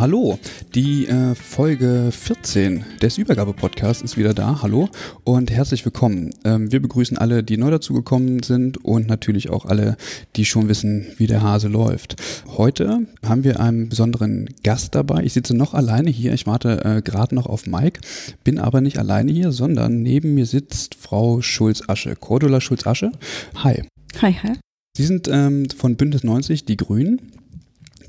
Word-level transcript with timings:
Hallo. 0.00 0.38
Die 0.74 1.06
äh, 1.08 1.34
Folge 1.34 2.08
14 2.10 2.84
des 3.02 3.18
Übergabe-Podcasts 3.18 4.02
ist 4.02 4.16
wieder 4.16 4.32
da. 4.32 4.62
Hallo 4.62 4.88
und 5.24 5.50
herzlich 5.50 5.84
willkommen. 5.84 6.30
Ähm, 6.42 6.72
wir 6.72 6.80
begrüßen 6.80 7.18
alle, 7.18 7.44
die 7.44 7.58
neu 7.58 7.70
dazugekommen 7.70 8.42
sind 8.42 8.82
und 8.82 9.06
natürlich 9.08 9.50
auch 9.50 9.66
alle, 9.66 9.98
die 10.36 10.46
schon 10.46 10.68
wissen, 10.68 11.06
wie 11.18 11.26
der 11.26 11.42
Hase 11.42 11.68
läuft. 11.68 12.16
Heute 12.56 13.06
haben 13.22 13.44
wir 13.44 13.60
einen 13.60 13.90
besonderen 13.90 14.48
Gast 14.64 14.94
dabei. 14.94 15.22
Ich 15.22 15.34
sitze 15.34 15.54
noch 15.54 15.74
alleine 15.74 16.08
hier. 16.08 16.32
Ich 16.32 16.46
warte 16.46 16.82
äh, 16.82 17.02
gerade 17.02 17.34
noch 17.34 17.46
auf 17.46 17.66
Mike, 17.66 18.00
bin 18.42 18.58
aber 18.58 18.80
nicht 18.80 18.98
alleine 18.98 19.30
hier, 19.30 19.52
sondern 19.52 20.02
neben 20.02 20.32
mir 20.32 20.46
sitzt 20.46 20.94
Frau 20.94 21.42
Schulz-Asche, 21.42 22.16
Cordula 22.16 22.62
Schulz-Asche. 22.62 23.12
Hi. 23.56 23.82
Hi, 24.22 24.32
hi. 24.32 24.52
Sie 24.96 25.04
sind 25.04 25.28
ähm, 25.30 25.68
von 25.68 25.96
Bündnis 25.96 26.24
90, 26.24 26.64
die 26.64 26.78
Grünen. 26.78 27.20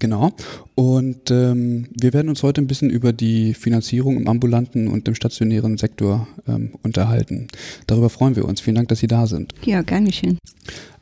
Genau. 0.02 0.32
Und 0.74 1.30
ähm, 1.30 1.86
wir 1.96 2.12
werden 2.12 2.30
uns 2.30 2.42
heute 2.42 2.60
ein 2.60 2.66
bisschen 2.66 2.90
über 2.90 3.14
die 3.14 3.54
Finanzierung 3.54 4.18
im 4.18 4.28
ambulanten 4.28 4.88
und 4.88 5.08
im 5.08 5.14
stationären 5.14 5.78
Sektor 5.78 6.28
ähm, 6.48 6.72
unterhalten. 6.82 7.48
Darüber 7.86 8.10
freuen 8.10 8.36
wir 8.36 8.46
uns. 8.46 8.62
Vielen 8.62 8.78
Dank, 8.78 8.88
dass 8.88 8.98
Sie 8.98 9.06
da 9.06 9.28
sind. 9.28 9.54
Ja, 9.64 9.84
gerne 9.84 10.12
schön. 10.12 10.40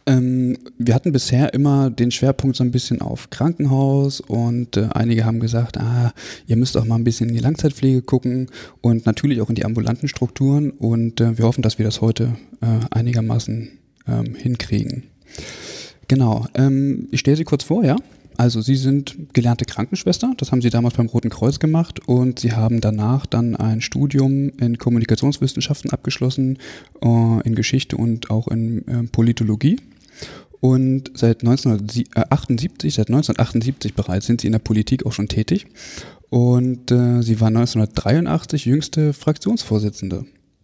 Ähm, 0.05 0.57
wir 0.77 0.93
hatten 0.95 1.13
bisher 1.13 1.53
immer 1.53 1.89
den 1.89 2.11
Schwerpunkt 2.11 2.57
so 2.57 2.63
ein 2.65 2.71
bisschen 2.71 2.99
auf 2.99 3.29
Krankenhaus 3.29 4.19
und 4.19 4.75
äh, 4.75 4.89
einige 4.91 5.23
haben 5.23 5.39
gesagt, 5.39 5.77
ah, 5.77 6.11
ihr 6.45 6.57
müsst 6.57 6.75
auch 6.75 6.83
mal 6.83 6.95
ein 6.95 7.05
bisschen 7.05 7.29
in 7.29 7.35
die 7.35 7.41
Langzeitpflege 7.41 8.01
gucken 8.01 8.47
und 8.81 9.05
natürlich 9.05 9.39
auch 9.39 9.47
in 9.47 9.55
die 9.55 9.63
ambulanten 9.63 10.09
Strukturen 10.09 10.71
und 10.71 11.21
äh, 11.21 11.37
wir 11.37 11.45
hoffen, 11.45 11.61
dass 11.61 11.77
wir 11.77 11.85
das 11.85 12.01
heute 12.01 12.35
äh, 12.59 12.65
einigermaßen 12.91 13.69
ähm, 14.09 14.35
hinkriegen. 14.35 15.03
Genau. 16.09 16.47
Ähm, 16.53 17.07
ich 17.11 17.21
stelle 17.21 17.37
Sie 17.37 17.45
kurz 17.45 17.63
vor, 17.63 17.85
ja? 17.85 17.95
Also 18.39 18.61
Sie 18.61 18.77
sind 18.77 19.33
gelernte 19.33 19.65
Krankenschwester, 19.65 20.33
das 20.37 20.53
haben 20.53 20.61
Sie 20.61 20.69
damals 20.69 20.95
beim 20.95 21.07
Roten 21.07 21.29
Kreuz 21.29 21.59
gemacht 21.59 22.07
und 22.07 22.39
Sie 22.39 22.53
haben 22.53 22.79
danach 22.79 23.25
dann 23.25 23.57
ein 23.57 23.81
Studium 23.81 24.53
in 24.61 24.77
Kommunikationswissenschaften 24.77 25.91
abgeschlossen, 25.91 26.57
äh, 27.01 27.41
in 27.43 27.53
Geschichte 27.53 27.97
und 27.97 28.31
auch 28.31 28.47
in 28.47 28.87
äh, 28.87 29.03
Politologie. 29.11 29.81
Und 30.61 31.11
seit 31.15 31.41
1978, 31.41 32.93
seit 32.93 33.09
1978 33.09 33.93
bereits 33.93 34.27
sind 34.27 34.39
Sie 34.39 34.47
in 34.47 34.53
der 34.53 34.59
Politik 34.59 35.05
auch 35.05 35.11
schon 35.11 35.27
tätig. 35.27 35.65
Und 36.29 36.91
äh, 36.91 37.21
Sie 37.21 37.41
waren 37.41 37.57
1983 37.57 38.63
jüngste 38.63 39.11
Fraktionsvorsitzende. 39.11 40.23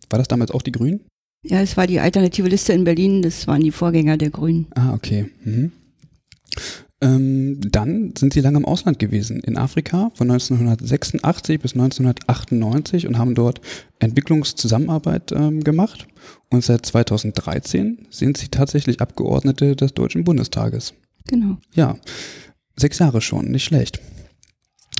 War 0.09 0.17
das 0.17 0.29
damals 0.29 0.51
auch 0.51 0.61
die 0.61 0.71
Grünen? 0.71 1.01
Ja, 1.43 1.59
es 1.59 1.75
war 1.75 1.87
die 1.87 1.99
Alternative 1.99 2.47
Liste 2.47 2.71
in 2.71 2.85
Berlin, 2.85 3.21
das 3.21 3.47
waren 3.47 3.59
die 3.59 3.71
Vorgänger 3.71 4.15
der 4.15 4.29
Grünen. 4.29 4.67
Ah, 4.75 4.93
okay. 4.93 5.25
Mhm. 5.43 5.73
Ähm, 7.01 7.59
dann 7.59 8.13
sind 8.17 8.33
sie 8.33 8.39
lange 8.39 8.57
im 8.57 8.65
Ausland 8.65 8.99
gewesen, 8.99 9.41
in 9.41 9.57
Afrika 9.57 10.11
von 10.15 10.31
1986 10.31 11.59
bis 11.59 11.73
1998 11.73 13.07
und 13.07 13.17
haben 13.17 13.35
dort 13.35 13.59
Entwicklungszusammenarbeit 13.99 15.33
ähm, 15.33 15.63
gemacht. 15.63 16.07
Und 16.49 16.63
seit 16.63 16.85
2013 16.85 18.07
sind 18.09 18.37
sie 18.37 18.47
tatsächlich 18.47 19.01
Abgeordnete 19.01 19.75
des 19.75 19.93
Deutschen 19.93 20.23
Bundestages. 20.23 20.93
Genau. 21.27 21.57
Ja, 21.73 21.97
sechs 22.77 22.99
Jahre 22.99 23.19
schon, 23.19 23.51
nicht 23.51 23.65
schlecht. 23.65 23.99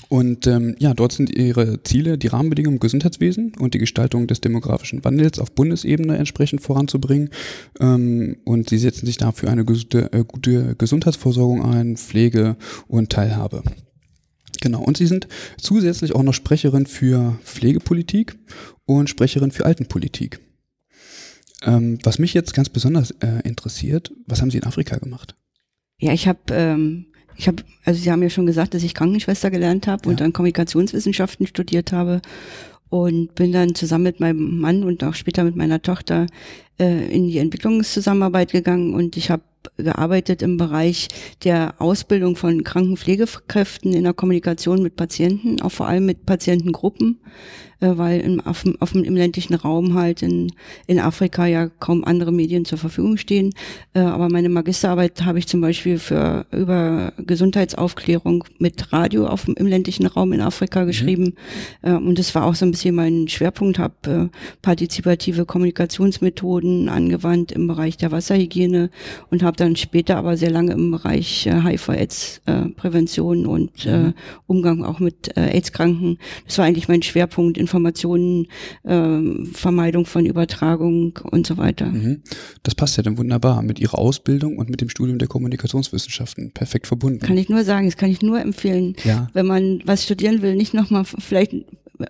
Und 0.10 0.48
ähm, 0.48 0.76
ja, 0.80 0.94
dort 0.94 1.12
sind 1.14 1.36
ihre 1.36 1.82
Ziele, 1.84 2.18
die 2.18 2.28
Rahmenbedingungen 2.28 2.78
im 2.78 2.80
Gesundheitswesen 2.80 3.54
und 3.60 3.74
die 3.74 3.80
Gestaltung 3.80 4.28
des 4.28 4.42
demografischen 4.42 5.04
Wandels 5.04 5.40
auf 5.40 5.52
Bundesebene 5.52 6.18
entsprechend 6.18 6.62
voranzubringen. 6.62 7.30
Ähm, 7.80 8.38
und 8.46 8.70
sie 8.70 8.78
setzen 8.78 9.06
sich 9.06 9.18
dafür 9.18 9.50
eine 9.50 9.66
gute, 9.66 10.12
äh, 10.14 10.24
gute 10.26 10.76
Gesundheitsversorgung 10.76 11.64
ein, 11.64 11.98
Pflege 11.98 12.58
und 12.88 13.10
Teilhabe. 13.10 13.64
Genau, 14.62 14.82
und 14.82 14.98
sie 14.98 15.08
sind 15.08 15.28
zusätzlich 15.58 16.16
auch 16.16 16.24
noch 16.24 16.34
Sprecherin 16.34 16.86
für 16.86 17.38
Pflegepolitik 17.44 18.38
und 18.86 19.10
Sprecherin 19.10 19.52
für 19.52 19.66
Altenpolitik. 19.66 20.40
Ähm, 21.64 21.98
was 22.04 22.20
mich 22.20 22.34
jetzt 22.34 22.54
ganz 22.54 22.70
besonders 22.70 23.12
äh, 23.12 23.42
interessiert, 23.44 24.12
was 24.28 24.42
haben 24.42 24.52
Sie 24.52 24.58
in 24.58 24.66
Afrika 24.66 24.98
gemacht? 24.98 25.36
Ja, 26.00 26.14
ich 26.14 26.28
habe 26.28 26.40
ähm, 26.52 27.08
ich 27.38 27.47
habe, 27.47 27.63
also 27.84 28.01
Sie 28.01 28.12
haben 28.12 28.23
ja 28.23 28.29
schon 28.29 28.46
gesagt, 28.46 28.73
dass 28.73 28.84
ich 28.84 28.94
Krankenschwester 28.94 29.51
gelernt 29.51 29.88
habe 29.88 30.03
ja. 30.06 30.12
und 30.12 30.19
dann 30.19 30.34
Kommunikationswissenschaften 30.34 31.47
studiert 31.47 31.91
habe 31.91 32.22
und 32.90 33.35
bin 33.35 33.51
dann 33.51 33.75
zusammen 33.75 34.03
mit 34.03 34.19
meinem 34.19 34.59
Mann 34.59 34.84
und 34.84 35.03
auch 35.03 35.13
später 35.16 35.44
mit 35.44 35.56
meiner 35.56 35.81
Tochter 35.81 36.28
äh, 36.79 37.06
in 37.13 37.28
die 37.28 37.40
Entwicklungszusammenarbeit 37.40 38.51
gegangen 38.51 38.94
und 38.94 39.18
ich 39.18 39.31
habe 39.31 39.44
gearbeitet 39.78 40.41
im 40.41 40.57
Bereich 40.57 41.07
der 41.44 41.75
Ausbildung 41.79 42.35
von 42.35 42.63
Krankenpflegekräften 42.63 43.94
in 43.94 44.03
der 44.03 44.13
Kommunikation 44.13 44.84
mit 44.84 44.96
Patienten, 44.96 45.62
auch 45.62 45.72
vor 45.72 45.88
allem 45.88 46.06
mit 46.06 46.25
Patientengruppen 46.25 47.19
äh, 47.81 47.97
weil 47.97 48.22
im, 48.22 48.40
auf, 48.41 48.63
auf 48.80 48.96
im 48.96 49.16
ländlichen 49.16 49.53
Raum 49.56 49.96
halt 49.96 50.22
in, 50.22 50.52
in 50.88 51.00
Afrika 51.00 51.46
ja 51.46 51.68
kaum 51.68 52.03
andere 52.03 52.31
Medien 52.31 52.66
zur 52.66 52.78
Verfügung 52.78 53.18
stehen. 53.18 53.53
Äh, 53.94 54.00
aber 54.00 54.30
meine 54.30 54.50
Magisterarbeit 54.50 55.25
habe 55.25 55.40
ich 55.40 55.47
zum 55.47 55.62
Beispiel 55.62 56.00
für 56.00 56.46
über 56.52 57.14
Gesundheitsaufklärung 57.18 58.46
mit 58.59 58.94
Radio 58.94 59.28
auf, 59.28 59.47
im 59.47 59.68
ländlichen 59.68 60.06
Raum 60.06 60.34
in 60.34 60.41
Afrika 60.41 60.81
mhm. 60.81 60.88
geschrieben. 60.88 61.34
Mhm. 61.84 62.08
und 62.08 62.19
das 62.19 62.34
war 62.35 62.46
auch 62.46 62.56
so 62.56 62.66
ein 62.66 62.72
bisschen 62.72 62.96
mein 62.96 63.28
Schwerpunkt, 63.28 63.80
habe 63.80 64.30
partizipative 64.62 65.46
Kommunikationsmethoden 65.46 66.90
angewandt 66.90 67.52
im 67.52 67.68
Bereich 67.68 67.97
der 67.97 68.12
Wasserhygiene 68.12 68.90
und 69.30 69.44
habe 69.44 69.58
dann 69.58 69.75
später 69.75 70.18
aber 70.18 70.38
sehr 70.38 70.52
lange 70.52 70.74
im 70.74 70.91
Bereich 70.91 71.47
HIV-AIDS-Prävention 71.50 73.46
und 73.46 73.85
mhm. 73.85 74.14
Umgang 74.47 74.84
auch 74.84 75.00
mit 75.00 75.35
AIDS-Kranken. 75.38 76.17
Das 76.46 76.58
war 76.58 76.66
eigentlich 76.66 76.88
mein 76.88 77.02
Schwerpunkt 77.02 77.58
Informationen, 77.66 78.47
äh, 78.84 79.20
Vermeidung 79.53 80.06
von 80.06 80.26
Übertragung 80.26 81.20
und 81.32 81.47
so 81.47 81.58
weiter. 81.58 81.88
Mhm. 81.88 82.22
Das 82.64 82.76
passt 82.76 82.97
ja 82.97 83.03
dann 83.03 83.17
wunderbar 83.17 83.62
mit 83.62 83.79
Ihrer 83.79 83.97
Ausbildung 83.97 84.58
und 84.58 84.70
mit 84.70 84.82
dem 84.82 84.90
Studium 84.90 85.17
der 85.17 85.28
Kommunikationswissenschaften. 85.28 86.52
Perfekt 86.52 86.88
verbunden. 86.88 87.20
Kann 87.20 87.38
ich 87.38 87.50
nur 87.50 87.64
sagen, 87.64 87.88
das 87.88 87.97
kann 87.97 88.09
ich 88.09 88.22
nur 88.22 88.40
empfehlen. 88.40 88.96
Ja. 89.03 89.28
Wenn 89.34 89.47
man 89.47 89.82
was 89.85 90.03
studieren 90.03 90.41
will, 90.41 90.56
nicht 90.56 90.73
nochmal 90.73 91.06
vielleicht 91.06 91.56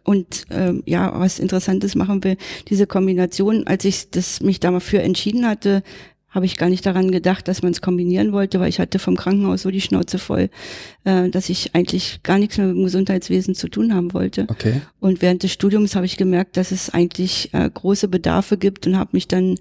und 0.04 0.46
ähm, 0.50 0.84
ja, 0.86 1.18
was 1.20 1.40
Interessantes 1.40 1.96
machen 1.96 2.24
will, 2.24 2.38
diese 2.70 2.88
Kombination, 2.88 3.68
als 3.68 3.86
ich 3.86 4.10
das 4.10 4.42
mich 4.42 4.60
dafür 4.60 5.02
entschieden 5.02 5.48
hatte, 5.48 5.84
habe 6.36 6.46
ich 6.46 6.58
gar 6.58 6.70
nicht 6.70 6.86
daran 6.86 7.12
gedacht, 7.12 7.48
dass 7.48 7.64
man 7.64 7.72
es 7.72 7.82
kombinieren 7.82 8.34
wollte, 8.34 8.60
weil 8.60 8.70
ich 8.70 8.80
hatte 8.80 9.00
vom 9.00 9.16
Krankenhaus 9.16 9.62
so 9.62 9.72
die 9.72 9.82
Schnauze 9.82 10.20
voll, 10.20 10.50
äh, 11.06 11.30
dass 11.30 11.50
ich 11.50 11.74
eigentlich 11.74 12.20
gar 12.24 12.38
nichts 12.38 12.58
mehr 12.58 12.68
mit 12.68 12.76
dem 12.76 12.84
Gesundheitswesen 12.84 13.56
zu 13.56 13.70
tun 13.70 13.96
haben 13.96 14.14
wollte. 14.14 14.46
Okay. 14.50 14.82
Und 15.00 15.22
während 15.22 15.44
des 15.44 15.54
Studiums 15.54 15.96
habe 15.96 16.06
ich 16.06 16.18
gemerkt, 16.18 16.58
dass 16.58 16.72
es 16.72 16.90
eigentlich 16.90 17.54
äh, 17.54 17.70
große 17.74 18.10
Bedarfe 18.10 18.58
gibt 18.58 18.86
und 18.86 18.98
habe 18.98 19.12
mich 19.14 19.28
dann 19.28 19.56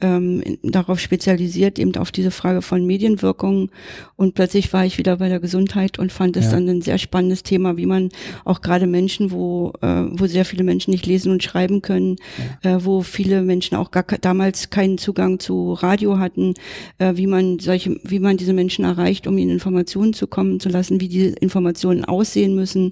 ähm, 0.00 0.42
darauf 0.62 1.00
spezialisiert, 1.00 1.78
eben 1.78 1.94
auf 1.96 2.12
diese 2.12 2.30
Frage 2.30 2.62
von 2.62 2.86
Medienwirkung. 2.86 3.70
Und 4.16 4.34
plötzlich 4.34 4.72
war 4.72 4.84
ich 4.84 4.98
wieder 4.98 5.16
bei 5.16 5.28
der 5.28 5.40
Gesundheit 5.40 5.98
und 5.98 6.12
fand 6.12 6.36
es 6.36 6.46
ja. 6.46 6.52
dann 6.52 6.68
ein 6.68 6.82
sehr 6.82 6.98
spannendes 6.98 7.42
Thema, 7.42 7.76
wie 7.76 7.86
man 7.86 8.10
auch 8.44 8.60
gerade 8.60 8.86
Menschen, 8.86 9.30
wo, 9.30 9.72
äh, 9.80 10.04
wo 10.10 10.26
sehr 10.26 10.44
viele 10.44 10.64
Menschen 10.64 10.90
nicht 10.90 11.06
lesen 11.06 11.32
und 11.32 11.42
schreiben 11.42 11.82
können, 11.82 12.16
ja. 12.62 12.76
äh, 12.76 12.84
wo 12.84 13.02
viele 13.02 13.42
Menschen 13.42 13.76
auch 13.76 13.90
gar 13.90 14.04
damals 14.20 14.70
keinen 14.70 14.98
Zugang 14.98 15.38
zu 15.38 15.72
Radio 15.74 16.18
hatten, 16.18 16.54
äh, 16.98 17.12
wie 17.16 17.26
man 17.26 17.58
solche, 17.58 17.98
wie 18.04 18.18
man 18.18 18.36
diese 18.36 18.52
Menschen 18.52 18.84
erreicht, 18.84 19.26
um 19.26 19.36
ihnen 19.38 19.50
Informationen 19.50 20.12
zukommen 20.12 20.60
zu 20.60 20.68
lassen, 20.68 21.00
wie 21.00 21.08
diese 21.08 21.30
Informationen 21.36 22.04
aussehen 22.04 22.54
müssen, 22.54 22.90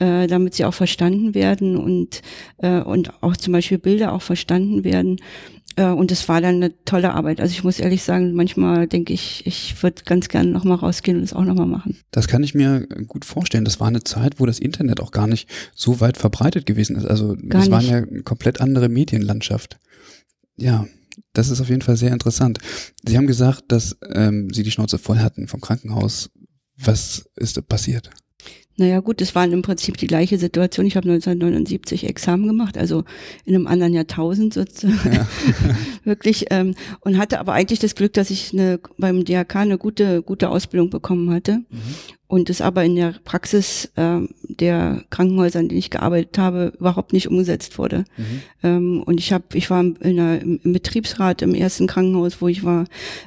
ja. 0.00 0.22
äh, 0.22 0.26
damit 0.26 0.54
sie 0.54 0.64
auch 0.64 0.74
verstanden 0.74 1.34
werden 1.34 1.76
und, 1.76 2.22
äh, 2.58 2.80
und 2.80 3.22
auch 3.22 3.36
zum 3.36 3.52
Beispiel 3.52 3.78
Bilder 3.78 4.12
auch 4.12 4.22
verstanden 4.22 4.84
werden. 4.84 5.18
Äh, 5.76 5.86
und 5.86 6.12
es 6.12 6.28
war 6.28 6.40
dann 6.40 6.56
eine 6.56 6.84
tolle 6.84 7.12
Arbeit. 7.12 7.40
Also 7.40 7.52
ich 7.52 7.64
muss 7.64 7.80
ehrlich 7.80 8.02
sagen, 8.02 8.34
manchmal 8.34 8.86
denke 8.86 9.12
ich, 9.12 9.46
ich 9.46 9.82
würde 9.82 10.02
ganz 10.04 10.28
gerne 10.28 10.50
nochmal 10.50 10.78
rausgehen 10.78 11.18
und 11.18 11.24
es 11.24 11.32
auch 11.32 11.44
nochmal 11.44 11.66
machen. 11.66 11.98
Das 12.10 12.28
kann 12.28 12.42
ich 12.42 12.54
mir 12.54 12.86
gut 13.06 13.24
vorstellen. 13.24 13.64
Das 13.64 13.80
war 13.80 13.88
eine 13.88 14.04
Zeit, 14.04 14.40
wo 14.40 14.46
das 14.46 14.58
Internet 14.58 15.00
auch 15.00 15.10
gar 15.10 15.26
nicht 15.26 15.48
so 15.74 16.00
weit 16.00 16.16
verbreitet 16.16 16.66
gewesen 16.66 16.96
ist. 16.96 17.06
Also 17.06 17.36
gar 17.36 17.60
das 17.60 17.68
nicht. 17.68 17.70
war 17.70 17.80
eine 17.80 18.22
komplett 18.22 18.60
andere 18.60 18.88
Medienlandschaft. 18.88 19.78
Ja, 20.56 20.86
das 21.32 21.50
ist 21.50 21.60
auf 21.60 21.68
jeden 21.68 21.82
Fall 21.82 21.96
sehr 21.96 22.12
interessant. 22.12 22.58
Sie 23.06 23.16
haben 23.16 23.26
gesagt, 23.26 23.64
dass 23.68 23.96
ähm, 24.14 24.50
Sie 24.52 24.62
die 24.62 24.70
Schnauze 24.70 24.98
voll 24.98 25.18
hatten 25.18 25.48
vom 25.48 25.60
Krankenhaus. 25.60 26.30
Was 26.76 27.28
ist 27.36 27.66
passiert? 27.68 28.10
Naja 28.76 29.00
gut, 29.00 29.20
es 29.20 29.34
war 29.34 29.44
im 29.44 29.62
Prinzip 29.62 29.96
die 29.98 30.06
gleiche 30.06 30.38
Situation. 30.38 30.86
Ich 30.86 30.96
habe 30.96 31.08
1979 31.10 32.08
Examen 32.08 32.46
gemacht, 32.46 32.78
also 32.78 33.04
in 33.44 33.54
einem 33.54 33.66
anderen 33.66 33.92
Jahrtausend 33.92 34.54
sozusagen. 34.54 35.14
Ja. 35.14 35.28
Wirklich. 36.04 36.46
Ähm, 36.50 36.74
und 37.00 37.18
hatte 37.18 37.38
aber 37.38 37.52
eigentlich 37.52 37.80
das 37.80 37.94
Glück, 37.94 38.14
dass 38.14 38.30
ich 38.30 38.52
eine, 38.52 38.80
beim 38.98 39.24
DRK 39.24 39.56
eine 39.56 39.78
gute, 39.78 40.22
gute 40.22 40.48
Ausbildung 40.48 40.90
bekommen 40.90 41.30
hatte. 41.30 41.58
Mhm 41.70 41.96
und 42.32 42.48
es 42.48 42.62
aber 42.62 42.82
in 42.82 42.96
der 42.96 43.14
Praxis 43.24 43.92
äh, 43.96 44.20
der 44.40 45.04
Krankenhäuser, 45.10 45.60
in 45.60 45.68
denen 45.68 45.78
ich 45.78 45.90
gearbeitet 45.90 46.38
habe, 46.38 46.72
überhaupt 46.80 47.12
nicht 47.12 47.28
umgesetzt 47.28 47.76
wurde. 47.76 48.06
Mhm. 48.16 48.42
Ähm, 48.62 49.02
und 49.02 49.20
ich 49.20 49.34
habe, 49.34 49.44
ich 49.52 49.68
war 49.68 49.82
in 49.82 49.98
einer, 50.00 50.40
im 50.40 50.72
Betriebsrat 50.72 51.42
im 51.42 51.54
ersten 51.54 51.86
Krankenhaus, 51.86 52.40
wo 52.40 52.48
ich 52.48 52.64
war, 52.64 52.86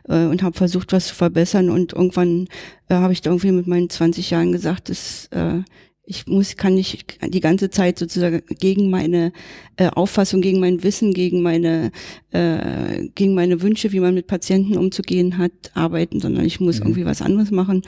äh, 0.10 0.26
und 0.26 0.42
habe 0.42 0.58
versucht, 0.58 0.92
was 0.92 1.06
zu 1.06 1.14
verbessern. 1.14 1.70
Und 1.70 1.94
irgendwann 1.94 2.48
äh, 2.90 2.96
habe 2.96 3.14
ich 3.14 3.22
da 3.22 3.30
irgendwie 3.30 3.52
mit 3.52 3.68
meinen 3.68 3.92
20 3.92 4.32
Jahren 4.32 4.52
gesagt, 4.52 4.90
dass 4.90 5.28
äh, 5.28 5.62
ich 6.06 6.28
muss, 6.28 6.56
kann 6.56 6.76
nicht 6.76 7.18
die 7.34 7.40
ganze 7.40 7.70
Zeit 7.70 7.98
sozusagen 7.98 8.42
gegen 8.60 8.90
meine 8.90 9.34
äh, 9.78 9.88
Auffassung, 9.88 10.42
gegen 10.42 10.60
mein 10.60 10.84
Wissen, 10.84 11.14
gegen 11.14 11.42
meine, 11.42 11.92
äh, 12.32 13.08
gegen 13.16 13.34
meine 13.34 13.62
Wünsche, 13.62 13.92
wie 13.92 14.00
man 14.00 14.14
mit 14.14 14.28
Patienten 14.28 14.78
umzugehen 14.78 15.38
hat, 15.38 15.52
arbeiten, 15.74 16.20
sondern 16.20 16.46
ich 16.46 16.60
muss 16.60 16.80
mhm. 16.80 16.88
irgendwie 16.88 17.06
was 17.06 17.22
anderes 17.22 17.52
machen. 17.52 17.82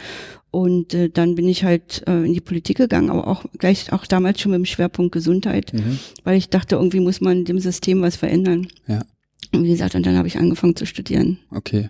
Und 0.49 0.93
äh, 0.93 1.09
dann 1.09 1.35
bin 1.35 1.47
ich 1.47 1.63
halt 1.63 2.03
äh, 2.07 2.23
in 2.23 2.33
die 2.33 2.41
Politik 2.41 2.77
gegangen, 2.77 3.09
aber 3.09 3.27
auch 3.27 3.45
gleich 3.59 3.93
auch 3.93 4.05
damals 4.05 4.41
schon 4.41 4.51
mit 4.51 4.59
dem 4.59 4.65
Schwerpunkt 4.65 5.11
Gesundheit, 5.11 5.73
mhm. 5.73 5.99
weil 6.23 6.37
ich 6.37 6.49
dachte, 6.49 6.75
irgendwie 6.75 7.01
muss 7.01 7.21
man 7.21 7.45
dem 7.45 7.59
System 7.59 8.01
was 8.01 8.15
verändern. 8.15 8.67
Ja. 8.87 9.05
Und 9.53 9.63
wie 9.63 9.69
gesagt, 9.69 9.95
und 9.95 10.05
dann 10.05 10.17
habe 10.17 10.27
ich 10.27 10.37
angefangen 10.37 10.75
zu 10.75 10.85
studieren. 10.85 11.39
Okay. 11.51 11.89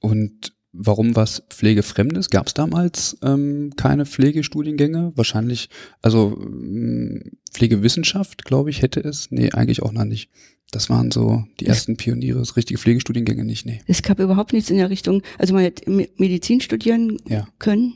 Und 0.00 0.55
Warum 0.78 1.16
was 1.16 1.42
Pflegefremdes? 1.50 2.30
Gab 2.30 2.48
es 2.48 2.54
damals 2.54 3.16
ähm, 3.22 3.72
keine 3.76 4.06
Pflegestudiengänge? 4.06 5.12
Wahrscheinlich, 5.14 5.68
also 6.02 6.38
ähm, 6.40 7.32
Pflegewissenschaft, 7.52 8.44
glaube 8.44 8.70
ich, 8.70 8.82
hätte 8.82 9.00
es. 9.00 9.30
Nee, 9.30 9.50
eigentlich 9.52 9.82
auch 9.82 9.92
noch 9.92 10.04
nicht. 10.04 10.30
Das 10.72 10.90
waren 10.90 11.12
so 11.12 11.44
die 11.60 11.66
ersten 11.66 11.96
Pioniere, 11.96 12.40
das 12.40 12.56
richtige 12.56 12.78
Pflegestudiengänge 12.78 13.44
nicht, 13.44 13.66
nee. 13.66 13.80
Es 13.86 14.02
gab 14.02 14.18
überhaupt 14.18 14.52
nichts 14.52 14.68
in 14.68 14.76
der 14.76 14.90
Richtung, 14.90 15.22
also 15.38 15.54
man 15.54 15.62
hätte 15.62 15.88
Medizin 16.16 16.60
studieren 16.60 17.18
ja. 17.28 17.46
können. 17.60 17.94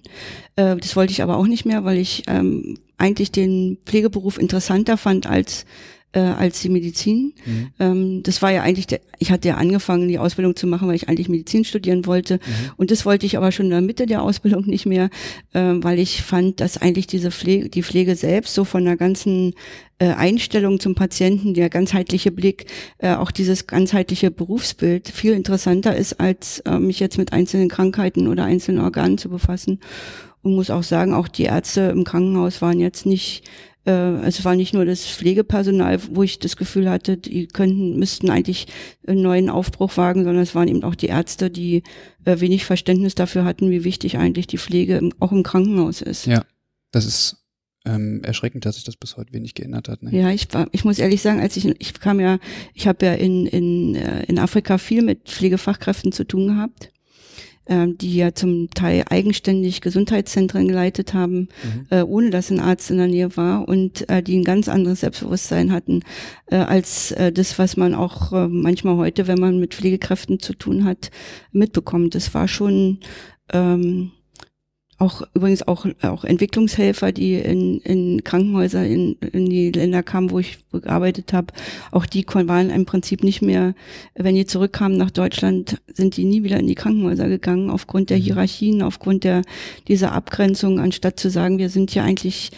Äh, 0.54 0.76
das 0.76 0.94
wollte 0.94 1.12
ich 1.12 1.22
aber 1.22 1.36
auch 1.36 1.48
nicht 1.48 1.64
mehr, 1.64 1.84
weil 1.84 1.98
ich 1.98 2.22
ähm, 2.28 2.78
eigentlich 2.96 3.32
den 3.32 3.78
Pflegeberuf 3.84 4.38
interessanter 4.38 4.96
fand 4.96 5.26
als 5.26 5.64
äh, 6.12 6.20
als 6.20 6.60
die 6.60 6.68
Medizin. 6.68 7.34
Mhm. 7.44 7.68
Ähm, 7.78 8.22
das 8.22 8.42
war 8.42 8.50
ja 8.50 8.62
eigentlich, 8.62 8.86
der, 8.86 9.00
ich 9.18 9.30
hatte 9.30 9.48
ja 9.48 9.54
angefangen, 9.56 10.08
die 10.08 10.18
Ausbildung 10.18 10.56
zu 10.56 10.66
machen, 10.66 10.88
weil 10.88 10.96
ich 10.96 11.08
eigentlich 11.08 11.28
Medizin 11.28 11.64
studieren 11.64 12.06
wollte. 12.06 12.34
Mhm. 12.34 12.72
Und 12.76 12.90
das 12.90 13.06
wollte 13.06 13.26
ich 13.26 13.36
aber 13.36 13.52
schon 13.52 13.66
in 13.66 13.70
der 13.70 13.80
Mitte 13.80 14.06
der 14.06 14.22
Ausbildung 14.22 14.66
nicht 14.66 14.86
mehr, 14.86 15.10
äh, 15.52 15.60
weil 15.60 15.98
ich 15.98 16.22
fand, 16.22 16.60
dass 16.60 16.78
eigentlich 16.78 17.06
diese 17.06 17.30
Pflege, 17.30 17.68
die 17.68 17.82
Pflege 17.82 18.16
selbst 18.16 18.54
so 18.54 18.64
von 18.64 18.84
der 18.84 18.96
ganzen 18.96 19.54
äh, 19.98 20.06
Einstellung 20.06 20.80
zum 20.80 20.94
Patienten, 20.94 21.54
der 21.54 21.68
ganzheitliche 21.68 22.32
Blick, 22.32 22.66
äh, 22.98 23.14
auch 23.14 23.30
dieses 23.30 23.66
ganzheitliche 23.66 24.30
Berufsbild 24.30 25.08
viel 25.08 25.34
interessanter 25.34 25.94
ist, 25.94 26.18
als 26.18 26.60
äh, 26.60 26.78
mich 26.78 26.98
jetzt 26.98 27.18
mit 27.18 27.32
einzelnen 27.32 27.68
Krankheiten 27.68 28.26
oder 28.26 28.44
einzelnen 28.44 28.80
Organen 28.80 29.18
zu 29.18 29.28
befassen. 29.28 29.78
Und 30.42 30.54
muss 30.54 30.70
auch 30.70 30.82
sagen, 30.82 31.12
auch 31.12 31.28
die 31.28 31.42
Ärzte 31.42 31.82
im 31.94 32.04
Krankenhaus 32.04 32.62
waren 32.62 32.80
jetzt 32.80 33.04
nicht 33.04 33.44
äh, 33.86 34.26
es 34.26 34.44
war 34.44 34.56
nicht 34.56 34.74
nur 34.74 34.84
das 34.84 35.06
Pflegepersonal, 35.06 36.00
wo 36.10 36.22
ich 36.22 36.38
das 36.38 36.56
Gefühl 36.56 36.90
hatte, 36.90 37.16
die 37.16 37.46
könnten, 37.46 37.98
müssten 37.98 38.30
eigentlich 38.30 38.66
einen 39.06 39.22
neuen 39.22 39.48
Aufbruch 39.48 39.96
wagen, 39.96 40.24
sondern 40.24 40.42
es 40.42 40.54
waren 40.54 40.68
eben 40.68 40.84
auch 40.84 40.94
die 40.94 41.06
Ärzte, 41.06 41.50
die 41.50 41.82
äh, 42.24 42.40
wenig 42.40 42.64
Verständnis 42.64 43.14
dafür 43.14 43.44
hatten, 43.44 43.70
wie 43.70 43.84
wichtig 43.84 44.18
eigentlich 44.18 44.46
die 44.46 44.58
Pflege 44.58 44.96
im, 44.98 45.12
auch 45.18 45.32
im 45.32 45.42
Krankenhaus 45.42 46.02
ist. 46.02 46.26
Ja, 46.26 46.44
das 46.90 47.06
ist 47.06 47.36
ähm, 47.86 48.22
erschreckend, 48.22 48.66
dass 48.66 48.74
sich 48.74 48.84
das 48.84 48.96
bis 48.96 49.16
heute 49.16 49.32
wenig 49.32 49.54
geändert 49.54 49.88
hat. 49.88 50.02
Ne? 50.02 50.14
Ja, 50.14 50.30
ich 50.30 50.48
ich 50.72 50.84
muss 50.84 50.98
ehrlich 50.98 51.22
sagen, 51.22 51.40
als 51.40 51.56
ich, 51.56 51.66
ich 51.80 51.94
kam 51.94 52.20
ja, 52.20 52.38
ich 52.74 52.86
habe 52.86 53.06
ja 53.06 53.14
in, 53.14 53.46
in, 53.46 53.94
äh, 53.94 54.24
in 54.24 54.38
Afrika 54.38 54.76
viel 54.76 55.02
mit 55.02 55.28
Pflegefachkräften 55.28 56.12
zu 56.12 56.24
tun 56.24 56.48
gehabt 56.48 56.92
die 57.68 58.16
ja 58.16 58.34
zum 58.34 58.68
Teil 58.70 59.04
eigenständig 59.10 59.80
Gesundheitszentren 59.80 60.66
geleitet 60.66 61.14
haben, 61.14 61.48
mhm. 61.62 61.86
äh, 61.90 62.02
ohne 62.02 62.30
dass 62.30 62.50
ein 62.50 62.58
Arzt 62.58 62.90
in 62.90 62.96
der 62.96 63.06
Nähe 63.06 63.36
war 63.36 63.68
und 63.68 64.08
äh, 64.08 64.24
die 64.24 64.38
ein 64.38 64.44
ganz 64.44 64.68
anderes 64.68 65.00
Selbstbewusstsein 65.00 65.70
hatten 65.70 66.02
äh, 66.46 66.56
als 66.56 67.12
äh, 67.12 67.30
das, 67.30 67.60
was 67.60 67.76
man 67.76 67.94
auch 67.94 68.32
äh, 68.32 68.48
manchmal 68.48 68.96
heute, 68.96 69.28
wenn 69.28 69.38
man 69.38 69.60
mit 69.60 69.74
Pflegekräften 69.74 70.40
zu 70.40 70.54
tun 70.54 70.84
hat, 70.84 71.10
mitbekommt. 71.52 72.16
Das 72.16 72.34
war 72.34 72.48
schon 72.48 72.98
ähm, 73.52 74.10
auch 75.00 75.22
übrigens 75.34 75.66
auch, 75.66 75.86
auch 76.02 76.24
Entwicklungshelfer, 76.24 77.10
die 77.10 77.34
in, 77.34 77.80
in 77.80 78.22
Krankenhäuser 78.22 78.84
in, 78.84 79.14
in 79.32 79.48
die 79.48 79.72
Länder 79.72 80.02
kamen, 80.02 80.30
wo 80.30 80.38
ich 80.38 80.58
gearbeitet 80.72 81.32
habe, 81.32 81.48
auch 81.90 82.04
die 82.04 82.26
waren 82.26 82.68
im 82.68 82.84
Prinzip 82.84 83.24
nicht 83.24 83.40
mehr, 83.40 83.74
wenn 84.14 84.34
die 84.34 84.44
zurückkamen 84.44 84.98
nach 84.98 85.10
Deutschland, 85.10 85.80
sind 85.92 86.18
die 86.18 86.24
nie 86.24 86.44
wieder 86.44 86.58
in 86.58 86.66
die 86.66 86.74
Krankenhäuser 86.74 87.28
gegangen, 87.28 87.70
aufgrund 87.70 88.10
der 88.10 88.18
mhm. 88.18 88.22
Hierarchien, 88.22 88.82
aufgrund 88.82 89.24
der 89.24 89.42
dieser 89.88 90.12
Abgrenzung, 90.12 90.78
anstatt 90.78 91.18
zu 91.18 91.30
sagen, 91.30 91.58
wir 91.58 91.70
sind 91.70 91.94
ja 91.94 92.04
eigentlich 92.04 92.50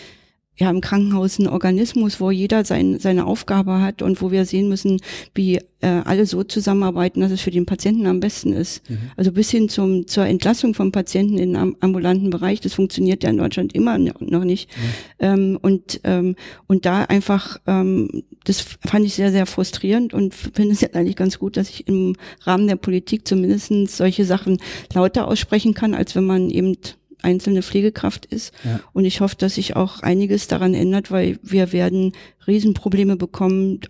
ja 0.58 0.68
im 0.68 0.80
Krankenhaus 0.82 1.38
ein 1.38 1.48
Organismus, 1.48 2.20
wo 2.20 2.30
jeder 2.30 2.64
sein, 2.64 2.98
seine 2.98 3.26
Aufgabe 3.26 3.80
hat 3.80 4.02
und 4.02 4.20
wo 4.20 4.30
wir 4.30 4.44
sehen 4.44 4.68
müssen, 4.68 5.00
wie 5.34 5.56
äh, 5.80 6.02
alle 6.04 6.26
so 6.26 6.44
zusammenarbeiten, 6.44 7.20
dass 7.20 7.32
es 7.32 7.40
für 7.40 7.50
den 7.50 7.64
Patienten 7.64 8.06
am 8.06 8.20
besten 8.20 8.52
ist. 8.52 8.88
Mhm. 8.88 8.98
Also 9.16 9.32
bis 9.32 9.50
hin 9.50 9.70
zum, 9.70 10.06
zur 10.06 10.26
Entlassung 10.26 10.74
von 10.74 10.92
Patienten 10.92 11.38
in 11.38 11.56
am, 11.56 11.76
ambulanten 11.80 12.28
Bereich, 12.28 12.60
das 12.60 12.74
funktioniert 12.74 13.24
ja 13.24 13.30
in 13.30 13.38
Deutschland 13.38 13.74
immer 13.74 13.96
noch 13.98 14.44
nicht. 14.44 14.68
Mhm. 14.76 14.82
Ähm, 15.20 15.58
und, 15.60 16.00
ähm, 16.04 16.36
und 16.66 16.84
da 16.84 17.04
einfach, 17.04 17.58
ähm, 17.66 18.22
das 18.44 18.60
fand 18.60 19.06
ich 19.06 19.14
sehr, 19.14 19.32
sehr 19.32 19.46
frustrierend 19.46 20.12
und 20.12 20.34
finde 20.34 20.72
es 20.72 20.82
ja 20.82 20.88
eigentlich 20.92 21.16
ganz 21.16 21.38
gut, 21.38 21.56
dass 21.56 21.70
ich 21.70 21.88
im 21.88 22.14
Rahmen 22.42 22.66
der 22.66 22.76
Politik 22.76 23.26
zumindest 23.26 23.72
solche 23.88 24.26
Sachen 24.26 24.58
lauter 24.92 25.26
aussprechen 25.28 25.72
kann, 25.72 25.94
als 25.94 26.14
wenn 26.14 26.26
man 26.26 26.50
eben 26.50 26.76
einzelne 27.22 27.62
Pflegekraft 27.62 28.26
ist. 28.26 28.52
Ja. 28.64 28.80
Und 28.92 29.04
ich 29.04 29.20
hoffe, 29.20 29.36
dass 29.36 29.54
sich 29.54 29.76
auch 29.76 30.00
einiges 30.00 30.48
daran 30.48 30.74
ändert, 30.74 31.10
weil 31.10 31.38
wir 31.42 31.72
werden 31.72 32.12
Riesenprobleme 32.46 33.16
bekommen 33.16 33.80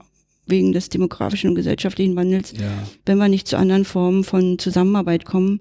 wegen 0.46 0.72
des 0.72 0.88
demografischen 0.88 1.50
und 1.50 1.56
gesellschaftlichen 1.56 2.16
Wandels, 2.16 2.52
ja. 2.52 2.70
wenn 3.06 3.18
wir 3.18 3.28
nicht 3.28 3.46
zu 3.46 3.56
anderen 3.56 3.84
Formen 3.84 4.24
von 4.24 4.58
Zusammenarbeit 4.58 5.24
kommen. 5.24 5.60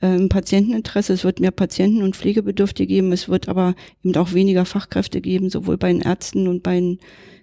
Ähm, 0.00 0.28
Patienteninteresse, 0.28 1.12
es 1.12 1.24
wird 1.24 1.38
mehr 1.38 1.50
Patienten 1.50 2.02
und 2.02 2.16
Pflegebedürftige 2.16 2.94
geben, 2.94 3.12
es 3.12 3.28
wird 3.28 3.48
aber 3.48 3.74
eben 4.02 4.16
auch 4.16 4.32
weniger 4.32 4.64
Fachkräfte 4.64 5.20
geben, 5.20 5.50
sowohl 5.50 5.76
bei 5.76 5.92
den 5.92 6.00
Ärzten 6.00 6.48
und 6.48 6.62
bei 6.62 6.74
den 6.74 6.98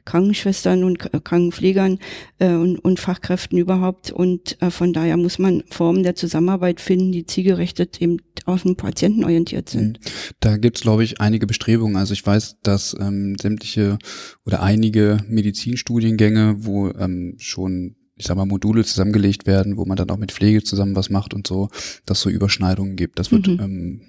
Krankenschwestern 0.06 0.84
und 0.84 1.00
Krankenpflegern 1.00 2.00
äh, 2.40 2.54
und, 2.54 2.80
und 2.80 3.00
Fachkräften 3.00 3.58
überhaupt. 3.58 4.12
Und 4.12 4.62
äh, 4.62 4.72
von 4.72 4.94
daher 4.94 5.18
muss 5.18 5.40
man 5.40 5.64
Formen 5.70 6.04
der 6.04 6.16
Zusammenarbeit 6.16 6.82
finden, 6.82 7.12
die 7.12 7.26
zielgerichtet 7.26 8.02
eben 8.02 8.18
auf 8.46 8.64
den 8.64 8.76
Patienten 8.76 9.24
orientiert 9.24 9.70
sind. 9.70 10.00
Mhm. 10.00 10.12
Da 10.40 10.58
gibt's 10.58 10.82
glaube 10.82 11.04
ich, 11.04 11.22
einige 11.22 11.48
Bestrebungen. 11.48 11.98
Also 11.98 12.14
ich 12.14 12.26
weiß, 12.26 12.58
dass 12.64 12.96
ähm, 13.00 13.36
sämtliche 13.40 13.98
oder 14.46 14.62
einige 14.62 15.20
Medizinstudiengänge, 15.28 16.56
wo 16.60 16.90
ähm, 16.90 17.36
schon 17.38 17.96
ich 18.20 18.28
sag 18.28 18.36
mal, 18.36 18.46
Module 18.46 18.84
zusammengelegt 18.84 19.48
werden, 19.48 19.78
wo 19.78 19.86
man 19.86 19.96
dann 19.96 20.10
auch 20.10 20.18
mit 20.18 20.34
Pflege 20.34 20.62
zusammen 20.62 20.96
was 20.96 21.10
macht 21.10 21.34
und 21.34 21.48
so, 21.48 21.70
dass 22.06 22.20
so 22.20 22.30
Überschneidungen 22.30 22.98
gibt. 22.98 23.18
Das 23.18 23.32
wird 23.32 23.48
mhm. 23.48 23.60
ähm, 23.62 24.02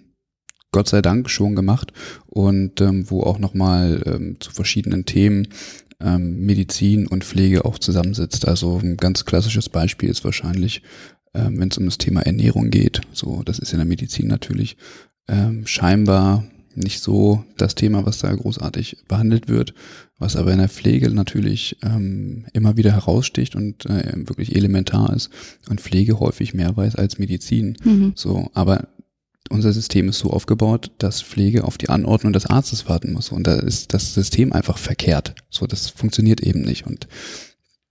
Gott 0.73 0.89
sei 0.89 1.03
Dank 1.03 1.31
schon 1.31 1.57
gemacht 1.57 1.93
und 2.27 2.81
ähm, 2.81 3.11
wo 3.11 3.23
auch 3.23 3.39
nochmal 3.39 4.03
ähm, 4.07 4.37
zu 4.41 4.53
verschiedenen 4.53 5.05
Themen 5.05 5.49
ähm, 6.01 6.47
Medizin 6.47 7.07
und 7.07 7.25
Pflege 7.25 7.65
auch 7.65 7.79
zusammensitzt. 7.79 8.47
Also 8.47 8.79
ein 8.79 8.97
ganz 8.97 9.25
klassisches 9.25 9.69
Beispiel 9.69 10.09
ist 10.09 10.25
wahrscheinlich, 10.25 10.83
ähm, 11.35 11.59
wenn 11.59 11.69
es 11.69 11.79
um 11.79 11.85
das 11.87 11.99
Thema 11.99 12.23
Ernährung 12.23 12.71
geht. 12.71 13.01
So, 13.13 13.43
das 13.45 13.59
ist 13.59 13.73
in 13.73 13.79
der 13.79 13.87
Medizin 13.87 14.29
natürlich 14.29 14.77
ähm, 15.29 15.67
scheinbar 15.67 16.45
nicht 16.75 17.01
so 17.01 17.45
das 17.57 17.75
Thema, 17.75 18.07
was 18.07 18.19
da 18.19 18.33
großartig 18.33 18.99
behandelt 19.09 19.49
wird, 19.49 19.75
was 20.19 20.37
aber 20.37 20.53
in 20.53 20.59
der 20.59 20.69
Pflege 20.69 21.11
natürlich 21.11 21.77
ähm, 21.83 22.47
immer 22.53 22.77
wieder 22.77 22.93
heraussticht 22.93 23.57
und 23.57 23.87
äh, 23.87 24.13
wirklich 24.17 24.55
elementar 24.55 25.15
ist 25.15 25.31
und 25.69 25.81
Pflege 25.81 26.21
häufig 26.21 26.55
mehr 26.55 26.77
weiß 26.77 26.95
als 26.95 27.19
Medizin. 27.19 27.77
Mhm. 27.83 28.13
So, 28.15 28.51
aber 28.55 28.89
unser 29.51 29.73
System 29.73 30.09
ist 30.09 30.21
so 30.21 30.31
aufgebaut, 30.31 30.93
dass 30.99 31.21
Pflege 31.21 31.65
auf 31.65 31.77
die 31.77 31.89
Anordnung 31.91 32.33
des 32.33 32.47
Arztes 32.47 32.89
warten 32.89 33.13
muss 33.13 33.31
und 33.31 33.47
da 33.47 33.57
ist 33.57 33.93
das 33.93 34.15
System 34.15 34.53
einfach 34.53 34.79
verkehrt. 34.79 35.35
So, 35.51 35.67
das 35.67 35.91
funktioniert 35.91 36.41
eben 36.41 36.63
nicht 36.63 36.87
und 36.87 37.09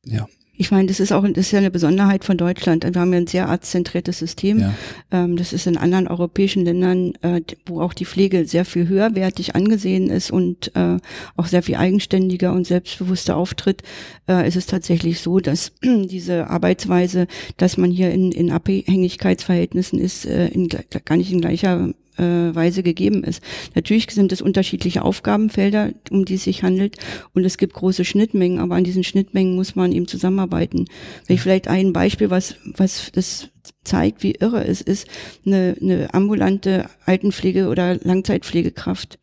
ja. 0.06 0.28
Ich 0.62 0.72
meine, 0.72 0.90
das 0.90 1.00
ist 1.00 1.14
auch 1.14 1.24
das 1.26 1.38
ist 1.38 1.52
ja 1.52 1.60
eine 1.60 1.72
Besonderheit 1.72 2.26
von 2.26 2.38
Deutschland. 2.38 2.84
Wir 2.84 3.00
haben 3.00 3.14
ja 3.14 3.20
ein 3.20 3.28
sehr 3.28 3.48
arztzentriertes 3.48 4.20
System. 4.20 4.60
Ja. 4.60 4.74
Ähm, 5.10 5.38
das 5.38 5.54
ist 5.54 5.66
in 5.68 5.78
anderen 5.78 6.10
europäischen 6.10 6.66
Ländern, 6.66 7.14
äh, 7.22 7.40
wo 7.66 7.80
auch 7.80 7.94
die 7.94 8.04
Pflege 8.04 8.46
sehr 8.46 8.66
viel 8.66 8.90
höherwertig 8.90 9.56
angesehen 9.56 10.10
ist 10.10 10.32
und 10.32 10.76
äh, 10.76 10.98
auch 11.38 11.46
sehr 11.46 11.64
viel 11.64 11.76
eigenständiger 11.76 12.52
und 12.52 12.68
selbstbewusster 12.68 13.38
auftritt, 13.38 13.84
äh, 14.28 14.46
ist 14.46 14.58
es 14.58 14.66
tatsächlich 14.66 15.22
so, 15.22 15.40
dass 15.40 15.72
diese 15.82 16.50
Arbeitsweise, 16.50 17.28
dass 17.56 17.78
man 17.78 17.90
hier 17.90 18.12
in, 18.12 18.34
in 18.34 18.52
Abhängigkeitsverhältnissen 18.52 19.98
ist, 19.98 20.26
in, 20.26 20.68
gar 21.06 21.16
nicht 21.16 21.32
in 21.32 21.40
gleicher 21.40 21.94
äh, 22.20 22.54
Weise 22.54 22.84
gegeben 22.84 23.24
ist. 23.24 23.42
Natürlich 23.76 24.10
sind 24.12 24.32
es 24.32 24.42
unterschiedliche 24.42 25.04
Aufgabenfelder, 25.04 25.94
um 26.12 26.26
die 26.26 26.36
es 26.36 26.44
sich 26.44 26.64
handelt 26.64 26.98
und 27.34 27.46
es 27.46 27.58
gibt 27.58 27.74
große 27.74 28.06
Schnittmengen, 28.06 28.60
aber 28.60 28.76
an 28.76 28.84
diesen 28.84 29.04
Schnittmengen 29.04 29.56
muss 29.56 29.76
man 29.76 29.92
eben 29.92 30.08
zusammenarbeiten. 30.08 30.86
Wenn 31.26 31.36
ich 31.36 31.42
vielleicht 31.42 31.68
ein 31.68 31.94
Beispiel, 31.94 32.30
was, 32.30 32.56
was 32.76 33.12
das 33.14 33.50
zeigt, 33.84 34.24
wie 34.24 34.34
irre 34.34 34.66
es 34.66 34.82
ist, 34.82 35.08
eine, 35.46 35.76
eine 35.82 36.14
ambulante 36.14 36.90
Altenpflege 37.06 37.68
oder 37.68 37.96
Langzeitpflegekraft 37.96 39.20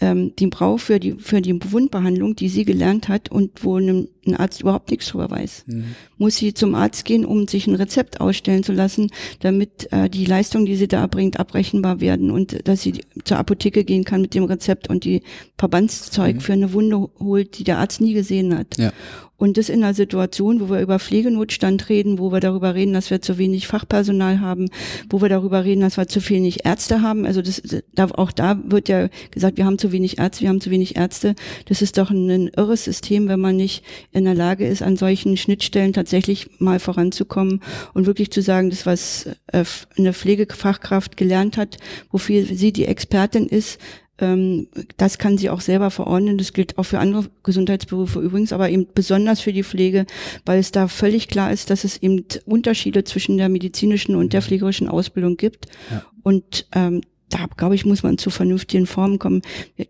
ähm, 0.00 0.34
die 0.36 0.48
braucht 0.48 0.82
für 0.82 0.98
die, 0.98 1.12
für 1.12 1.40
die 1.40 1.58
Wundbehandlung, 1.70 2.34
die 2.36 2.48
sie 2.48 2.64
gelernt 2.64 3.08
hat 3.08 3.30
und 3.30 3.64
wo 3.64 3.78
ein, 3.78 4.08
ein 4.26 4.36
Arzt 4.36 4.60
überhaupt 4.60 4.90
nichts 4.90 5.08
drüber 5.08 5.30
weiß. 5.30 5.64
Mhm. 5.66 5.94
Muss 6.18 6.36
sie 6.36 6.54
zum 6.54 6.74
Arzt 6.74 7.04
gehen, 7.04 7.24
um 7.24 7.48
sich 7.48 7.66
ein 7.66 7.74
Rezept 7.74 8.20
ausstellen 8.20 8.62
zu 8.62 8.72
lassen, 8.72 9.10
damit 9.40 9.92
äh, 9.92 10.08
die 10.08 10.24
Leistungen, 10.24 10.66
die 10.66 10.76
sie 10.76 10.88
da 10.88 11.00
erbringt, 11.00 11.38
abrechenbar 11.38 12.00
werden 12.00 12.30
und 12.30 12.66
dass 12.66 12.82
sie 12.82 13.00
zur 13.24 13.38
Apotheke 13.38 13.84
gehen 13.84 14.04
kann 14.04 14.20
mit 14.20 14.34
dem 14.34 14.44
Rezept 14.44 14.88
und 14.88 15.04
die 15.04 15.22
Verbandszeug 15.58 16.36
mhm. 16.36 16.40
für 16.40 16.52
eine 16.52 16.72
Wunde 16.72 17.08
holt, 17.18 17.58
die 17.58 17.64
der 17.64 17.78
Arzt 17.78 18.00
nie 18.00 18.14
gesehen 18.14 18.56
hat. 18.56 18.78
Ja. 18.78 18.92
Und 19.36 19.58
das 19.58 19.68
in 19.68 19.82
einer 19.82 19.94
Situation, 19.94 20.60
wo 20.60 20.70
wir 20.70 20.80
über 20.80 21.00
Pflegenotstand 21.00 21.88
reden, 21.88 22.18
wo 22.18 22.30
wir 22.30 22.38
darüber 22.38 22.74
reden, 22.74 22.92
dass 22.92 23.10
wir 23.10 23.20
zu 23.20 23.36
wenig 23.36 23.66
Fachpersonal 23.66 24.40
haben, 24.40 24.70
wo 25.10 25.20
wir 25.20 25.28
darüber 25.28 25.64
reden, 25.64 25.80
dass 25.80 25.96
wir 25.96 26.06
zu 26.06 26.26
wenig 26.30 26.64
Ärzte 26.64 27.02
haben. 27.02 27.26
Also 27.26 27.42
das, 27.42 27.60
da, 27.94 28.06
auch 28.12 28.30
da 28.30 28.58
wird 28.64 28.88
ja 28.88 29.08
gesagt, 29.32 29.56
wir 29.56 29.64
haben 29.64 29.78
zu 29.78 29.90
wenig 29.90 30.18
Ärzte, 30.18 30.42
wir 30.42 30.48
haben 30.50 30.60
zu 30.60 30.70
wenig 30.70 30.96
Ärzte. 30.96 31.34
Das 31.66 31.82
ist 31.82 31.98
doch 31.98 32.10
ein, 32.10 32.30
ein 32.30 32.50
irres 32.56 32.84
System, 32.84 33.26
wenn 33.28 33.40
man 33.40 33.56
nicht 33.56 33.84
in 34.14 34.24
der 34.24 34.34
Lage 34.34 34.66
ist, 34.66 34.82
an 34.82 34.96
solchen 34.96 35.36
Schnittstellen 35.36 35.92
tatsächlich 35.92 36.48
mal 36.60 36.78
voranzukommen 36.78 37.60
und 37.92 38.06
wirklich 38.06 38.30
zu 38.30 38.42
sagen, 38.42 38.70
das, 38.70 38.86
was 38.86 39.28
äh, 39.48 39.64
eine 39.98 40.12
Pflegefachkraft 40.12 41.16
gelernt 41.16 41.56
hat, 41.56 41.78
wofür 42.10 42.44
sie 42.44 42.72
die 42.72 42.86
Expertin 42.86 43.46
ist, 43.46 43.78
ähm, 44.18 44.68
das 44.96 45.18
kann 45.18 45.38
sie 45.38 45.50
auch 45.50 45.60
selber 45.60 45.90
verordnen. 45.90 46.38
Das 46.38 46.52
gilt 46.52 46.78
auch 46.78 46.84
für 46.84 46.98
andere 46.98 47.28
Gesundheitsberufe 47.42 48.20
übrigens, 48.20 48.52
aber 48.52 48.70
eben 48.70 48.86
besonders 48.94 49.40
für 49.40 49.52
die 49.52 49.64
Pflege, 49.64 50.06
weil 50.46 50.60
es 50.60 50.70
da 50.70 50.88
völlig 50.88 51.28
klar 51.28 51.52
ist, 51.52 51.70
dass 51.70 51.84
es 51.84 51.96
eben 52.00 52.24
Unterschiede 52.46 53.04
zwischen 53.04 53.36
der 53.36 53.48
medizinischen 53.48 54.14
und 54.14 54.32
der 54.32 54.40
mhm. 54.40 54.44
pflegerischen 54.44 54.88
Ausbildung 54.88 55.36
gibt. 55.36 55.66
Ja. 55.90 56.04
Und 56.22 56.66
ähm, 56.74 57.00
da 57.30 57.46
glaube 57.56 57.74
ich, 57.74 57.84
muss 57.84 58.02
man 58.02 58.18
zu 58.18 58.30
vernünftigen 58.30 58.86
Formen 58.86 59.18
kommen. 59.18 59.42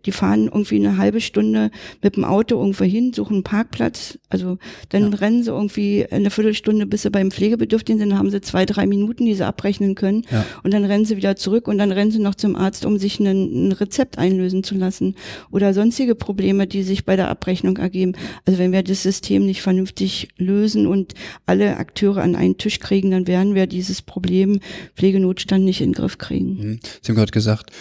Die 0.05 0.11
fahren 0.11 0.45
irgendwie 0.45 0.77
eine 0.77 0.97
halbe 0.97 1.21
Stunde 1.21 1.69
mit 2.01 2.15
dem 2.15 2.23
Auto 2.23 2.55
irgendwo 2.59 2.85
hin, 2.85 3.13
suchen 3.13 3.35
einen 3.35 3.43
Parkplatz, 3.43 4.17
also 4.29 4.57
dann 4.89 5.11
ja. 5.11 5.17
rennen 5.17 5.43
sie 5.43 5.51
irgendwie 5.51 6.05
eine 6.09 6.29
Viertelstunde, 6.29 6.85
bis 6.85 7.03
sie 7.03 7.09
beim 7.09 7.31
Pflegebedürftigen 7.31 7.99
sind, 7.99 8.09
dann 8.09 8.19
haben 8.19 8.31
sie 8.31 8.41
zwei, 8.41 8.65
drei 8.65 8.85
Minuten, 8.85 9.25
die 9.25 9.35
sie 9.35 9.45
abrechnen 9.45 9.95
können 9.95 10.25
ja. 10.31 10.45
und 10.63 10.73
dann 10.73 10.85
rennen 10.85 11.05
sie 11.05 11.17
wieder 11.17 11.35
zurück 11.35 11.67
und 11.67 11.77
dann 11.77 11.91
rennen 11.91 12.11
sie 12.11 12.19
noch 12.19 12.35
zum 12.35 12.55
Arzt, 12.55 12.85
um 12.85 12.97
sich 12.97 13.19
einen, 13.19 13.69
ein 13.69 13.71
Rezept 13.71 14.17
einlösen 14.17 14.63
zu 14.63 14.75
lassen 14.75 15.15
oder 15.51 15.73
sonstige 15.73 16.15
Probleme, 16.15 16.67
die 16.67 16.83
sich 16.83 17.05
bei 17.05 17.15
der 17.15 17.29
Abrechnung 17.29 17.77
ergeben. 17.77 18.13
Also 18.45 18.59
wenn 18.59 18.71
wir 18.71 18.83
das 18.83 19.03
System 19.03 19.45
nicht 19.45 19.61
vernünftig 19.61 20.29
lösen 20.37 20.87
und 20.87 21.13
alle 21.45 21.77
Akteure 21.77 22.21
an 22.21 22.35
einen 22.35 22.57
Tisch 22.57 22.79
kriegen, 22.79 23.11
dann 23.11 23.27
werden 23.27 23.55
wir 23.55 23.67
dieses 23.67 24.01
Problem 24.01 24.59
Pflegenotstand 24.95 25.63
nicht 25.63 25.81
in 25.81 25.89
den 25.89 25.93
Griff 25.93 26.17
kriegen. 26.17 26.55
Mhm. 26.55 26.79
Sie 27.01 27.11
haben 27.11 27.15
gerade 27.15 27.31
gesagt, 27.35 27.71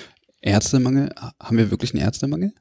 Ärztemangel. 0.42 1.10
Haben 1.40 1.56
wir 1.56 1.70
wirklich 1.70 1.94
einen 1.94 2.02
Ärztemangel? 2.02 2.52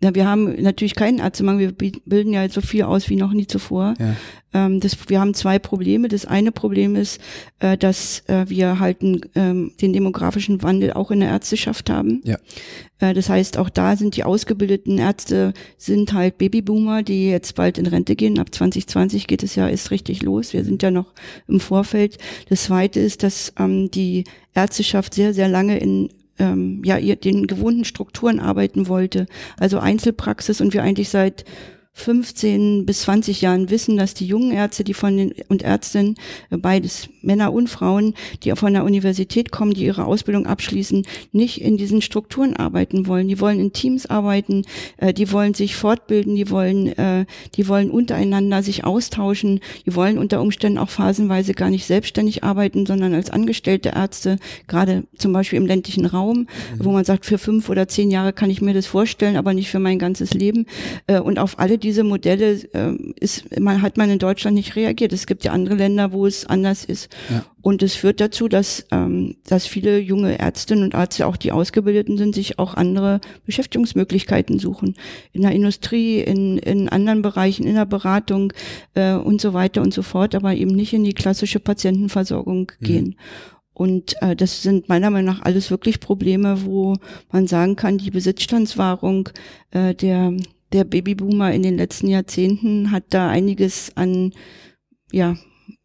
Ja, 0.00 0.14
wir 0.14 0.28
haben 0.28 0.62
natürlich 0.62 0.94
keinen 0.94 1.18
Ärztemangel. 1.18 1.74
Wir 1.76 1.92
bilden 2.04 2.32
ja 2.32 2.48
so 2.48 2.60
viel 2.60 2.84
aus 2.84 3.08
wie 3.08 3.16
noch 3.16 3.32
nie 3.32 3.48
zuvor. 3.48 3.94
Ja. 3.98 4.14
Ähm, 4.54 4.78
das, 4.78 4.96
wir 5.08 5.18
haben 5.18 5.34
zwei 5.34 5.58
Probleme. 5.58 6.06
Das 6.06 6.24
eine 6.24 6.52
Problem 6.52 6.94
ist, 6.94 7.20
äh, 7.58 7.76
dass 7.76 8.20
äh, 8.28 8.48
wir 8.48 8.78
halt 8.78 8.98
ähm, 9.02 9.72
den 9.80 9.92
demografischen 9.92 10.62
Wandel 10.62 10.92
auch 10.92 11.10
in 11.10 11.18
der 11.18 11.30
Ärzteschaft 11.30 11.90
haben. 11.90 12.20
Ja. 12.22 12.38
Äh, 13.00 13.12
das 13.12 13.28
heißt, 13.28 13.58
auch 13.58 13.70
da 13.70 13.96
sind 13.96 14.14
die 14.14 14.22
ausgebildeten 14.22 14.98
Ärzte 14.98 15.52
sind 15.78 16.12
halt 16.12 16.38
Babyboomer, 16.38 17.02
die 17.02 17.30
jetzt 17.30 17.56
bald 17.56 17.76
in 17.76 17.86
Rente 17.86 18.14
gehen. 18.14 18.38
Ab 18.38 18.54
2020 18.54 19.26
geht 19.26 19.42
es 19.42 19.56
ja 19.56 19.66
ist 19.66 19.90
richtig 19.90 20.22
los. 20.22 20.52
Wir 20.52 20.62
sind 20.62 20.80
ja 20.84 20.92
noch 20.92 21.12
im 21.48 21.58
Vorfeld. 21.58 22.18
Das 22.48 22.62
zweite 22.64 23.00
ist, 23.00 23.24
dass 23.24 23.52
ähm, 23.58 23.90
die 23.90 24.22
Ärzteschaft 24.54 25.14
sehr, 25.14 25.34
sehr 25.34 25.48
lange 25.48 25.78
in 25.78 26.10
ähm, 26.38 26.82
ja 26.84 26.98
ihr 26.98 27.16
den 27.16 27.46
gewohnten 27.46 27.84
Strukturen 27.84 28.40
arbeiten 28.40 28.88
wollte. 28.88 29.26
Also 29.58 29.78
Einzelpraxis 29.78 30.60
und 30.60 30.72
wir 30.72 30.82
eigentlich 30.82 31.08
seit 31.08 31.44
15 31.98 32.86
bis 32.86 33.02
20 33.02 33.40
Jahren 33.40 33.70
wissen, 33.70 33.96
dass 33.96 34.14
die 34.14 34.26
jungen 34.26 34.52
Ärzte, 34.52 34.84
die 34.84 34.94
von 34.94 35.16
den 35.16 35.34
und 35.48 35.62
Ärztinnen, 35.62 36.14
äh, 36.50 36.56
beides 36.56 37.08
Männer 37.22 37.52
und 37.52 37.68
Frauen, 37.68 38.14
die 38.42 38.52
von 38.52 38.72
der 38.72 38.84
Universität 38.84 39.50
kommen, 39.50 39.74
die 39.74 39.84
ihre 39.84 40.04
Ausbildung 40.04 40.46
abschließen, 40.46 41.06
nicht 41.32 41.60
in 41.60 41.76
diesen 41.76 42.00
Strukturen 42.00 42.56
arbeiten 42.56 43.06
wollen. 43.06 43.28
Die 43.28 43.40
wollen 43.40 43.58
in 43.58 43.72
Teams 43.72 44.06
arbeiten, 44.06 44.62
äh, 44.98 45.12
die 45.12 45.32
wollen 45.32 45.54
sich 45.54 45.74
fortbilden, 45.74 46.36
die 46.36 46.50
wollen, 46.50 46.86
äh, 46.96 47.26
die 47.56 47.68
wollen 47.68 47.90
untereinander 47.90 48.62
sich 48.62 48.84
austauschen, 48.84 49.60
die 49.84 49.94
wollen 49.94 50.18
unter 50.18 50.40
Umständen 50.40 50.78
auch 50.78 50.90
phasenweise 50.90 51.52
gar 51.52 51.70
nicht 51.70 51.84
selbstständig 51.84 52.44
arbeiten, 52.44 52.86
sondern 52.86 53.12
als 53.12 53.30
angestellte 53.30 53.90
Ärzte, 53.90 54.38
gerade 54.68 55.04
zum 55.16 55.32
Beispiel 55.32 55.58
im 55.58 55.66
ländlichen 55.66 56.06
Raum, 56.06 56.38
mhm. 56.38 56.46
wo 56.84 56.92
man 56.92 57.04
sagt, 57.04 57.26
für 57.26 57.38
fünf 57.38 57.68
oder 57.68 57.88
zehn 57.88 58.10
Jahre 58.10 58.32
kann 58.32 58.50
ich 58.50 58.60
mir 58.60 58.74
das 58.74 58.86
vorstellen, 58.86 59.36
aber 59.36 59.52
nicht 59.52 59.68
für 59.68 59.80
mein 59.80 59.98
ganzes 59.98 60.32
Leben. 60.32 60.66
Und 61.06 61.38
auf 61.38 61.58
alle 61.58 61.78
diese 61.88 62.04
Modelle 62.04 62.52
ist, 63.18 63.58
man 63.58 63.80
hat 63.80 63.96
man 63.96 64.10
in 64.10 64.18
Deutschland 64.18 64.54
nicht 64.54 64.76
reagiert. 64.76 65.14
Es 65.14 65.26
gibt 65.26 65.42
ja 65.42 65.52
andere 65.52 65.74
Länder, 65.74 66.12
wo 66.12 66.26
es 66.26 66.44
anders 66.44 66.84
ist. 66.84 67.08
Ja. 67.30 67.46
Und 67.62 67.82
es 67.82 67.94
führt 67.94 68.20
dazu, 68.20 68.46
dass, 68.46 68.86
ähm, 68.90 69.36
dass 69.46 69.66
viele 69.66 69.98
junge 69.98 70.38
Ärztinnen 70.38 70.84
und 70.84 70.94
Ärzte, 70.94 71.26
auch 71.26 71.38
die 71.38 71.50
Ausgebildeten 71.50 72.18
sind, 72.18 72.34
sich 72.34 72.58
auch 72.58 72.74
andere 72.74 73.22
Beschäftigungsmöglichkeiten 73.46 74.58
suchen. 74.58 74.96
In 75.32 75.42
der 75.42 75.52
Industrie, 75.52 76.20
in, 76.20 76.58
in 76.58 76.90
anderen 76.90 77.22
Bereichen, 77.22 77.66
in 77.66 77.74
der 77.74 77.86
Beratung 77.86 78.52
äh, 78.94 79.14
und 79.14 79.40
so 79.40 79.54
weiter 79.54 79.80
und 79.80 79.94
so 79.94 80.02
fort, 80.02 80.34
aber 80.34 80.54
eben 80.54 80.72
nicht 80.72 80.92
in 80.92 81.04
die 81.04 81.14
klassische 81.14 81.58
Patientenversorgung 81.58 82.70
mhm. 82.80 82.84
gehen. 82.84 83.16
Und 83.72 84.20
äh, 84.20 84.36
das 84.36 84.62
sind 84.62 84.90
meiner 84.90 85.08
Meinung 85.08 85.34
nach 85.34 85.42
alles 85.42 85.70
wirklich 85.70 86.00
Probleme, 86.00 86.66
wo 86.66 86.96
man 87.32 87.46
sagen 87.46 87.76
kann, 87.76 87.96
die 87.96 88.10
Besitzstandswahrung 88.10 89.30
äh, 89.70 89.94
der, 89.94 90.34
der 90.72 90.84
Babyboomer 90.84 91.52
in 91.52 91.62
den 91.62 91.76
letzten 91.76 92.08
Jahrzehnten 92.08 92.90
hat 92.90 93.04
da 93.10 93.28
einiges 93.28 93.92
an 93.96 94.32
ja, 95.10 95.36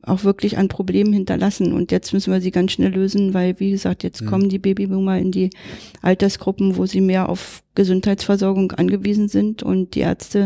auch 0.04 0.24
wirklich 0.24 0.58
an 0.58 0.68
Problemen 0.68 1.14
hinterlassen. 1.14 1.74
Und 1.74 1.92
jetzt 1.92 2.14
müssen 2.14 2.32
wir 2.32 2.42
sie 2.42 2.52
ganz 2.52 2.74
schnell 2.74 2.94
lösen, 2.94 3.34
weil, 3.34 3.60
wie 3.60 3.72
gesagt, 3.72 4.04
jetzt 4.04 4.22
mhm. 4.22 4.26
kommen 4.28 4.50
die 4.50 4.60
Babyboomer 4.60 5.18
in 5.18 5.32
die 5.32 5.50
Altersgruppen, 6.02 6.78
wo 6.78 6.86
sie 6.86 7.02
mehr 7.02 7.30
auf 7.30 7.64
Gesundheitsversorgung 7.76 8.72
angewiesen 8.74 9.28
sind 9.28 9.64
und 9.64 9.96
die 9.96 10.02
Ärzte, 10.02 10.46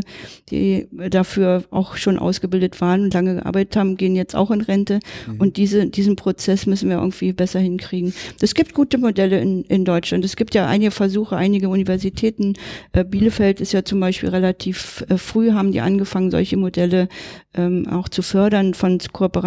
die 0.50 0.88
dafür 1.10 1.66
auch 1.72 1.98
schon 1.98 2.18
ausgebildet 2.18 2.80
waren 2.80 3.04
und 3.04 3.14
lange 3.14 3.36
gearbeitet 3.36 3.76
haben, 3.76 3.98
gehen 3.98 4.16
jetzt 4.16 4.36
auch 4.36 4.50
in 4.50 4.62
Rente 4.62 5.00
mhm. 5.28 5.42
und 5.42 5.58
diese, 5.58 5.88
diesen 5.88 6.16
Prozess 6.16 6.66
müssen 6.66 6.90
wir 6.90 6.98
irgendwie 6.98 7.34
besser 7.34 7.60
hinkriegen. 7.60 8.14
Es 8.40 8.54
gibt 8.54 8.74
gute 8.74 8.98
Modelle 8.98 9.42
in, 9.42 9.64
in 9.64 9.84
Deutschland. 9.84 10.24
Es 10.24 10.38
gibt 10.38 10.56
ja 10.56 10.68
einige 10.68 10.92
Versuche, 10.92 11.36
einige 11.36 11.68
Universitäten. 11.68 12.54
Äh, 12.94 13.04
Bielefeld 13.04 13.60
ist 13.60 13.74
ja 13.74 13.84
zum 13.84 14.00
Beispiel 14.00 14.30
relativ 14.30 15.04
äh, 15.10 15.18
früh, 15.18 15.52
haben 15.52 15.74
die 15.74 15.82
angefangen, 15.82 16.32
solche 16.32 16.56
Modelle 16.56 17.10
ähm, 17.54 17.88
auch 17.90 18.08
zu 18.08 18.22
fördern 18.22 18.74
von 18.74 19.00
Kooperationen, 19.12 19.47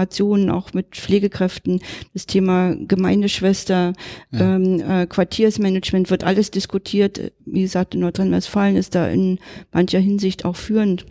auch 0.50 0.72
mit 0.72 0.96
Pflegekräften. 0.96 1.80
Das 2.14 2.26
Thema 2.26 2.74
Gemeindeschwester, 2.74 3.92
ja. 4.30 4.56
ähm, 4.56 4.80
äh, 4.80 5.06
Quartiersmanagement 5.06 6.10
wird 6.10 6.24
alles 6.24 6.50
diskutiert. 6.50 7.32
Wie 7.44 7.62
gesagt, 7.62 7.94
in 7.94 8.00
Nordrhein-Westfalen 8.00 8.76
ist 8.76 8.94
da 8.94 9.08
in 9.08 9.38
mancher 9.72 9.98
Hinsicht 10.00 10.44
auch 10.44 10.56
führend. 10.56 11.06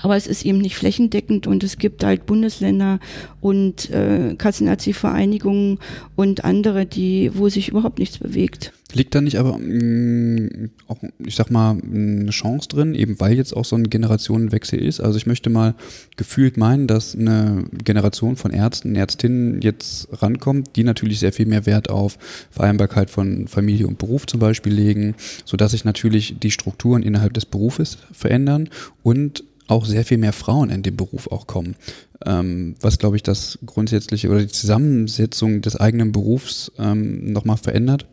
Aber 0.00 0.16
es 0.16 0.26
ist 0.26 0.44
eben 0.44 0.58
nicht 0.58 0.76
flächendeckend 0.76 1.46
und 1.46 1.64
es 1.64 1.78
gibt 1.78 2.04
halt 2.04 2.26
Bundesländer 2.26 3.00
und 3.40 3.90
äh, 3.90 4.34
Kassenärztliche-Vereinigungen 4.36 5.78
und 6.16 6.44
andere, 6.44 6.86
die, 6.86 7.30
wo 7.34 7.48
sich 7.48 7.68
überhaupt 7.68 7.98
nichts 7.98 8.18
bewegt. 8.18 8.72
Liegt 8.94 9.14
da 9.14 9.20
nicht 9.20 9.38
aber 9.38 9.58
mh, 9.58 9.64
mm, 9.66 10.70
auch, 10.86 10.98
ich 11.18 11.34
sag 11.34 11.50
mal, 11.50 11.76
eine 11.82 12.30
Chance 12.30 12.68
drin, 12.68 12.94
eben 12.94 13.18
weil 13.18 13.36
jetzt 13.36 13.56
auch 13.56 13.64
so 13.64 13.76
ein 13.76 13.90
Generationenwechsel 13.90 14.80
ist? 14.80 15.00
Also 15.00 15.16
ich 15.16 15.26
möchte 15.26 15.50
mal 15.50 15.74
gefühlt 16.16 16.56
meinen, 16.56 16.86
dass 16.86 17.16
eine 17.16 17.64
Generation 17.72 18.36
von 18.36 18.52
Ärzten, 18.52 18.94
Ärztinnen 18.94 19.60
jetzt 19.62 20.08
rankommt, 20.22 20.76
die 20.76 20.84
natürlich 20.84 21.18
sehr 21.18 21.32
viel 21.32 21.46
mehr 21.46 21.66
Wert 21.66 21.90
auf 21.90 22.18
Vereinbarkeit 22.50 23.10
von 23.10 23.48
Familie 23.48 23.88
und 23.88 23.98
Beruf 23.98 24.26
zum 24.26 24.38
Beispiel 24.38 24.72
legen, 24.72 25.14
sodass 25.44 25.72
sich 25.72 25.84
natürlich 25.84 26.36
die 26.38 26.52
Strukturen 26.52 27.02
innerhalb 27.02 27.34
des 27.34 27.46
Berufes 27.46 27.98
verändern 28.12 28.68
und 29.02 29.44
auch 29.66 29.86
sehr 29.86 30.04
viel 30.04 30.18
mehr 30.18 30.32
Frauen 30.32 30.70
in 30.70 30.82
den 30.82 30.96
Beruf 30.96 31.28
auch 31.28 31.46
kommen. 31.46 31.76
Ähm, 32.24 32.76
was, 32.80 32.98
glaube 32.98 33.16
ich, 33.16 33.22
das 33.22 33.58
grundsätzliche 33.64 34.28
oder 34.28 34.40
die 34.40 34.48
Zusammensetzung 34.48 35.62
des 35.62 35.76
eigenen 35.76 36.12
Berufs 36.12 36.72
ähm, 36.78 37.32
nochmal 37.32 37.56
verändert. 37.56 38.06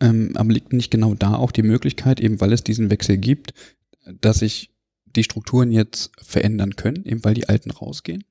Ähm, 0.00 0.32
aber 0.34 0.52
liegt 0.52 0.72
nicht 0.72 0.90
genau 0.90 1.14
da 1.14 1.34
auch 1.34 1.52
die 1.52 1.62
Möglichkeit, 1.62 2.20
eben 2.20 2.40
weil 2.40 2.52
es 2.52 2.62
diesen 2.62 2.90
Wechsel 2.90 3.16
gibt, 3.16 3.54
dass 4.20 4.40
sich 4.40 4.70
die 5.04 5.24
Strukturen 5.24 5.72
jetzt 5.72 6.10
verändern 6.20 6.76
können, 6.76 7.04
eben 7.04 7.24
weil 7.24 7.34
die 7.34 7.48
Alten 7.48 7.70
rausgehen? 7.70 8.24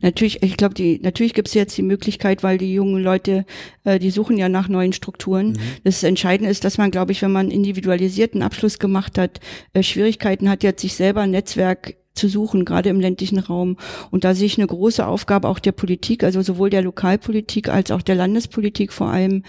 Natürlich, 0.00 0.42
ich 0.42 0.56
glaube, 0.56 0.74
die 0.74 0.98
natürlich 1.00 1.34
gibt 1.34 1.48
es 1.48 1.54
jetzt 1.54 1.76
die 1.76 1.82
Möglichkeit, 1.82 2.42
weil 2.42 2.58
die 2.58 2.74
jungen 2.74 3.02
Leute, 3.02 3.46
äh, 3.84 3.98
die 3.98 4.10
suchen 4.10 4.36
ja 4.36 4.48
nach 4.48 4.68
neuen 4.68 4.92
Strukturen. 4.92 5.52
Mhm. 5.52 5.58
Das 5.84 6.02
Entscheidende 6.02 6.50
ist, 6.50 6.64
dass 6.64 6.78
man, 6.78 6.90
glaube 6.90 7.12
ich, 7.12 7.22
wenn 7.22 7.32
man 7.32 7.50
individualisierten 7.50 8.42
Abschluss 8.42 8.78
gemacht 8.78 9.18
hat, 9.18 9.40
äh, 9.72 9.82
Schwierigkeiten 9.82 10.48
hat, 10.48 10.62
jetzt 10.62 10.82
sich 10.82 10.94
selber 10.94 11.22
ein 11.22 11.30
Netzwerk 11.30 11.94
zu 12.14 12.28
suchen, 12.28 12.64
gerade 12.64 12.90
im 12.90 13.00
ländlichen 13.00 13.38
Raum. 13.38 13.76
Und 14.10 14.24
da 14.24 14.34
sehe 14.34 14.46
ich 14.46 14.58
eine 14.58 14.66
große 14.66 15.06
Aufgabe 15.06 15.48
auch 15.48 15.58
der 15.58 15.72
Politik, 15.72 16.24
also 16.24 16.42
sowohl 16.42 16.70
der 16.70 16.82
Lokalpolitik 16.82 17.68
als 17.68 17.90
auch 17.90 18.02
der 18.02 18.14
Landespolitik 18.14 18.92
vor 18.92 19.08
allem, 19.08 19.42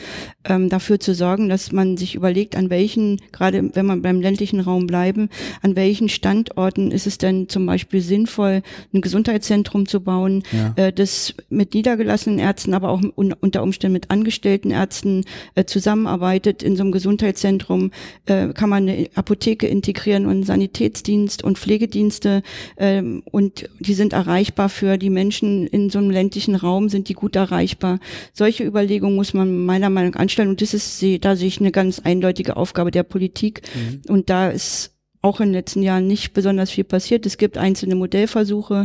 ähm, 0.45 0.69
dafür 0.69 0.99
zu 0.99 1.13
sorgen, 1.13 1.49
dass 1.49 1.71
man 1.71 1.97
sich 1.97 2.15
überlegt, 2.15 2.55
an 2.55 2.69
welchen, 2.69 3.21
gerade 3.31 3.69
wenn 3.73 3.85
man 3.85 4.01
beim 4.01 4.21
ländlichen 4.21 4.59
Raum 4.59 4.87
bleiben, 4.87 5.29
an 5.61 5.75
welchen 5.75 6.09
Standorten 6.09 6.91
ist 6.91 7.07
es 7.07 7.17
denn 7.17 7.49
zum 7.49 7.65
Beispiel 7.65 8.01
sinnvoll, 8.01 8.61
ein 8.93 9.01
Gesundheitszentrum 9.01 9.87
zu 9.87 10.01
bauen, 10.01 10.43
ja. 10.51 10.73
äh, 10.75 10.93
das 10.93 11.33
mit 11.49 11.73
niedergelassenen 11.73 12.39
Ärzten, 12.39 12.73
aber 12.73 12.89
auch 12.89 13.01
un 13.15 13.33
unter 13.33 13.63
Umständen 13.63 13.93
mit 13.93 14.09
angestellten 14.11 14.71
Ärzten 14.71 15.25
äh, 15.55 15.65
zusammenarbeitet. 15.65 16.63
In 16.63 16.75
so 16.75 16.83
einem 16.83 16.91
Gesundheitszentrum 16.91 17.91
äh, 18.25 18.49
kann 18.49 18.69
man 18.69 18.87
eine 18.87 19.09
Apotheke 19.15 19.67
integrieren 19.67 20.25
und 20.25 20.43
Sanitätsdienst 20.43 21.43
und 21.43 21.57
Pflegedienste 21.57 22.43
ähm, 22.77 23.23
und 23.31 23.69
die 23.79 23.93
sind 23.93 24.13
erreichbar 24.13 24.69
für 24.69 24.97
die 24.97 25.09
Menschen 25.09 25.67
in 25.67 25.89
so 25.89 25.99
einem 25.99 26.09
ländlichen 26.09 26.55
Raum, 26.55 26.89
sind 26.89 27.09
die 27.09 27.13
gut 27.13 27.35
erreichbar. 27.35 27.99
Solche 28.33 28.63
Überlegungen 28.63 29.15
muss 29.15 29.33
man 29.33 29.65
meiner 29.65 29.89
Meinung 29.89 30.11
nach 30.11 30.19
anstellen 30.19 30.49
und 30.49 30.61
das 30.61 30.73
ist, 30.73 31.03
da 31.21 31.35
sehe 31.35 31.47
ich 31.47 31.59
eine 31.59 31.71
ganz 31.71 31.99
eindeutige 31.99 32.57
Aufgabe 32.57 32.91
der 32.91 33.03
Politik. 33.03 33.61
Mhm. 33.75 34.01
Und 34.07 34.29
da 34.29 34.49
ist 34.49 34.92
auch 35.23 35.39
in 35.39 35.47
den 35.47 35.53
letzten 35.53 35.81
Jahren 35.81 36.05
nicht 36.05 36.33
besonders 36.33 36.69
viel 36.69 36.83
passiert. 36.83 37.25
Es 37.25 37.37
gibt 37.37 37.57
einzelne 37.57 37.95
Modellversuche 37.95 38.83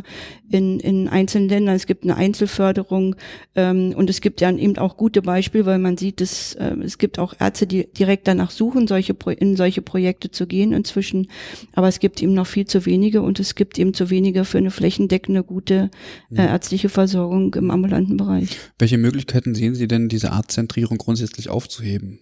in, 0.49 0.79
in 0.79 1.09
einzelnen 1.09 1.49
Ländern, 1.49 1.75
es 1.75 1.87
gibt 1.87 2.05
eine 2.05 2.17
Einzelförderung 2.17 3.17
ähm, 3.57 3.93
und 3.97 4.09
es 4.09 4.21
gibt 4.21 4.41
ja 4.41 4.51
eben 4.51 4.79
auch 4.79 4.97
gute 4.97 5.21
Beispiele, 5.21 5.67
weil 5.67 5.81
man 5.81 5.97
sieht, 5.97 6.21
dass, 6.21 6.55
äh, 6.55 6.77
es 6.85 6.99
gibt 6.99 7.19
auch 7.19 7.35
Ärzte, 7.41 7.67
die 7.67 7.89
direkt 7.93 8.29
danach 8.29 8.53
suchen, 8.53 8.87
solche 8.87 9.17
in 9.39 9.57
solche 9.57 9.83
Projekte 9.83 10.31
zu 10.31 10.47
gehen 10.47 10.73
inzwischen. 10.73 11.27
Aber 11.73 11.89
es 11.89 11.99
gibt 11.99 12.23
eben 12.23 12.35
noch 12.35 12.47
viel 12.47 12.67
zu 12.67 12.87
wenige 12.87 13.21
und 13.21 13.41
es 13.41 13.57
gibt 13.57 13.77
eben 13.77 13.93
zu 13.93 14.09
wenige 14.09 14.45
für 14.45 14.59
eine 14.59 14.71
flächendeckende, 14.71 15.43
gute 15.43 15.91
äh, 16.31 16.47
ärztliche 16.47 16.89
Versorgung 16.89 17.53
im 17.57 17.73
ambulanten 17.73 18.17
Bereich. 18.17 18.57
Welche 18.79 18.97
Möglichkeiten 18.97 19.57
sehen 19.57 19.75
Sie 19.75 19.89
denn, 19.89 20.09
diese 20.09 20.31
Arztzentrierung 20.31 20.99
grundsätzlich 20.99 21.49
aufzuheben? 21.49 22.21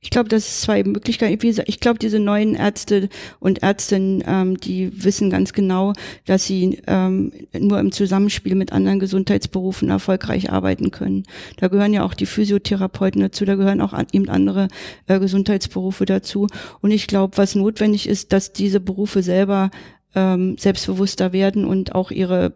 Ich 0.00 0.10
glaube, 0.10 0.28
das 0.28 0.46
ist 0.46 0.60
zwei 0.62 0.84
Möglichkeiten. 0.84 1.62
Ich 1.66 1.80
glaube, 1.80 1.98
diese 1.98 2.20
neuen 2.20 2.54
Ärzte 2.54 3.08
und 3.40 3.62
Ärztinnen, 3.64 4.22
ähm, 4.26 4.56
die 4.56 5.04
wissen 5.04 5.28
ganz 5.28 5.52
genau, 5.52 5.92
dass 6.24 6.46
sie 6.46 6.80
ähm, 6.86 7.32
nur 7.58 7.80
im 7.80 7.90
Zusammenspiel 7.90 8.54
mit 8.54 8.72
anderen 8.72 9.00
Gesundheitsberufen 9.00 9.90
erfolgreich 9.90 10.52
arbeiten 10.52 10.92
können. 10.92 11.24
Da 11.56 11.66
gehören 11.66 11.92
ja 11.92 12.04
auch 12.04 12.14
die 12.14 12.26
Physiotherapeuten 12.26 13.20
dazu, 13.20 13.44
da 13.44 13.56
gehören 13.56 13.80
auch 13.80 13.92
eben 14.12 14.28
andere 14.28 14.68
äh, 15.08 15.18
Gesundheitsberufe 15.18 16.04
dazu. 16.04 16.46
Und 16.80 16.92
ich 16.92 17.08
glaube, 17.08 17.36
was 17.36 17.56
notwendig 17.56 18.08
ist, 18.08 18.32
dass 18.32 18.52
diese 18.52 18.78
Berufe 18.78 19.24
selber 19.24 19.70
ähm, 20.14 20.56
selbstbewusster 20.58 21.32
werden 21.32 21.64
und 21.64 21.94
auch 21.94 22.12
ihre 22.12 22.54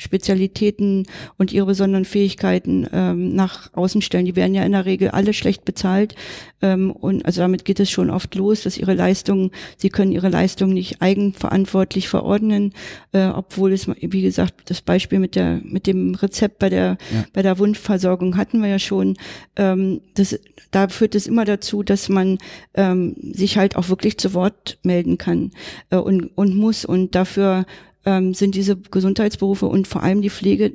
Spezialitäten 0.00 1.06
und 1.36 1.52
ihre 1.52 1.66
besonderen 1.66 2.06
Fähigkeiten 2.06 2.86
ähm, 2.90 3.34
nach 3.34 3.72
außen 3.74 4.00
stellen. 4.00 4.24
Die 4.24 4.34
werden 4.34 4.54
ja 4.54 4.64
in 4.64 4.72
der 4.72 4.86
Regel 4.86 5.10
alle 5.10 5.34
schlecht 5.34 5.66
bezahlt 5.66 6.14
ähm, 6.62 6.90
und 6.90 7.26
also 7.26 7.42
damit 7.42 7.64
geht 7.66 7.80
es 7.80 7.90
schon 7.90 8.08
oft 8.08 8.34
los, 8.34 8.62
dass 8.62 8.78
ihre 8.78 8.94
Leistungen, 8.94 9.50
sie 9.76 9.90
können 9.90 10.12
ihre 10.12 10.30
Leistungen 10.30 10.72
nicht 10.72 11.02
eigenverantwortlich 11.02 12.08
verordnen, 12.08 12.72
äh, 13.12 13.26
obwohl 13.26 13.72
es 13.72 13.88
wie 13.88 14.22
gesagt 14.22 14.70
das 14.70 14.80
Beispiel 14.80 15.18
mit 15.18 15.36
der 15.36 15.60
mit 15.62 15.86
dem 15.86 16.14
Rezept 16.14 16.58
bei 16.58 16.70
der 16.70 16.96
ja. 17.12 17.24
bei 17.34 17.42
der 17.42 17.58
Wundversorgung 17.58 18.38
hatten 18.38 18.60
wir 18.62 18.68
ja 18.68 18.78
schon. 18.78 19.18
Ähm, 19.56 20.00
das, 20.14 20.38
da 20.70 20.88
führt 20.88 21.14
es 21.14 21.26
immer 21.26 21.44
dazu, 21.44 21.82
dass 21.82 22.08
man 22.08 22.38
ähm, 22.74 23.16
sich 23.20 23.58
halt 23.58 23.76
auch 23.76 23.90
wirklich 23.90 24.16
zu 24.16 24.32
Wort 24.32 24.78
melden 24.82 25.18
kann 25.18 25.50
äh, 25.90 25.96
und 25.96 26.30
und 26.36 26.56
muss 26.56 26.86
und 26.86 27.14
dafür 27.14 27.66
ähm, 28.04 28.34
sind 28.34 28.54
diese 28.54 28.76
Gesundheitsberufe 28.76 29.66
und 29.66 29.88
vor 29.88 30.02
allem 30.02 30.22
die 30.22 30.30
Pflege 30.30 30.72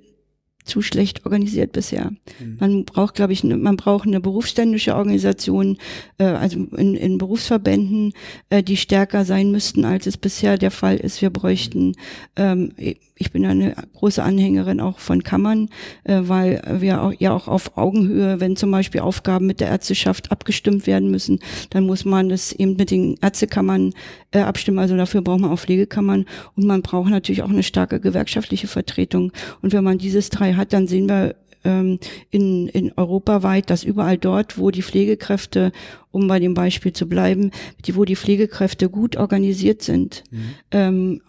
zu 0.66 0.82
schlecht 0.82 1.26
organisiert 1.26 1.72
bisher. 1.72 2.12
Mhm. 2.40 2.58
Man 2.60 2.86
braucht, 2.86 3.14
glaube 3.14 3.34
ich, 3.34 3.44
ne, 3.44 3.56
man 3.56 3.78
braucht 3.78 4.08
eine 4.08 4.20
berufsständische 4.20 4.96
Organisation, 4.96 5.78
äh, 6.18 6.26
also 6.26 6.60
in, 6.76 6.96
in 6.96 7.18
Berufsverbänden, 7.18 8.14
äh, 8.50 8.64
die 8.64 8.76
stärker 8.76 9.26
sein 9.26 9.52
müssten, 9.52 9.86
als 9.86 10.08
es 10.08 10.18
bisher 10.18 10.58
der 10.58 10.72
Fall 10.72 10.98
ist. 10.98 11.22
Wir 11.22 11.30
bräuchten 11.30 11.94
ähm, 12.36 12.74
ich 13.18 13.32
bin 13.32 13.46
eine 13.46 13.76
große 13.94 14.22
Anhängerin 14.22 14.82
auch 14.82 15.00
von 15.00 15.24
Kammern, 15.24 15.70
äh, 16.04 16.22
weil 16.24 16.62
wir 16.80 17.02
auch, 17.02 17.14
ja 17.18 17.34
auch 17.34 17.48
auf 17.48 17.78
Augenhöhe, 17.78 18.40
wenn 18.42 18.56
zum 18.56 18.72
Beispiel 18.72 19.02
Aufgaben 19.02 19.48
mit 19.48 19.62
der 19.62 19.70
Ärzteschaft 19.70 20.32
abgestimmt 20.32 20.86
werden 20.86 21.10
müssen, 21.10 21.40
dann 21.70 21.86
muss 21.86 22.04
man 22.04 22.30
das 22.30 22.52
eben 22.52 22.76
mit 22.76 22.92
den 22.92 23.18
Ärztekammern 23.22 23.94
äh, 24.32 24.40
abstimmen. 24.40 24.80
Also 24.80 24.98
dafür 24.98 25.22
braucht 25.22 25.40
man 25.40 25.52
auch 25.52 25.60
Pflegekammern 25.60 26.26
und 26.56 26.66
man 26.66 26.82
braucht 26.82 27.10
natürlich 27.10 27.42
auch 27.44 27.50
eine 27.50 27.64
starke 27.64 28.00
gewerkschaftliche 28.02 28.68
Vertretung. 28.68 29.32
Und 29.62 29.72
wenn 29.72 29.84
man 29.84 29.98
dieses 29.98 30.30
drei 30.30 30.54
hat, 30.54 30.74
dann 30.74 30.88
sehen 30.88 31.08
wir 31.08 31.36
ähm, 31.64 32.00
in, 32.32 32.68
in 32.68 32.92
europaweit, 32.98 33.70
dass 33.70 33.84
überall 33.84 34.18
dort, 34.18 34.58
wo 34.58 34.72
die 34.72 34.84
Pflegekräfte, 34.84 35.72
um 36.12 36.28
bei 36.28 36.40
dem 36.40 36.54
Beispiel 36.54 36.92
zu 36.92 37.08
bleiben, 37.08 37.52
die, 37.86 37.96
wo 37.96 38.04
die 38.06 38.16
Pflegekräfte 38.16 38.90
gut 38.90 39.16
organisiert 39.16 39.82
sind, 39.82 40.24
mhm. 40.32 40.40
ähm, 40.72 41.22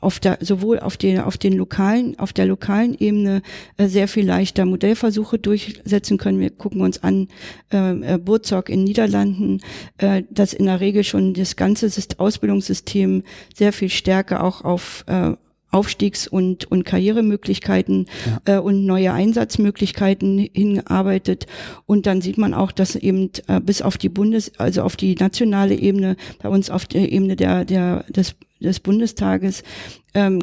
auf 0.00 0.20
der, 0.20 0.38
sowohl 0.40 0.78
auf 0.78 0.96
den, 0.96 1.20
auf 1.20 1.38
den 1.38 1.54
lokalen, 1.54 2.18
auf 2.18 2.32
der 2.32 2.46
lokalen 2.46 2.94
Ebene 2.98 3.42
äh, 3.76 3.86
sehr 3.86 4.08
viel 4.08 4.26
leichter 4.26 4.64
Modellversuche 4.64 5.38
durchsetzen 5.38 6.18
können. 6.18 6.40
Wir 6.40 6.50
gucken 6.50 6.80
uns 6.80 7.02
an 7.02 7.28
äh, 7.72 8.14
äh 8.14 8.18
Burzog 8.18 8.68
in 8.68 8.84
Niederlanden, 8.84 9.60
äh, 9.98 10.22
dass 10.30 10.52
in 10.52 10.66
der 10.66 10.80
Regel 10.80 11.04
schon 11.04 11.34
das 11.34 11.56
ganze 11.56 11.90
Ausbildungssystem 12.18 13.22
sehr 13.54 13.72
viel 13.72 13.88
stärker 13.88 14.42
auch 14.42 14.64
auf 14.64 15.04
äh, 15.06 15.32
Aufstiegs- 15.70 16.26
und, 16.26 16.70
und 16.70 16.84
Karrieremöglichkeiten 16.84 18.06
ja. 18.46 18.56
äh, 18.56 18.60
und 18.60 18.84
neue 18.86 19.12
Einsatzmöglichkeiten 19.12 20.48
hinarbeitet. 20.52 21.46
Und 21.86 22.06
dann 22.06 22.20
sieht 22.20 22.38
man 22.38 22.54
auch, 22.54 22.72
dass 22.72 22.96
eben 22.96 23.30
äh, 23.46 23.60
bis 23.60 23.82
auf 23.82 23.98
die 23.98 24.08
Bundes-, 24.08 24.52
also 24.58 24.82
auf 24.82 24.96
die 24.96 25.14
nationale 25.14 25.74
Ebene, 25.74 26.16
bei 26.42 26.48
uns 26.48 26.70
auf 26.70 26.86
der 26.86 27.12
Ebene 27.12 27.36
der, 27.36 27.64
der, 27.64 28.04
des 28.08 28.34
des 28.60 28.80
Bundestages 28.80 29.62
ähm, 30.14 30.40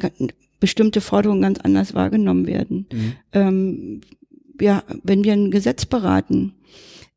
bestimmte 0.59 1.01
Forderungen 1.01 1.41
ganz 1.41 1.59
anders 1.59 1.93
wahrgenommen 1.93 2.47
werden. 2.47 2.87
Mhm. 2.91 3.13
Ähm, 3.33 4.01
ja, 4.59 4.83
wenn 5.03 5.23
wir 5.23 5.33
ein 5.33 5.51
Gesetz 5.51 5.85
beraten, 5.85 6.53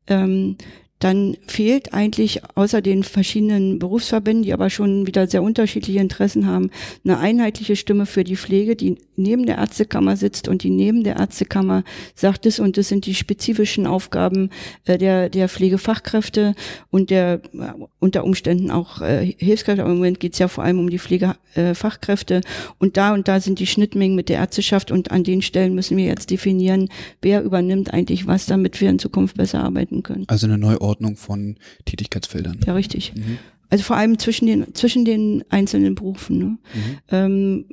ähm, 0.07 0.57
dann 1.01 1.35
fehlt 1.47 1.93
eigentlich 1.93 2.41
außer 2.55 2.81
den 2.81 3.03
verschiedenen 3.03 3.79
Berufsverbänden, 3.79 4.43
die 4.43 4.53
aber 4.53 4.69
schon 4.69 5.07
wieder 5.07 5.25
sehr 5.25 5.41
unterschiedliche 5.41 5.99
Interessen 5.99 6.45
haben, 6.45 6.69
eine 7.03 7.17
einheitliche 7.17 7.75
Stimme 7.75 8.05
für 8.05 8.23
die 8.23 8.35
Pflege, 8.35 8.75
die 8.75 8.97
neben 9.15 9.47
der 9.47 9.57
Ärztekammer 9.57 10.15
sitzt 10.15 10.47
und 10.47 10.63
die 10.63 10.69
neben 10.69 11.03
der 11.03 11.15
Ärztekammer 11.15 11.83
sagt 12.13 12.45
es 12.45 12.59
und 12.59 12.77
das 12.77 12.87
sind 12.87 13.07
die 13.07 13.15
spezifischen 13.15 13.87
Aufgaben 13.87 14.51
äh, 14.85 14.99
der, 14.99 15.29
der 15.29 15.49
Pflegefachkräfte 15.49 16.53
und 16.91 17.09
der 17.09 17.41
äh, 17.53 17.73
unter 17.99 18.23
Umständen 18.23 18.69
auch 18.69 19.01
äh, 19.01 19.33
Hilfskräfte. 19.37 19.81
Aber 19.81 19.91
im 19.91 19.97
Moment 19.97 20.19
geht 20.19 20.33
es 20.33 20.39
ja 20.39 20.47
vor 20.47 20.63
allem 20.63 20.79
um 20.79 20.89
die 20.89 20.99
Pflegefachkräfte 20.99 22.41
und 22.77 22.97
da 22.97 23.13
und 23.13 23.27
da 23.27 23.39
sind 23.39 23.57
die 23.59 23.67
Schnittmengen 23.67 24.15
mit 24.15 24.29
der 24.29 24.37
Ärzteschaft 24.37 24.91
und 24.91 25.09
an 25.09 25.23
den 25.23 25.41
Stellen 25.41 25.73
müssen 25.73 25.97
wir 25.97 26.05
jetzt 26.05 26.29
definieren, 26.29 26.89
wer 27.21 27.41
übernimmt 27.41 27.91
eigentlich 27.91 28.27
was, 28.27 28.45
damit 28.45 28.79
wir 28.81 28.89
in 28.89 28.99
Zukunft 28.99 29.37
besser 29.37 29.63
arbeiten 29.63 30.03
können. 30.03 30.25
Also 30.27 30.45
eine 30.45 30.57
Neuordnung 30.91 31.15
von 31.15 31.55
Tätigkeitsfeldern. 31.85 32.59
Ja, 32.65 32.73
richtig. 32.73 33.13
Mhm. 33.15 33.39
also 33.69 33.83
vor 33.83 33.95
allem 33.95 34.19
zwischen 34.19 34.47
den, 34.47 34.75
zwischen 34.75 35.05
den 35.05 35.43
einzelnen 35.49 35.95
Berufen. 35.95 36.37
Ne? 36.37 36.45
Mhm. 36.45 36.97
Ähm, 37.09 37.65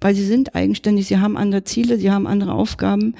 weil 0.00 0.14
sie 0.14 0.26
sind 0.26 0.54
eigenständig, 0.54 1.06
sie 1.06 1.18
haben 1.18 1.38
andere 1.38 1.64
Ziele, 1.64 1.98
sie 1.98 2.10
haben 2.10 2.26
andere 2.26 2.52
Aufgaben 2.52 3.14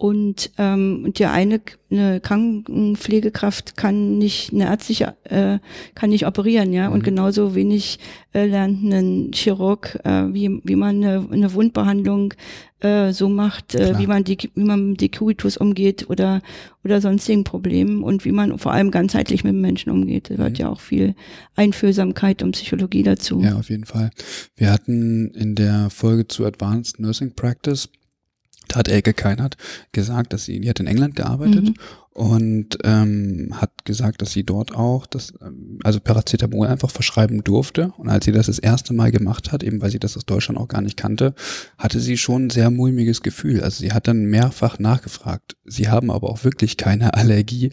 und, 0.00 0.50
ähm, 0.56 1.02
und 1.04 1.18
die 1.18 1.26
eine, 1.26 1.60
eine 1.90 2.20
Krankenpflegekraft 2.20 3.76
kann 3.76 4.16
nicht 4.16 4.50
eine 4.50 4.64
ärztliche, 4.64 5.14
äh, 5.24 5.58
kann 5.94 6.08
nicht 6.08 6.26
operieren, 6.26 6.72
ja. 6.72 6.88
Mhm. 6.88 6.94
Und 6.94 7.04
genauso 7.04 7.54
wenig 7.54 7.98
äh, 8.32 8.46
lernt 8.46 8.82
ein 8.82 9.30
Chirurg, 9.34 9.98
äh, 10.04 10.32
wie, 10.32 10.62
wie 10.64 10.76
man 10.76 11.04
eine, 11.04 11.28
eine 11.30 11.52
Wundbehandlung 11.52 12.32
äh, 12.80 13.12
so 13.12 13.28
macht, 13.28 13.74
äh, 13.74 13.98
wie 13.98 14.06
man 14.06 14.24
die, 14.24 14.38
wie 14.54 14.64
man 14.64 14.92
mit 14.92 15.02
Decubitus 15.02 15.58
umgeht 15.58 16.08
oder, 16.08 16.40
oder 16.82 17.02
sonstigen 17.02 17.44
Problemen 17.44 18.02
und 18.02 18.24
wie 18.24 18.32
man 18.32 18.58
vor 18.58 18.72
allem 18.72 18.90
ganzheitlich 18.90 19.44
mit 19.44 19.54
Menschen 19.54 19.92
umgeht. 19.92 20.30
Da 20.30 20.36
gehört 20.36 20.52
mhm. 20.52 20.64
ja 20.64 20.70
auch 20.70 20.80
viel 20.80 21.14
Einfühlsamkeit 21.56 22.42
und 22.42 22.52
Psychologie 22.52 23.02
dazu. 23.02 23.42
Ja, 23.42 23.58
auf 23.58 23.68
jeden 23.68 23.84
Fall. 23.84 24.12
Wir 24.56 24.70
hatten 24.70 25.28
in 25.34 25.56
der 25.56 25.90
Folge 25.90 26.26
zu 26.26 26.46
Advanced 26.46 26.98
Nursing 27.00 27.34
Practice 27.34 27.90
da 28.70 28.78
hat 28.78 28.88
Elke 28.88 29.12
Keinert 29.12 29.56
gesagt, 29.92 30.32
dass 30.32 30.44
sie, 30.44 30.60
die 30.60 30.68
hat 30.68 30.80
in 30.80 30.86
England 30.86 31.16
gearbeitet 31.16 31.64
mhm. 31.64 31.74
und 32.12 32.78
ähm, 32.84 33.48
hat 33.52 33.84
gesagt, 33.84 34.22
dass 34.22 34.30
sie 34.30 34.44
dort 34.44 34.74
auch 34.74 35.06
das, 35.06 35.34
ähm, 35.42 35.80
also 35.82 35.98
Paracetamol 35.98 36.68
einfach 36.68 36.90
verschreiben 36.90 37.42
durfte. 37.42 37.92
Und 37.98 38.08
als 38.08 38.24
sie 38.24 38.32
das 38.32 38.46
das 38.46 38.60
erste 38.60 38.94
Mal 38.94 39.10
gemacht 39.10 39.50
hat, 39.50 39.62
eben 39.64 39.82
weil 39.82 39.90
sie 39.90 39.98
das 39.98 40.16
aus 40.16 40.24
Deutschland 40.24 40.58
auch 40.58 40.68
gar 40.68 40.82
nicht 40.82 40.96
kannte, 40.96 41.34
hatte 41.78 41.98
sie 41.98 42.16
schon 42.16 42.46
ein 42.46 42.50
sehr 42.50 42.70
mulmiges 42.70 43.22
Gefühl. 43.22 43.60
Also 43.62 43.80
sie 43.80 43.92
hat 43.92 44.06
dann 44.06 44.26
mehrfach 44.26 44.78
nachgefragt. 44.78 45.56
Sie 45.64 45.88
haben 45.88 46.10
aber 46.10 46.30
auch 46.30 46.44
wirklich 46.44 46.76
keine 46.76 47.14
Allergie. 47.14 47.72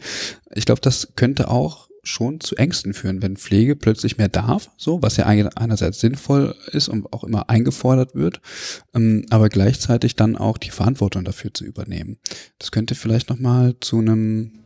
Ich 0.55 0.65
glaube, 0.65 0.81
das 0.81 1.13
könnte 1.15 1.49
auch 1.49 1.86
schon 2.07 2.39
zu 2.39 2.55
Ängsten 2.55 2.93
führen, 2.93 3.21
wenn 3.21 3.37
Pflege 3.37 3.75
plötzlich 3.75 4.17
mehr 4.17 4.29
darf, 4.29 4.69
so, 4.77 5.01
was 5.01 5.17
ja 5.17 5.25
einerseits 5.25 5.99
sinnvoll 5.99 6.55
ist 6.71 6.87
und 6.87 7.11
auch 7.13 7.23
immer 7.23 7.49
eingefordert 7.49 8.15
wird, 8.15 8.41
ähm, 8.93 9.25
aber 9.29 9.49
gleichzeitig 9.49 10.15
dann 10.15 10.35
auch 10.35 10.57
die 10.57 10.71
Verantwortung 10.71 11.23
dafür 11.23 11.53
zu 11.53 11.65
übernehmen. 11.65 12.17
Das 12.59 12.71
könnte 12.71 12.95
vielleicht 12.95 13.29
nochmal 13.29 13.75
zu 13.79 13.99
einem, 13.99 14.59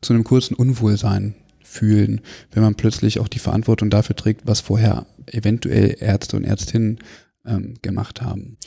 zu 0.00 0.12
einem 0.12 0.24
kurzen 0.24 0.54
Unwohlsein 0.54 1.34
fühlen, 1.62 2.20
wenn 2.52 2.62
man 2.62 2.74
plötzlich 2.74 3.18
auch 3.18 3.28
die 3.28 3.38
Verantwortung 3.38 3.90
dafür 3.90 4.16
trägt, 4.16 4.46
was 4.46 4.60
vorher 4.60 5.06
eventuell 5.26 5.96
Ärzte 5.98 6.36
und 6.36 6.44
Ärztinnen 6.44 6.98
ähm, 7.46 7.74
gemacht 7.82 8.22
haben. 8.22 8.58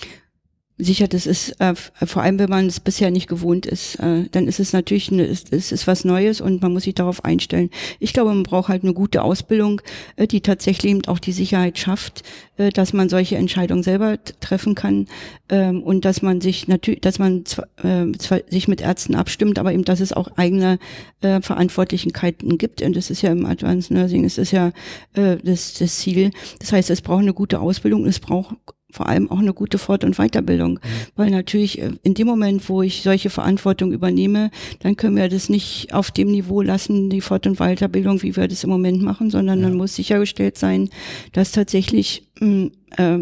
Sicher, 0.77 1.07
das 1.07 1.25
ist 1.25 1.59
äh, 1.61 1.73
vor 1.73 2.21
allem, 2.21 2.37
wenn 2.37 2.49
man 2.49 2.65
es 2.67 2.81
bisher 2.81 3.09
nicht 3.09 3.29
gewohnt 3.29 3.65
ist, 3.65 3.95
äh, 3.95 4.27
dann 4.31 4.45
ist 4.45 4.59
es 4.59 4.73
natürlich 4.73 5.09
eine, 5.09 5.25
es, 5.25 5.45
es 5.49 5.71
ist 5.71 5.87
was 5.87 6.03
Neues 6.03 6.41
und 6.41 6.61
man 6.61 6.73
muss 6.73 6.83
sich 6.83 6.95
darauf 6.95 7.23
einstellen. 7.23 7.69
Ich 7.99 8.11
glaube, 8.11 8.31
man 8.33 8.43
braucht 8.43 8.67
halt 8.67 8.83
eine 8.83 8.93
gute 8.93 9.21
Ausbildung, 9.21 9.81
äh, 10.17 10.27
die 10.27 10.41
tatsächlich 10.41 10.91
eben 10.91 11.05
auch 11.05 11.19
die 11.19 11.31
Sicherheit 11.31 11.77
schafft, 11.77 12.23
äh, 12.57 12.71
dass 12.71 12.91
man 12.91 13.07
solche 13.07 13.37
Entscheidungen 13.37 13.83
selber 13.83 14.17
treffen 14.41 14.75
kann 14.75 15.07
ähm, 15.47 15.81
und 15.81 16.03
dass 16.03 16.21
man 16.21 16.41
sich 16.41 16.67
natürlich, 16.67 16.99
dass 16.99 17.19
man 17.19 17.45
zwar, 17.45 17.67
äh, 17.81 18.11
zwar 18.17 18.41
sich 18.49 18.67
mit 18.67 18.81
Ärzten 18.81 19.15
abstimmt, 19.15 19.59
aber 19.59 19.71
eben, 19.71 19.85
dass 19.85 20.01
es 20.01 20.11
auch 20.11 20.27
eigene 20.35 20.77
äh, 21.21 21.39
Verantwortlichkeiten 21.39 22.57
gibt. 22.57 22.81
Und 22.81 22.97
das 22.97 23.09
ist 23.09 23.21
ja 23.21 23.31
im 23.31 23.45
Advanced 23.45 23.91
Nursing, 23.91 24.25
es 24.25 24.37
ist 24.37 24.51
ja 24.51 24.73
äh, 25.13 25.37
das, 25.41 25.75
das 25.75 25.99
Ziel. 25.99 26.31
Das 26.59 26.73
heißt, 26.73 26.89
es 26.89 27.01
braucht 27.01 27.21
eine 27.21 27.33
gute 27.33 27.61
Ausbildung, 27.61 28.05
es 28.05 28.19
braucht 28.19 28.57
vor 28.95 29.07
allem 29.09 29.29
auch 29.29 29.39
eine 29.39 29.53
gute 29.53 29.77
Fort- 29.77 30.03
und 30.03 30.17
Weiterbildung. 30.17 30.73
Mhm. 30.73 30.79
Weil 31.15 31.31
natürlich 31.31 31.81
äh, 31.81 31.91
in 32.03 32.13
dem 32.13 32.27
Moment, 32.27 32.67
wo 32.69 32.81
ich 32.81 33.03
solche 33.03 33.29
Verantwortung 33.29 33.91
übernehme, 33.91 34.51
dann 34.79 34.95
können 34.95 35.17
wir 35.17 35.27
das 35.29 35.49
nicht 35.49 35.93
auf 35.93 36.11
dem 36.11 36.31
Niveau 36.31 36.61
lassen, 36.61 37.09
die 37.09 37.21
Fort- 37.21 37.45
und 37.45 37.57
Weiterbildung, 37.59 38.21
wie 38.21 38.35
wir 38.35 38.47
das 38.47 38.63
im 38.63 38.69
Moment 38.69 39.01
machen, 39.01 39.29
sondern 39.29 39.59
ja. 39.59 39.67
dann 39.67 39.77
muss 39.77 39.95
sichergestellt 39.95 40.57
sein, 40.57 40.89
dass 41.33 41.51
tatsächlich 41.51 42.27
mm, 42.39 42.67
äh, 42.97 43.17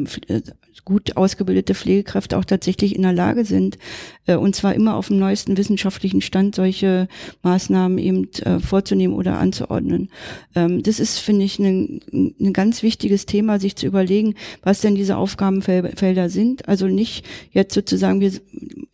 gut 0.85 1.17
ausgebildete 1.17 1.75
Pflegekräfte 1.75 2.37
auch 2.37 2.45
tatsächlich 2.45 2.95
in 2.95 3.03
der 3.03 3.13
Lage 3.13 3.45
sind, 3.45 3.77
äh, 4.25 4.35
und 4.35 4.55
zwar 4.55 4.75
immer 4.75 4.95
auf 4.95 5.07
dem 5.07 5.19
neuesten 5.19 5.57
wissenschaftlichen 5.57 6.21
Stand 6.21 6.55
solche 6.55 7.07
Maßnahmen 7.43 7.97
eben 7.97 8.31
äh, 8.41 8.59
vorzunehmen 8.59 9.15
oder 9.15 9.37
anzuordnen. 9.37 10.09
Ähm, 10.55 10.83
das 10.83 10.99
ist, 10.99 11.19
finde 11.19 11.45
ich, 11.45 11.59
ein, 11.59 12.01
ein 12.39 12.53
ganz 12.53 12.83
wichtiges 12.83 13.25
Thema, 13.25 13.59
sich 13.59 13.75
zu 13.75 13.85
überlegen, 13.85 14.35
was 14.61 14.81
denn 14.81 14.95
diese 14.95 15.17
Aufgabenfelder 15.17 16.29
sind. 16.29 16.67
Also 16.67 16.87
nicht 16.87 17.25
jetzt 17.51 17.73
sozusagen, 17.73 18.21
wir, 18.21 18.31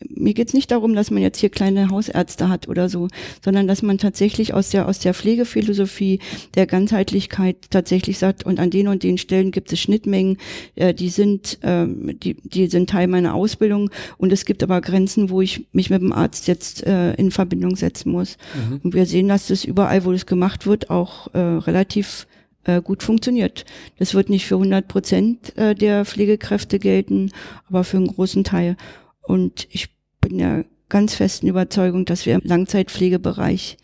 mir 0.09 0.33
geht 0.33 0.49
es 0.49 0.53
nicht 0.53 0.71
darum, 0.71 0.95
dass 0.95 1.11
man 1.11 1.21
jetzt 1.21 1.39
hier 1.39 1.49
kleine 1.49 1.89
Hausärzte 1.89 2.49
hat 2.49 2.67
oder 2.67 2.89
so, 2.89 3.07
sondern 3.43 3.67
dass 3.67 3.81
man 3.81 3.97
tatsächlich 3.97 4.53
aus 4.53 4.69
der, 4.69 4.87
aus 4.87 4.99
der 4.99 5.13
Pflegephilosophie 5.13 6.19
der 6.55 6.67
Ganzheitlichkeit 6.67 7.57
tatsächlich 7.69 8.17
sagt, 8.17 8.45
und 8.45 8.59
an 8.59 8.69
den 8.69 8.87
und 8.87 9.03
den 9.03 9.17
Stellen 9.17 9.51
gibt 9.51 9.71
es 9.71 9.79
Schnittmengen, 9.79 10.37
äh, 10.75 10.93
die 10.93 11.09
sind, 11.09 11.59
äh, 11.69 11.87
die, 11.87 12.35
die 12.35 12.67
sind 12.67 12.89
Teil 12.89 13.07
meiner 13.07 13.33
Ausbildung 13.35 13.89
und 14.17 14.33
es 14.33 14.45
gibt 14.45 14.63
aber 14.63 14.81
Grenzen, 14.81 15.29
wo 15.29 15.41
ich 15.41 15.67
mich 15.71 15.89
mit 15.89 16.01
dem 16.01 16.13
Arzt 16.13 16.47
jetzt 16.47 16.85
äh, 16.85 17.13
in 17.13 17.31
Verbindung 17.31 17.75
setzen 17.75 18.11
muss. 18.11 18.37
Mhm. 18.55 18.81
Und 18.83 18.93
wir 18.93 19.05
sehen, 19.05 19.27
dass 19.27 19.47
das 19.47 19.63
überall, 19.63 20.05
wo 20.05 20.11
das 20.11 20.25
gemacht 20.25 20.65
wird, 20.65 20.89
auch 20.89 21.33
äh, 21.33 21.39
relativ 21.39 22.27
äh, 22.63 22.81
gut 22.81 23.03
funktioniert. 23.03 23.65
Das 23.97 24.13
wird 24.13 24.29
nicht 24.29 24.45
für 24.45 24.55
100 24.55 24.87
Prozent 24.87 25.57
äh, 25.57 25.75
der 25.75 26.05
Pflegekräfte 26.05 26.79
gelten, 26.79 27.31
aber 27.67 27.83
für 27.83 27.97
einen 27.97 28.07
großen 28.07 28.43
Teil. 28.43 28.75
Und 29.21 29.67
ich 29.71 29.89
bin 30.21 30.39
der 30.39 30.65
ganz 30.89 31.13
festen 31.15 31.47
Überzeugung, 31.47 32.05
dass 32.05 32.25
wir 32.25 32.35
im 32.35 32.41
Langzeitpflegebereich 32.43 33.77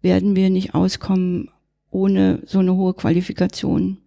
werden 0.00 0.36
wir 0.36 0.50
nicht 0.50 0.74
auskommen 0.74 1.50
ohne 1.90 2.42
so 2.46 2.60
eine 2.60 2.74
hohe 2.74 2.94
Qualifikation. 2.94 3.98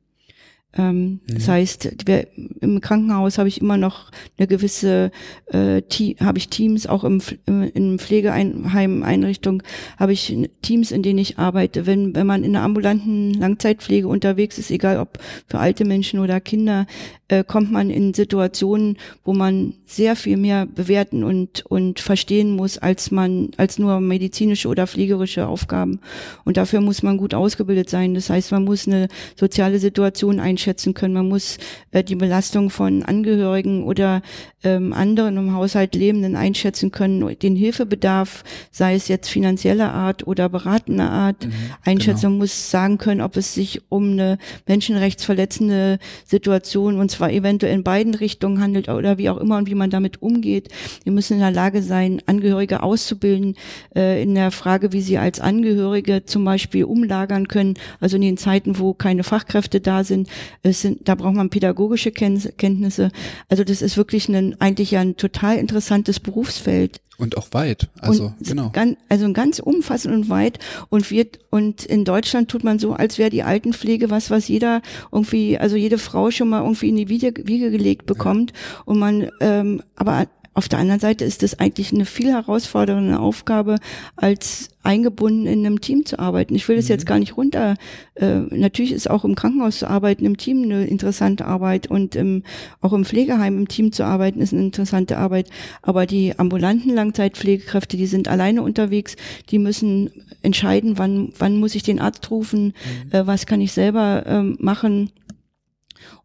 Ähm, 0.77 1.03
mhm. 1.03 1.19
Das 1.33 1.47
heißt, 1.47 1.95
wir, 2.05 2.27
im 2.61 2.79
Krankenhaus 2.79 3.39
habe 3.39 3.49
ich 3.49 3.59
immer 3.59 3.77
noch 3.77 4.11
eine 4.37 4.47
gewisse, 4.47 5.11
äh, 5.47 5.81
habe 6.19 6.37
ich 6.37 6.49
Teams, 6.49 6.85
auch 6.85 7.03
im, 7.03 7.21
im, 7.47 7.63
in 7.63 7.99
Pflegeheimeinrichtung 7.99 9.63
habe 9.97 10.13
ich 10.13 10.37
Teams, 10.61 10.91
in 10.91 11.01
denen 11.01 11.17
ich 11.17 11.39
arbeite. 11.39 11.87
Wenn, 11.87 12.15
wenn 12.15 12.27
man 12.27 12.43
in 12.43 12.53
der 12.53 12.61
ambulanten 12.61 13.33
Langzeitpflege 13.33 14.07
unterwegs 14.07 14.59
ist, 14.59 14.69
egal 14.69 14.99
ob 14.99 15.17
für 15.47 15.57
alte 15.57 15.85
Menschen 15.85 16.19
oder 16.19 16.39
Kinder, 16.39 16.85
äh, 17.29 17.43
kommt 17.43 17.71
man 17.71 17.89
in 17.89 18.13
Situationen, 18.13 18.97
wo 19.23 19.33
man 19.33 19.73
sehr 19.85 20.15
viel 20.15 20.37
mehr 20.37 20.65
bewerten 20.65 21.23
und, 21.23 21.65
und 21.65 21.99
verstehen 21.99 22.55
muss, 22.55 22.77
als 22.77 23.11
man, 23.11 23.51
als 23.57 23.79
nur 23.79 23.99
medizinische 23.99 24.67
oder 24.67 24.87
pflegerische 24.87 25.47
Aufgaben. 25.47 25.99
Und 26.43 26.57
dafür 26.57 26.81
muss 26.81 27.03
man 27.03 27.17
gut 27.17 27.33
ausgebildet 27.33 27.89
sein. 27.89 28.13
Das 28.13 28.29
heißt, 28.29 28.51
man 28.51 28.65
muss 28.65 28.87
eine 28.87 29.07
soziale 29.35 29.79
Situation 29.79 30.39
einschätzen 30.59 30.93
können. 30.93 31.13
Man 31.13 31.29
muss 31.29 31.57
äh, 31.91 32.03
die 32.03 32.15
Belastung 32.15 32.69
von 32.69 33.03
Angehörigen 33.03 33.83
oder 33.83 34.21
ähm, 34.63 34.91
anderen 34.91 35.37
im 35.37 35.55
Haushalt 35.55 35.95
Lebenden 35.95 36.35
einschätzen 36.35 36.91
können, 36.91 37.37
den 37.39 37.55
Hilfebedarf, 37.55 38.43
sei 38.71 38.95
es 38.95 39.07
jetzt 39.07 39.29
finanzieller 39.29 39.93
Art 39.93 40.27
oder 40.27 40.49
beratender 40.49 41.09
Art, 41.09 41.45
mhm, 41.45 41.53
einschätzen. 41.85 42.21
Genau. 42.21 42.31
Man 42.31 42.39
muss 42.39 42.69
sagen 42.69 42.97
können, 42.97 43.21
ob 43.21 43.37
es 43.37 43.53
sich 43.53 43.81
um 43.87 44.11
eine 44.11 44.37
menschenrechtsverletzende 44.67 45.97
Situation 46.25 46.99
und 46.99 47.09
zwar 47.09 47.31
eventuell 47.31 47.73
in 47.73 47.83
beiden 47.83 48.15
Richtungen 48.15 48.59
handelt 48.59 48.89
oder 48.89 49.17
wie 49.17 49.29
auch 49.29 49.37
immer 49.37 49.57
und 49.57 49.69
wie 49.69 49.75
man 49.75 49.89
damit 49.89 50.21
umgeht. 50.21 50.67
Wir 51.03 51.13
müssen 51.13 51.33
in 51.33 51.39
der 51.39 51.51
Lage 51.51 51.81
sein, 51.81 52.21
Angehörige 52.25 52.83
auszubilden 52.83 53.55
äh, 53.95 54.21
in 54.21 54.35
der 54.35 54.51
Frage, 54.51 54.91
wie 54.91 55.01
sie 55.01 55.17
als 55.17 55.39
Angehörige 55.39 56.25
zum 56.25 56.43
Beispiel 56.43 56.83
umlagern 56.83 57.47
können. 57.47 57.75
Also 58.01 58.17
in 58.17 58.23
den 58.23 58.37
Zeiten, 58.37 58.77
wo 58.77 58.93
keine 58.93 59.23
Fachkräfte 59.23 59.79
da 59.79 60.03
sind, 60.03 60.27
es 60.63 60.81
sind 60.81 61.07
da 61.07 61.15
braucht 61.15 61.35
man 61.35 61.49
pädagogische 61.49 62.11
Kenntnisse. 62.11 63.11
Also 63.47 63.63
das 63.63 63.81
ist 63.81 63.97
wirklich 63.97 64.29
ein 64.29 64.59
eigentlich 64.59 64.91
ja 64.91 65.01
ein 65.01 65.17
total 65.17 65.57
interessantes 65.57 66.19
Berufsfeld. 66.19 67.01
Und 67.17 67.35
auch 67.35 67.49
weit, 67.51 67.89
also 67.99 68.27
und 68.27 68.47
genau. 68.47 68.69
Ganz, 68.69 68.97
also 69.09 69.33
ganz 69.33 69.59
umfassend 69.59 70.15
und 70.15 70.29
weit. 70.29 70.57
Und 70.89 71.11
wird 71.11 71.39
und 71.49 71.85
in 71.85 72.05
Deutschland 72.05 72.49
tut 72.49 72.63
man 72.63 72.79
so, 72.79 72.93
als 72.93 73.17
wäre 73.17 73.29
die 73.29 73.43
Altenpflege 73.43 74.09
was, 74.09 74.29
was 74.29 74.47
jeder 74.47 74.81
irgendwie, 75.11 75.57
also 75.57 75.75
jede 75.75 75.97
Frau 75.97 76.31
schon 76.31 76.47
mal 76.47 76.61
irgendwie 76.61 76.87
in 76.87 76.95
die 76.95 77.09
Wiege, 77.09 77.33
Wiege 77.45 77.71
gelegt 77.71 78.05
bekommt. 78.05 78.51
Ja. 78.51 78.83
Und 78.85 78.99
man, 78.99 79.29
ähm, 79.41 79.83
aber 79.97 80.27
auf 80.53 80.67
der 80.67 80.79
anderen 80.79 80.99
Seite 80.99 81.25
ist 81.25 81.43
es 81.43 81.59
eigentlich 81.59 81.93
eine 81.93 82.05
viel 82.05 82.31
herausfordernde 82.31 83.19
Aufgabe, 83.19 83.77
als 84.15 84.69
eingebunden 84.83 85.45
in 85.45 85.65
einem 85.65 85.81
Team 85.81 86.05
zu 86.05 86.19
arbeiten. 86.19 86.55
Ich 86.55 86.67
will 86.67 86.75
das 86.75 86.85
mhm. 86.85 86.91
jetzt 86.91 87.05
gar 87.05 87.19
nicht 87.19 87.37
runter. 87.37 87.75
Äh, 88.15 88.39
natürlich 88.49 88.91
ist 88.91 89.09
auch 89.09 89.25
im 89.25 89.35
Krankenhaus 89.35 89.79
zu 89.79 89.89
arbeiten, 89.89 90.25
im 90.25 90.37
Team 90.37 90.63
eine 90.63 90.85
interessante 90.85 91.45
Arbeit 91.45 91.87
und 91.87 92.15
im, 92.15 92.43
auch 92.81 92.93
im 92.93 93.05
Pflegeheim 93.05 93.57
im 93.57 93.67
Team 93.67 93.91
zu 93.91 94.03
arbeiten 94.03 94.41
ist 94.41 94.53
eine 94.53 94.63
interessante 94.63 95.17
Arbeit. 95.17 95.49
Aber 95.81 96.05
die 96.05 96.37
ambulanten 96.39 96.93
Langzeitpflegekräfte, 96.93 97.97
die 97.97 98.07
sind 98.07 98.27
alleine 98.27 98.63
unterwegs, 98.63 99.15
die 99.49 99.59
müssen 99.59 100.09
entscheiden, 100.41 100.97
wann, 100.97 101.33
wann 101.37 101.57
muss 101.57 101.75
ich 101.75 101.83
den 101.83 101.99
Arzt 101.99 102.31
rufen, 102.31 102.65
mhm. 102.65 103.11
äh, 103.11 103.27
was 103.27 103.45
kann 103.45 103.61
ich 103.61 103.73
selber 103.73 104.25
äh, 104.25 104.43
machen 104.63 105.11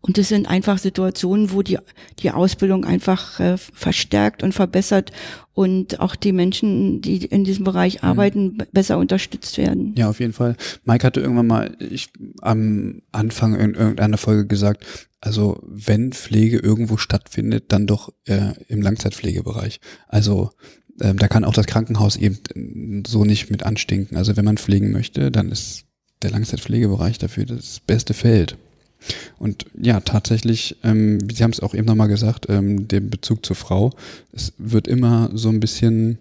Und 0.00 0.18
es 0.18 0.28
sind 0.28 0.48
einfach 0.48 0.78
Situationen, 0.78 1.52
wo 1.52 1.62
die, 1.62 1.78
die 2.18 2.30
Ausbildung 2.30 2.84
einfach 2.84 3.40
äh, 3.40 3.56
verstärkt 3.56 4.42
und 4.42 4.52
verbessert 4.52 5.12
und 5.54 6.00
auch 6.00 6.16
die 6.16 6.32
Menschen, 6.32 7.00
die 7.00 7.24
in 7.24 7.44
diesem 7.44 7.64
Bereich 7.64 8.02
mhm. 8.02 8.08
arbeiten, 8.08 8.44
mhm. 8.44 8.62
besser 8.72 8.98
unterstützt 8.98 9.56
werden. 9.56 9.94
Ja, 9.96 10.10
auf 10.10 10.20
jeden 10.20 10.32
Fall. 10.32 10.56
Mike 10.84 11.06
hatte 11.06 11.20
irgendwann 11.20 11.46
mal 11.46 11.76
ich, 11.78 12.08
am 12.42 13.02
Anfang 13.12 13.54
in 13.54 13.74
irgendeiner 13.74 14.18
Folge 14.18 14.46
gesagt, 14.46 14.84
also 15.20 15.62
wenn 15.66 16.12
Pflege 16.12 16.58
irgendwo 16.58 16.96
stattfindet, 16.98 17.64
dann 17.68 17.87
doch 17.87 18.12
äh, 18.26 18.52
im 18.68 18.82
Langzeitpflegebereich. 18.82 19.80
Also 20.06 20.50
ähm, 21.00 21.18
da 21.18 21.28
kann 21.28 21.44
auch 21.44 21.54
das 21.54 21.66
Krankenhaus 21.66 22.16
eben 22.16 23.02
so 23.06 23.24
nicht 23.24 23.50
mit 23.50 23.62
anstinken. 23.64 24.16
Also 24.16 24.37
wenn 24.37 24.44
man 24.44 24.58
pflegen 24.58 24.92
möchte, 24.92 25.30
dann 25.30 25.50
ist 25.50 25.84
der 26.22 26.30
Langzeitpflegebereich 26.30 27.18
dafür 27.18 27.46
das 27.46 27.80
beste 27.80 28.14
Feld. 28.14 28.56
Und 29.38 29.66
ja, 29.80 30.00
tatsächlich, 30.00 30.76
ähm, 30.82 31.18
Sie 31.32 31.42
haben 31.42 31.52
es 31.52 31.60
auch 31.60 31.74
eben 31.74 31.86
nochmal 31.86 32.08
gesagt, 32.08 32.46
ähm, 32.48 32.88
der 32.88 33.00
Bezug 33.00 33.44
zur 33.44 33.56
Frau, 33.56 33.92
es 34.32 34.52
wird 34.58 34.88
immer 34.88 35.30
so 35.34 35.48
ein 35.48 35.60
bisschen 35.60 36.18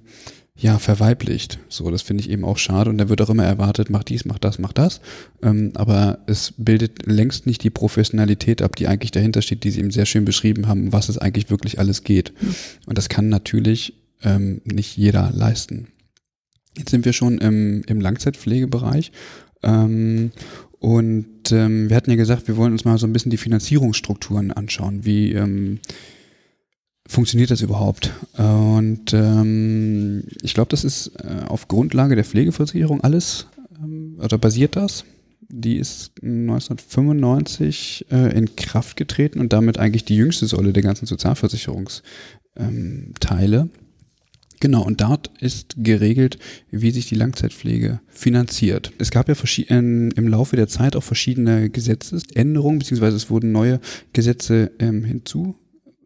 ja, 0.56 0.78
verweiblicht. 0.78 1.60
So, 1.68 1.90
das 1.90 2.04
finde 2.04 2.22
ich 2.22 2.30
eben 2.30 2.46
auch 2.46 2.58
schade. 2.58 2.90
Und 2.90 2.98
da 2.98 3.10
wird 3.10 3.22
auch 3.22 3.30
immer 3.30 3.44
erwartet, 3.44 3.90
mach 3.90 4.04
dies, 4.04 4.26
mach 4.26 4.38
das, 4.38 4.60
mach 4.60 4.72
das. 4.72 5.02
Ähm, 5.42 5.72
aber 5.74 6.20
es 6.28 6.54
bildet 6.58 7.06
längst 7.08 7.48
nicht 7.48 7.64
die 7.64 7.72
Professionalität 7.72 8.62
ab, 8.62 8.76
die 8.76 8.88
eigentlich 8.88 9.12
dahinter 9.12 9.42
steht, 9.42 9.64
die 9.64 9.72
Sie 9.72 9.80
eben 9.80 9.92
sehr 9.92 10.06
schön 10.06 10.26
beschrieben 10.26 10.68
haben, 10.68 10.88
um 10.88 10.94
was 10.94 11.10
es 11.10 11.18
eigentlich 11.18 11.50
wirklich 11.50 11.80
alles 11.80 12.04
geht. 12.04 12.34
Und 12.86 12.98
das 12.98 13.10
kann 13.10 13.30
natürlich 13.30 13.96
ähm, 14.22 14.62
nicht 14.64 14.96
jeder 14.96 15.32
leisten. 15.34 15.88
Jetzt 16.78 16.92
sind 16.92 17.06
wir 17.06 17.14
schon 17.14 17.40
im, 17.40 17.84
im 17.88 18.00
Langzeitpflegebereich. 18.00 19.12
Ähm, 19.64 20.32
und 20.84 21.52
ähm, 21.54 21.90
wir 21.90 21.96
hatten 21.96 22.10
ja 22.10 22.18
gesagt, 22.18 22.50
wir 22.50 22.58
wollen 22.58 22.74
uns 22.74 22.84
mal 22.84 22.98
so 22.98 23.08
ein 23.08 23.14
bisschen 23.14 23.30
die 23.30 23.38
Finanzierungsstrukturen 23.38 24.52
anschauen. 24.52 25.06
Wie 25.06 25.32
ähm, 25.32 25.80
funktioniert 27.08 27.52
das 27.52 27.62
überhaupt? 27.62 28.12
Und 28.38 29.14
ähm, 29.14 30.26
ich 30.42 30.54
glaube, 30.54 30.72
das 30.72 30.84
ist 30.84 31.14
äh, 31.24 31.46
auf 31.48 31.70
Grundlage 31.70 32.16
der 32.16 32.26
Pflegeversicherung 32.26 33.00
alles, 33.00 33.48
ähm, 33.82 34.20
oder 34.22 34.38
basiert 34.38 34.76
das? 34.76 35.06
Die 35.48 35.78
ist 35.78 36.22
1995 36.22 38.08
äh, 38.12 38.38
in 38.38 38.54
Kraft 38.58 38.98
getreten 38.98 39.40
und 39.40 39.54
damit 39.54 39.80
eigentlich 39.80 40.04
die 40.04 40.18
jüngste 40.18 40.48
Säule 40.48 40.74
der 40.74 40.84
ganzen 40.84 41.06
Sozialversicherungsteile. 41.06 43.70
Ähm, 44.64 44.74
Genau, 44.74 44.82
und 44.86 45.02
dort 45.02 45.30
ist 45.42 45.76
geregelt, 45.78 46.40
wie 46.72 46.92
sich 46.92 47.10
die 47.10 47.16
Langzeitpflege 47.16 48.00
finanziert. 48.08 48.94
Es 48.98 49.12
gab 49.12 49.28
ja 49.28 49.36
in, 49.68 50.12
im 50.12 50.28
Laufe 50.30 50.56
der 50.56 50.70
Zeit 50.70 50.96
auch 50.96 51.04
verschiedene 51.04 51.70
Gesetzesänderungen, 51.70 52.80
beziehungsweise 52.80 53.18
es 53.18 53.30
wurden 53.30 53.52
neue 53.52 53.82
Gesetze 54.14 54.72
ähm, 54.80 55.04
hinzu 55.04 55.56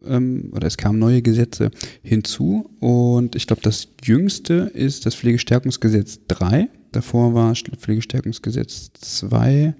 ähm, 0.04 0.50
oder 0.52 0.66
es 0.66 0.76
kamen 0.76 0.98
neue 0.98 1.22
Gesetze 1.22 1.70
hinzu 2.02 2.68
und 2.80 3.36
ich 3.36 3.46
glaube, 3.46 3.62
das 3.62 3.90
jüngste 4.02 4.72
ist 4.74 5.06
das 5.06 5.14
Pflegestärkungsgesetz 5.14 6.18
3. 6.26 6.68
Davor 6.90 7.34
war 7.34 7.54
Pflegestärkungsgesetz 7.54 8.90
2 9.00 9.72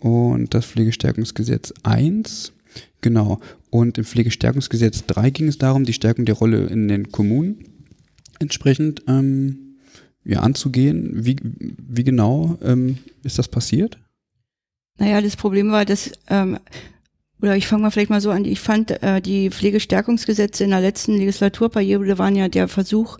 und 0.00 0.54
das 0.54 0.66
Pflegestärkungsgesetz 0.66 1.72
1. 1.84 2.52
Genau. 3.00 3.38
Und 3.70 3.96
im 3.96 4.04
Pflegestärkungsgesetz 4.04 5.06
3 5.06 5.30
ging 5.30 5.46
es 5.46 5.58
darum, 5.58 5.84
die 5.84 5.92
Stärkung 5.92 6.24
der 6.24 6.34
Rolle 6.34 6.66
in 6.66 6.88
den 6.88 7.12
Kommunen 7.12 7.75
entsprechend 8.38 9.02
ähm, 9.08 9.76
ja, 10.24 10.40
anzugehen. 10.40 11.24
Wie, 11.24 11.36
wie 11.42 12.04
genau 12.04 12.58
ähm, 12.62 12.98
ist 13.22 13.38
das 13.38 13.48
passiert? 13.48 13.98
Naja, 14.98 15.20
das 15.20 15.36
Problem 15.36 15.70
war, 15.70 15.84
dass, 15.84 16.10
ähm, 16.28 16.58
oder 17.40 17.56
ich 17.56 17.66
fange 17.66 17.82
mal 17.82 17.90
vielleicht 17.90 18.10
mal 18.10 18.20
so 18.20 18.30
an, 18.30 18.44
ich 18.44 18.60
fand, 18.60 18.90
äh, 19.02 19.20
die 19.20 19.50
Pflegestärkungsgesetze 19.50 20.64
in 20.64 20.70
der 20.70 20.80
letzten 20.80 21.16
Legislaturperiode 21.16 22.18
waren 22.18 22.34
ja 22.34 22.48
der 22.48 22.68
Versuch, 22.68 23.18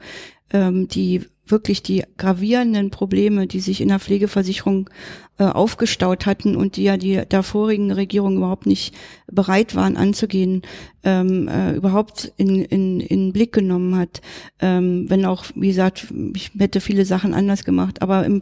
ähm, 0.52 0.88
die 0.88 1.26
wirklich 1.46 1.82
die 1.82 2.04
gravierenden 2.16 2.90
Probleme, 2.90 3.46
die 3.46 3.60
sich 3.60 3.80
in 3.80 3.88
der 3.88 4.00
Pflegeversicherung 4.00 4.90
äh, 5.38 5.44
aufgestaut 5.44 6.26
hatten 6.26 6.56
und 6.56 6.76
die 6.76 6.84
ja 6.84 6.96
die 6.96 7.22
der 7.30 7.42
vorigen 7.42 7.92
Regierung 7.92 8.38
überhaupt 8.38 8.66
nicht 8.66 8.94
bereit 9.30 9.74
waren 9.74 9.96
anzugehen, 9.96 10.62
ähm, 11.06 11.46
äh, 11.48 11.72
überhaupt 11.72 12.32
in, 12.36 12.64
in, 12.64 13.00
in 13.00 13.32
Blick 13.32 13.52
genommen 13.52 13.96
hat. 13.96 14.20
Ähm, 14.60 15.08
wenn 15.08 15.24
auch, 15.24 15.44
wie 15.54 15.68
gesagt, 15.68 16.08
ich 16.34 16.50
hätte 16.58 16.80
viele 16.80 17.04
Sachen 17.04 17.34
anders 17.34 17.64
gemacht, 17.64 18.02
aber 18.02 18.24
im, 18.24 18.40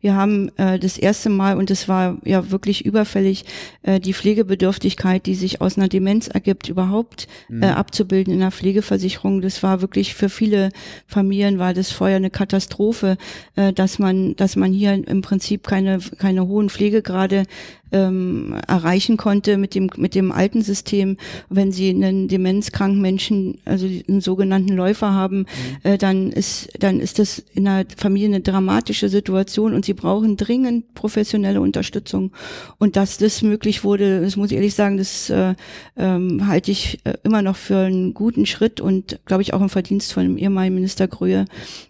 wir 0.00 0.14
haben 0.14 0.50
äh, 0.58 0.78
das 0.78 0.98
erste 0.98 1.30
Mal, 1.30 1.56
und 1.56 1.70
es 1.70 1.88
war 1.88 2.18
ja 2.24 2.50
wirklich 2.50 2.84
überfällig, 2.84 3.44
äh, 3.82 3.98
die 3.98 4.12
Pflegebedürftigkeit, 4.12 5.24
die 5.26 5.34
sich 5.34 5.60
aus 5.60 5.78
einer 5.78 5.88
Demenz 5.88 6.28
ergibt, 6.28 6.68
überhaupt 6.68 7.28
mhm. 7.48 7.62
äh, 7.62 7.66
abzubilden 7.66 8.32
in 8.32 8.40
der 8.40 8.50
Pflegeversicherung. 8.50 9.40
Das 9.40 9.62
war 9.62 9.80
wirklich 9.80 10.14
für 10.14 10.28
viele 10.28 10.70
Familien 11.06 11.58
war 11.58 11.72
das 11.72 11.92
vorher 11.92 12.16
eine 12.16 12.30
Katastrophe, 12.42 13.16
äh, 13.54 13.72
dass 13.72 14.00
man, 14.00 14.34
dass 14.34 14.56
man 14.56 14.72
hier 14.72 14.94
im 14.94 15.22
Prinzip 15.22 15.64
keine, 15.64 16.00
keine 16.18 16.48
hohen 16.48 16.70
Pflegegrade 16.70 17.44
ähm, 17.92 18.56
erreichen 18.66 19.16
konnte 19.16 19.56
mit 19.56 19.74
dem 19.74 19.88
mit 19.96 20.14
dem 20.14 20.32
alten 20.32 20.62
System. 20.62 21.16
Wenn 21.48 21.72
Sie 21.72 21.90
einen 21.90 22.28
demenzkranken 22.28 23.00
Menschen, 23.00 23.58
also 23.64 23.86
einen 23.86 24.20
sogenannten 24.20 24.74
Läufer 24.74 25.12
haben, 25.12 25.38
mhm. 25.38 25.46
äh, 25.82 25.98
dann 25.98 26.32
ist 26.32 26.70
dann 26.78 27.00
ist 27.00 27.18
das 27.18 27.38
in 27.54 27.64
der 27.64 27.86
Familie 27.96 28.28
eine 28.28 28.40
dramatische 28.40 29.08
Situation 29.08 29.74
und 29.74 29.84
Sie 29.84 29.94
brauchen 29.94 30.36
dringend 30.36 30.94
professionelle 30.94 31.60
Unterstützung. 31.60 32.32
Und 32.78 32.96
dass 32.96 33.18
das 33.18 33.42
möglich 33.42 33.84
wurde, 33.84 34.20
das 34.22 34.36
muss 34.36 34.50
ich 34.50 34.56
ehrlich 34.56 34.74
sagen, 34.74 34.96
das 34.96 35.30
äh, 35.30 35.54
ähm, 35.96 36.46
halte 36.46 36.70
ich 36.70 37.00
äh, 37.04 37.14
immer 37.22 37.42
noch 37.42 37.56
für 37.56 37.78
einen 37.78 38.14
guten 38.14 38.46
Schritt 38.46 38.80
und 38.80 39.20
glaube 39.26 39.42
ich 39.42 39.54
auch 39.54 39.60
ein 39.60 39.68
Verdienst 39.68 40.12
von 40.12 40.24
dem 40.24 40.38
ehemaligen 40.38 40.74
Minister 40.74 41.08
Gröhe, 41.08 41.44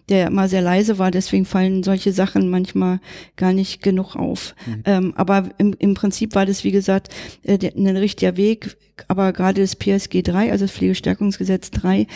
der 0.09 0.27
immer 0.27 0.47
sehr 0.47 0.61
leise 0.61 0.97
war. 0.97 1.11
Deswegen 1.11 1.45
fallen 1.45 1.83
solche 1.83 2.11
Sachen 2.11 2.49
manchmal 2.49 2.99
gar 3.35 3.53
nicht 3.53 3.81
genug 3.81 4.15
auf. 4.15 4.55
Mhm. 4.65 4.83
Ähm, 4.85 5.13
aber 5.15 5.49
im, 5.57 5.75
im 5.79 5.92
im 5.93 5.95
Prinzip 5.95 6.33
war 6.33 6.47
das, 6.47 6.63
wie 6.63 6.71
gesagt, 6.71 7.09
äh, 7.43 7.59
ein 7.75 7.97
richtiger 7.97 8.35
Weg, 8.35 8.75
aber 9.07 9.31
gerade 9.31 9.61
das 9.61 9.75
PSG 9.75 10.23
3, 10.23 10.51
also 10.51 10.65
das 10.65 10.73
Pflegestärkungsgesetz 10.73 11.69
3, 11.71 12.07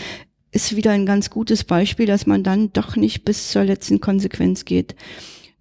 ist 0.52 0.76
wieder 0.76 0.92
ein 0.92 1.06
ganz 1.06 1.30
gutes 1.30 1.64
Beispiel, 1.64 2.08
dass 2.08 2.26
man 2.26 2.44
dann 2.44 2.74
doch 2.74 2.96
nicht 2.96 3.24
bis 3.24 3.52
zur 3.52 3.64
letzten 3.64 4.02
Konsequenz 4.02 4.66
geht. 4.66 4.96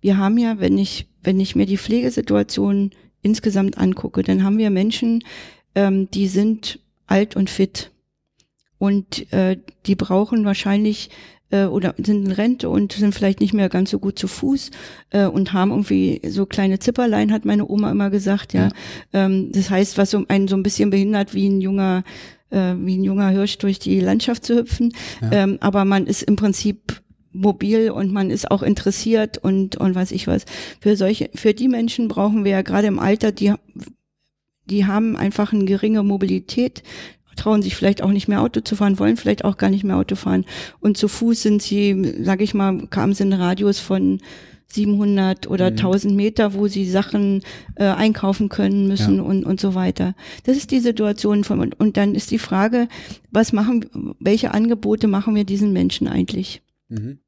Wir 0.01 0.17
haben 0.17 0.39
ja, 0.39 0.59
wenn 0.61 0.79
ich, 0.79 1.09
wenn 1.23 1.39
ich 1.41 1.57
mir 1.57 1.67
die 1.67 1.77
Pflegesituation 1.77 2.93
insgesamt 3.21 3.77
angucke, 3.77 4.23
dann 4.23 4.43
haben 4.43 4.57
wir 4.57 4.71
Menschen, 4.71 5.23
ähm, 5.75 6.11
die 6.11 6.29
sind 6.29 6.79
alt 7.07 7.37
und 7.37 7.51
fit 7.51 7.91
und 8.79 9.31
äh, 9.33 9.59
die 9.85 9.95
brauchen 9.95 10.45
wahrscheinlich 10.47 11.11
äh, 11.51 11.65
oder 11.65 11.95
sind 11.97 12.27
in 12.27 12.33
Rente 12.33 12.69
und 12.69 12.93
sind 12.93 13.15
vielleicht 13.15 13.41
nicht 13.41 13.55
mehr 13.55 13.69
ganz 13.69 13.91
so 13.91 13.99
gut 13.99 14.19
zu 14.19 14.29
Fuß 14.29 14.71
äh, 15.11 15.27
und 15.27 15.53
haben 15.53 15.71
irgendwie 15.71 16.21
so 16.29 16.47
kleine 16.47 16.79
Zipperlein, 16.79 17.33
hat 17.33 17.45
meine 17.45 17.69
Oma 17.69 17.91
immer 17.91 18.11
gesagt, 18.11 18.53
ja. 18.53 18.69
ja. 18.69 18.71
Ähm, 19.13 19.53
das 19.53 19.71
heißt, 19.71 19.99
was 19.99 20.11
so 20.11 20.25
einen 20.29 20.49
so 20.49 20.57
ein 20.57 20.63
bisschen 20.63 20.91
behindert, 20.91 21.35
wie 21.35 21.49
ein 21.49 21.61
junger 21.61 22.05
äh, 22.51 22.75
wie 22.79 22.97
ein 22.97 23.05
junger 23.05 23.31
Hirsch 23.31 23.59
durch 23.59 23.79
die 23.79 24.01
Landschaft 24.01 24.45
zu 24.45 24.57
hüpfen. 24.57 24.93
Ja. 25.21 25.33
Ähm, 25.33 25.59
aber 25.61 25.85
man 25.85 26.07
ist 26.07 26.23
im 26.23 26.37
Prinzip 26.37 27.03
mobil 27.33 27.91
und 27.91 28.13
man 28.13 28.31
ist 28.31 28.51
auch 28.51 28.63
interessiert 28.63 29.39
und 29.39 29.77
und 29.77 29.95
weiß 29.95 30.13
ich 30.13 30.27
was. 30.27 30.45
Für 30.81 30.97
solche, 30.97 31.31
für 31.35 31.55
die 31.55 31.69
Menschen 31.69 32.09
brauchen 32.09 32.45
wir 32.45 32.53
ja 32.53 32.63
gerade 32.63 32.87
im 32.87 32.99
Alter, 32.99 33.33
die 33.33 33.55
die 34.69 34.85
haben 34.85 35.17
einfach 35.17 35.53
eine 35.53 35.65
geringe 35.65 36.03
Mobilität, 36.03 36.83
trauen 37.37 37.63
sich 37.63 37.77
vielleicht 37.77 38.03
auch 38.03 38.11
nicht 38.11 38.29
mehr 38.29 38.43
Auto 38.43 38.61
zu 38.61 38.77
fahren, 38.77 38.99
wollen 38.99 39.17
vielleicht 39.17 39.45
auch 39.45 39.57
gar 39.57 39.71
nicht 39.71 39.85
mehr 39.85 39.97
Auto 39.97 40.17
fahren. 40.17 40.45
Und 40.81 40.97
zu 40.97 41.09
Fuß 41.09 41.43
sind 41.43 41.63
sie, 41.63 42.15
sage 42.23 42.45
ich 42.45 42.55
mal, 42.55 42.87
kamen 42.89 43.15
sie 43.15 43.25
in 43.25 43.33
Radius 43.33 43.79
von 43.79 44.21
700 44.69 45.47
oder 45.49 45.71
mhm. 45.71 45.77
1000 45.77 46.17
Meter, 46.17 46.55
wo 46.55 46.67
sie 46.67 46.89
Sachen 46.91 47.43
äh, 47.77 47.85
einkaufen 47.85 48.49
können 48.49 48.89
müssen 48.89 49.17
ja. 49.17 49.23
und, 49.23 49.45
und 49.45 49.61
so 49.61 49.75
weiter. 49.75 50.15
Das 50.45 50.57
ist 50.57 50.71
die 50.71 50.81
Situation 50.81 51.45
von, 51.45 51.73
und, 51.73 51.97
dann 51.97 52.15
ist 52.15 52.31
die 52.31 52.39
Frage, 52.39 52.89
was 53.31 53.53
machen, 53.53 54.15
welche 54.19 54.53
Angebote 54.53 55.07
machen 55.07 55.35
wir 55.35 55.45
diesen 55.45 55.73
Menschen 55.73 56.09
eigentlich? 56.09 56.63
Mhm 56.89 57.19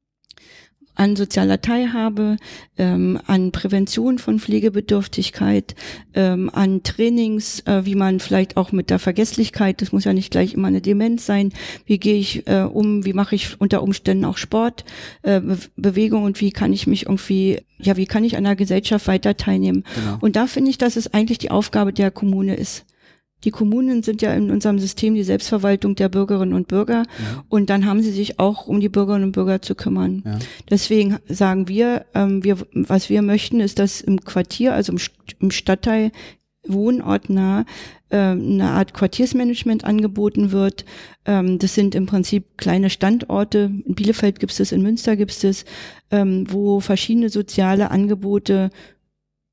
an 0.99 1.15
sozialer 1.15 1.61
Teilhabe, 1.61 2.35
ähm, 2.77 3.19
an 3.25 3.53
Prävention 3.53 4.19
von 4.19 4.37
Pflegebedürftigkeit, 4.37 5.73
ähm, 6.13 6.49
an 6.53 6.83
Trainings, 6.83 7.61
äh, 7.61 7.85
wie 7.85 7.95
man 7.95 8.19
vielleicht 8.19 8.57
auch 8.57 8.73
mit 8.73 8.89
der 8.89 8.99
Vergesslichkeit, 8.99 9.81
das 9.81 9.93
muss 9.93 10.03
ja 10.03 10.11
nicht 10.11 10.29
gleich 10.29 10.53
immer 10.53 10.67
eine 10.67 10.81
Demenz 10.81 11.25
sein, 11.25 11.53
wie 11.85 11.99
gehe 11.99 12.19
ich 12.19 12.45
äh, 12.47 12.63
um, 12.63 13.05
wie 13.05 13.13
mache 13.13 13.35
ich 13.35 13.61
unter 13.61 13.81
Umständen 13.81 14.25
auch 14.25 14.37
Sport, 14.37 14.83
äh, 15.21 15.39
Be 15.39 15.57
Bewegung 15.77 16.23
und 16.23 16.41
wie 16.41 16.51
kann 16.51 16.73
ich 16.73 16.85
mich 16.85 17.05
irgendwie, 17.05 17.61
ja, 17.77 17.95
wie 17.95 18.05
kann 18.05 18.25
ich 18.25 18.35
an 18.35 18.43
der 18.43 18.57
Gesellschaft 18.57 19.07
weiter 19.07 19.37
teilnehmen. 19.37 19.85
Genau. 19.95 20.17
Und 20.19 20.35
da 20.35 20.47
finde 20.47 20.69
ich, 20.69 20.77
dass 20.77 20.97
es 20.97 21.13
eigentlich 21.13 21.37
die 21.37 21.51
Aufgabe 21.51 21.93
der 21.93 22.11
Kommune 22.11 22.55
ist. 22.55 22.85
Die 23.43 23.51
Kommunen 23.51 24.03
sind 24.03 24.21
ja 24.21 24.33
in 24.33 24.51
unserem 24.51 24.79
System 24.79 25.15
die 25.15 25.23
Selbstverwaltung 25.23 25.95
der 25.95 26.09
Bürgerinnen 26.09 26.53
und 26.53 26.67
Bürger 26.67 27.03
ja. 27.03 27.43
und 27.47 27.69
dann 27.69 27.85
haben 27.85 28.01
sie 28.01 28.11
sich 28.11 28.39
auch 28.39 28.67
um 28.67 28.79
die 28.79 28.89
Bürgerinnen 28.89 29.25
und 29.25 29.31
Bürger 29.31 29.61
zu 29.61 29.75
kümmern. 29.75 30.23
Ja. 30.25 30.39
Deswegen 30.69 31.17
sagen 31.27 31.67
wir, 31.67 32.05
ähm, 32.13 32.43
wir, 32.43 32.57
was 32.73 33.09
wir 33.09 33.21
möchten, 33.21 33.59
ist, 33.59 33.79
dass 33.79 34.01
im 34.01 34.21
Quartier, 34.21 34.73
also 34.73 34.93
im, 34.93 34.99
im 35.39 35.51
Stadtteil 35.51 36.11
wohnortnah 36.67 37.65
äh, 38.09 38.17
eine 38.17 38.71
Art 38.71 38.93
Quartiersmanagement 38.93 39.83
angeboten 39.83 40.51
wird. 40.51 40.85
Ähm, 41.25 41.59
das 41.59 41.75
sind 41.75 41.95
im 41.95 42.05
Prinzip 42.05 42.57
kleine 42.57 42.89
Standorte. 42.89 43.71
In 43.85 43.95
Bielefeld 43.95 44.39
gibt 44.39 44.51
es 44.51 44.57
das, 44.57 44.71
in 44.71 44.81
Münster 44.81 45.15
gibt 45.15 45.31
es 45.31 45.39
das, 45.39 45.65
ähm, 46.11 46.45
wo 46.49 46.79
verschiedene 46.79 47.29
soziale 47.29 47.91
Angebote 47.91 48.69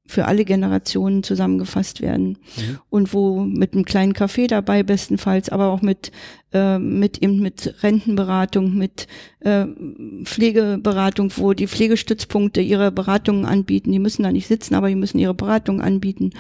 für 0.07 0.27
alle 0.27 0.45
Generationen 0.45 1.23
zusammengefasst 1.23 2.01
werden 2.01 2.39
mhm. 2.57 2.79
und 2.91 3.13
wo 3.13 3.41
mit 3.41 3.75
einem 3.75 3.85
kleinen 3.85 4.13
Café 4.13 4.47
dabei 4.49 4.83
bestenfalls, 4.83 5.49
aber 5.49 5.67
auch 5.69 5.83
mit 5.83 6.13
äh, 6.53 6.79
mit 6.79 7.23
eben 7.23 7.41
mit 7.41 7.75
Rentenberatung, 7.83 8.75
mit 8.75 9.09
äh, 9.41 9.67
Pflegeberatung, 10.25 11.33
wo 11.37 11.53
die 11.53 11.67
Pflegestützpunkte 11.67 12.61
ihre 12.61 12.93
Beratungen 12.93 13.45
anbieten. 13.45 13.93
Die 13.93 13.99
müssen 13.99 14.23
da 14.23 14.33
nicht 14.33 14.47
sitzen, 14.47 14.75
aber 14.75 14.89
die 14.89 14.95
müssen 14.95 15.19
ihre 15.19 15.35
Beratung 15.35 15.81
anbieten 15.81 16.31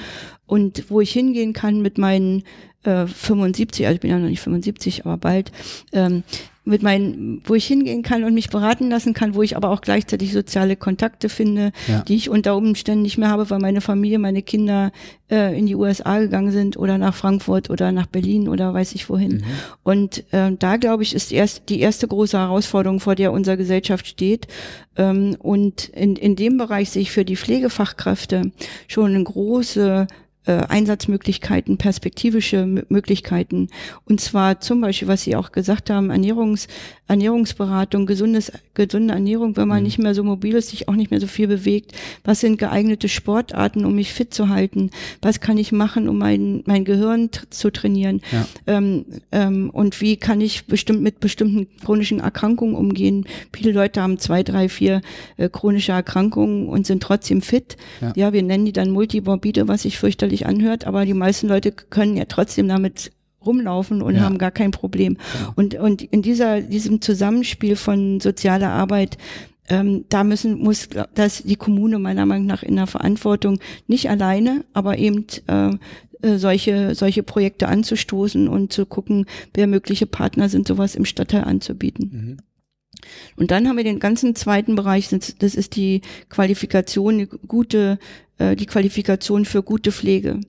und 0.46 0.84
wo 0.88 1.00
ich 1.00 1.10
hingehen 1.10 1.52
kann 1.52 1.82
mit 1.82 1.98
meinen 1.98 2.44
äh, 2.84 3.06
75, 3.06 3.86
also 3.86 3.96
ich 3.96 4.00
bin 4.00 4.10
ja 4.10 4.18
noch 4.18 4.28
nicht 4.28 4.40
75, 4.40 5.04
aber 5.04 5.16
bald, 5.16 5.52
ähm, 5.92 6.22
mit 6.66 6.82
meinen, 6.82 7.40
wo 7.44 7.54
ich 7.54 7.66
hingehen 7.66 8.02
kann 8.02 8.24
und 8.24 8.34
mich 8.34 8.50
beraten 8.50 8.90
lassen 8.90 9.14
kann, 9.14 9.34
wo 9.36 9.42
ich 9.42 9.56
aber 9.56 9.70
auch 9.70 9.80
gleichzeitig 9.80 10.32
soziale 10.32 10.74
Kontakte 10.74 11.28
finde, 11.28 11.70
ja. 11.86 12.02
die 12.02 12.16
ich 12.16 12.28
unter 12.28 12.56
Umständen 12.56 13.02
nicht 13.02 13.18
mehr 13.18 13.28
habe, 13.28 13.48
weil 13.50 13.60
meine 13.60 13.80
Familie, 13.80 14.18
meine 14.18 14.42
Kinder 14.42 14.90
äh, 15.30 15.56
in 15.56 15.66
die 15.66 15.76
USA 15.76 16.18
gegangen 16.18 16.50
sind 16.50 16.76
oder 16.76 16.98
nach 16.98 17.14
Frankfurt 17.14 17.70
oder 17.70 17.92
nach 17.92 18.06
Berlin 18.06 18.48
oder 18.48 18.74
weiß 18.74 18.96
ich 18.96 19.08
wohin. 19.08 19.36
Mhm. 19.36 19.44
Und 19.84 20.24
äh, 20.32 20.52
da 20.58 20.76
glaube 20.76 21.04
ich, 21.04 21.14
ist 21.14 21.30
erst 21.30 21.68
die 21.68 21.78
erste 21.78 22.08
große 22.08 22.36
Herausforderung, 22.36 22.98
vor 22.98 23.14
der 23.14 23.30
unsere 23.32 23.56
Gesellschaft 23.56 24.08
steht. 24.08 24.48
Ähm, 24.96 25.36
und 25.38 25.88
in, 25.90 26.16
in 26.16 26.34
dem 26.34 26.58
Bereich 26.58 26.90
sehe 26.90 27.02
ich 27.02 27.12
für 27.12 27.24
die 27.24 27.36
Pflegefachkräfte 27.36 28.50
schon 28.88 29.14
eine 29.14 29.22
große 29.22 30.08
äh, 30.46 30.52
Einsatzmöglichkeiten, 30.68 31.76
perspektivische 31.76 32.84
Möglichkeiten. 32.88 33.68
Und 34.04 34.20
zwar 34.20 34.60
zum 34.60 34.80
Beispiel, 34.80 35.08
was 35.08 35.22
Sie 35.22 35.36
auch 35.36 35.52
gesagt 35.52 35.90
haben, 35.90 36.10
Ernährungs, 36.10 36.68
Ernährungsberatung, 37.08 38.06
gesundes, 38.06 38.50
gesunde 38.74 39.14
Ernährung, 39.14 39.56
wenn 39.56 39.68
man 39.68 39.78
mhm. 39.78 39.84
nicht 39.84 39.98
mehr 39.98 40.14
so 40.14 40.24
mobil 40.24 40.56
ist, 40.56 40.70
sich 40.70 40.88
auch 40.88 40.94
nicht 40.94 41.10
mehr 41.10 41.20
so 41.20 41.28
viel 41.28 41.46
bewegt. 41.46 41.92
Was 42.24 42.40
sind 42.40 42.58
geeignete 42.58 43.08
Sportarten, 43.08 43.84
um 43.84 43.94
mich 43.94 44.12
fit 44.12 44.34
zu 44.34 44.48
halten? 44.48 44.90
Was 45.22 45.40
kann 45.40 45.56
ich 45.56 45.70
machen, 45.70 46.08
um 46.08 46.18
mein, 46.18 46.62
mein 46.66 46.84
Gehirn 46.84 47.30
zu 47.50 47.70
trainieren? 47.70 48.22
Ja. 48.32 48.46
Ähm, 48.66 49.04
ähm, 49.30 49.70
und 49.70 50.00
wie 50.00 50.16
kann 50.16 50.40
ich 50.40 50.66
bestimmt 50.66 51.02
mit 51.02 51.20
bestimmten 51.20 51.68
chronischen 51.84 52.20
Erkrankungen 52.20 52.74
umgehen? 52.74 53.24
Viele 53.52 53.72
Leute 53.72 54.02
haben 54.02 54.18
zwei, 54.18 54.42
drei, 54.42 54.68
vier 54.68 55.00
äh, 55.36 55.48
chronische 55.48 55.92
Erkrankungen 55.92 56.68
und 56.68 56.86
sind 56.86 57.02
trotzdem 57.02 57.40
fit. 57.40 57.76
Ja. 58.00 58.12
ja, 58.16 58.32
wir 58.32 58.42
nennen 58.42 58.64
die 58.64 58.72
dann 58.72 58.90
Multimorbide, 58.90 59.68
was 59.68 59.84
ich 59.84 59.98
fürchterlich 59.98 60.35
merkwürdig 60.36 60.46
anhört, 60.46 60.86
aber 60.86 61.04
die 61.04 61.14
meisten 61.14 61.48
Leute 61.48 61.72
können 61.72 62.16
ja 62.16 62.24
trotzdem 62.26 62.68
damit 62.68 63.12
rumlaufen 63.44 64.02
und 64.02 64.16
ja. 64.16 64.22
haben 64.22 64.38
gar 64.38 64.50
kein 64.50 64.70
Problem. 64.70 65.18
Ja. 65.40 65.52
Und, 65.56 65.74
und 65.76 66.02
in 66.02 66.22
dieser, 66.22 66.60
diesem 66.60 67.00
Zusammenspiel 67.00 67.76
von 67.76 68.20
sozialer 68.20 68.70
Arbeit 68.70 69.18
ähm, 69.68 70.04
da 70.08 70.22
müssen, 70.22 70.58
muss 70.58 70.88
das 71.14 71.42
die 71.42 71.56
Kommune 71.56 71.98
meiner 71.98 72.24
Meinung 72.24 72.46
nach 72.46 72.62
in 72.62 72.76
der 72.76 72.86
Verantwortung 72.86 73.58
nicht 73.88 74.08
alleine, 74.08 74.64
aber 74.72 74.98
eben 74.98 75.26
äh, 75.48 75.70
äh, 76.22 76.38
solche, 76.38 76.94
solche 76.94 77.24
Projekte 77.24 77.66
anzustoßen 77.66 78.46
und 78.46 78.72
zu 78.72 78.86
gucken, 78.86 79.26
wer 79.54 79.66
mögliche 79.66 80.06
Partner 80.06 80.48
sind, 80.48 80.68
sowas 80.68 80.94
im 80.94 81.04
Stadtteil 81.04 81.44
anzubieten. 81.44 82.10
Mhm. 82.12 82.36
Und 83.36 83.50
dann 83.50 83.68
haben 83.68 83.76
wir 83.76 83.84
den 83.84 83.98
ganzen 83.98 84.34
zweiten 84.34 84.74
Bereich, 84.74 85.08
das 85.08 85.54
ist 85.54 85.76
die 85.76 86.00
Qualifikation, 86.28 87.18
die 87.18 87.26
gute, 87.26 87.98
die 88.38 88.66
Qualifikation 88.66 89.44
für 89.44 89.62
gute 89.62 89.92
Pflege. 89.92 90.40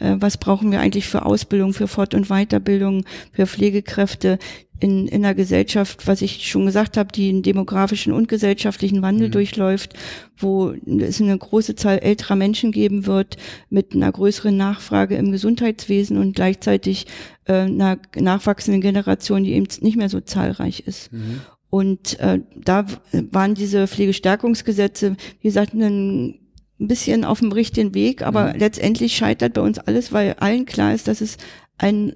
Äh, 0.00 0.16
was 0.18 0.38
brauchen 0.38 0.72
wir 0.72 0.80
eigentlich 0.80 1.06
für 1.06 1.24
Ausbildung, 1.24 1.72
für 1.72 1.88
Fort- 1.88 2.14
und 2.14 2.28
Weiterbildung, 2.28 3.04
für 3.32 3.46
Pflegekräfte 3.46 4.38
in, 4.80 5.06
in 5.08 5.24
einer 5.24 5.34
Gesellschaft, 5.34 6.06
was 6.06 6.22
ich 6.22 6.48
schon 6.48 6.64
gesagt 6.64 6.96
habe, 6.96 7.12
die 7.12 7.28
einen 7.28 7.42
demografischen 7.42 8.14
und 8.14 8.28
gesellschaftlichen 8.28 9.02
Wandel 9.02 9.28
mhm. 9.28 9.32
durchläuft, 9.32 9.94
wo 10.38 10.70
es 10.70 11.20
eine 11.20 11.36
große 11.36 11.74
Zahl 11.74 11.98
älterer 11.98 12.36
Menschen 12.36 12.72
geben 12.72 13.04
wird 13.06 13.36
mit 13.68 13.94
einer 13.94 14.10
größeren 14.10 14.56
Nachfrage 14.56 15.16
im 15.16 15.32
Gesundheitswesen 15.32 16.16
und 16.16 16.34
gleichzeitig 16.34 17.06
äh, 17.44 17.52
einer 17.52 17.98
nachwachsenden 18.16 18.80
Generation, 18.80 19.44
die 19.44 19.52
eben 19.52 19.68
nicht 19.82 19.98
mehr 19.98 20.08
so 20.08 20.20
zahlreich 20.20 20.84
ist. 20.86 21.12
Mhm. 21.12 21.42
Und 21.68 22.18
äh, 22.18 22.40
da 22.56 22.86
waren 23.12 23.54
diese 23.54 23.86
Pflegestärkungsgesetze, 23.86 25.16
wie 25.40 25.48
gesagt, 25.48 25.74
ein 25.74 26.39
bisschen 26.88 27.24
auf 27.24 27.40
dem 27.40 27.52
richtigen 27.52 27.94
Weg, 27.94 28.22
aber 28.22 28.52
mhm. 28.52 28.60
letztendlich 28.60 29.16
scheitert 29.16 29.54
bei 29.54 29.60
uns 29.60 29.78
alles, 29.78 30.12
weil 30.12 30.34
allen 30.34 30.66
klar 30.66 30.94
ist, 30.94 31.08
dass 31.08 31.20
es 31.20 31.36
ein 31.78 32.14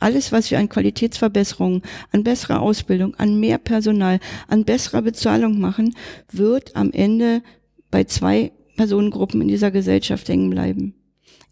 alles, 0.00 0.32
was 0.32 0.50
wir 0.50 0.58
an 0.58 0.68
Qualitätsverbesserungen, 0.68 1.82
an 2.12 2.24
besserer 2.24 2.60
Ausbildung, 2.60 3.14
an 3.16 3.38
mehr 3.38 3.58
Personal, 3.58 4.20
an 4.46 4.64
besserer 4.64 5.02
Bezahlung 5.02 5.60
machen, 5.60 5.94
wird 6.32 6.76
am 6.76 6.92
Ende 6.92 7.42
bei 7.90 8.04
zwei 8.04 8.52
Personengruppen 8.76 9.42
in 9.42 9.48
dieser 9.48 9.70
Gesellschaft 9.70 10.28
hängen 10.28 10.50
bleiben. 10.50 10.94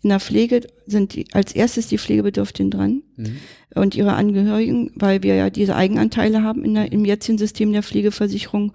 In 0.03 0.11
der 0.11 0.21
Pflege 0.21 0.67
sind 0.87 1.15
die, 1.15 1.27
als 1.33 1.53
erstes 1.53 1.89
die 1.89 1.99
Pflegebedürftigen 1.99 2.71
dran. 2.71 3.03
Mhm. 3.17 3.39
und 3.75 3.95
ihre 3.95 4.13
Angehörigen, 4.13 4.91
weil 4.95 5.23
wir 5.23 5.35
ja 5.35 5.49
diese 5.49 5.75
Eigenanteile 5.75 6.43
haben 6.43 6.65
in 6.65 6.75
der, 6.75 6.93
im 6.93 7.05
jetzigen 7.05 7.39
System 7.39 7.73
der 7.73 7.83
Pflegeversicherung. 7.83 8.73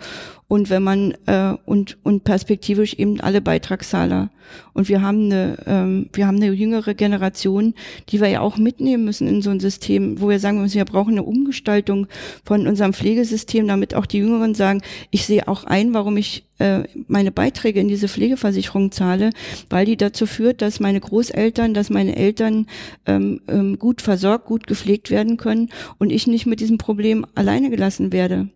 Und 0.47 0.69
wenn 0.69 0.83
man 0.83 1.13
äh, 1.27 1.53
und 1.65 1.97
und 2.03 2.23
perspektivisch 2.25 2.95
eben 2.95 3.21
alle 3.21 3.39
Beitragszahler. 3.39 4.31
Und 4.73 4.89
wir 4.89 5.01
haben 5.01 5.25
eine 5.25 5.57
ähm, 5.65 6.09
wir 6.11 6.27
haben 6.27 6.37
eine 6.37 6.51
jüngere 6.51 6.93
Generation, 6.93 7.73
die 8.09 8.19
wir 8.19 8.27
ja 8.27 8.41
auch 8.41 8.57
mitnehmen 8.57 9.05
müssen 9.05 9.27
in 9.27 9.41
so 9.41 9.49
ein 9.49 9.61
System, 9.61 10.19
wo 10.19 10.27
wir 10.27 10.39
sagen 10.39 10.61
müssen, 10.61 10.75
wir 10.75 10.85
brauchen 10.85 11.13
eine 11.13 11.23
Umgestaltung 11.23 12.07
von 12.43 12.67
unserem 12.67 12.93
Pflegesystem, 12.93 13.67
damit 13.67 13.95
auch 13.95 14.05
die 14.05 14.17
Jüngeren 14.17 14.55
sagen, 14.55 14.81
ich 15.09 15.25
sehe 15.25 15.47
auch 15.47 15.63
ein, 15.63 15.93
warum 15.93 16.17
ich 16.17 16.43
äh, 16.61 16.83
meine 17.07 17.31
Beiträge 17.31 17.79
in 17.79 17.87
diese 17.87 18.07
Pflegeversicherung 18.07 18.91
zahle, 18.91 19.29
weil 19.69 19.85
die 19.85 19.97
dazu 19.97 20.25
führt, 20.25 20.61
dass 20.61 20.79
meine 20.79 20.99
Großeltern, 20.99 21.73
dass 21.73 21.89
meine 21.89 22.00
Eltern 22.09 22.67
ähm, 23.05 23.41
ähm, 23.47 23.79
gut 23.79 24.01
versorgt, 24.01 24.45
gut 24.45 24.67
gepflegt 24.67 25.09
werden 25.09 25.37
können 25.37 25.69
und 25.97 26.11
ich 26.11 26.27
nicht 26.27 26.45
mit 26.45 26.59
diesem 26.59 26.77
Problem 26.77 27.25
alleine 27.35 27.69
gelassen 27.69 28.11
werde. 28.11 28.49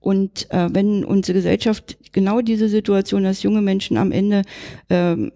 Und 0.00 0.50
äh, 0.50 0.68
wenn 0.72 1.04
unsere 1.04 1.36
Gesellschaft 1.36 1.98
genau 2.12 2.40
diese 2.40 2.68
Situation, 2.68 3.22
dass 3.22 3.42
junge 3.42 3.60
Menschen 3.60 3.96
am 3.96 4.12
Ende 4.12 4.42
ähm, 4.88 5.30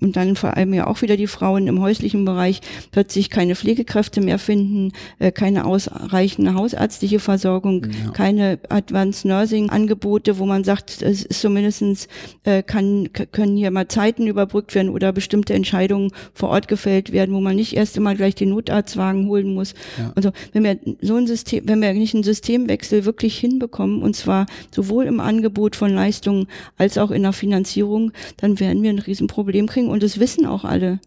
und 0.00 0.16
dann 0.16 0.36
vor 0.36 0.56
allem 0.56 0.72
ja 0.74 0.86
auch 0.86 1.02
wieder 1.02 1.16
die 1.16 1.26
Frauen 1.26 1.66
im 1.66 1.80
häuslichen 1.80 2.24
Bereich 2.24 2.60
plötzlich 2.92 3.30
keine 3.30 3.56
Pflegekräfte 3.56 4.20
mehr 4.20 4.38
finden, 4.38 4.92
äh, 5.18 5.32
keine 5.32 5.64
ausreichende 5.64 6.54
hausärztliche 6.54 7.18
Versorgung, 7.18 7.86
ja. 7.86 8.12
keine 8.12 8.58
Advanced 8.68 9.24
Nursing 9.24 9.70
Angebote, 9.70 10.38
wo 10.38 10.46
man 10.46 10.64
sagt, 10.64 11.02
es 11.02 11.24
ist 11.24 11.40
zumindestens 11.40 12.08
äh, 12.44 12.62
kann 12.62 13.08
können 13.12 13.56
hier 13.56 13.70
mal 13.70 13.88
Zeiten 13.88 14.26
überbrückt 14.26 14.74
werden 14.74 14.90
oder 14.90 15.12
bestimmte 15.12 15.54
Entscheidungen 15.54 16.12
vor 16.32 16.50
Ort 16.50 16.68
gefällt 16.68 17.12
werden, 17.12 17.34
wo 17.34 17.40
man 17.40 17.56
nicht 17.56 17.76
erst 17.76 17.96
einmal 17.96 18.16
gleich 18.16 18.34
den 18.34 18.50
Notarztwagen 18.50 19.26
holen 19.26 19.54
muss. 19.54 19.74
Ja. 19.98 20.12
Also 20.14 20.30
wenn 20.52 20.64
wir 20.64 20.78
so 21.00 21.16
ein 21.16 21.26
System, 21.26 21.64
wenn 21.66 21.80
wir 21.80 21.92
nicht 21.92 22.14
einen 22.14 22.24
Systemwechsel 22.24 23.04
wirklich 23.04 23.36
hinbekommen 23.38 23.95
haben, 23.96 24.02
und 24.02 24.14
zwar 24.14 24.46
sowohl 24.74 25.06
im 25.06 25.20
Angebot 25.20 25.76
von 25.76 25.92
Leistungen 25.92 26.46
als 26.76 26.98
auch 26.98 27.10
in 27.10 27.22
der 27.22 27.32
Finanzierung, 27.32 28.12
dann 28.36 28.60
werden 28.60 28.82
wir 28.82 28.90
ein 28.90 28.98
Riesenproblem 28.98 29.66
kriegen 29.66 29.88
und 29.88 30.02
das 30.02 30.20
wissen 30.20 30.46
auch 30.46 30.64
alle. 30.64 31.00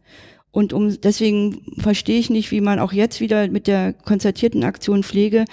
Und 0.52 0.74
um, 0.74 1.00
deswegen 1.02 1.62
verstehe 1.78 2.20
ich 2.20 2.30
nicht, 2.30 2.52
wie 2.52 2.62
man 2.62 2.80
auch 2.80 2.92
jetzt 2.92 3.22
wieder 3.22 3.48
mit 3.50 3.68
der 3.68 3.94
konzertierten 3.94 4.64
Aktion 4.64 5.04
Pflege 5.04 5.46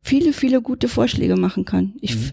viele, 0.00 0.32
viele 0.32 0.62
gute 0.62 0.88
Vorschläge 0.88 1.36
machen 1.36 1.64
kann. 1.64 1.94
Ich, 2.00 2.14
mhm. 2.14 2.30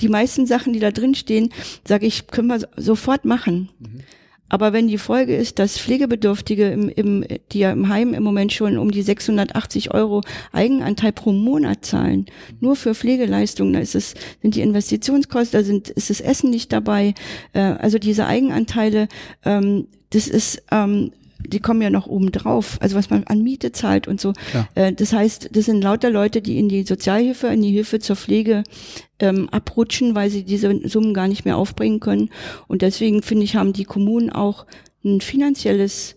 Die 0.00 0.08
meisten 0.08 0.46
Sachen, 0.46 0.72
die 0.72 0.78
da 0.78 0.92
drin 0.92 1.16
stehen, 1.16 1.52
sage 1.84 2.06
ich, 2.06 2.28
können 2.28 2.46
wir 2.46 2.68
sofort 2.76 3.24
machen. 3.24 3.68
Mhm. 3.80 4.00
Aber 4.48 4.72
wenn 4.72 4.88
die 4.88 4.98
Folge 4.98 5.36
ist, 5.36 5.58
dass 5.58 5.78
Pflegebedürftige, 5.78 6.68
im, 6.68 6.88
im, 6.88 7.24
die 7.52 7.60
ja 7.60 7.72
im 7.72 7.88
Heim 7.88 8.14
im 8.14 8.22
Moment 8.22 8.52
schon 8.52 8.78
um 8.78 8.90
die 8.90 9.02
680 9.02 9.92
Euro 9.94 10.22
Eigenanteil 10.52 11.12
pro 11.12 11.32
Monat 11.32 11.84
zahlen, 11.84 12.26
nur 12.60 12.76
für 12.76 12.94
Pflegeleistungen, 12.94 13.72
da 13.72 13.80
ist 13.80 13.94
es, 13.94 14.14
sind 14.42 14.54
die 14.54 14.62
Investitionskosten, 14.62 15.60
da 15.60 15.64
sind, 15.64 15.90
ist 15.90 16.10
das 16.10 16.20
Essen 16.20 16.50
nicht 16.50 16.72
dabei. 16.72 17.14
Äh, 17.52 17.60
also 17.60 17.98
diese 17.98 18.26
Eigenanteile, 18.26 19.08
ähm, 19.44 19.88
das 20.10 20.26
ist 20.26 20.62
ähm, 20.70 21.12
die 21.40 21.60
kommen 21.60 21.82
ja 21.82 21.90
noch 21.90 22.06
oben 22.06 22.32
drauf, 22.32 22.78
also 22.80 22.96
was 22.96 23.10
man 23.10 23.24
an 23.24 23.42
Miete 23.42 23.72
zahlt 23.72 24.08
und 24.08 24.20
so. 24.20 24.32
Ja. 24.52 24.68
Äh, 24.74 24.92
das 24.92 25.12
heißt, 25.12 25.50
das 25.52 25.66
sind 25.66 25.82
lauter 25.82 26.10
Leute, 26.10 26.42
die 26.42 26.58
in 26.58 26.68
die 26.68 26.82
Sozialhilfe, 26.82 27.48
in 27.48 27.62
die 27.62 27.70
Hilfe 27.70 28.00
zur 28.00 28.16
Pflege 28.16 28.64
ähm, 29.18 29.48
abrutschen, 29.50 30.14
weil 30.14 30.30
sie 30.30 30.44
diese 30.44 30.88
Summen 30.88 31.14
gar 31.14 31.28
nicht 31.28 31.44
mehr 31.44 31.56
aufbringen 31.56 32.00
können. 32.00 32.30
Und 32.66 32.82
deswegen 32.82 33.22
finde 33.22 33.44
ich, 33.44 33.56
haben 33.56 33.72
die 33.72 33.84
Kommunen 33.84 34.30
auch 34.30 34.66
ein 35.04 35.20
finanzielles 35.20 36.16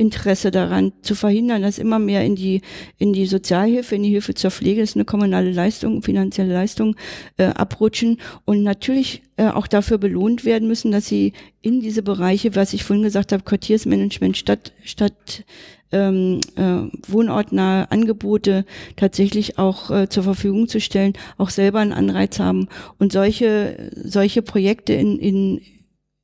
Interesse 0.00 0.50
daran, 0.50 0.92
zu 1.02 1.14
verhindern, 1.14 1.60
dass 1.62 1.78
immer 1.78 1.98
mehr 1.98 2.24
in 2.24 2.34
die, 2.34 2.62
in 2.98 3.12
die 3.12 3.26
Sozialhilfe, 3.26 3.94
in 3.94 4.02
die 4.02 4.08
Hilfe 4.08 4.34
zur 4.34 4.50
Pflege, 4.50 4.80
ist 4.80 4.96
eine 4.96 5.04
kommunale 5.04 5.52
Leistung, 5.52 6.02
finanzielle 6.02 6.54
Leistung, 6.54 6.96
äh, 7.36 7.44
abrutschen 7.44 8.18
und 8.46 8.62
natürlich 8.62 9.22
äh, 9.36 9.48
auch 9.48 9.66
dafür 9.66 9.98
belohnt 9.98 10.46
werden 10.46 10.66
müssen, 10.66 10.90
dass 10.90 11.06
sie 11.06 11.34
in 11.60 11.80
diese 11.80 12.02
Bereiche, 12.02 12.56
was 12.56 12.72
ich 12.72 12.82
vorhin 12.82 13.04
gesagt 13.04 13.32
habe, 13.32 13.44
Quartiersmanagement, 13.44 14.38
Stadt, 14.38 14.72
Stadt, 14.82 15.44
ähm, 15.92 16.40
äh, 16.56 16.88
wohnortnahe 17.06 17.90
Angebote 17.90 18.64
tatsächlich 18.96 19.58
auch 19.58 19.90
äh, 19.90 20.08
zur 20.08 20.22
Verfügung 20.22 20.68
zu 20.68 20.80
stellen, 20.80 21.12
auch 21.36 21.50
selber 21.50 21.80
einen 21.80 21.92
Anreiz 21.92 22.38
haben 22.38 22.68
und 22.98 23.12
solche 23.12 23.90
solche 23.96 24.40
Projekte 24.42 24.92
in, 24.92 25.18
in 25.18 25.60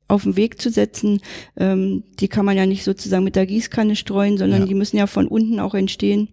auf 0.07 0.23
den 0.23 0.37
Weg 0.37 0.61
zu 0.61 0.69
setzen, 0.69 1.21
ähm, 1.57 2.03
die 2.19 2.27
kann 2.27 2.45
man 2.45 2.57
ja 2.57 2.65
nicht 2.65 2.83
sozusagen 2.83 3.23
mit 3.23 3.35
der 3.35 3.45
Gießkanne 3.45 3.95
streuen, 3.95 4.37
sondern 4.37 4.61
ja. 4.61 4.65
die 4.67 4.73
müssen 4.73 4.97
ja 4.97 5.07
von 5.07 5.27
unten 5.27 5.59
auch 5.59 5.73
entstehen. 5.73 6.29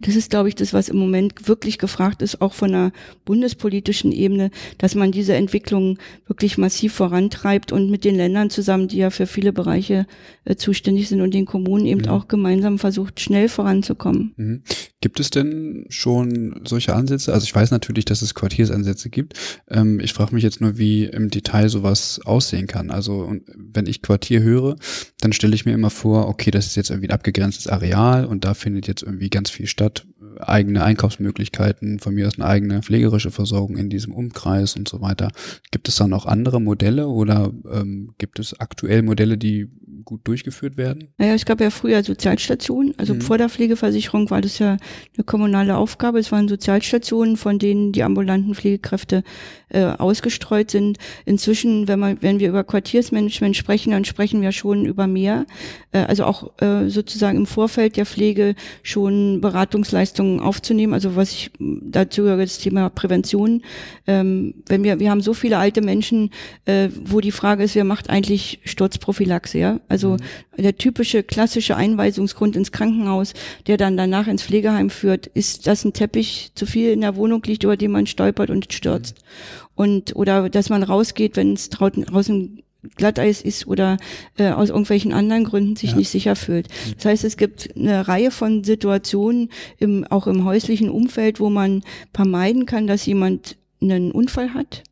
Das 0.00 0.16
ist, 0.16 0.30
glaube 0.30 0.48
ich, 0.48 0.54
das, 0.54 0.72
was 0.72 0.88
im 0.88 0.98
Moment 0.98 1.48
wirklich 1.48 1.78
gefragt 1.78 2.22
ist, 2.22 2.40
auch 2.40 2.54
von 2.54 2.72
der 2.72 2.92
bundespolitischen 3.24 4.12
Ebene, 4.12 4.50
dass 4.78 4.94
man 4.94 5.12
diese 5.12 5.34
Entwicklung 5.34 5.98
wirklich 6.26 6.58
massiv 6.58 6.92
vorantreibt 6.94 7.72
und 7.72 7.90
mit 7.90 8.04
den 8.04 8.16
Ländern 8.16 8.50
zusammen, 8.50 8.88
die 8.88 8.98
ja 8.98 9.10
für 9.10 9.26
viele 9.26 9.52
Bereiche 9.52 10.06
äh, 10.44 10.56
zuständig 10.56 11.08
sind 11.08 11.20
und 11.20 11.34
den 11.34 11.46
Kommunen 11.46 11.86
eben 11.86 12.02
mhm. 12.02 12.08
auch 12.08 12.28
gemeinsam 12.28 12.78
versucht, 12.78 13.20
schnell 13.20 13.48
voranzukommen. 13.48 14.34
Mhm. 14.36 14.62
Gibt 15.00 15.20
es 15.20 15.30
denn 15.30 15.86
schon 15.88 16.60
solche 16.64 16.94
Ansätze? 16.94 17.32
Also 17.32 17.44
ich 17.44 17.54
weiß 17.54 17.70
natürlich, 17.70 18.04
dass 18.04 18.22
es 18.22 18.34
Quartiersansätze 18.34 19.08
gibt. 19.08 19.34
Ähm, 19.68 20.00
ich 20.00 20.12
frage 20.12 20.34
mich 20.34 20.42
jetzt 20.42 20.60
nur, 20.60 20.78
wie 20.78 21.04
im 21.04 21.30
Detail 21.30 21.68
sowas 21.68 22.20
aussehen 22.24 22.66
kann. 22.66 22.90
Also 22.90 23.32
wenn 23.54 23.86
ich 23.86 24.02
Quartier 24.02 24.42
höre, 24.42 24.76
dann 25.20 25.32
stelle 25.32 25.54
ich 25.54 25.64
mir 25.64 25.72
immer 25.72 25.90
vor, 25.90 26.28
okay, 26.28 26.50
das 26.50 26.66
ist 26.66 26.76
jetzt 26.76 26.90
irgendwie 26.90 27.08
ein 27.08 27.14
abgegrenztes 27.14 27.68
Areal 27.68 28.26
und 28.26 28.44
da 28.44 28.54
findet 28.54 28.86
jetzt 28.88 29.02
irgendwie 29.02 29.30
ganz 29.30 29.48
viel 29.48 29.55
statt, 29.64 30.06
eigene 30.38 30.82
Einkaufsmöglichkeiten, 30.84 31.98
von 31.98 32.14
mir 32.14 32.26
aus 32.26 32.38
eine 32.38 32.46
eigene 32.46 32.82
pflegerische 32.82 33.30
Versorgung 33.30 33.76
in 33.76 33.88
diesem 33.88 34.12
Umkreis 34.12 34.76
und 34.76 34.88
so 34.88 35.00
weiter. 35.00 35.32
Gibt 35.70 35.88
es 35.88 35.96
dann 35.96 36.12
auch 36.12 36.26
andere 36.26 36.60
Modelle 36.60 37.08
oder 37.08 37.52
ähm, 37.72 38.14
gibt 38.18 38.38
es 38.38 38.60
aktuell 38.60 39.02
Modelle, 39.02 39.38
die 39.38 39.68
gut 40.04 40.26
durchgeführt 40.26 40.76
werden? 40.76 41.08
Naja, 41.18 41.34
es 41.34 41.44
gab 41.44 41.60
ja 41.60 41.70
früher 41.70 42.02
Sozialstationen, 42.02 42.94
also 42.98 43.14
mhm. 43.14 43.20
vor 43.20 43.38
der 43.38 43.48
Pflegeversicherung 43.48 44.30
war 44.30 44.40
das 44.40 44.58
ja 44.58 44.76
eine 45.16 45.24
kommunale 45.24 45.76
Aufgabe. 45.76 46.18
Es 46.18 46.32
waren 46.32 46.48
Sozialstationen, 46.48 47.36
von 47.36 47.58
denen 47.58 47.92
die 47.92 48.02
ambulanten 48.02 48.54
Pflegekräfte 48.54 49.22
äh, 49.68 49.84
ausgestreut 49.84 50.70
sind. 50.70 50.98
Inzwischen, 51.24 51.88
wenn 51.88 51.98
man, 51.98 52.22
wenn 52.22 52.40
wir 52.40 52.48
über 52.48 52.64
Quartiersmanagement 52.64 53.56
sprechen, 53.56 53.90
dann 53.90 54.04
sprechen 54.04 54.42
wir 54.42 54.52
schon 54.52 54.86
über 54.86 55.06
mehr. 55.06 55.46
Äh, 55.92 55.98
also 55.98 56.24
auch 56.24 56.52
äh, 56.60 56.88
sozusagen 56.88 57.38
im 57.38 57.46
Vorfeld 57.46 57.96
der 57.96 58.06
Pflege 58.06 58.54
schon 58.82 59.40
Beratungsleistungen 59.40 60.40
aufzunehmen. 60.40 60.92
Also 60.92 61.16
was 61.16 61.32
ich 61.32 61.50
dazu 61.58 62.22
gehöre, 62.22 62.38
das 62.38 62.58
Thema 62.58 62.90
Prävention. 62.90 63.62
Ähm, 64.06 64.54
wenn 64.66 64.84
wir, 64.84 64.98
wir 64.98 65.10
haben 65.10 65.20
so 65.20 65.34
viele 65.34 65.58
alte 65.58 65.80
Menschen, 65.82 66.30
äh, 66.64 66.88
wo 67.04 67.20
die 67.20 67.32
Frage 67.32 67.64
ist, 67.64 67.74
wer 67.74 67.84
macht 67.84 68.10
eigentlich 68.10 68.60
Sturzprophylaxe, 68.64 69.58
ja? 69.58 69.80
Also 69.88 70.12
mhm. 70.12 70.62
der 70.62 70.76
typische 70.76 71.22
klassische 71.22 71.76
Einweisungsgrund 71.76 72.56
ins 72.56 72.72
Krankenhaus, 72.72 73.34
der 73.66 73.76
dann 73.76 73.96
danach 73.96 74.26
ins 74.26 74.42
Pflegeheim 74.42 74.90
führt, 74.90 75.26
ist, 75.28 75.66
dass 75.66 75.84
ein 75.84 75.92
Teppich 75.92 76.52
zu 76.54 76.66
viel 76.66 76.90
in 76.90 77.00
der 77.00 77.16
Wohnung 77.16 77.42
liegt, 77.44 77.64
über 77.64 77.76
den 77.76 77.90
man 77.90 78.06
stolpert 78.06 78.50
und 78.50 78.72
stürzt. 78.72 79.16
Mhm. 79.18 79.66
Und 79.74 80.16
oder 80.16 80.48
dass 80.48 80.70
man 80.70 80.82
rausgeht, 80.82 81.36
wenn 81.36 81.52
es 81.52 81.68
draußen 81.68 82.62
Glatteis 82.94 83.42
ist 83.42 83.66
oder 83.66 83.96
äh, 84.38 84.50
aus 84.50 84.68
irgendwelchen 84.68 85.12
anderen 85.12 85.44
Gründen 85.44 85.76
sich 85.76 85.90
ja. 85.90 85.96
nicht 85.96 86.08
sicher 86.08 86.36
fühlt. 86.36 86.68
Das 86.96 87.06
heißt, 87.06 87.24
es 87.24 87.36
gibt 87.36 87.74
eine 87.76 88.06
Reihe 88.06 88.30
von 88.30 88.64
Situationen, 88.64 89.50
im, 89.78 90.04
auch 90.04 90.26
im 90.26 90.44
häuslichen 90.44 90.88
Umfeld, 90.88 91.40
wo 91.40 91.50
man 91.50 91.82
vermeiden 92.14 92.66
kann, 92.66 92.86
dass 92.86 93.06
jemand 93.06 93.56
einen 93.80 94.12
Unfall 94.12 94.54
hat 94.54 94.84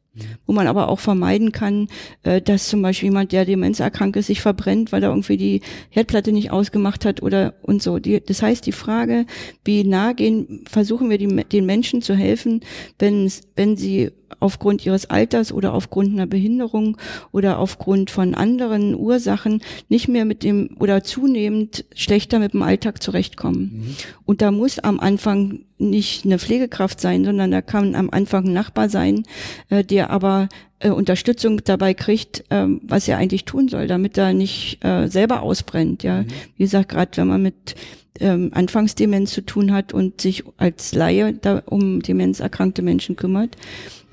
wo 0.46 0.52
man 0.52 0.66
aber 0.66 0.88
auch 0.88 1.00
vermeiden 1.00 1.52
kann, 1.52 1.88
äh, 2.22 2.40
dass 2.40 2.68
zum 2.68 2.82
Beispiel 2.82 3.08
jemand, 3.08 3.32
der 3.32 3.44
demenzerkrankt 3.44 4.16
ist, 4.16 4.26
sich 4.26 4.40
verbrennt, 4.40 4.92
weil 4.92 5.02
er 5.02 5.10
irgendwie 5.10 5.36
die 5.36 5.60
Herdplatte 5.90 6.32
nicht 6.32 6.50
ausgemacht 6.50 7.04
hat 7.04 7.22
oder 7.22 7.54
und 7.62 7.82
so. 7.82 7.98
Das 7.98 8.42
heißt, 8.42 8.66
die 8.66 8.72
Frage, 8.72 9.26
wie 9.64 9.84
nah 9.84 10.12
gehen, 10.12 10.64
versuchen 10.68 11.10
wir 11.10 11.18
die, 11.18 11.44
den 11.44 11.66
Menschen 11.66 12.02
zu 12.02 12.14
helfen, 12.14 12.60
wenn 12.98 13.76
sie 13.76 14.10
aufgrund 14.40 14.84
ihres 14.84 15.10
Alters 15.10 15.52
oder 15.52 15.74
aufgrund 15.74 16.12
einer 16.12 16.26
Behinderung 16.26 16.96
oder 17.32 17.58
aufgrund 17.58 18.10
von 18.10 18.34
anderen 18.34 18.94
Ursachen 18.94 19.62
nicht 19.88 20.08
mehr 20.08 20.24
mit 20.24 20.42
dem 20.42 20.76
oder 20.78 21.02
zunehmend 21.02 21.84
schlechter 21.94 22.38
mit 22.38 22.52
dem 22.52 22.62
Alltag 22.62 23.02
zurechtkommen. 23.02 23.60
Mhm. 23.60 23.96
Und 24.24 24.42
da 24.42 24.50
muss 24.50 24.78
am 24.78 25.00
Anfang 25.00 25.60
nicht 25.78 26.24
eine 26.24 26.38
Pflegekraft 26.38 27.00
sein, 27.00 27.24
sondern 27.24 27.50
da 27.50 27.60
kann 27.60 27.94
am 27.94 28.10
Anfang 28.10 28.46
ein 28.46 28.52
Nachbar 28.52 28.88
sein, 28.88 29.24
äh, 29.70 29.84
der 29.84 30.10
aber 30.10 30.48
äh, 30.78 30.90
Unterstützung 30.90 31.62
dabei 31.64 31.94
kriegt, 31.94 32.44
äh, 32.50 32.66
was 32.82 33.08
er 33.08 33.18
eigentlich 33.18 33.44
tun 33.44 33.68
soll, 33.68 33.86
damit 33.86 34.16
er 34.18 34.32
nicht 34.32 34.84
äh, 34.84 35.08
selber 35.08 35.42
ausbrennt. 35.42 36.02
Ja, 36.02 36.22
mhm. 36.22 36.26
wie 36.56 36.62
gesagt, 36.62 36.90
gerade 36.90 37.16
wenn 37.16 37.28
man 37.28 37.42
mit 37.42 37.74
ähm, 38.20 38.50
Anfangsdemenz 38.54 39.32
zu 39.32 39.44
tun 39.44 39.72
hat 39.72 39.92
und 39.92 40.20
sich 40.20 40.44
als 40.56 40.94
Laie 40.94 41.32
da 41.32 41.62
um 41.66 42.00
demenzerkrankte 42.00 42.82
Menschen 42.82 43.16
kümmert, 43.16 43.56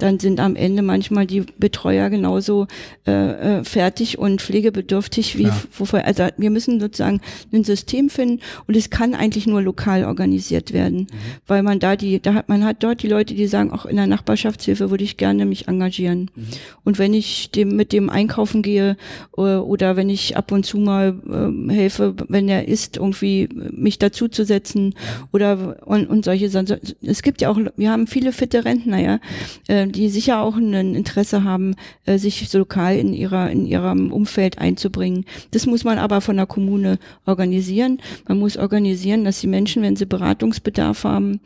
dann 0.02 0.20
sind 0.20 0.39
am 0.39 0.56
Ende 0.56 0.82
manchmal 0.82 1.26
die 1.26 1.43
Betreuer 1.58 2.10
genauso 2.10 2.68
äh, 3.06 3.60
äh 3.60 3.64
fertig 3.64 4.18
und 4.18 4.41
pflegebedürftig 4.41 5.38
wie 5.38 5.43
ja. 5.43 5.64
vorher. 5.70 6.06
Also 6.06 6.28
wir 6.38 6.49
müssen 6.49 6.80
sozusagen 6.80 7.22
ein 7.54 7.64
System 7.64 8.10
finden 8.10 8.41
und 8.68 8.76
es 8.76 8.89
kann 8.89 9.14
eigentlich 9.14 9.47
nur 9.47 9.62
lokal 9.62 10.06
organisiert 10.06 10.74
werden, 10.74 11.02
mhm. 11.02 11.08
weil 11.47 11.64
man 11.64 11.80
da 11.80 11.95
die, 11.95 12.22
da 12.22 12.34
hat 12.34 12.49
man 12.49 12.64
hat 12.64 12.84
dort 12.84 13.04
die 13.04 13.08
Leute, 13.08 13.34
die 13.34 13.47
sagen, 13.47 13.72
auch 13.72 13.86
in 13.86 13.95
der 13.95 14.08
Nachbarschaftshilfe 14.08 14.89
würde 14.89 15.04
ich 15.04 15.18
gerne 15.18 15.45
mich 15.45 15.68
engagieren. 15.68 16.32
Mhm. 16.36 16.47
Und 16.84 16.99
wenn 16.99 17.14
ich 17.14 17.52
dem 17.52 17.76
mit 17.76 17.93
dem 17.93 18.10
einkaufen 18.10 18.62
gehe 18.62 18.97
äh, 19.38 19.41
oder 19.41 19.95
wenn 19.95 20.10
ich 20.10 20.38
ab 20.38 20.52
und 20.52 20.66
zu 20.66 20.78
mal 20.78 21.16
äh, 21.30 21.74
helfe, 21.74 22.16
wenn 22.28 22.49
er 22.49 22.68
ist, 22.68 22.97
irgendwie 22.97 23.49
mich 23.72 23.99
dazu 23.99 24.28
zu 24.28 24.45
setzen 24.45 24.95
oder 25.32 25.78
und, 25.86 26.10
und 26.10 26.26
solche 26.26 26.49
Sachen. 26.49 26.80
Es 27.02 27.22
gibt 27.22 27.41
ja 27.41 27.49
auch, 27.49 27.60
wir 27.76 27.91
haben 27.91 28.08
viele 28.08 28.32
fitte 28.32 28.66
Rentner, 28.66 28.99
ja, 28.99 29.20
äh, 29.68 29.88
die 29.92 30.10
sicher 30.10 30.42
auch 30.42 30.56
ein 30.56 30.96
Interesse 30.96 31.44
haben, 31.44 31.76
äh, 32.06 32.18
sich 32.18 32.50
so 32.50 32.60
lokal 32.60 32.98
in 32.98 33.14
ihrer 33.14 33.52
in 33.52 33.66
ihrem 33.66 34.12
Umfeld 34.12 34.58
einzubringen. 34.58 35.26
Das 35.52 35.66
muss 35.66 35.84
man 35.84 35.98
aber 35.98 36.22
von 36.22 36.38
der 36.38 36.46
Kommune 36.46 37.00
organisieren. 37.26 38.02
Man 38.28 38.39
muss 38.39 38.58
organisieren, 38.58 39.24
dass 39.24 39.42
die 39.42 39.48
Menschen, 39.48 39.84
wenn 39.84 39.96
sie 39.96 40.06
Beratungsbedarf 40.06 41.04
haben, 41.04 41.39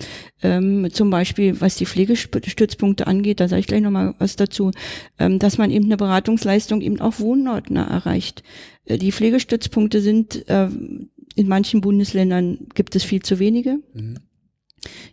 ähm, 0.44 0.88
zum 0.92 1.10
Beispiel 1.10 1.60
was 1.62 1.76
die 1.76 1.86
Pflegestützpunkte 1.86 3.08
angeht, 3.08 3.40
da 3.40 3.48
sage 3.48 3.62
ich 3.62 3.68
gleich 3.68 3.82
nochmal 3.82 4.16
was 4.20 4.36
dazu, 4.36 4.72
ähm, 5.20 5.40
dass 5.40 5.58
man 5.58 5.72
eben 5.72 5.86
eine 5.86 5.98
Beratungsleistung 5.98 6.82
eben 6.82 7.02
auch 7.02 7.20
wohnortnah 7.20 7.88
erreicht. 7.88 8.44
Äh, 8.86 8.98
die 8.98 9.12
Pflegestützpunkte 9.12 10.02
sind 10.02 10.48
äh, 10.50 10.70
in 11.36 11.48
manchen 11.48 11.82
Bundesländern 11.82 12.60
gibt 12.74 12.96
es 12.96 13.04
viel 13.04 13.22
zu 13.22 13.40
wenige. 13.40 13.80
Mhm. 13.94 14.16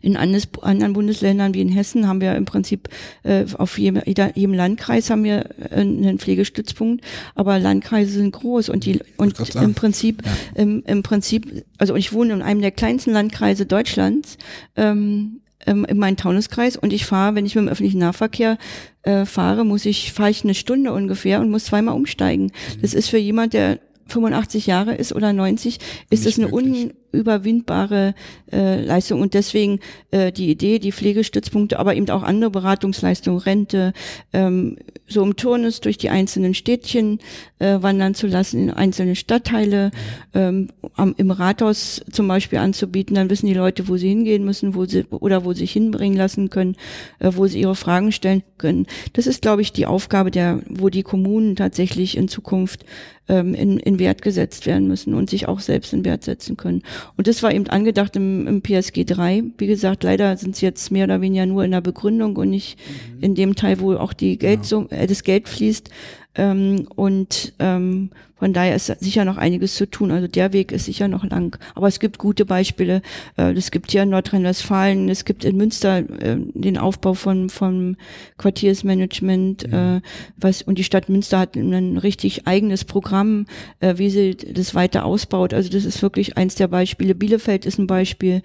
In 0.01 0.17
anderen 0.17 0.93
Bundesländern 0.93 1.55
wie 1.55 1.61
in 1.61 1.69
Hessen 1.69 2.07
haben 2.07 2.21
wir 2.21 2.35
im 2.35 2.45
Prinzip 2.45 2.89
äh, 3.23 3.45
auf 3.57 3.79
jedem, 3.79 4.03
jedem 4.07 4.55
Landkreis 4.55 5.11
haben 5.11 5.25
wir 5.25 5.51
äh, 5.71 5.81
einen 5.81 6.19
Pflegestützpunkt, 6.19 7.05
aber 7.35 7.59
Landkreise 7.59 8.13
sind 8.13 8.33
groß 8.33 8.69
und 8.69 8.85
die 8.85 9.01
und 9.17 9.39
im 9.55 9.75
Prinzip 9.75 10.23
ja. 10.25 10.63
im, 10.63 10.83
im 10.87 11.03
Prinzip 11.03 11.65
also 11.79 11.95
ich 11.97 12.13
wohne 12.13 12.35
in 12.35 12.43
einem 12.43 12.61
der 12.61 12.71
kleinsten 12.71 13.13
Landkreise 13.13 13.67
Deutschlands 13.67 14.39
ähm, 14.77 15.41
ähm 15.67 15.85
in 15.85 15.99
meinem 15.99 16.17
Taunuskreis 16.17 16.77
und 16.77 16.93
ich 16.93 17.07
fahre, 17.07 17.35
wenn 17.35 17.47
ich 17.47 17.55
mit 17.55 17.65
dem 17.65 17.69
öffentlichen 17.69 17.99
Nahverkehr 17.99 18.59
äh, 19.03 19.25
fahre, 19.25 19.65
muss 19.65 19.85
ich 19.85 20.13
fahre 20.13 20.31
ich 20.31 20.45
eine 20.45 20.55
Stunde 20.55 20.93
ungefähr 20.93 21.41
und 21.41 21.51
muss 21.51 21.67
zweimal 21.67 21.95
umsteigen. 21.95 22.45
Mhm. 22.45 22.83
Das 22.83 22.95
ist 22.95 23.09
für 23.09 23.19
jemand, 23.19 23.53
der 23.53 23.79
85 24.09 24.67
Jahre 24.67 24.95
ist 24.95 25.15
oder 25.15 25.33
90, 25.33 25.79
ist 26.11 26.27
es 26.27 26.39
eine 26.39 26.49
möglich 26.49 26.95
überwindbare 27.13 28.15
äh, 28.53 28.81
Leistung 28.81 29.21
und 29.21 29.35
deswegen 29.35 29.81
äh, 30.11 30.33
die 30.33 30.51
Idee, 30.51 30.79
die 30.79 30.93
Pflegestützpunkte, 30.93 31.79
aber 31.79 31.95
eben 31.95 32.09
auch 32.11 32.23
andere 32.23 32.51
Beratungsleistungen, 32.51 33.41
Rente, 33.41 33.93
ähm, 34.33 34.77
so 35.07 35.23
im 35.23 35.37
Turnus 35.37 35.81
durch 35.81 35.99
die 35.99 36.11
einzelnen 36.11 36.55
Städtchen 36.55 37.19
äh, 37.59 37.79
wandern 37.81 38.15
zu 38.15 38.27
lassen, 38.27 38.63
in 38.63 38.71
einzelne 38.71 39.17
Stadtteile, 39.17 39.91
ähm, 40.35 40.69
am, 40.95 41.15
im 41.17 41.31
Rathaus 41.31 42.03
zum 42.11 42.29
Beispiel 42.29 42.59
anzubieten, 42.59 43.15
dann 43.15 43.31
wissen 43.31 43.47
die 43.47 43.55
Leute, 43.55 43.89
wo 43.89 43.97
sie 43.97 44.09
hingehen 44.09 44.45
müssen, 44.45 44.75
wo 44.75 44.85
sie 44.85 45.05
oder 45.11 45.45
wo 45.45 45.53
sie 45.53 45.63
sich 45.63 45.73
hinbringen 45.73 46.19
lassen 46.19 46.51
können, 46.51 46.77
äh, 47.19 47.31
wo 47.35 47.47
sie 47.47 47.61
ihre 47.61 47.75
Fragen 47.75 48.13
stellen 48.13 48.43
können. 48.59 48.87
Das 49.13 49.27
ist, 49.27 49.43
glaube 49.43 49.63
ich, 49.63 49.73
die 49.73 49.87
Aufgabe 49.87 50.31
der, 50.31 50.61
wo 50.69 50.89
die 50.89 51.03
Kommunen 51.03 51.57
tatsächlich 51.57 52.17
in 52.17 52.29
Zukunft 52.29 52.85
ähm, 53.29 53.55
in, 53.55 53.79
in 53.79 53.99
Wert 53.99 54.23
gesetzt 54.23 54.67
werden 54.67 54.89
müssen 54.89 55.15
und 55.15 55.31
sich 55.31 55.49
auch 55.49 55.61
selbst 55.61 55.93
in 55.93 56.05
Wert 56.05 56.25
setzen 56.25 56.57
können. 56.57 56.83
Und 57.17 57.27
das 57.27 57.43
war 57.43 57.53
eben 57.53 57.67
angedacht 57.69 58.17
im, 58.17 58.47
im 58.47 58.63
PSG 58.63 59.05
3. 59.05 59.45
Wie 59.59 59.67
gesagt, 59.67 60.05
leider 60.05 60.37
sind 60.37 60.57
sie 60.57 60.67
jetzt 60.67 60.91
mehr 60.91 61.05
oder 61.05 61.21
weniger 61.21 61.47
nur 61.47 61.65
in 61.65 61.71
der 61.71 61.81
Begründung 61.81 62.37
und 62.37 62.51
nicht 62.51 62.79
mhm. 62.79 63.23
in 63.23 63.35
dem 63.35 63.55
Teil, 63.55 63.81
wo 63.81 63.95
auch 63.95 64.13
die 64.13 64.39
Geld, 64.39 64.63
genau. 64.69 64.87
so, 64.89 64.89
äh, 64.91 65.07
das 65.07 65.23
Geld 65.23 65.49
fließt. 65.49 65.91
Ähm, 66.35 66.87
und 66.95 67.53
ähm, 67.59 68.11
von 68.43 68.53
daher 68.53 68.75
ist 68.75 68.87
sicher 68.99 69.25
noch 69.25 69.37
einiges 69.37 69.77
zu 69.77 69.89
tun. 69.89 70.11
Also 70.11 70.27
der 70.27 70.53
Weg 70.53 70.73
ist 70.73 70.87
sicher 70.87 71.07
noch 71.07 71.23
lang. 71.23 71.57
Aber 71.77 71.87
es 71.87 72.01
gibt 72.01 72.19
gute 72.19 72.45
Beispiele. 72.45 73.01
Äh, 73.37 73.53
es 73.53 73.71
gibt 73.71 73.93
hier 73.93 74.03
in 74.03 74.09
Nordrhein-Westfalen, 74.09 75.09
es 75.09 75.25
gibt 75.25 75.45
in 75.45 75.57
Münster 75.57 75.99
äh, 75.99 76.39
den 76.53 76.77
Aufbau 76.77 77.15
von, 77.15 77.51
von 77.51 77.97
Quartiersmanagement, 78.39 79.69
ja. 79.71 79.99
äh, 79.99 80.01
was, 80.37 80.63
und 80.63 80.79
die 80.79 80.83
Stadt 80.83 81.09
Münster 81.09 81.39
hat 81.39 81.55
ein 81.55 81.99
richtig 81.99 82.49
eigenes 82.49 82.85
Programm, 82.85 83.47
wie 83.81 84.11
sie 84.11 84.35
das 84.35 84.75
weiter 84.75 85.05
ausbaut. 85.05 85.55
Also 85.55 85.71
das 85.71 85.85
ist 85.85 86.03
wirklich 86.03 86.37
eins 86.37 86.57
der 86.57 86.67
Beispiele. 86.67 87.15
Bielefeld 87.15 87.65
ist 87.65 87.79
ein 87.79 87.87
Beispiel. 87.87 88.43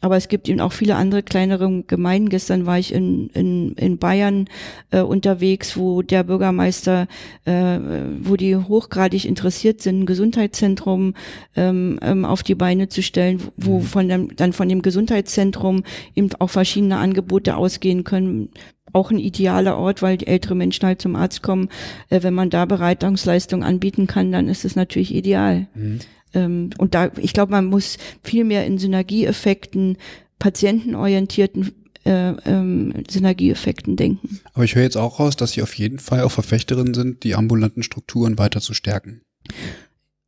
Aber 0.00 0.16
es 0.16 0.28
gibt 0.28 0.48
eben 0.48 0.60
auch 0.60 0.72
viele 0.72 0.96
andere 0.96 1.22
kleinere 1.22 1.82
Gemeinden. 1.86 2.30
Gestern 2.30 2.66
war 2.66 2.78
ich 2.78 2.92
in, 2.92 3.28
in, 3.30 3.72
in 3.74 3.98
Bayern 3.98 4.48
äh, 4.90 5.00
unterwegs, 5.00 5.76
wo 5.76 6.02
der 6.02 6.24
Bürgermeister, 6.24 7.06
äh, 7.44 7.78
wo 8.20 8.36
die 8.36 8.56
hochgradig 8.56 9.26
interessiert 9.40 9.80
sind, 9.80 10.00
ein 10.00 10.06
Gesundheitszentrum 10.06 11.14
ähm, 11.56 11.98
ähm, 12.02 12.26
auf 12.26 12.42
die 12.42 12.54
Beine 12.54 12.88
zu 12.88 13.02
stellen, 13.02 13.40
wo 13.56 13.78
mhm. 13.78 13.82
von 13.82 14.08
dem, 14.08 14.36
dann 14.36 14.52
von 14.52 14.68
dem 14.68 14.82
Gesundheitszentrum 14.82 15.82
eben 16.14 16.28
auch 16.38 16.50
verschiedene 16.50 16.98
Angebote 16.98 17.56
ausgehen 17.56 18.04
können 18.04 18.50
auch 18.92 19.12
ein 19.12 19.20
idealer 19.20 19.78
Ort, 19.78 20.02
weil 20.02 20.16
die 20.16 20.26
ältere 20.26 20.56
Menschen 20.56 20.84
halt 20.84 21.00
zum 21.00 21.14
Arzt 21.14 21.42
kommen. 21.42 21.68
Äh, 22.08 22.24
wenn 22.24 22.34
man 22.34 22.50
da 22.50 22.64
Bereitungsleistung 22.64 23.62
anbieten 23.62 24.08
kann, 24.08 24.32
dann 24.32 24.48
ist 24.48 24.64
es 24.64 24.74
natürlich 24.74 25.14
ideal. 25.14 25.68
Mhm. 25.76 25.98
Ähm, 26.34 26.70
und 26.76 26.96
da, 26.96 27.12
ich 27.16 27.32
glaube, 27.32 27.52
man 27.52 27.66
muss 27.66 27.98
viel 28.24 28.42
mehr 28.42 28.66
in 28.66 28.78
Synergieeffekten, 28.78 29.96
patientenorientierten 30.40 31.70
äh, 32.04 32.30
ähm, 32.30 32.94
Synergieeffekten 33.08 33.94
denken. 33.94 34.40
Aber 34.54 34.64
ich 34.64 34.74
höre 34.74 34.82
jetzt 34.82 34.96
auch 34.96 35.20
raus, 35.20 35.36
dass 35.36 35.52
Sie 35.52 35.62
auf 35.62 35.74
jeden 35.74 36.00
Fall 36.00 36.22
auch 36.22 36.32
Verfechterin 36.32 36.94
sind, 36.94 37.22
die 37.22 37.36
ambulanten 37.36 37.84
Strukturen 37.84 38.38
weiter 38.38 38.60
zu 38.60 38.74
stärken. 38.74 39.20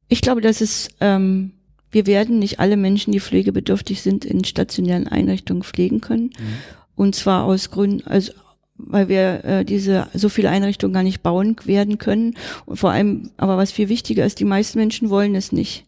Ich 0.09 0.21
glaube, 0.21 0.41
dass 0.41 0.61
es, 0.61 0.89
ähm, 1.01 1.53
wir 1.91 2.07
werden 2.07 2.39
nicht 2.39 2.61
alle 2.61 2.77
Menschen, 2.77 3.13
die 3.13 3.21
pflegebedürftig 3.21 4.03
sind, 4.03 4.25
in 4.25 4.45
stationären 4.45 5.09
Einrichtungen 5.09 5.63
pflegen 5.63 6.01
können. 6.01 6.25
Mhm. 6.25 6.59
Und 6.95 7.15
zwar 7.15 7.45
aus 7.45 7.71
Gründen, 7.71 8.07
also 8.07 8.33
weil 8.85 9.09
wir 9.09 9.45
äh, 9.45 9.65
diese 9.65 10.09
so 10.13 10.29
viele 10.29 10.51
Einrichtungen 10.51 10.93
gar 10.93 11.03
nicht 11.03 11.23
bauen 11.23 11.57
werden 11.65 11.99
können. 11.99 12.37
Und 12.67 12.77
vor 12.77 12.91
allem, 12.91 13.31
aber 13.37 13.57
was 13.57 13.73
viel 13.73 13.89
wichtiger 13.89 14.25
ist, 14.25 14.41
die 14.41 14.45
meisten 14.45 14.79
Menschen 14.79 15.11
wollen 15.11 15.35
es 15.35 15.53
nicht. 15.53 15.85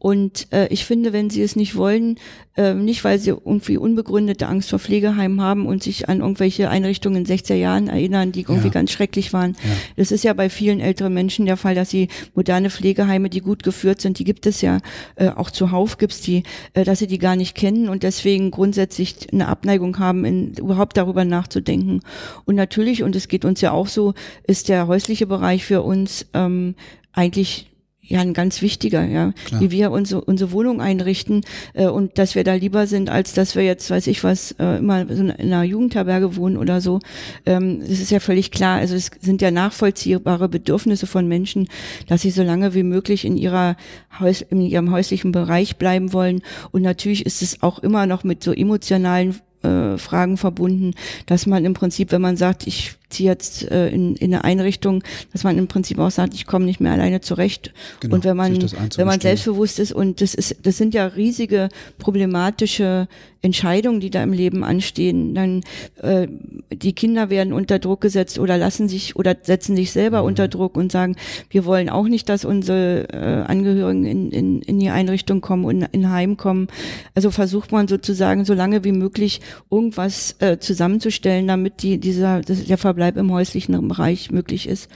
Und 0.00 0.50
äh, 0.50 0.66
ich 0.68 0.86
finde, 0.86 1.12
wenn 1.12 1.28
sie 1.28 1.42
es 1.42 1.56
nicht 1.56 1.76
wollen, 1.76 2.18
äh, 2.56 2.72
nicht 2.72 3.04
weil 3.04 3.18
sie 3.18 3.30
irgendwie 3.30 3.76
unbegründete 3.76 4.46
Angst 4.46 4.70
vor 4.70 4.78
Pflegeheimen 4.78 5.42
haben 5.42 5.66
und 5.66 5.82
sich 5.82 6.08
an 6.08 6.20
irgendwelche 6.20 6.70
Einrichtungen 6.70 7.26
in 7.26 7.26
60er 7.26 7.54
Jahren 7.54 7.88
erinnern, 7.88 8.32
die 8.32 8.40
irgendwie 8.40 8.68
ja. 8.68 8.72
ganz 8.72 8.92
schrecklich 8.92 9.34
waren. 9.34 9.52
Ja. 9.62 9.70
Das 9.96 10.10
ist 10.10 10.24
ja 10.24 10.32
bei 10.32 10.48
vielen 10.48 10.80
älteren 10.80 11.12
Menschen 11.12 11.44
der 11.44 11.58
Fall, 11.58 11.74
dass 11.74 11.90
sie 11.90 12.08
moderne 12.34 12.70
Pflegeheime, 12.70 13.28
die 13.28 13.42
gut 13.42 13.62
geführt 13.62 14.00
sind, 14.00 14.18
die 14.18 14.24
gibt 14.24 14.46
es 14.46 14.62
ja 14.62 14.78
äh, 15.16 15.28
auch 15.28 15.50
zuhauf 15.50 15.98
gibt's 15.98 16.22
die, 16.22 16.44
äh, 16.72 16.84
dass 16.84 17.00
sie 17.00 17.06
die 17.06 17.18
gar 17.18 17.36
nicht 17.36 17.54
kennen 17.54 17.90
und 17.90 18.02
deswegen 18.02 18.50
grundsätzlich 18.50 19.30
eine 19.30 19.48
Abneigung 19.48 19.98
haben, 19.98 20.24
in, 20.24 20.54
überhaupt 20.54 20.96
darüber 20.96 21.26
nachzudenken. 21.26 22.00
Und 22.46 22.54
natürlich, 22.54 23.02
und 23.02 23.14
es 23.16 23.28
geht 23.28 23.44
uns 23.44 23.60
ja 23.60 23.72
auch 23.72 23.86
so, 23.86 24.14
ist 24.46 24.70
der 24.70 24.86
häusliche 24.86 25.26
Bereich 25.26 25.66
für 25.66 25.82
uns 25.82 26.24
ähm, 26.32 26.74
eigentlich 27.12 27.70
ja 28.10 28.20
ein 28.20 28.34
ganz 28.34 28.60
wichtiger, 28.60 29.04
ja, 29.06 29.32
Klar. 29.44 29.60
wie 29.60 29.70
wir 29.70 29.92
unsere, 29.92 30.20
unsere 30.22 30.50
Wohnung 30.50 30.80
einrichten 30.80 31.42
äh, 31.74 31.86
und 31.86 32.18
dass 32.18 32.34
wir 32.34 32.42
da 32.42 32.54
lieber 32.54 32.86
sind, 32.86 33.08
als 33.08 33.32
dass 33.32 33.54
wir 33.54 33.62
jetzt, 33.62 33.88
weiß 33.88 34.08
ich 34.08 34.24
was, 34.24 34.52
äh, 34.58 34.78
immer 34.78 35.06
so 35.06 35.22
in 35.22 35.30
einer 35.30 35.62
Jugendherberge 35.62 36.36
wohnen 36.36 36.56
oder 36.56 36.80
so. 36.80 36.98
Ähm, 37.46 37.80
das 37.80 38.00
ist 38.00 38.10
ja 38.10 38.18
völlig 38.18 38.50
klar. 38.50 38.78
Also 38.78 38.96
es 38.96 39.10
sind 39.20 39.40
ja 39.40 39.52
nachvollziehbare 39.52 40.48
Bedürfnisse 40.48 41.06
von 41.06 41.28
Menschen, 41.28 41.68
dass 42.08 42.22
sie 42.22 42.32
so 42.32 42.42
lange 42.42 42.74
wie 42.74 42.82
möglich 42.82 43.24
in 43.24 43.36
ihrer 43.36 43.76
Haus, 44.18 44.42
in 44.42 44.60
ihrem 44.60 44.90
häuslichen 44.90 45.30
Bereich 45.30 45.76
bleiben 45.76 46.12
wollen. 46.12 46.42
Und 46.72 46.82
natürlich 46.82 47.24
ist 47.24 47.42
es 47.42 47.62
auch 47.62 47.78
immer 47.78 48.06
noch 48.06 48.24
mit 48.24 48.42
so 48.42 48.52
emotionalen 48.52 49.36
äh, 49.62 49.96
Fragen 49.98 50.36
verbunden, 50.36 50.94
dass 51.26 51.46
man 51.46 51.64
im 51.64 51.74
Prinzip, 51.74 52.10
wenn 52.10 52.22
man 52.22 52.36
sagt, 52.36 52.66
ich 52.66 52.96
ziehe 53.10 53.28
jetzt 53.28 53.70
äh, 53.70 53.88
in, 53.88 54.16
in 54.16 54.32
eine 54.32 54.44
Einrichtung, 54.44 55.02
dass 55.32 55.44
man 55.44 55.58
im 55.58 55.68
Prinzip 55.68 55.98
auch 55.98 56.10
sagt, 56.10 56.34
ich 56.34 56.46
komme 56.46 56.64
nicht 56.64 56.80
mehr 56.80 56.92
alleine 56.92 57.20
zurecht. 57.20 57.72
Genau, 58.00 58.14
und 58.14 58.24
wenn 58.24 58.36
man, 58.36 58.58
wenn 58.96 59.06
man 59.06 59.20
selbstbewusst 59.20 59.78
ist 59.78 59.92
und 59.92 60.20
das 60.20 60.34
ist, 60.34 60.56
das 60.62 60.76
sind 60.76 60.94
ja 60.94 61.06
riesige 61.06 61.68
problematische 61.98 63.08
Entscheidungen, 63.42 64.00
die 64.00 64.10
da 64.10 64.22
im 64.22 64.32
Leben 64.32 64.64
anstehen. 64.64 65.34
Dann 65.34 65.62
äh, 66.02 66.28
die 66.72 66.92
Kinder 66.92 67.30
werden 67.30 67.52
unter 67.52 67.78
Druck 67.78 68.02
gesetzt 68.02 68.38
oder 68.38 68.58
lassen 68.58 68.88
sich 68.88 69.16
oder 69.16 69.34
setzen 69.40 69.76
sich 69.76 69.92
selber 69.92 70.20
mhm. 70.20 70.28
unter 70.28 70.48
Druck 70.48 70.76
und 70.76 70.92
sagen, 70.92 71.16
wir 71.48 71.64
wollen 71.64 71.88
auch 71.88 72.06
nicht, 72.06 72.28
dass 72.28 72.44
unsere 72.44 73.08
äh, 73.12 73.50
Angehörigen 73.50 74.04
in, 74.04 74.30
in, 74.30 74.62
in 74.62 74.78
die 74.78 74.90
Einrichtung 74.90 75.40
kommen 75.40 75.64
und 75.64 75.82
in 75.92 76.10
Heim 76.10 76.36
kommen. 76.36 76.68
Also 77.14 77.30
versucht 77.30 77.72
man 77.72 77.88
sozusagen 77.88 78.44
so 78.44 78.52
lange 78.52 78.84
wie 78.84 78.92
möglich 78.92 79.40
irgendwas 79.70 80.36
äh, 80.40 80.58
zusammenzustellen, 80.58 81.46
damit 81.46 81.82
die 81.82 81.98
dieser 81.98 82.40
der 82.42 82.78
Verbleib 82.78 82.99
im 83.08 83.32
häuslichen 83.32 83.88
Bereich 83.88 84.30
möglich 84.30 84.68
ist. 84.68 84.88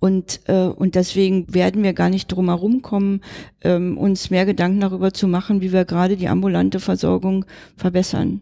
Und, 0.00 0.40
äh, 0.46 0.64
und 0.64 0.94
deswegen 0.94 1.52
werden 1.52 1.82
wir 1.82 1.92
gar 1.92 2.08
nicht 2.08 2.28
drum 2.28 2.48
herum 2.48 2.80
kommen, 2.80 3.20
ähm, 3.62 3.98
uns 3.98 4.30
mehr 4.30 4.46
Gedanken 4.46 4.80
darüber 4.80 5.12
zu 5.12 5.28
machen, 5.28 5.60
wie 5.60 5.72
wir 5.72 5.84
gerade 5.84 6.16
die 6.16 6.28
ambulante 6.28 6.80
Versorgung 6.80 7.44
verbessern. 7.76 8.40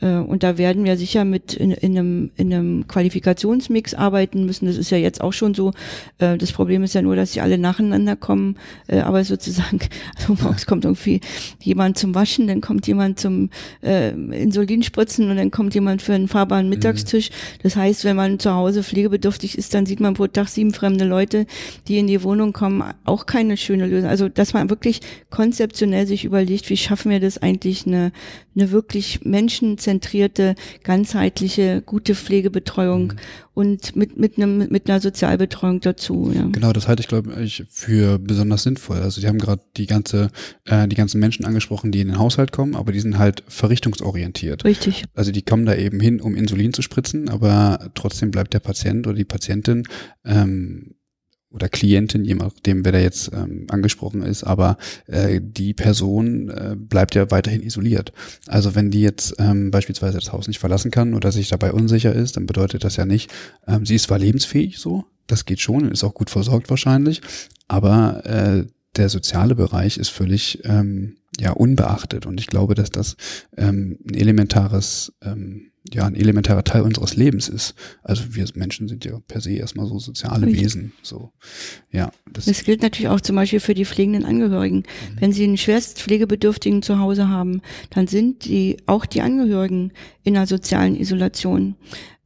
Mhm. 0.00 0.08
Äh, 0.08 0.16
und 0.18 0.42
da 0.42 0.58
werden 0.58 0.84
wir 0.84 0.96
sicher 0.96 1.24
mit 1.24 1.54
in, 1.54 1.70
in, 1.70 1.96
einem, 1.96 2.30
in 2.34 2.52
einem 2.52 2.88
Qualifikationsmix 2.88 3.94
arbeiten 3.94 4.44
müssen. 4.46 4.66
Das 4.66 4.76
ist 4.76 4.90
ja 4.90 4.98
jetzt 4.98 5.20
auch 5.20 5.32
schon 5.32 5.54
so. 5.54 5.70
Äh, 6.18 6.38
das 6.38 6.50
Problem 6.50 6.82
ist 6.82 6.94
ja 6.94 7.02
nur, 7.02 7.14
dass 7.14 7.32
sie 7.32 7.40
alle 7.40 7.56
nacheinander 7.56 8.16
kommen. 8.16 8.56
Äh, 8.88 8.98
aber 8.98 9.22
sozusagen, 9.24 9.78
also 10.16 10.34
morgens 10.42 10.66
kommt 10.66 10.84
irgendwie 10.84 11.20
jemand 11.62 11.98
zum 11.98 12.16
Waschen, 12.16 12.48
dann 12.48 12.60
kommt 12.60 12.88
jemand 12.88 13.20
zum 13.20 13.50
äh, 13.80 14.10
Insulinspritzen 14.10 15.30
und 15.30 15.36
dann 15.36 15.52
kommt 15.52 15.72
jemand 15.74 16.02
für 16.02 16.14
einen 16.14 16.26
fahrbaren 16.26 16.68
Mittagstisch. 16.68 17.30
Mhm. 17.30 17.34
Das 17.62 17.76
heißt, 17.76 18.04
wenn 18.04 18.16
man 18.16 18.40
zu 18.40 18.52
Hause 18.52 18.82
pflegebedürftig 18.82 19.56
ist, 19.56 19.72
dann 19.72 19.86
sieht 19.86 20.00
man 20.00 20.14
pro 20.14 20.26
Tag 20.26 20.48
sieben 20.48 20.72
fremde 20.72 20.95
Leute, 21.04 21.46
die 21.88 21.98
in 21.98 22.06
die 22.06 22.22
Wohnung 22.22 22.52
kommen, 22.52 22.82
auch 23.04 23.26
keine 23.26 23.56
schöne 23.56 23.86
Lösung. 23.86 24.08
Also, 24.08 24.28
dass 24.28 24.54
man 24.54 24.70
wirklich 24.70 25.00
konzeptionell 25.30 26.06
sich 26.06 26.24
überlegt, 26.24 26.70
wie 26.70 26.76
schaffen 26.76 27.10
wir 27.10 27.20
das 27.20 27.38
eigentlich, 27.38 27.86
eine, 27.86 28.12
eine 28.56 28.70
wirklich 28.70 29.24
menschenzentrierte, 29.24 30.54
ganzheitliche, 30.82 31.82
gute 31.84 32.14
Pflegebetreuung 32.14 33.08
mhm. 33.08 33.16
und 33.54 33.96
mit, 33.96 34.18
mit, 34.18 34.36
einem, 34.36 34.66
mit 34.70 34.88
einer 34.88 35.00
Sozialbetreuung 35.00 35.80
dazu. 35.80 36.32
Ja. 36.34 36.48
Genau, 36.50 36.72
das 36.72 36.88
halte 36.88 37.02
ich, 37.02 37.08
glaube 37.08 37.40
ich, 37.42 37.64
für 37.68 38.18
besonders 38.18 38.62
sinnvoll. 38.62 38.98
Also, 38.98 39.20
die 39.20 39.28
haben 39.28 39.38
gerade 39.38 39.62
die 39.76 39.86
ganze, 39.86 40.30
äh, 40.64 40.88
die 40.88 40.96
ganzen 40.96 41.20
Menschen 41.20 41.44
angesprochen, 41.44 41.92
die 41.92 42.00
in 42.00 42.08
den 42.08 42.18
Haushalt 42.18 42.52
kommen, 42.52 42.74
aber 42.74 42.92
die 42.92 43.00
sind 43.00 43.18
halt 43.18 43.44
verrichtungsorientiert. 43.48 44.64
Richtig. 44.64 45.04
Also, 45.14 45.32
die 45.32 45.42
kommen 45.42 45.66
da 45.66 45.74
eben 45.74 46.00
hin, 46.00 46.20
um 46.20 46.34
Insulin 46.34 46.72
zu 46.72 46.82
spritzen, 46.82 47.28
aber 47.28 47.90
trotzdem 47.94 48.30
bleibt 48.30 48.54
der 48.54 48.60
Patient 48.60 49.06
oder 49.06 49.16
die 49.16 49.24
Patientin 49.24 49.84
ähm, 50.24 50.94
oder 51.56 51.68
Klientin, 51.68 52.24
je 52.24 52.34
nachdem, 52.34 52.84
wer 52.84 52.92
da 52.92 52.98
jetzt 52.98 53.32
ähm, 53.32 53.66
angesprochen 53.68 54.22
ist, 54.22 54.44
aber 54.44 54.76
äh, 55.06 55.40
die 55.42 55.74
Person 55.74 56.50
äh, 56.50 56.76
bleibt 56.76 57.14
ja 57.14 57.30
weiterhin 57.30 57.62
isoliert. 57.62 58.12
Also 58.46 58.74
wenn 58.74 58.90
die 58.90 59.00
jetzt 59.00 59.34
ähm, 59.38 59.70
beispielsweise 59.70 60.18
das 60.18 60.32
Haus 60.32 60.46
nicht 60.46 60.60
verlassen 60.60 60.90
kann 60.90 61.14
oder 61.14 61.32
sich 61.32 61.48
dabei 61.48 61.72
unsicher 61.72 62.12
ist, 62.12 62.36
dann 62.36 62.46
bedeutet 62.46 62.84
das 62.84 62.96
ja 62.96 63.06
nicht, 63.06 63.32
ähm, 63.66 63.84
sie 63.84 63.96
ist 63.96 64.04
zwar 64.04 64.18
lebensfähig 64.18 64.78
so, 64.78 65.04
das 65.26 65.46
geht 65.46 65.60
schon, 65.60 65.90
ist 65.90 66.04
auch 66.04 66.14
gut 66.14 66.30
versorgt 66.30 66.70
wahrscheinlich, 66.70 67.22
aber 67.66 68.24
äh, 68.26 68.66
der 68.96 69.08
soziale 69.08 69.54
Bereich 69.54 69.98
ist 69.98 70.10
völlig 70.10 70.60
ähm, 70.64 71.16
ja 71.40 71.52
unbeachtet 71.52 72.26
und 72.26 72.38
ich 72.38 72.46
glaube, 72.46 72.74
dass 72.74 72.90
das 72.90 73.16
ähm, 73.56 73.98
ein 74.08 74.14
elementares 74.14 75.12
ähm, 75.22 75.70
ja 75.92 76.04
ein 76.06 76.14
elementarer 76.14 76.64
Teil 76.64 76.82
unseres 76.82 77.16
Lebens 77.16 77.48
ist. 77.48 77.74
Also 78.02 78.34
wir 78.34 78.46
Menschen 78.54 78.88
sind 78.88 79.04
ja 79.04 79.18
per 79.26 79.40
se 79.40 79.52
erstmal 79.52 79.86
so 79.86 79.98
soziale 79.98 80.46
Richtig. 80.46 80.64
Wesen. 80.64 80.92
So, 81.02 81.32
ja. 81.90 82.10
Das, 82.32 82.46
das, 82.46 82.64
gilt 82.64 82.82
natürlich 82.82 83.08
auch 83.08 83.20
zum 83.20 83.36
Beispiel 83.36 83.60
für 83.60 83.74
die 83.74 83.84
pflegenden 83.84 84.24
Angehörigen. 84.24 84.78
Mhm. 84.78 85.20
Wenn 85.20 85.32
Sie 85.32 85.44
einen 85.44 85.56
schwerst 85.56 86.00
Pflegebedürftigen 86.00 86.82
zu 86.82 86.98
Hause 86.98 87.28
haben, 87.28 87.62
dann 87.90 88.06
sind 88.06 88.44
die 88.44 88.76
auch 88.86 89.06
die 89.06 89.20
Angehörigen 89.20 89.92
in 90.22 90.36
einer 90.36 90.46
sozialen 90.46 90.96
Isolation. 90.96 91.76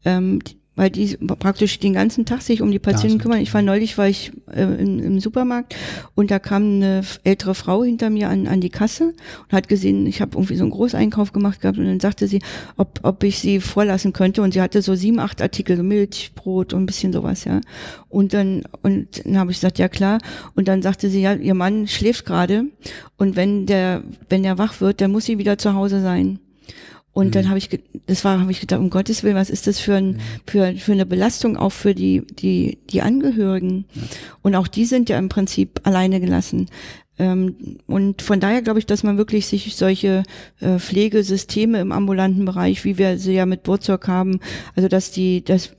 Ähm, 0.04 0.40
weil 0.80 0.88
die 0.88 1.14
praktisch 1.18 1.78
den 1.78 1.92
ganzen 1.92 2.24
Tag 2.24 2.40
sich 2.40 2.62
um 2.62 2.70
die 2.70 2.78
Patienten 2.78 3.18
kümmern. 3.18 3.42
Ich 3.42 3.52
war 3.52 3.60
neulich, 3.60 3.98
war 3.98 4.08
ich 4.08 4.32
äh, 4.50 4.62
im, 4.62 4.98
im, 4.98 5.20
Supermarkt 5.20 5.76
und 6.14 6.30
da 6.30 6.38
kam 6.38 6.62
eine 6.76 7.02
ältere 7.22 7.54
Frau 7.54 7.84
hinter 7.84 8.08
mir 8.08 8.30
an, 8.30 8.46
an 8.46 8.62
die 8.62 8.70
Kasse 8.70 9.12
und 9.42 9.52
hat 9.52 9.68
gesehen, 9.68 10.06
ich 10.06 10.22
habe 10.22 10.38
irgendwie 10.38 10.56
so 10.56 10.64
einen 10.64 10.70
Großeinkauf 10.70 11.32
gemacht 11.32 11.60
gehabt 11.60 11.76
und 11.76 11.84
dann 11.84 12.00
sagte 12.00 12.26
sie, 12.28 12.40
ob, 12.78 13.00
ob 13.02 13.22
ich 13.24 13.40
sie 13.40 13.60
vorlassen 13.60 14.14
könnte 14.14 14.40
und 14.40 14.54
sie 14.54 14.62
hatte 14.62 14.80
so 14.80 14.94
sieben, 14.94 15.18
acht 15.18 15.42
Artikel, 15.42 15.76
so 15.76 15.82
Milch, 15.82 16.32
Brot 16.34 16.72
und 16.72 16.84
ein 16.84 16.86
bisschen 16.86 17.12
sowas, 17.12 17.44
ja. 17.44 17.60
Und 18.08 18.32
dann, 18.32 18.62
und 18.80 19.26
dann 19.26 19.38
habe 19.38 19.50
ich 19.50 19.58
gesagt, 19.58 19.78
ja 19.78 19.88
klar. 19.88 20.16
Und 20.54 20.66
dann 20.66 20.80
sagte 20.80 21.10
sie, 21.10 21.20
ja, 21.20 21.34
ihr 21.34 21.52
Mann 21.52 21.88
schläft 21.88 22.24
gerade 22.24 22.64
und 23.18 23.36
wenn 23.36 23.66
der, 23.66 24.02
wenn 24.30 24.44
der 24.44 24.56
wach 24.56 24.80
wird, 24.80 25.02
dann 25.02 25.10
muss 25.10 25.26
sie 25.26 25.36
wieder 25.36 25.58
zu 25.58 25.74
Hause 25.74 26.00
sein. 26.00 26.38
Und 27.12 27.28
mhm. 27.28 27.30
dann 27.32 27.48
habe 27.48 27.58
ich, 27.58 27.68
das 28.06 28.24
war, 28.24 28.40
habe 28.40 28.52
ich 28.52 28.60
gedacht, 28.60 28.80
um 28.80 28.90
Gottes 28.90 29.22
Willen, 29.22 29.36
was 29.36 29.50
ist 29.50 29.66
das 29.66 29.80
für, 29.80 29.94
ein, 29.94 30.12
mhm. 30.12 30.18
für, 30.46 30.74
für 30.74 30.92
eine 30.92 31.06
Belastung 31.06 31.56
auch 31.56 31.72
für 31.72 31.94
die, 31.94 32.22
die, 32.26 32.78
die 32.90 33.02
Angehörigen? 33.02 33.84
Ja. 33.94 34.02
Und 34.42 34.54
auch 34.54 34.68
die 34.68 34.84
sind 34.84 35.08
ja 35.08 35.18
im 35.18 35.28
Prinzip 35.28 35.80
alleine 35.84 36.20
gelassen. 36.20 36.68
Ähm, 37.18 37.78
und 37.86 38.22
von 38.22 38.40
daher 38.40 38.62
glaube 38.62 38.78
ich, 38.78 38.86
dass 38.86 39.02
man 39.02 39.18
wirklich 39.18 39.46
sich 39.46 39.76
solche 39.76 40.22
äh, 40.60 40.78
Pflegesysteme 40.78 41.80
im 41.80 41.92
ambulanten 41.92 42.44
Bereich, 42.44 42.84
wie 42.84 42.96
wir 42.96 43.18
sie 43.18 43.34
ja 43.34 43.44
mit 43.44 43.62
Burzog 43.62 44.08
haben, 44.08 44.40
also 44.74 44.88
dass 44.88 45.10
die, 45.10 45.44
dass 45.44 45.70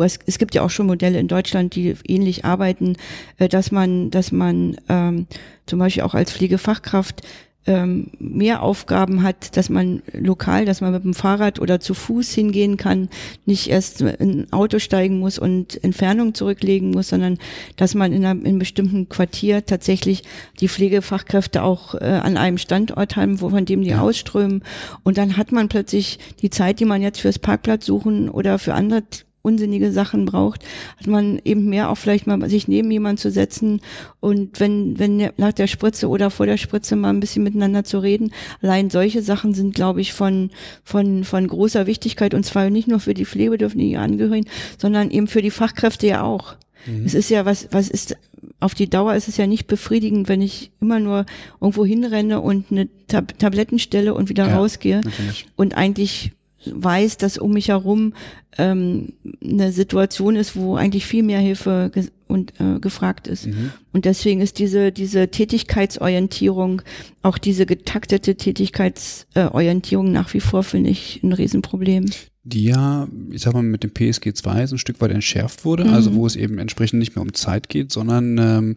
es, 0.00 0.18
es 0.26 0.38
gibt 0.38 0.54
ja 0.54 0.62
auch 0.62 0.70
schon 0.70 0.86
Modelle 0.86 1.20
in 1.20 1.28
Deutschland, 1.28 1.74
die 1.74 1.94
ähnlich 2.06 2.44
arbeiten, 2.44 2.96
äh, 3.38 3.48
dass 3.48 3.70
man, 3.70 4.10
dass 4.10 4.32
man 4.32 4.76
ähm, 4.88 5.26
zum 5.66 5.78
Beispiel 5.78 6.02
auch 6.02 6.14
als 6.14 6.32
Pflegefachkraft 6.32 7.22
ähm, 7.68 8.08
mehr 8.18 8.62
Aufgaben 8.62 9.22
hat, 9.22 9.56
dass 9.56 9.68
man 9.68 10.02
lokal, 10.12 10.64
dass 10.64 10.80
man 10.80 10.92
mit 10.92 11.04
dem 11.04 11.14
Fahrrad 11.14 11.60
oder 11.60 11.80
zu 11.80 11.94
Fuß 11.94 12.32
hingehen 12.32 12.78
kann, 12.78 13.08
nicht 13.44 13.68
erst 13.68 14.00
in 14.00 14.40
ein 14.40 14.52
Auto 14.52 14.78
steigen 14.78 15.18
muss 15.20 15.38
und 15.38 15.82
Entfernung 15.84 16.34
zurücklegen 16.34 16.90
muss, 16.90 17.08
sondern 17.08 17.38
dass 17.76 17.94
man 17.94 18.12
in 18.12 18.24
einem, 18.24 18.40
in 18.40 18.46
einem 18.46 18.58
bestimmten 18.58 19.08
Quartier 19.08 19.66
tatsächlich 19.66 20.22
die 20.60 20.68
Pflegefachkräfte 20.68 21.62
auch 21.62 21.94
äh, 21.94 21.98
an 21.98 22.36
einem 22.38 22.58
Standort 22.58 23.16
haben, 23.16 23.40
wo 23.40 23.50
von 23.50 23.66
dem 23.66 23.82
die 23.82 23.90
ja. 23.90 24.00
ausströmen. 24.00 24.64
Und 25.02 25.18
dann 25.18 25.36
hat 25.36 25.52
man 25.52 25.68
plötzlich 25.68 26.18
die 26.40 26.50
Zeit, 26.50 26.80
die 26.80 26.86
man 26.86 27.02
jetzt 27.02 27.20
fürs 27.20 27.38
Parkplatz 27.38 27.84
suchen 27.84 28.30
oder 28.30 28.58
für 28.58 28.74
andere 28.74 29.02
unsinnige 29.48 29.92
Sachen 29.92 30.26
braucht, 30.26 30.64
hat 30.98 31.06
man 31.06 31.40
eben 31.44 31.64
mehr 31.64 31.90
auch 31.90 31.96
vielleicht 31.96 32.26
mal 32.26 32.38
sich 32.50 32.68
neben 32.68 32.90
jemand 32.90 33.18
zu 33.18 33.30
setzen 33.30 33.80
und 34.20 34.60
wenn, 34.60 34.98
wenn 34.98 35.30
nach 35.36 35.52
der 35.52 35.66
Spritze 35.66 36.08
oder 36.08 36.30
vor 36.30 36.46
der 36.46 36.58
Spritze 36.58 36.96
mal 36.96 37.10
ein 37.10 37.20
bisschen 37.20 37.42
miteinander 37.42 37.84
zu 37.84 37.98
reden. 37.98 38.32
Allein 38.62 38.90
solche 38.90 39.22
Sachen 39.22 39.54
sind, 39.54 39.74
glaube 39.74 40.00
ich, 40.00 40.12
von, 40.12 40.50
von, 40.84 41.24
von 41.24 41.48
großer 41.48 41.86
Wichtigkeit 41.86 42.34
und 42.34 42.44
zwar 42.44 42.68
nicht 42.68 42.88
nur 42.88 43.00
für 43.00 43.14
die 43.14 43.24
pflegebedürftigen 43.24 43.96
Angehörigen, 43.96 44.48
sondern 44.76 45.10
eben 45.10 45.26
für 45.26 45.42
die 45.42 45.50
Fachkräfte 45.50 46.06
ja 46.06 46.22
auch. 46.22 46.56
Mhm. 46.86 47.04
Es 47.04 47.14
ist 47.14 47.30
ja, 47.30 47.44
was, 47.44 47.68
was 47.70 47.88
ist, 47.88 48.16
auf 48.60 48.74
die 48.74 48.88
Dauer 48.88 49.14
ist 49.14 49.28
es 49.28 49.36
ja 49.36 49.46
nicht 49.46 49.66
befriedigend, 49.66 50.28
wenn 50.28 50.42
ich 50.42 50.70
immer 50.80 51.00
nur 51.00 51.26
irgendwo 51.60 51.84
hinrenne 51.84 52.40
und 52.40 52.70
eine 52.70 52.88
Tab 53.06 53.38
Tabletten 53.38 53.78
stelle 53.78 54.14
und 54.14 54.28
wieder 54.28 54.48
ja, 54.48 54.56
rausgehe. 54.56 55.00
Natürlich. 55.04 55.46
Und 55.56 55.76
eigentlich 55.76 56.32
weiß, 56.66 57.16
dass 57.16 57.38
um 57.38 57.52
mich 57.52 57.68
herum 57.68 58.14
ähm, 58.56 59.12
eine 59.42 59.72
Situation 59.72 60.36
ist, 60.36 60.56
wo 60.56 60.76
eigentlich 60.76 61.06
viel 61.06 61.22
mehr 61.22 61.40
Hilfe 61.40 61.90
ge 61.92 62.08
und 62.26 62.52
äh, 62.60 62.78
gefragt 62.78 63.26
ist. 63.26 63.46
Mhm. 63.46 63.72
Und 63.94 64.04
deswegen 64.04 64.42
ist 64.42 64.58
diese 64.58 64.92
diese 64.92 65.28
Tätigkeitsorientierung, 65.28 66.82
auch 67.22 67.38
diese 67.38 67.64
getaktete 67.64 68.36
Tätigkeitsorientierung 68.36 70.12
nach 70.12 70.34
wie 70.34 70.40
vor 70.40 70.62
finde 70.62 70.90
ich 70.90 71.22
ein 71.22 71.32
Riesenproblem 71.32 72.10
die 72.48 72.64
ja, 72.64 73.08
ich 73.30 73.42
sag 73.42 73.52
mal, 73.52 73.62
mit 73.62 73.82
dem 73.82 73.92
PSG 73.92 74.32
2 74.32 74.66
so 74.66 74.74
ein 74.74 74.78
Stück 74.78 75.00
weit 75.00 75.10
entschärft 75.10 75.64
wurde, 75.64 75.84
mhm. 75.84 75.92
also 75.92 76.14
wo 76.14 76.26
es 76.26 76.36
eben 76.36 76.58
entsprechend 76.58 76.98
nicht 76.98 77.14
mehr 77.14 77.22
um 77.22 77.34
Zeit 77.34 77.68
geht, 77.68 77.92
sondern 77.92 78.38
ähm, 78.38 78.76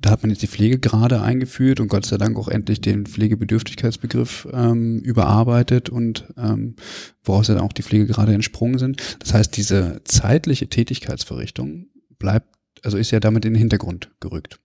da 0.00 0.10
hat 0.10 0.22
man 0.22 0.30
jetzt 0.30 0.42
die 0.42 0.46
Pflegegrade 0.46 1.20
eingeführt 1.20 1.78
und 1.80 1.88
Gott 1.88 2.06
sei 2.06 2.16
Dank 2.16 2.38
auch 2.38 2.48
endlich 2.48 2.80
den 2.80 3.06
Pflegebedürftigkeitsbegriff 3.06 4.48
ähm, 4.52 5.00
überarbeitet 5.00 5.90
und 5.90 6.26
ähm, 6.36 6.76
woraus 7.22 7.48
ja 7.48 7.54
dann 7.54 7.64
auch 7.64 7.72
die 7.72 7.82
Pflegegrade 7.82 8.32
entsprungen 8.32 8.78
sind. 8.78 9.02
Das 9.18 9.34
heißt, 9.34 9.56
diese 9.56 10.00
zeitliche 10.04 10.68
Tätigkeitsverrichtung 10.68 11.86
bleibt, 12.18 12.56
also 12.82 12.96
ist 12.96 13.10
ja 13.10 13.20
damit 13.20 13.44
in 13.44 13.52
den 13.52 13.58
Hintergrund 13.58 14.10
gerückt 14.20 14.58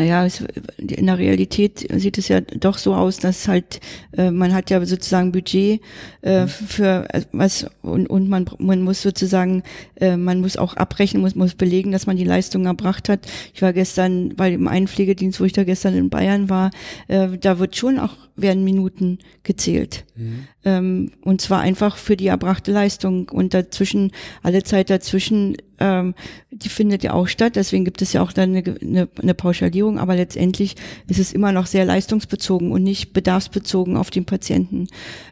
naja, 0.00 0.24
es, 0.24 0.42
in 0.78 1.06
der 1.06 1.18
Realität 1.18 1.86
sieht 1.94 2.16
es 2.16 2.28
ja 2.28 2.40
doch 2.40 2.78
so 2.78 2.94
aus, 2.94 3.18
dass 3.18 3.46
halt, 3.48 3.80
äh, 4.16 4.30
man 4.30 4.54
hat 4.54 4.70
ja 4.70 4.82
sozusagen 4.86 5.30
Budget 5.30 5.82
äh, 6.22 6.44
mhm. 6.44 6.48
für 6.48 7.06
äh, 7.12 7.20
was 7.32 7.66
und, 7.82 8.08
und 8.08 8.30
man, 8.30 8.46
man 8.58 8.80
muss 8.80 9.02
sozusagen, 9.02 9.62
äh, 9.96 10.16
man 10.16 10.40
muss 10.40 10.56
auch 10.56 10.74
abrechnen, 10.74 11.20
muss, 11.20 11.34
muss 11.34 11.54
belegen, 11.54 11.92
dass 11.92 12.06
man 12.06 12.16
die 12.16 12.24
Leistung 12.24 12.64
erbracht 12.64 13.10
hat. 13.10 13.26
Ich 13.52 13.60
war 13.60 13.74
gestern 13.74 14.34
bei 14.36 14.48
dem 14.48 14.68
einen 14.68 14.88
Pflegedienst, 14.88 15.38
wo 15.38 15.44
ich 15.44 15.52
da 15.52 15.64
gestern 15.64 15.94
in 15.94 16.08
Bayern 16.08 16.48
war, 16.48 16.70
äh, 17.08 17.36
da 17.38 17.58
wird 17.58 17.76
schon 17.76 17.98
auch 17.98 18.16
werden 18.36 18.64
Minuten 18.64 19.18
gezählt. 19.42 20.06
Mhm. 20.16 20.46
Ähm, 20.64 21.12
und 21.22 21.40
zwar 21.40 21.60
einfach 21.60 21.96
für 21.96 22.16
die 22.16 22.28
erbrachte 22.28 22.72
Leistung. 22.72 23.28
Und 23.28 23.54
dazwischen, 23.54 24.12
alle 24.42 24.62
Zeit 24.62 24.90
dazwischen, 24.90 25.56
ähm, 25.78 26.14
die 26.50 26.68
findet 26.68 27.02
ja 27.02 27.12
auch 27.12 27.26
statt. 27.28 27.56
Deswegen 27.56 27.84
gibt 27.84 28.02
es 28.02 28.12
ja 28.12 28.22
auch 28.22 28.32
dann 28.32 28.56
eine, 28.56 28.76
eine, 28.80 29.08
eine 29.20 29.34
Pauschalierung. 29.34 29.98
Aber 29.98 30.16
letztendlich 30.16 30.76
ist 31.08 31.18
es 31.18 31.32
immer 31.32 31.52
noch 31.52 31.66
sehr 31.66 31.84
leistungsbezogen 31.84 32.72
und 32.72 32.82
nicht 32.82 33.12
bedarfsbezogen 33.12 33.96
auf 33.96 34.10
den 34.10 34.24
Patienten. 34.24 34.88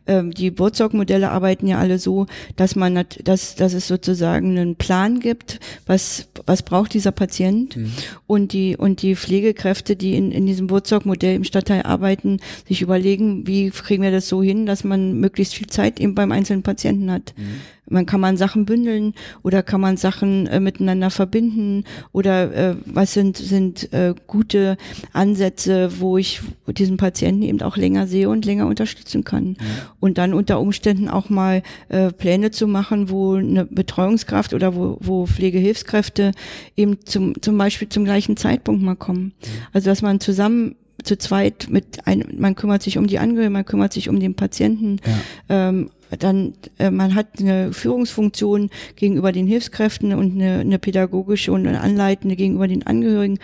Ähm, 0.07 0.33
die 0.33 0.51
Burzog-Modelle 0.51 1.31
arbeiten 1.31 1.67
ja 1.67 1.79
alle 1.79 1.99
so, 1.99 2.27
dass 2.57 2.77
man, 2.77 3.05
dass, 3.25 3.55
dass 3.55 3.73
es 3.73 3.89
sozusagen 3.89 4.59
einen 4.59 4.77
Plan 4.77 5.21
gibt, 5.21 5.61
was, 5.87 6.29
was 6.47 6.63
braucht 6.63 6.95
dieser 6.95 7.13
Patient. 7.13 7.77
Mhm. 7.77 7.93
Und 8.27 8.53
die, 8.53 8.77
und 8.77 9.03
die 9.03 9.17
Pflegekräfte, 9.17 9.97
die 9.97 10.17
in, 10.17 10.31
in 10.31 10.47
diesem 10.47 10.67
Burzog-Modell 10.67 11.37
im 11.37 11.45
Stadtteil 11.45 11.83
arbeiten, 11.83 12.41
sich 12.67 12.83
über 12.83 12.99
überlegen, 12.99 13.47
wie 13.47 13.71
kriegen 13.71 14.03
wir 14.03 14.11
das 14.11 14.29
so 14.29 14.43
hin, 14.43 14.67
dass 14.67 14.85
man 14.85 15.18
möglichst 15.21 15.55
viel 15.55 15.67
Zeit 15.67 16.01
eben 16.01 16.15
beim 16.15 16.33
einzelnen 16.33 16.63
Patienten 16.63 17.11
hat. 17.11 17.35
Mhm. 17.37 17.61
Man 17.91 18.07
kann 18.07 18.21
man 18.21 18.37
Sachen 18.37 18.67
bündeln 18.67 19.15
oder 19.43 19.63
kann 19.63 19.81
man 19.81 19.97
Sachen 19.97 20.47
äh, 20.47 20.61
miteinander 20.61 21.11
verbinden 21.11 21.85
oder 22.13 22.55
äh, 22.55 22.77
was 22.85 23.15
sind 23.15 23.37
sind 23.39 23.93
äh, 23.93 24.15
gute 24.27 24.77
Ansätze, 25.13 25.99
wo 25.99 26.19
ich 26.19 26.41
diesen 26.67 26.99
Patienten 26.99 27.43
eben 27.43 27.63
auch 27.63 27.77
länger 27.77 28.07
sehe 28.07 28.29
und 28.29 28.45
länger 28.45 28.67
unterstützen 28.67 29.25
kann. 29.25 29.57
Ja. 29.59 29.65
Und 30.01 30.19
dann 30.19 30.35
unter 30.35 30.61
Umständen 30.61 31.09
auch 31.09 31.31
mal 31.31 31.63
äh, 31.89 32.13
Pläne 32.13 32.51
zu 32.51 32.67
machen, 32.67 33.09
wo 33.09 33.35
eine 33.35 33.65
Betreuungskraft 33.65 34.53
oder 34.53 34.75
wo, 34.75 34.99
wo 35.01 35.27
Pflegehilfskräfte 35.27 36.33
eben 36.77 37.05
zum, 37.07 37.41
zum 37.41 37.57
Beispiel 37.57 37.89
zum 37.89 38.05
gleichen 38.05 38.37
Zeitpunkt 38.37 38.83
mal 38.83 38.97
kommen. 38.97 39.33
Ja. 39.43 39.49
Also 39.73 39.89
dass 39.89 40.03
man 40.03 40.21
zusammen 40.21 40.77
zu 41.03 41.17
zweit 41.17 41.69
mit 41.71 42.07
ein, 42.07 42.37
man 42.39 42.55
kümmert 42.55 42.83
sich 42.83 42.99
um 42.99 43.07
die 43.07 43.19
Angehörigen, 43.19 43.53
man 43.53 43.65
kümmert 43.65 43.93
sich 43.93 44.09
um 44.09 44.21
den 44.21 44.35
Patienten. 44.35 45.01
Ja. 45.49 45.69
Ähm, 45.69 45.91
dann 46.19 46.55
äh, 46.79 46.91
man 46.91 47.15
hat 47.15 47.39
eine 47.39 47.73
Führungsfunktion 47.73 48.71
gegenüber 48.97 49.31
den 49.33 49.47
Hilfskräften 49.47 50.15
und 50.15 50.33
eine, 50.33 50.61
eine 50.61 50.79
pädagogische 50.79 51.53
und 51.53 51.67
eine 51.67 51.81
anleitende 51.81 52.35
gegenüber 52.35 52.67
den 52.67 52.87
Angehörigen, 52.87 53.39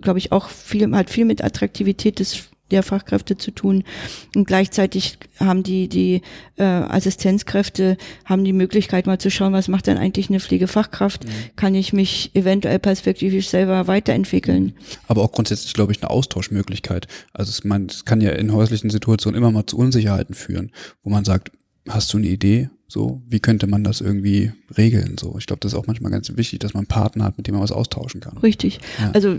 glaube 0.00 0.18
ich 0.18 0.32
auch 0.32 0.48
viel 0.48 0.90
hat 0.96 1.10
viel 1.10 1.26
mit 1.26 1.44
Attraktivität 1.44 2.18
des 2.18 2.48
der 2.70 2.82
Fachkräfte 2.82 3.36
zu 3.36 3.50
tun. 3.50 3.84
Und 4.34 4.46
gleichzeitig 4.46 5.18
haben 5.38 5.62
die, 5.62 5.88
die 5.88 6.22
äh, 6.56 6.64
Assistenzkräfte 6.64 7.96
haben 8.24 8.44
die 8.44 8.52
Möglichkeit 8.52 9.06
mal 9.06 9.18
zu 9.18 9.30
schauen, 9.30 9.52
was 9.52 9.68
macht 9.68 9.86
denn 9.86 9.98
eigentlich 9.98 10.28
eine 10.28 10.40
Pflegefachkraft? 10.40 11.24
Mhm. 11.24 11.30
Kann 11.56 11.74
ich 11.74 11.92
mich 11.92 12.30
eventuell 12.34 12.78
perspektivisch 12.78 13.48
selber 13.48 13.86
weiterentwickeln? 13.86 14.74
Aber 15.06 15.22
auch 15.22 15.32
grundsätzlich, 15.32 15.74
glaube 15.74 15.92
ich, 15.92 16.02
eine 16.02 16.10
Austauschmöglichkeit. 16.10 17.06
Also 17.32 17.50
es, 17.50 17.64
man, 17.64 17.86
es 17.86 18.04
kann 18.04 18.20
ja 18.20 18.30
in 18.30 18.52
häuslichen 18.52 18.90
Situationen 18.90 19.38
immer 19.38 19.50
mal 19.50 19.66
zu 19.66 19.78
Unsicherheiten 19.78 20.34
führen, 20.34 20.72
wo 21.02 21.10
man 21.10 21.24
sagt, 21.24 21.52
hast 21.88 22.12
du 22.12 22.18
eine 22.18 22.26
Idee? 22.26 22.70
So, 22.88 23.20
wie 23.28 23.40
könnte 23.40 23.66
man 23.66 23.82
das 23.82 24.00
irgendwie 24.00 24.52
regeln? 24.76 25.16
So, 25.18 25.36
ich 25.38 25.46
glaube, 25.46 25.58
das 25.60 25.72
ist 25.72 25.78
auch 25.78 25.88
manchmal 25.88 26.12
ganz 26.12 26.30
wichtig, 26.36 26.60
dass 26.60 26.72
man 26.72 26.82
einen 26.82 26.86
Partner 26.86 27.24
hat, 27.24 27.36
mit 27.36 27.48
dem 27.48 27.54
man 27.54 27.62
was 27.62 27.72
austauschen 27.72 28.20
kann. 28.20 28.38
Richtig. 28.38 28.78
Ja. 29.00 29.10
Also 29.12 29.38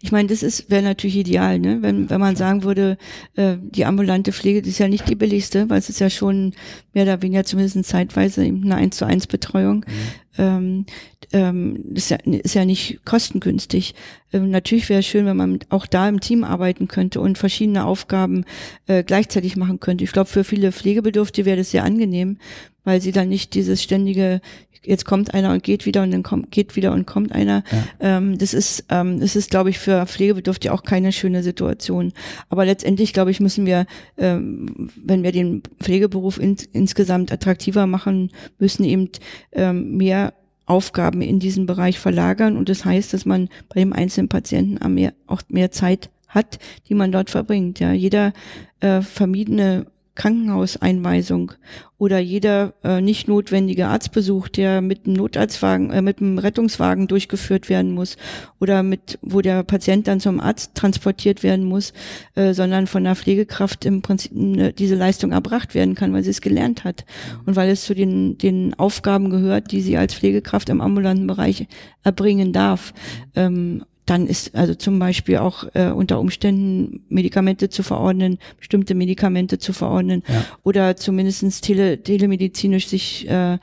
ich 0.00 0.12
meine, 0.12 0.28
das 0.28 0.44
ist 0.44 0.70
wäre 0.70 0.82
natürlich 0.82 1.16
ideal, 1.16 1.58
ne? 1.58 1.78
Wenn 1.80 2.08
wenn 2.08 2.20
man 2.20 2.36
sagen 2.36 2.62
würde, 2.62 2.96
äh, 3.34 3.56
die 3.60 3.84
ambulante 3.84 4.32
Pflege 4.32 4.62
das 4.62 4.70
ist 4.70 4.78
ja 4.78 4.86
nicht 4.86 5.08
die 5.08 5.16
billigste, 5.16 5.68
weil 5.70 5.78
es 5.78 5.88
ist 5.88 5.98
ja 5.98 6.08
schon 6.08 6.52
mehr 6.92 7.02
oder 7.02 7.20
weniger 7.20 7.44
zumindest 7.44 7.84
zeitweise 7.84 8.42
eine 8.42 8.76
eins 8.76 8.96
zu 8.96 9.04
eins 9.04 9.26
Betreuung. 9.26 9.78
Mhm. 9.78 10.34
Ähm, 10.36 10.86
ähm, 11.32 11.92
ist, 11.94 12.10
ja, 12.10 12.18
ist 12.24 12.54
ja 12.54 12.64
nicht 12.64 13.04
kostengünstig. 13.04 13.94
Ähm, 14.32 14.50
natürlich 14.50 14.88
wäre 14.88 15.00
es 15.00 15.06
schön, 15.06 15.26
wenn 15.26 15.36
man 15.36 15.58
auch 15.68 15.86
da 15.86 16.08
im 16.08 16.20
Team 16.20 16.44
arbeiten 16.44 16.88
könnte 16.88 17.20
und 17.20 17.38
verschiedene 17.38 17.84
Aufgaben 17.84 18.44
äh, 18.86 19.02
gleichzeitig 19.02 19.56
machen 19.56 19.80
könnte. 19.80 20.04
Ich 20.04 20.12
glaube, 20.12 20.28
für 20.28 20.44
viele 20.44 20.72
Pflegebedürftige 20.72 21.46
wäre 21.46 21.58
das 21.58 21.70
sehr 21.70 21.84
angenehm, 21.84 22.38
weil 22.84 23.00
sie 23.00 23.12
dann 23.12 23.28
nicht 23.28 23.54
dieses 23.54 23.82
ständige, 23.82 24.40
jetzt 24.82 25.04
kommt 25.04 25.34
einer 25.34 25.52
und 25.52 25.62
geht 25.62 25.86
wieder 25.86 26.02
und 26.02 26.10
dann 26.10 26.22
kommt, 26.22 26.50
geht 26.50 26.76
wieder 26.76 26.92
und 26.92 27.06
kommt 27.06 27.32
einer. 27.32 27.64
Ja. 27.70 28.18
Ähm, 28.18 28.38
das 28.38 28.54
ist, 28.54 28.84
ähm, 28.90 29.20
das 29.20 29.36
ist, 29.36 29.50
glaube 29.50 29.70
ich, 29.70 29.78
für 29.78 30.06
Pflegebedürftige 30.06 30.72
auch 30.72 30.82
keine 30.82 31.12
schöne 31.12 31.42
Situation. 31.42 32.12
Aber 32.48 32.64
letztendlich, 32.64 33.12
glaube 33.12 33.30
ich, 33.30 33.40
müssen 33.40 33.66
wir, 33.66 33.86
ähm, 34.18 34.90
wenn 35.02 35.22
wir 35.22 35.32
den 35.32 35.62
Pflegeberuf 35.80 36.38
in, 36.38 36.56
insgesamt 36.72 37.32
attraktiver 37.32 37.86
machen, 37.86 38.30
müssen 38.58 38.84
eben 38.84 39.10
ähm, 39.52 39.96
mehr 39.96 40.34
Aufgaben 40.66 41.20
in 41.20 41.40
diesen 41.40 41.66
Bereich 41.66 41.98
verlagern. 41.98 42.56
Und 42.56 42.68
das 42.68 42.84
heißt, 42.84 43.12
dass 43.12 43.26
man 43.26 43.48
bei 43.68 43.80
dem 43.80 43.92
einzelnen 43.92 44.28
Patienten 44.28 44.78
auch 45.26 45.42
mehr 45.48 45.70
Zeit 45.70 46.10
hat, 46.28 46.58
die 46.88 46.94
man 46.94 47.12
dort 47.12 47.30
verbringt. 47.30 47.80
Ja, 47.80 47.92
jeder 47.92 48.32
äh, 48.80 49.02
vermiedene 49.02 49.86
Krankenhauseinweisung 50.14 51.52
oder 51.98 52.18
jeder 52.18 52.74
äh, 52.84 53.00
nicht 53.00 53.28
notwendige 53.28 53.86
Arztbesuch, 53.86 54.48
der 54.48 54.80
mit 54.80 55.06
einem 55.06 55.14
Notarztwagen, 55.16 55.90
äh, 55.90 56.02
mit 56.02 56.20
einem 56.20 56.38
Rettungswagen 56.38 57.08
durchgeführt 57.08 57.68
werden 57.68 57.92
muss 57.92 58.16
oder 58.60 58.82
mit, 58.82 59.18
wo 59.22 59.40
der 59.40 59.62
Patient 59.64 60.06
dann 60.06 60.20
zum 60.20 60.40
Arzt 60.40 60.74
transportiert 60.74 61.42
werden 61.42 61.64
muss, 61.64 61.92
äh, 62.34 62.52
sondern 62.54 62.86
von 62.86 63.04
der 63.04 63.16
Pflegekraft 63.16 63.84
im 63.84 64.02
Prinzip 64.02 64.32
eine, 64.36 64.72
diese 64.72 64.94
Leistung 64.94 65.32
erbracht 65.32 65.74
werden 65.74 65.94
kann, 65.94 66.12
weil 66.12 66.22
sie 66.22 66.30
es 66.30 66.40
gelernt 66.40 66.84
hat. 66.84 67.04
Und 67.46 67.56
weil 67.56 67.70
es 67.70 67.84
zu 67.84 67.94
den, 67.94 68.38
den 68.38 68.74
Aufgaben 68.74 69.30
gehört, 69.30 69.72
die 69.72 69.80
sie 69.80 69.96
als 69.96 70.14
Pflegekraft 70.14 70.68
im 70.68 70.80
ambulanten 70.80 71.26
Bereich 71.26 71.66
erbringen 72.02 72.52
darf. 72.52 72.92
Ähm, 73.34 73.84
dann 74.06 74.26
ist 74.26 74.54
also 74.54 74.74
zum 74.74 74.98
Beispiel 74.98 75.38
auch 75.38 75.64
äh, 75.74 75.90
unter 75.90 76.20
Umständen 76.20 77.04
Medikamente 77.08 77.70
zu 77.70 77.82
verordnen, 77.82 78.38
bestimmte 78.58 78.94
Medikamente 78.94 79.58
zu 79.58 79.72
verordnen 79.72 80.22
ja. 80.28 80.44
oder 80.62 80.96
zumindestens 80.96 81.60
tele, 81.60 82.02
telemedizinisch 82.02 82.88
sich 82.88 83.28
äh, 83.28 83.58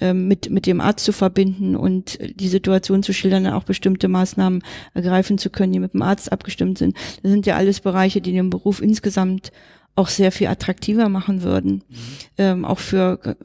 äh, 0.00 0.12
mit, 0.12 0.50
mit 0.50 0.66
dem 0.66 0.80
Arzt 0.80 1.04
zu 1.04 1.12
verbinden 1.12 1.76
und 1.76 2.18
die 2.38 2.48
Situation 2.48 3.02
zu 3.02 3.14
schildern, 3.14 3.46
auch 3.46 3.64
bestimmte 3.64 4.08
Maßnahmen 4.08 4.62
ergreifen 4.92 5.38
zu 5.38 5.48
können, 5.48 5.72
die 5.72 5.80
mit 5.80 5.94
dem 5.94 6.02
Arzt 6.02 6.30
abgestimmt 6.30 6.76
sind. 6.76 6.94
Das 7.22 7.32
sind 7.32 7.46
ja 7.46 7.56
alles 7.56 7.80
Bereiche, 7.80 8.20
die 8.20 8.32
den 8.32 8.50
Beruf 8.50 8.82
insgesamt 8.82 9.50
auch 9.94 10.08
sehr 10.08 10.30
viel 10.30 10.48
attraktiver 10.48 11.08
machen 11.08 11.42
würden. 11.42 11.82
Mhm. 11.88 11.96
Ähm, 12.36 12.64
auch 12.66 12.80
für 12.80 13.36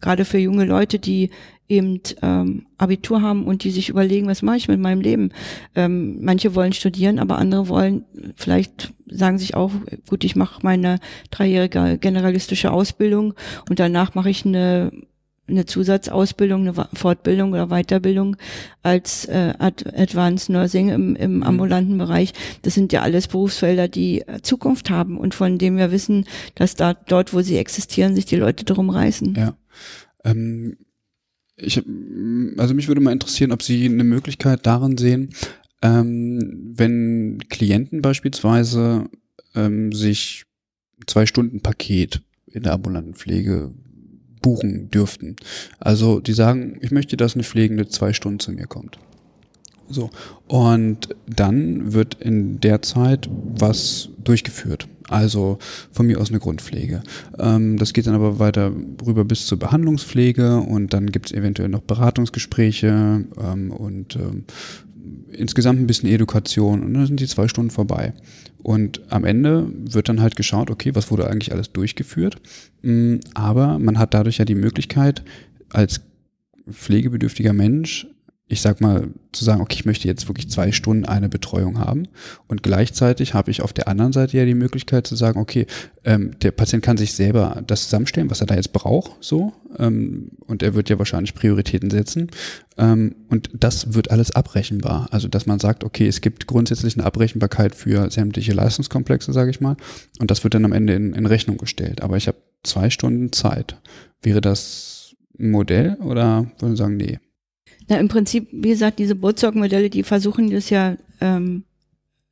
gerade 0.00 0.24
für 0.24 0.38
junge 0.38 0.64
Leute, 0.64 0.98
die 0.98 1.30
eben 1.70 2.00
ähm, 2.22 2.66
Abitur 2.78 3.22
haben 3.22 3.44
und 3.44 3.64
die 3.64 3.70
sich 3.70 3.88
überlegen, 3.88 4.26
was 4.26 4.42
mache 4.42 4.56
ich 4.56 4.68
mit 4.68 4.80
meinem 4.80 5.00
Leben. 5.00 5.30
Ähm, 5.74 6.18
manche 6.20 6.54
wollen 6.54 6.72
studieren, 6.72 7.18
aber 7.18 7.38
andere 7.38 7.68
wollen 7.68 8.04
vielleicht 8.34 8.92
sagen 9.08 9.38
sich 9.38 9.54
auch, 9.54 9.72
gut, 10.08 10.24
ich 10.24 10.36
mache 10.36 10.60
meine 10.62 10.98
dreijährige 11.30 11.98
generalistische 11.98 12.70
Ausbildung 12.70 13.34
und 13.68 13.78
danach 13.80 14.14
mache 14.14 14.30
ich 14.30 14.44
eine 14.44 14.90
eine 15.50 15.66
Zusatzausbildung, 15.66 16.60
eine 16.60 16.88
Fortbildung 16.92 17.52
oder 17.52 17.68
Weiterbildung 17.68 18.36
als 18.82 19.24
äh, 19.24 19.52
Ad 19.58 19.84
Advanced 19.96 20.48
Nursing 20.48 20.90
im, 20.90 21.16
im 21.16 21.36
mhm. 21.38 21.42
ambulanten 21.42 21.98
Bereich. 21.98 22.32
Das 22.62 22.74
sind 22.74 22.92
ja 22.92 23.02
alles 23.02 23.26
Berufsfelder, 23.26 23.88
die 23.88 24.24
Zukunft 24.42 24.90
haben 24.90 25.18
und 25.18 25.34
von 25.34 25.58
dem 25.58 25.76
wir 25.76 25.90
wissen, 25.90 26.26
dass 26.54 26.76
da 26.76 26.94
dort, 26.94 27.34
wo 27.34 27.40
sie 27.40 27.58
existieren, 27.58 28.14
sich 28.14 28.26
die 28.26 28.36
Leute 28.36 28.64
drum 28.64 28.90
reißen. 28.90 29.34
Ja. 29.34 29.54
Ähm, 30.24 30.76
ich, 31.60 31.82
also 32.56 32.74
mich 32.74 32.88
würde 32.88 33.00
mal 33.00 33.12
interessieren, 33.12 33.52
ob 33.52 33.62
Sie 33.62 33.86
eine 33.86 34.04
Möglichkeit 34.04 34.66
darin 34.66 34.96
sehen, 34.96 35.30
ähm, 35.82 36.72
wenn 36.74 37.38
Klienten 37.48 38.02
beispielsweise 38.02 39.08
ähm, 39.54 39.92
sich 39.92 40.44
zwei 41.06 41.26
Stunden 41.26 41.60
Paket 41.60 42.22
in 42.46 42.62
der 42.62 42.72
ambulanten 42.72 43.14
Pflege 43.14 43.72
buchen 44.42 44.90
dürften. 44.90 45.36
Also 45.78 46.20
die 46.20 46.32
sagen, 46.32 46.78
ich 46.80 46.90
möchte, 46.90 47.16
dass 47.16 47.34
eine 47.34 47.44
Pflegende 47.44 47.88
zwei 47.88 48.12
Stunden 48.12 48.40
zu 48.40 48.52
mir 48.52 48.66
kommt. 48.66 48.98
So. 49.88 50.10
Und 50.46 51.08
dann 51.26 51.92
wird 51.92 52.14
in 52.14 52.60
der 52.60 52.82
Zeit 52.82 53.28
was 53.30 54.10
durchgeführt. 54.22 54.88
Also 55.10 55.58
von 55.90 56.06
mir 56.06 56.20
aus 56.20 56.30
eine 56.30 56.38
Grundpflege. 56.38 57.02
Ähm, 57.38 57.76
das 57.78 57.92
geht 57.92 58.06
dann 58.06 58.14
aber 58.14 58.38
weiter 58.38 58.72
rüber 59.04 59.24
bis 59.24 59.44
zur 59.44 59.58
Behandlungspflege 59.58 60.58
und 60.58 60.92
dann 60.92 61.10
gibt 61.10 61.26
es 61.26 61.32
eventuell 61.32 61.68
noch 61.68 61.80
Beratungsgespräche 61.80 63.24
ähm, 63.42 63.72
und 63.72 64.14
ähm, 64.14 64.44
insgesamt 65.32 65.80
ein 65.80 65.88
bisschen 65.88 66.08
Education 66.08 66.84
und 66.84 66.94
dann 66.94 67.06
sind 67.06 67.18
die 67.18 67.26
zwei 67.26 67.48
Stunden 67.48 67.72
vorbei. 67.72 68.12
Und 68.62 69.00
am 69.10 69.24
Ende 69.24 69.66
wird 69.84 70.08
dann 70.08 70.20
halt 70.20 70.36
geschaut, 70.36 70.70
okay, 70.70 70.94
was 70.94 71.10
wurde 71.10 71.28
eigentlich 71.28 71.52
alles 71.52 71.72
durchgeführt. 71.72 72.36
Mm, 72.82 73.16
aber 73.34 73.80
man 73.80 73.98
hat 73.98 74.14
dadurch 74.14 74.38
ja 74.38 74.44
die 74.44 74.54
Möglichkeit, 74.54 75.24
als 75.70 76.02
pflegebedürftiger 76.70 77.52
Mensch 77.52 78.06
ich 78.50 78.62
sag 78.62 78.80
mal, 78.80 79.08
zu 79.30 79.44
sagen, 79.44 79.60
okay, 79.60 79.76
ich 79.76 79.84
möchte 79.84 80.08
jetzt 80.08 80.28
wirklich 80.28 80.50
zwei 80.50 80.72
Stunden 80.72 81.04
eine 81.04 81.28
Betreuung 81.28 81.78
haben. 81.78 82.08
Und 82.48 82.64
gleichzeitig 82.64 83.32
habe 83.32 83.52
ich 83.52 83.62
auf 83.62 83.72
der 83.72 83.86
anderen 83.86 84.12
Seite 84.12 84.36
ja 84.36 84.44
die 84.44 84.56
Möglichkeit 84.56 85.06
zu 85.06 85.14
sagen, 85.14 85.38
okay, 85.38 85.66
ähm, 86.04 86.32
der 86.42 86.50
Patient 86.50 86.82
kann 86.82 86.96
sich 86.96 87.12
selber 87.12 87.62
das 87.64 87.84
zusammenstellen, 87.84 88.28
was 88.28 88.40
er 88.40 88.48
da 88.48 88.56
jetzt 88.56 88.72
braucht, 88.72 89.12
so. 89.20 89.52
Ähm, 89.78 90.32
und 90.48 90.64
er 90.64 90.74
wird 90.74 90.90
ja 90.90 90.98
wahrscheinlich 90.98 91.34
Prioritäten 91.34 91.90
setzen. 91.90 92.28
Ähm, 92.76 93.14
und 93.28 93.50
das 93.54 93.94
wird 93.94 94.10
alles 94.10 94.32
abrechenbar. 94.32 95.06
Also, 95.12 95.28
dass 95.28 95.46
man 95.46 95.60
sagt, 95.60 95.84
okay, 95.84 96.08
es 96.08 96.20
gibt 96.20 96.48
grundsätzlich 96.48 96.96
eine 96.96 97.06
Abrechenbarkeit 97.06 97.76
für 97.76 98.10
sämtliche 98.10 98.52
Leistungskomplexe, 98.52 99.32
sage 99.32 99.50
ich 99.50 99.60
mal. 99.60 99.76
Und 100.18 100.32
das 100.32 100.42
wird 100.42 100.54
dann 100.54 100.64
am 100.64 100.72
Ende 100.72 100.94
in, 100.94 101.12
in 101.12 101.26
Rechnung 101.26 101.56
gestellt. 101.56 102.02
Aber 102.02 102.16
ich 102.16 102.26
habe 102.26 102.38
zwei 102.64 102.90
Stunden 102.90 103.30
Zeit. 103.32 103.76
Wäre 104.22 104.40
das 104.40 105.14
ein 105.38 105.52
Modell 105.52 105.94
oder 106.00 106.50
würden 106.58 106.74
Sie 106.74 106.82
sagen, 106.82 106.96
nee? 106.96 107.20
Na, 107.90 107.98
im 107.98 108.06
Prinzip, 108.06 108.48
wie 108.52 108.68
gesagt, 108.68 109.00
diese 109.00 109.16
Bootstock-Modelle, 109.16 109.90
die 109.90 110.04
versuchen 110.04 110.48
das 110.48 110.70
ja 110.70 110.96
ähm, 111.20 111.64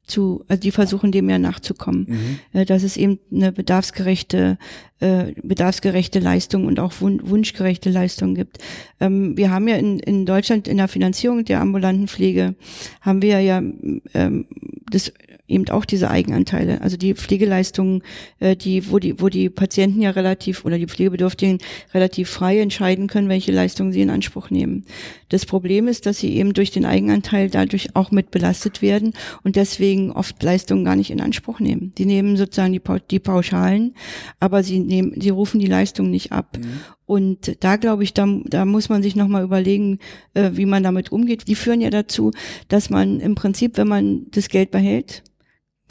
zu, 0.06 0.44
also 0.46 0.60
die 0.60 0.70
versuchen 0.70 1.10
dem 1.10 1.28
ja 1.28 1.38
nachzukommen, 1.40 2.06
mhm. 2.08 2.60
äh, 2.60 2.64
dass 2.64 2.84
es 2.84 2.96
eben 2.96 3.18
eine 3.32 3.50
bedarfsgerechte, 3.50 4.56
äh, 5.00 5.32
bedarfsgerechte 5.42 6.20
Leistung 6.20 6.66
und 6.66 6.78
auch 6.78 6.92
wun 7.00 7.20
wunschgerechte 7.24 7.90
Leistung 7.90 8.36
gibt. 8.36 8.58
Ähm, 9.00 9.36
wir 9.36 9.50
haben 9.50 9.66
ja 9.66 9.74
in, 9.74 9.98
in 9.98 10.26
Deutschland 10.26 10.68
in 10.68 10.76
der 10.76 10.86
Finanzierung 10.86 11.44
der 11.44 11.60
ambulanten 11.60 12.06
Pflege 12.06 12.54
haben 13.00 13.20
wir 13.20 13.40
ja 13.40 13.60
ähm, 14.14 14.46
das 14.92 15.12
eben 15.48 15.68
auch 15.70 15.84
diese 15.84 16.10
Eigenanteile. 16.10 16.82
Also 16.82 16.96
die 16.96 17.14
Pflegeleistungen, 17.14 18.02
äh, 18.38 18.54
die, 18.54 18.90
wo 18.90 18.98
die, 18.98 19.20
wo 19.20 19.28
die 19.28 19.48
Patienten 19.50 20.00
ja 20.00 20.10
relativ 20.10 20.64
oder 20.64 20.78
die 20.78 20.86
Pflegebedürftigen 20.86 21.58
relativ 21.94 22.28
frei 22.28 22.60
entscheiden 22.60 23.08
können, 23.08 23.28
welche 23.28 23.50
Leistungen 23.50 23.92
sie 23.92 24.02
in 24.02 24.10
Anspruch 24.10 24.50
nehmen. 24.50 24.84
Das 25.30 25.46
Problem 25.46 25.88
ist, 25.88 26.06
dass 26.06 26.18
sie 26.18 26.36
eben 26.36 26.52
durch 26.52 26.70
den 26.70 26.84
Eigenanteil 26.84 27.50
dadurch 27.50 27.96
auch 27.96 28.10
mit 28.10 28.30
belastet 28.30 28.82
werden 28.82 29.14
und 29.42 29.56
deswegen 29.56 30.12
oft 30.12 30.42
Leistungen 30.42 30.84
gar 30.84 30.96
nicht 30.96 31.10
in 31.10 31.20
Anspruch 31.20 31.60
nehmen. 31.60 31.92
Die 31.96 32.04
nehmen 32.04 32.36
sozusagen 32.36 32.72
die, 32.72 32.82
die 33.10 33.18
Pauschalen, 33.18 33.94
aber 34.40 34.62
sie 34.62 34.78
nehmen, 34.78 35.20
sie 35.20 35.30
rufen 35.30 35.60
die 35.60 35.66
Leistung 35.66 36.10
nicht 36.10 36.32
ab. 36.32 36.58
Mhm. 36.58 36.80
Und 37.06 37.64
da 37.64 37.76
glaube 37.76 38.04
ich, 38.04 38.12
da, 38.12 38.26
da 38.44 38.66
muss 38.66 38.90
man 38.90 39.02
sich 39.02 39.16
nochmal 39.16 39.42
überlegen, 39.42 39.98
äh, 40.34 40.50
wie 40.52 40.66
man 40.66 40.82
damit 40.82 41.10
umgeht. 41.10 41.48
Die 41.48 41.54
führen 41.54 41.80
ja 41.80 41.88
dazu, 41.88 42.32
dass 42.68 42.90
man 42.90 43.20
im 43.20 43.34
Prinzip, 43.34 43.78
wenn 43.78 43.88
man 43.88 44.26
das 44.30 44.50
Geld 44.50 44.70
behält, 44.70 45.22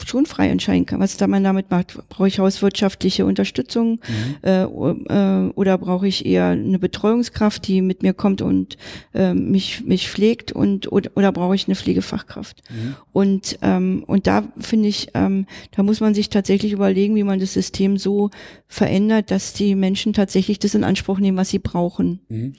schon 0.06 0.26
frei 0.26 0.48
entscheiden 0.48 0.86
kann, 0.86 1.00
was 1.00 1.16
da 1.16 1.26
man 1.26 1.44
damit 1.44 1.70
macht. 1.70 1.98
Brauche 2.08 2.28
ich 2.28 2.38
hauswirtschaftliche 2.38 3.26
Unterstützung 3.26 4.00
mhm. 4.08 4.36
äh, 4.42 4.62
äh, 4.62 5.50
oder 5.54 5.78
brauche 5.78 6.06
ich 6.06 6.24
eher 6.26 6.46
eine 6.46 6.78
Betreuungskraft, 6.78 7.66
die 7.66 7.82
mit 7.82 8.02
mir 8.02 8.14
kommt 8.14 8.42
und 8.42 8.76
äh, 9.14 9.34
mich 9.34 9.84
mich 9.84 10.08
pflegt 10.08 10.52
und 10.52 10.90
oder, 10.92 11.10
oder 11.14 11.32
brauche 11.32 11.54
ich 11.54 11.66
eine 11.66 11.74
Pflegefachkraft? 11.74 12.62
Mhm. 12.70 12.94
Und 13.12 13.58
ähm, 13.62 14.04
und 14.06 14.26
da 14.26 14.44
finde 14.58 14.88
ich, 14.88 15.08
ähm, 15.14 15.46
da 15.72 15.82
muss 15.82 16.00
man 16.00 16.14
sich 16.14 16.28
tatsächlich 16.30 16.72
überlegen, 16.72 17.16
wie 17.16 17.24
man 17.24 17.40
das 17.40 17.52
System 17.52 17.96
so 17.96 18.30
verändert, 18.66 19.30
dass 19.30 19.52
die 19.52 19.74
Menschen 19.74 20.12
tatsächlich 20.12 20.58
das 20.58 20.74
in 20.74 20.84
Anspruch 20.84 21.18
nehmen, 21.18 21.36
was 21.36 21.50
sie 21.50 21.58
brauchen. 21.58 22.20
Mhm. 22.28 22.54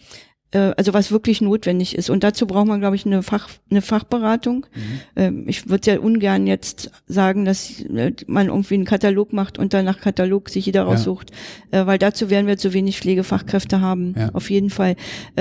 Äh, 0.51 0.73
also 0.77 0.93
was 0.93 1.11
wirklich 1.11 1.41
notwendig 1.41 1.95
ist. 1.95 2.09
Und 2.09 2.23
dazu 2.23 2.47
braucht 2.47 2.67
man, 2.67 2.79
glaube 2.79 2.95
ich, 2.95 3.05
eine, 3.05 3.21
Fach, 3.21 3.49
eine 3.69 3.83
Fachberatung. 3.83 4.65
Mhm. 4.73 4.99
Ähm, 5.15 5.43
ich 5.47 5.69
würde 5.69 5.91
ja 5.91 5.99
ungern 5.99 6.47
jetzt 6.47 6.89
sagen, 7.07 7.45
dass 7.45 7.81
äh, 7.81 8.13
man 8.25 8.47
irgendwie 8.47 8.73
einen 8.73 8.85
Katalog 8.85 9.31
macht 9.31 9.59
und 9.59 9.75
dann 9.75 9.85
nach 9.85 9.99
Katalog 9.99 10.49
sich 10.49 10.65
jeder 10.65 10.83
raussucht, 10.83 11.31
ja. 11.71 11.81
Äh, 11.81 11.87
weil 11.87 11.99
dazu 11.99 12.31
werden 12.31 12.47
wir 12.47 12.57
zu 12.57 12.73
wenig 12.73 12.99
Pflegefachkräfte 12.99 13.79
haben, 13.79 14.15
ja. 14.17 14.29
auf 14.33 14.49
jeden 14.49 14.69
Fall, 14.69 14.95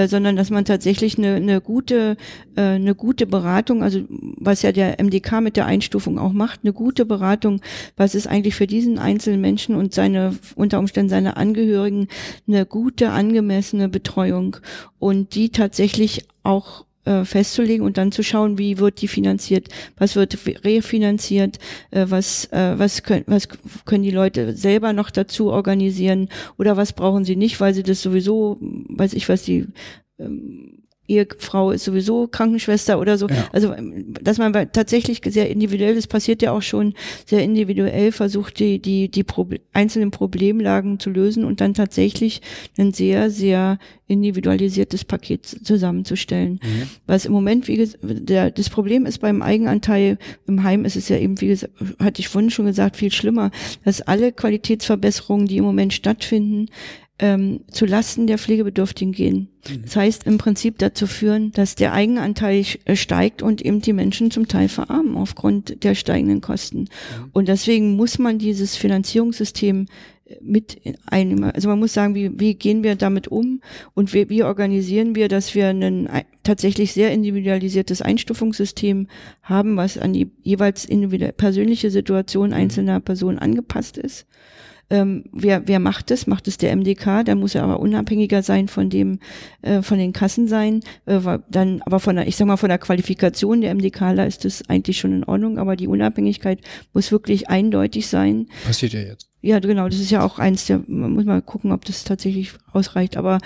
sondern 0.06 0.36
dass 0.36 0.50
man 0.50 0.64
tatsächlich 0.64 1.18
eine, 1.18 1.36
eine 1.36 1.60
gute, 1.60 2.16
eine 2.56 2.94
gute 2.94 3.26
Beratung, 3.26 3.82
also 3.82 4.00
was 4.08 4.62
ja 4.62 4.72
der 4.72 5.02
MDK 5.02 5.40
mit 5.40 5.56
der 5.56 5.66
Einstufung 5.66 6.18
auch 6.18 6.32
macht, 6.32 6.60
eine 6.62 6.72
gute 6.72 7.06
Beratung, 7.06 7.60
was 7.96 8.14
ist 8.14 8.26
eigentlich 8.26 8.54
für 8.54 8.66
diesen 8.66 8.98
einzelnen 8.98 9.40
Menschen 9.40 9.74
und 9.74 9.94
seine 9.94 10.34
unter 10.54 10.78
Umständen 10.78 11.08
seine 11.08 11.36
Angehörigen 11.36 12.08
eine 12.46 12.66
gute, 12.66 13.10
angemessene 13.10 13.88
Betreuung 13.88 14.56
und 14.98 15.34
die 15.34 15.50
tatsächlich 15.50 16.26
auch 16.42 16.84
äh, 17.04 17.24
festzulegen 17.24 17.84
und 17.86 17.96
dann 17.96 18.12
zu 18.12 18.22
schauen, 18.22 18.58
wie 18.58 18.78
wird 18.78 19.00
die 19.00 19.08
finanziert, 19.08 19.68
was 19.96 20.14
wird 20.14 20.38
refinanziert, 20.64 21.58
äh, 21.90 22.04
was, 22.08 22.46
äh, 22.52 22.78
was, 22.78 23.02
können, 23.02 23.24
was 23.26 23.48
können 23.84 24.02
die 24.02 24.10
Leute 24.10 24.54
selber 24.54 24.92
noch 24.92 25.10
dazu 25.10 25.50
organisieren 25.50 26.28
oder 26.58 26.76
was 26.76 26.92
brauchen 26.92 27.24
sie 27.24 27.36
nicht, 27.36 27.60
weil 27.60 27.74
sie 27.74 27.82
das 27.82 28.02
sowieso, 28.02 28.58
weiß 28.60 29.14
ich 29.14 29.28
was, 29.28 29.42
die 29.42 29.66
ähm, 30.18 30.77
Ehefrau 31.08 31.70
ist 31.70 31.84
sowieso 31.84 32.28
Krankenschwester 32.28 33.00
oder 33.00 33.16
so. 33.18 33.28
Ja. 33.28 33.48
Also, 33.52 33.74
dass 34.20 34.38
man 34.38 34.52
tatsächlich 34.52 35.20
sehr 35.24 35.50
individuell, 35.50 35.94
das 35.94 36.06
passiert 36.06 36.42
ja 36.42 36.52
auch 36.52 36.62
schon 36.62 36.94
sehr 37.26 37.42
individuell, 37.42 38.12
versucht 38.12 38.58
die, 38.60 38.78
die, 38.78 39.08
die 39.08 39.24
Proble 39.24 39.60
einzelnen 39.72 40.10
Problemlagen 40.10 41.00
zu 41.00 41.10
lösen 41.10 41.44
und 41.44 41.60
dann 41.60 41.74
tatsächlich 41.74 42.42
ein 42.76 42.92
sehr, 42.92 43.30
sehr 43.30 43.78
individualisiertes 44.06 45.04
Paket 45.04 45.46
zusammenzustellen. 45.46 46.60
Mhm. 46.62 46.82
Was 47.06 47.26
im 47.26 47.32
Moment, 47.32 47.68
wie 47.68 47.76
gesagt, 47.76 48.00
der, 48.02 48.50
das 48.50 48.70
Problem 48.70 49.06
ist 49.06 49.18
beim 49.18 49.42
Eigenanteil 49.42 50.18
im 50.46 50.62
Heim 50.62 50.84
ist 50.84 50.96
es 50.96 51.08
ja 51.08 51.16
eben, 51.18 51.40
wie 51.40 51.48
gesagt, 51.48 51.72
hatte 52.00 52.20
ich 52.20 52.28
vorhin 52.28 52.50
schon 52.50 52.66
gesagt, 52.66 52.96
viel 52.96 53.12
schlimmer, 53.12 53.50
dass 53.84 54.02
alle 54.02 54.32
Qualitätsverbesserungen, 54.32 55.46
die 55.46 55.58
im 55.58 55.64
Moment 55.64 55.92
stattfinden, 55.92 56.66
ähm, 57.18 57.60
zu 57.70 57.84
Lasten 57.84 58.26
der 58.26 58.38
Pflegebedürftigen 58.38 59.12
gehen. 59.12 59.48
Mhm. 59.68 59.82
Das 59.82 59.96
heißt 59.96 60.26
im 60.26 60.38
Prinzip 60.38 60.78
dazu 60.78 61.06
führen, 61.06 61.52
dass 61.52 61.74
der 61.74 61.92
Eigenanteil 61.92 62.64
äh, 62.84 62.96
steigt 62.96 63.42
und 63.42 63.60
eben 63.60 63.80
die 63.80 63.92
Menschen 63.92 64.30
zum 64.30 64.46
Teil 64.46 64.68
verarmen 64.68 65.16
aufgrund 65.16 65.82
der 65.82 65.94
steigenden 65.94 66.40
Kosten. 66.40 66.80
Mhm. 66.80 66.86
Und 67.32 67.48
deswegen 67.48 67.96
muss 67.96 68.18
man 68.18 68.38
dieses 68.38 68.76
Finanzierungssystem 68.76 69.86
äh, 70.26 70.36
mit 70.40 70.80
einnehmen. 71.06 71.50
Also 71.50 71.68
man 71.68 71.80
muss 71.80 71.92
sagen, 71.92 72.14
wie, 72.14 72.38
wie 72.38 72.54
gehen 72.54 72.84
wir 72.84 72.94
damit 72.94 73.26
um 73.26 73.62
und 73.94 74.14
wie, 74.14 74.28
wie 74.28 74.44
organisieren 74.44 75.16
wir, 75.16 75.26
dass 75.26 75.56
wir 75.56 75.68
ein 75.68 76.08
tatsächlich 76.44 76.92
sehr 76.92 77.12
individualisiertes 77.12 78.00
Einstufungssystem 78.00 79.08
haben, 79.42 79.76
was 79.76 79.98
an 79.98 80.12
die 80.12 80.30
jeweils 80.42 80.84
individuelle 80.84 81.32
persönliche 81.32 81.90
Situation 81.90 82.50
mhm. 82.50 82.56
einzelner 82.56 83.00
Personen 83.00 83.40
angepasst 83.40 83.98
ist 83.98 84.26
ähm, 84.90 85.24
wer, 85.32 85.68
wer 85.68 85.78
macht 85.80 86.10
das? 86.10 86.26
Macht 86.26 86.48
es 86.48 86.56
der 86.56 86.74
MDK? 86.74 87.24
Da 87.24 87.34
muss 87.34 87.54
er 87.54 87.64
aber 87.64 87.80
unabhängiger 87.80 88.42
sein 88.42 88.68
von 88.68 88.88
dem, 88.88 89.18
äh, 89.62 89.82
von 89.82 89.98
den 89.98 90.12
Kassen 90.12 90.48
sein. 90.48 90.80
Äh, 91.06 91.20
dann, 91.50 91.82
aber 91.82 92.00
von 92.00 92.16
der, 92.16 92.26
ich 92.26 92.36
sag 92.36 92.46
mal, 92.46 92.56
von 92.56 92.70
der 92.70 92.78
Qualifikation 92.78 93.60
der 93.60 93.74
MDKler 93.74 94.26
ist 94.26 94.44
das 94.44 94.68
eigentlich 94.68 94.98
schon 94.98 95.12
in 95.12 95.24
Ordnung, 95.24 95.58
aber 95.58 95.76
die 95.76 95.88
Unabhängigkeit 95.88 96.60
muss 96.94 97.12
wirklich 97.12 97.48
eindeutig 97.50 98.06
sein. 98.06 98.46
Passiert 98.64 98.94
ja 98.94 99.00
jetzt. 99.00 99.28
Ja, 99.40 99.60
genau, 99.60 99.88
das 99.88 100.00
ist 100.00 100.10
ja 100.10 100.24
auch 100.24 100.40
eins 100.40 100.66
der, 100.66 100.80
man 100.88 101.12
muss 101.12 101.24
mal 101.24 101.40
gucken, 101.40 101.70
ob 101.70 101.84
das 101.84 102.02
tatsächlich 102.02 102.52
ausreicht. 102.72 103.16
Aber 103.16 103.38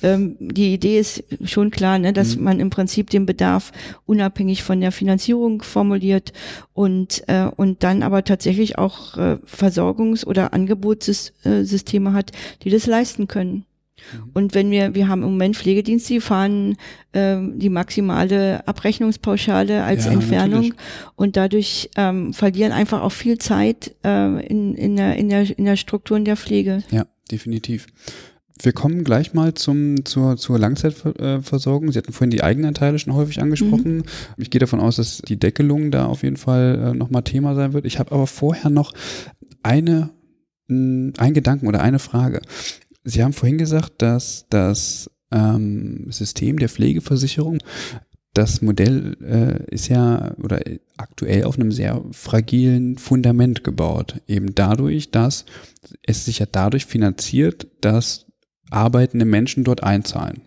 ähm, 0.00 0.36
die 0.38 0.72
Idee 0.72 1.00
ist 1.00 1.24
schon 1.44 1.72
klar, 1.72 1.98
ne, 1.98 2.12
dass 2.12 2.36
mhm. 2.36 2.44
man 2.44 2.60
im 2.60 2.70
Prinzip 2.70 3.10
den 3.10 3.26
Bedarf 3.26 3.72
unabhängig 4.06 4.62
von 4.62 4.80
der 4.80 4.92
Finanzierung 4.92 5.62
formuliert 5.62 6.32
und, 6.72 7.24
äh, 7.26 7.50
und 7.56 7.82
dann 7.82 8.04
aber 8.04 8.22
tatsächlich 8.22 8.78
auch 8.78 9.16
äh, 9.16 9.38
Versorgungs- 9.44 10.24
oder 10.24 10.54
Angebotssysteme 10.54 12.12
hat, 12.12 12.30
die 12.62 12.70
das 12.70 12.86
leisten 12.86 13.26
können. 13.26 13.64
Mhm. 14.12 14.30
Und 14.34 14.54
wenn 14.54 14.70
wir, 14.70 14.94
wir 14.94 15.08
haben 15.08 15.22
im 15.22 15.30
Moment 15.30 15.56
Pflegedienste, 15.56 16.14
die 16.14 16.20
fahren 16.20 16.76
ähm, 17.12 17.58
die 17.58 17.68
maximale 17.68 18.66
Abrechnungspauschale 18.66 19.82
als 19.82 20.06
ja, 20.06 20.12
Entfernung 20.12 20.68
natürlich. 20.68 20.74
und 21.16 21.36
dadurch 21.36 21.90
ähm, 21.96 22.32
verlieren 22.32 22.72
einfach 22.72 23.02
auch 23.02 23.12
viel 23.12 23.38
Zeit 23.38 23.96
äh, 24.04 24.46
in, 24.46 24.74
in, 24.74 24.96
der, 24.96 25.16
in, 25.16 25.28
der, 25.28 25.58
in 25.58 25.64
der 25.64 25.76
Strukturen 25.76 26.24
der 26.24 26.36
Pflege. 26.36 26.82
Ja, 26.90 27.06
definitiv. 27.30 27.86
Wir 28.62 28.72
kommen 28.72 29.04
gleich 29.04 29.32
mal 29.32 29.54
zum, 29.54 30.04
zur, 30.04 30.36
zur 30.36 30.58
Langzeitversorgung. 30.58 31.92
Sie 31.92 31.98
hatten 31.98 32.12
vorhin 32.12 32.30
die 32.30 32.42
Eigenanteile 32.42 32.98
schon 32.98 33.14
häufig 33.14 33.40
angesprochen. 33.40 33.98
Mhm. 33.98 34.04
Ich 34.36 34.50
gehe 34.50 34.58
davon 34.58 34.80
aus, 34.80 34.96
dass 34.96 35.18
die 35.18 35.38
Deckelung 35.38 35.90
da 35.90 36.06
auf 36.06 36.22
jeden 36.22 36.36
Fall 36.36 36.90
äh, 36.92 36.94
nochmal 36.96 37.22
Thema 37.22 37.54
sein 37.54 37.72
wird. 37.72 37.86
Ich 37.86 37.98
habe 37.98 38.12
aber 38.12 38.26
vorher 38.26 38.70
noch 38.70 38.92
eine, 39.62 40.10
mh, 40.68 41.14
ein 41.18 41.34
Gedanken 41.34 41.68
oder 41.68 41.80
eine 41.80 41.98
Frage. 41.98 42.42
Sie 43.04 43.22
haben 43.22 43.32
vorhin 43.32 43.58
gesagt, 43.58 44.02
dass 44.02 44.46
das 44.50 45.10
ähm, 45.30 46.10
System 46.10 46.58
der 46.58 46.68
Pflegeversicherung, 46.68 47.58
das 48.34 48.62
Modell 48.62 49.16
äh, 49.22 49.74
ist 49.74 49.88
ja 49.88 50.34
oder 50.42 50.60
aktuell 50.96 51.44
auf 51.44 51.58
einem 51.58 51.72
sehr 51.72 52.02
fragilen 52.12 52.96
Fundament 52.96 53.64
gebaut. 53.64 54.20
Eben 54.28 54.54
dadurch, 54.54 55.10
dass 55.10 55.46
es 56.02 56.24
sich 56.26 56.38
ja 56.38 56.46
dadurch 56.50 56.86
finanziert, 56.86 57.66
dass 57.80 58.26
arbeitende 58.70 59.24
Menschen 59.24 59.64
dort 59.64 59.82
einzahlen. 59.82 60.42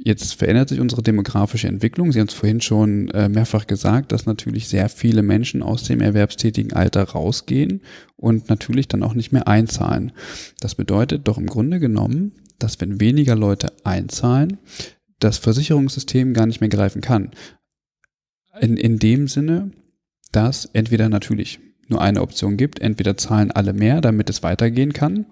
Jetzt 0.00 0.34
verändert 0.34 0.68
sich 0.68 0.78
unsere 0.78 1.02
demografische 1.02 1.66
Entwicklung. 1.66 2.12
Sie 2.12 2.20
haben 2.20 2.28
es 2.28 2.34
vorhin 2.34 2.60
schon 2.60 3.08
äh, 3.08 3.28
mehrfach 3.28 3.66
gesagt, 3.66 4.12
dass 4.12 4.26
natürlich 4.26 4.68
sehr 4.68 4.88
viele 4.88 5.22
Menschen 5.22 5.60
aus 5.60 5.82
dem 5.82 6.00
erwerbstätigen 6.00 6.72
Alter 6.72 7.02
rausgehen 7.02 7.82
und 8.16 8.48
natürlich 8.48 8.86
dann 8.86 9.02
auch 9.02 9.14
nicht 9.14 9.32
mehr 9.32 9.48
einzahlen. 9.48 10.12
Das 10.60 10.76
bedeutet 10.76 11.26
doch 11.26 11.36
im 11.36 11.46
Grunde 11.46 11.80
genommen, 11.80 12.32
dass 12.60 12.80
wenn 12.80 13.00
weniger 13.00 13.34
Leute 13.34 13.72
einzahlen, 13.82 14.58
das 15.18 15.38
Versicherungssystem 15.38 16.32
gar 16.32 16.46
nicht 16.46 16.60
mehr 16.60 16.70
greifen 16.70 17.02
kann. 17.02 17.32
In, 18.60 18.76
in 18.76 19.00
dem 19.00 19.26
Sinne, 19.26 19.72
dass 20.30 20.66
entweder 20.66 21.08
natürlich 21.08 21.58
nur 21.88 22.00
eine 22.00 22.22
Option 22.22 22.56
gibt, 22.56 22.80
entweder 22.80 23.16
zahlen 23.16 23.50
alle 23.50 23.72
mehr, 23.72 24.00
damit 24.00 24.30
es 24.30 24.44
weitergehen 24.44 24.92
kann, 24.92 25.26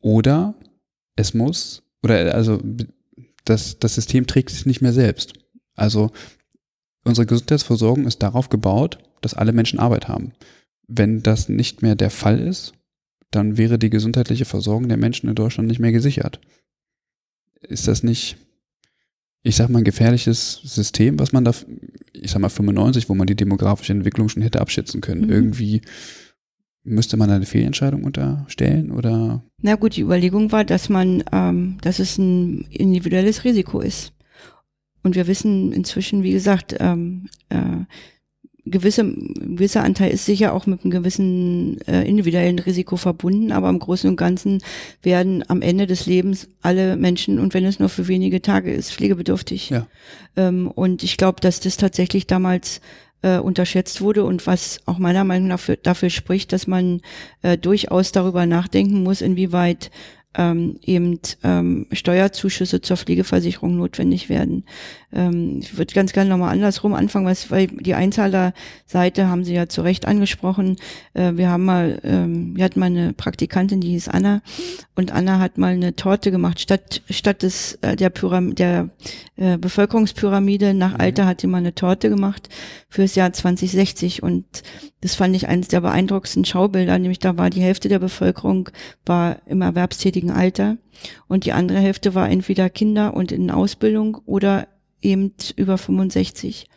oder 0.00 0.54
es 1.14 1.34
muss, 1.34 1.82
oder 2.02 2.34
also 2.34 2.60
das, 3.46 3.78
das 3.78 3.94
System 3.94 4.26
trägt 4.26 4.50
sich 4.50 4.66
nicht 4.66 4.82
mehr 4.82 4.92
selbst. 4.92 5.32
Also 5.74 6.10
unsere 7.04 7.26
Gesundheitsversorgung 7.26 8.06
ist 8.06 8.22
darauf 8.22 8.48
gebaut, 8.48 8.98
dass 9.20 9.34
alle 9.34 9.52
Menschen 9.52 9.78
Arbeit 9.78 10.08
haben. 10.08 10.32
Wenn 10.86 11.22
das 11.22 11.48
nicht 11.48 11.82
mehr 11.82 11.94
der 11.94 12.10
Fall 12.10 12.38
ist, 12.38 12.74
dann 13.30 13.56
wäre 13.56 13.78
die 13.78 13.90
gesundheitliche 13.90 14.44
Versorgung 14.44 14.88
der 14.88 14.96
Menschen 14.96 15.28
in 15.28 15.34
Deutschland 15.34 15.68
nicht 15.68 15.80
mehr 15.80 15.92
gesichert. 15.92 16.40
Ist 17.60 17.88
das 17.88 18.02
nicht, 18.02 18.36
ich 19.42 19.56
sag 19.56 19.68
mal, 19.68 19.78
ein 19.78 19.84
gefährliches 19.84 20.60
System, 20.62 21.18
was 21.18 21.32
man 21.32 21.44
da, 21.44 21.52
ich 22.12 22.30
sag 22.30 22.40
mal 22.40 22.48
95, 22.48 23.08
wo 23.08 23.14
man 23.14 23.26
die 23.26 23.34
demografische 23.34 23.92
Entwicklung 23.92 24.28
schon 24.28 24.42
hätte 24.42 24.60
abschätzen 24.60 25.00
können, 25.00 25.22
mhm. 25.22 25.32
irgendwie 25.32 25.82
Müsste 26.88 27.16
man 27.16 27.30
eine 27.30 27.46
Fehlentscheidung 27.46 28.04
unterstellen 28.04 28.92
oder? 28.92 29.42
Na 29.60 29.74
gut, 29.74 29.96
die 29.96 30.02
Überlegung 30.02 30.52
war, 30.52 30.64
dass 30.64 30.88
man, 30.88 31.24
ähm, 31.32 31.78
dass 31.82 31.98
es 31.98 32.16
ein 32.16 32.60
individuelles 32.70 33.42
Risiko 33.42 33.80
ist. 33.80 34.12
Und 35.02 35.16
wir 35.16 35.26
wissen 35.26 35.72
inzwischen, 35.72 36.22
wie 36.22 36.30
gesagt, 36.30 36.76
ähm, 36.78 37.28
äh, 37.48 37.84
gewisse, 38.66 39.04
gewisser 39.04 39.82
Anteil 39.82 40.12
ist 40.12 40.26
sicher 40.26 40.52
auch 40.52 40.66
mit 40.66 40.84
einem 40.84 40.92
gewissen 40.92 41.80
äh, 41.82 42.02
individuellen 42.02 42.58
Risiko 42.58 42.96
verbunden, 42.96 43.52
aber 43.52 43.68
im 43.68 43.78
Großen 43.78 44.08
und 44.08 44.16
Ganzen 44.16 44.62
werden 45.02 45.44
am 45.48 45.62
Ende 45.62 45.86
des 45.86 46.06
Lebens 46.06 46.48
alle 46.62 46.96
Menschen, 46.96 47.38
und 47.38 47.54
wenn 47.54 47.64
es 47.64 47.78
nur 47.78 47.88
für 47.88 48.08
wenige 48.08 48.42
Tage 48.42 48.72
ist, 48.72 48.92
pflegebedürftig. 48.92 49.70
Ja. 49.70 49.86
Ähm, 50.36 50.70
und 50.72 51.02
ich 51.02 51.16
glaube, 51.16 51.40
dass 51.40 51.60
das 51.60 51.76
tatsächlich 51.76 52.26
damals 52.26 52.80
äh, 53.26 53.38
unterschätzt 53.38 54.00
wurde 54.00 54.24
und 54.24 54.46
was 54.46 54.80
auch 54.86 54.98
meiner 54.98 55.24
Meinung 55.24 55.48
nach 55.48 55.58
für, 55.58 55.76
dafür 55.76 56.10
spricht, 56.10 56.52
dass 56.52 56.68
man 56.68 57.00
äh, 57.42 57.58
durchaus 57.58 58.12
darüber 58.12 58.46
nachdenken 58.46 59.02
muss, 59.02 59.20
inwieweit 59.20 59.90
ähm, 60.36 60.78
eben 60.82 61.18
ähm, 61.42 61.86
Steuerzuschüsse 61.90 62.80
zur 62.80 62.96
Pflegeversicherung 62.96 63.76
notwendig 63.76 64.28
werden. 64.28 64.64
Ähm, 65.16 65.60
ich 65.62 65.76
würde 65.78 65.94
ganz 65.94 66.12
gerne 66.12 66.28
nochmal 66.28 66.52
andersrum 66.52 66.92
anfangen, 66.92 67.34
weil 67.48 67.66
die 67.68 67.94
Einzahlerseite 67.94 69.28
haben 69.28 69.44
Sie 69.44 69.54
ja 69.54 69.68
zu 69.68 69.80
Recht 69.80 70.06
angesprochen. 70.06 70.76
Äh, 71.14 71.32
wir 71.36 71.48
haben 71.48 71.64
mal, 71.64 72.00
ähm, 72.04 72.54
wir 72.54 72.64
hatten 72.64 72.78
mal 72.78 72.86
eine 72.86 73.14
Praktikantin, 73.14 73.80
die 73.80 73.90
hieß 73.90 74.08
Anna 74.08 74.42
und 74.94 75.12
Anna 75.12 75.38
hat 75.38 75.56
mal 75.56 75.72
eine 75.72 75.96
Torte 75.96 76.30
gemacht. 76.30 76.60
Statt, 76.60 77.02
statt 77.08 77.42
des, 77.42 77.78
äh, 77.80 77.96
der, 77.96 78.10
Pyram 78.10 78.54
der 78.54 78.90
äh, 79.36 79.56
Bevölkerungspyramide 79.56 80.74
nach 80.74 80.92
mhm. 80.92 81.00
Alter 81.00 81.26
hat 81.26 81.40
sie 81.40 81.46
mal 81.46 81.58
eine 81.58 81.74
Torte 81.74 82.10
gemacht 82.10 82.50
fürs 82.90 83.14
Jahr 83.14 83.32
2060 83.32 84.22
und 84.22 84.44
das 85.00 85.14
fand 85.14 85.34
ich 85.34 85.48
eines 85.48 85.68
der 85.68 85.80
beeindruckendsten 85.80 86.44
Schaubilder, 86.44 86.98
nämlich 86.98 87.20
da 87.20 87.38
war 87.38 87.48
die 87.48 87.60
Hälfte 87.62 87.88
der 87.88 87.98
Bevölkerung 87.98 88.68
war 89.06 89.38
im 89.46 89.62
erwerbstätigen 89.62 90.30
Alter 90.30 90.76
und 91.26 91.44
die 91.44 91.52
andere 91.52 91.78
Hälfte 91.78 92.14
war 92.14 92.28
entweder 92.28 92.68
Kinder 92.70 93.14
und 93.14 93.32
in 93.32 93.50
Ausbildung 93.50 94.18
oder 94.26 94.68
eben 95.06 95.32
über 95.56 95.78
65. 95.78 96.68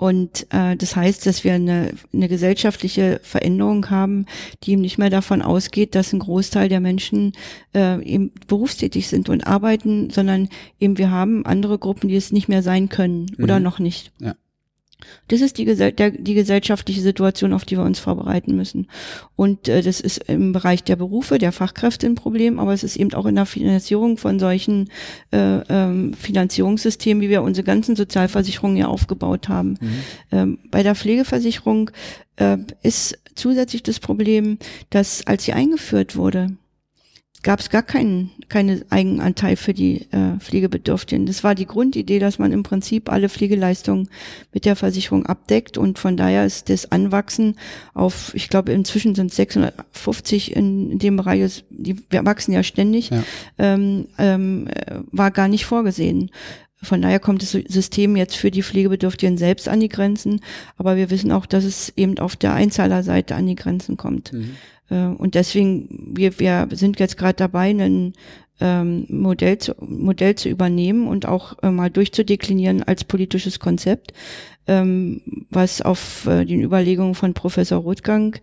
Und 0.00 0.46
äh, 0.48 0.76
das 0.76 0.96
heißt, 0.96 1.26
dass 1.26 1.44
wir 1.44 1.52
eine, 1.52 1.92
eine 2.14 2.28
gesellschaftliche 2.28 3.20
Veränderung 3.22 3.90
haben, 3.90 4.24
die 4.62 4.72
eben 4.72 4.80
nicht 4.80 4.96
mehr 4.96 5.10
davon 5.10 5.42
ausgeht, 5.42 5.94
dass 5.94 6.14
ein 6.14 6.20
Großteil 6.20 6.70
der 6.70 6.80
Menschen 6.80 7.32
äh, 7.74 8.02
eben 8.02 8.32
berufstätig 8.46 9.08
sind 9.08 9.28
und 9.28 9.46
arbeiten, 9.46 10.08
sondern 10.08 10.48
eben 10.78 10.96
wir 10.96 11.10
haben 11.10 11.44
andere 11.44 11.78
Gruppen, 11.78 12.08
die 12.08 12.16
es 12.16 12.32
nicht 12.32 12.48
mehr 12.48 12.62
sein 12.62 12.88
können 12.88 13.26
mhm. 13.36 13.44
oder 13.44 13.60
noch 13.60 13.78
nicht. 13.78 14.10
Ja. 14.20 14.36
Das 15.28 15.40
ist 15.40 15.58
die, 15.58 15.64
der, 15.64 16.10
die 16.10 16.34
gesellschaftliche 16.34 17.00
Situation, 17.00 17.52
auf 17.52 17.64
die 17.64 17.76
wir 17.76 17.84
uns 17.84 17.98
vorbereiten 17.98 18.56
müssen. 18.56 18.88
Und 19.36 19.68
äh, 19.68 19.82
das 19.82 20.00
ist 20.00 20.18
im 20.28 20.52
Bereich 20.52 20.84
der 20.84 20.96
Berufe, 20.96 21.38
der 21.38 21.52
Fachkräfte 21.52 22.06
ein 22.06 22.14
Problem, 22.14 22.58
aber 22.58 22.72
es 22.72 22.84
ist 22.84 22.96
eben 22.96 23.12
auch 23.14 23.26
in 23.26 23.34
der 23.34 23.46
Finanzierung 23.46 24.16
von 24.16 24.38
solchen 24.38 24.90
äh, 25.32 25.58
ähm, 25.68 26.14
Finanzierungssystemen, 26.14 27.22
wie 27.22 27.30
wir 27.30 27.42
unsere 27.42 27.64
ganzen 27.64 27.96
Sozialversicherungen 27.96 28.76
ja 28.76 28.86
aufgebaut 28.86 29.48
haben. 29.48 29.78
Mhm. 29.80 29.92
Ähm, 30.32 30.58
bei 30.70 30.82
der 30.82 30.94
Pflegeversicherung 30.94 31.90
äh, 32.36 32.58
ist 32.82 33.18
zusätzlich 33.34 33.82
das 33.82 34.00
Problem, 34.00 34.58
dass 34.90 35.26
als 35.26 35.44
sie 35.44 35.52
eingeführt 35.52 36.16
wurde, 36.16 36.56
gab 37.42 37.60
es 37.60 37.70
gar 37.70 37.82
keinen 37.82 38.30
keine 38.50 38.84
Eigenanteil 38.90 39.56
für 39.56 39.72
die 39.72 40.08
äh, 40.10 40.38
Pflegebedürftigen. 40.38 41.24
Das 41.24 41.42
war 41.44 41.54
die 41.54 41.66
Grundidee, 41.66 42.18
dass 42.18 42.38
man 42.38 42.52
im 42.52 42.64
Prinzip 42.64 43.10
alle 43.10 43.28
Pflegeleistungen 43.28 44.10
mit 44.52 44.64
der 44.66 44.76
Versicherung 44.76 45.24
abdeckt 45.24 45.78
und 45.78 45.98
von 45.98 46.16
daher 46.16 46.44
ist 46.44 46.68
das 46.68 46.90
Anwachsen 46.92 47.56
auf, 47.94 48.34
ich 48.34 48.48
glaube 48.48 48.72
inzwischen 48.72 49.14
sind 49.14 49.30
es 49.30 49.36
650 49.36 50.54
in, 50.56 50.90
in 50.90 50.98
dem 50.98 51.16
Bereich, 51.16 51.64
die 51.70 51.96
wir 52.10 52.26
wachsen 52.26 52.52
ja 52.52 52.62
ständig, 52.62 53.10
ja. 53.10 53.22
Ähm, 53.58 54.08
ähm, 54.18 54.68
war 55.12 55.30
gar 55.30 55.48
nicht 55.48 55.64
vorgesehen. 55.64 56.30
Von 56.82 57.02
daher 57.02 57.20
kommt 57.20 57.42
das 57.42 57.52
System 57.52 58.16
jetzt 58.16 58.36
für 58.36 58.50
die 58.50 58.62
Pflegebedürftigen 58.62 59.36
selbst 59.36 59.68
an 59.68 59.80
die 59.80 59.90
Grenzen, 59.90 60.40
aber 60.76 60.96
wir 60.96 61.10
wissen 61.10 61.30
auch, 61.30 61.44
dass 61.46 61.64
es 61.64 61.92
eben 61.96 62.18
auf 62.18 62.36
der 62.36 62.54
Einzahlerseite 62.54 63.34
an 63.34 63.46
die 63.46 63.54
Grenzen 63.54 63.96
kommt. 63.96 64.32
Mhm. 64.32 64.56
Äh, 64.90 65.06
und 65.06 65.34
deswegen, 65.34 66.12
wir, 66.16 66.38
wir 66.38 66.68
sind 66.72 67.00
jetzt 67.00 67.16
gerade 67.16 67.34
dabei, 67.34 67.70
ein 67.70 68.12
ähm, 68.60 69.06
Modell, 69.08 69.58
zu, 69.58 69.74
Modell 69.80 70.34
zu 70.34 70.48
übernehmen 70.48 71.08
und 71.08 71.26
auch 71.26 71.56
äh, 71.62 71.70
mal 71.70 71.90
durchzudeklinieren 71.90 72.82
als 72.82 73.04
politisches 73.04 73.58
Konzept, 73.58 74.12
ähm, 74.66 75.22
was 75.50 75.80
auf 75.80 76.26
äh, 76.26 76.44
den 76.44 76.60
Überlegungen 76.60 77.14
von 77.14 77.32
Professor 77.34 77.80
Rothgang 77.80 78.36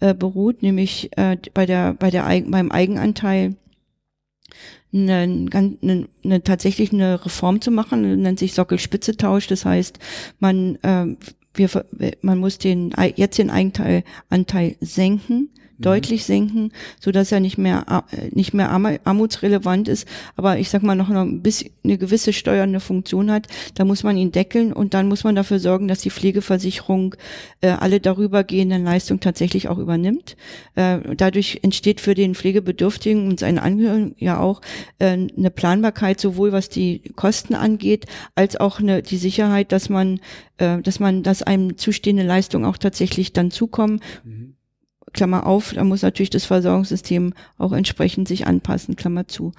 äh, 0.00 0.14
beruht, 0.14 0.62
nämlich 0.62 1.10
äh, 1.16 1.36
bei 1.52 1.66
der, 1.66 1.94
bei 1.94 2.10
der, 2.10 2.22
beim 2.46 2.70
Eigenanteil 2.70 3.56
eine, 4.92 5.48
eine, 5.52 6.08
eine, 6.24 6.42
tatsächlich 6.44 6.92
eine 6.92 7.24
Reform 7.24 7.60
zu 7.60 7.72
machen, 7.72 8.22
nennt 8.22 8.38
sich 8.38 8.54
Sockelspitzetausch. 8.54 9.48
Das 9.48 9.64
heißt, 9.64 9.98
man, 10.38 10.76
äh, 10.82 11.16
wir, 11.54 11.68
man 12.22 12.38
muss 12.38 12.58
den 12.58 12.92
jetzt 13.16 13.38
den 13.38 13.50
Eigenteil 13.50 14.04
Anteil 14.28 14.76
senken 14.80 15.50
Mhm. 15.78 15.82
deutlich 15.82 16.24
senken, 16.24 16.72
so 17.00 17.10
dass 17.10 17.32
er 17.32 17.40
nicht 17.40 17.58
mehr 17.58 18.04
äh, 18.10 18.28
nicht 18.30 18.54
mehr 18.54 18.70
armutsrelevant 18.70 19.88
ist, 19.88 20.06
aber 20.36 20.58
ich 20.58 20.70
sag 20.70 20.82
mal 20.82 20.94
noch 20.94 21.10
ein 21.10 21.42
bisschen 21.42 21.70
eine 21.82 21.98
gewisse 21.98 22.32
steuernde 22.32 22.80
Funktion 22.80 23.30
hat. 23.30 23.48
Da 23.74 23.84
muss 23.84 24.02
man 24.02 24.16
ihn 24.16 24.32
deckeln 24.32 24.72
und 24.72 24.94
dann 24.94 25.08
muss 25.08 25.24
man 25.24 25.34
dafür 25.34 25.58
sorgen, 25.58 25.88
dass 25.88 26.00
die 26.00 26.10
Pflegeversicherung 26.10 27.16
äh, 27.60 27.68
alle 27.68 28.00
darübergehenden 28.00 28.84
Leistungen 28.84 29.20
tatsächlich 29.20 29.68
auch 29.68 29.78
übernimmt. 29.78 30.36
Äh, 30.74 30.98
dadurch 31.16 31.60
entsteht 31.62 32.00
für 32.00 32.14
den 32.14 32.34
Pflegebedürftigen 32.34 33.28
und 33.28 33.40
seinen 33.40 33.58
Angehörigen 33.58 34.14
ja 34.18 34.38
auch 34.38 34.60
äh, 34.98 35.06
eine 35.06 35.50
Planbarkeit 35.50 36.20
sowohl 36.20 36.52
was 36.52 36.68
die 36.68 37.00
Kosten 37.16 37.54
angeht 37.54 38.06
als 38.34 38.56
auch 38.56 38.80
eine 38.80 39.02
die 39.02 39.16
Sicherheit, 39.16 39.72
dass 39.72 39.88
man 39.88 40.20
äh, 40.58 40.80
dass 40.80 41.00
man 41.00 41.22
dass 41.22 41.42
einem 41.42 41.76
zustehende 41.76 42.22
Leistungen 42.22 42.64
auch 42.64 42.78
tatsächlich 42.78 43.32
dann 43.32 43.50
zukommen. 43.50 44.00
Mhm 44.24 44.43
Klammer 45.14 45.46
auf, 45.46 45.72
da 45.72 45.82
muss 45.84 46.02
natürlich 46.02 46.30
das 46.30 46.44
Versorgungssystem 46.44 47.32
auch 47.56 47.72
entsprechend 47.72 48.28
sich 48.28 48.46
anpassen, 48.46 48.96
Klammer 48.96 49.26
zu. 49.26 49.52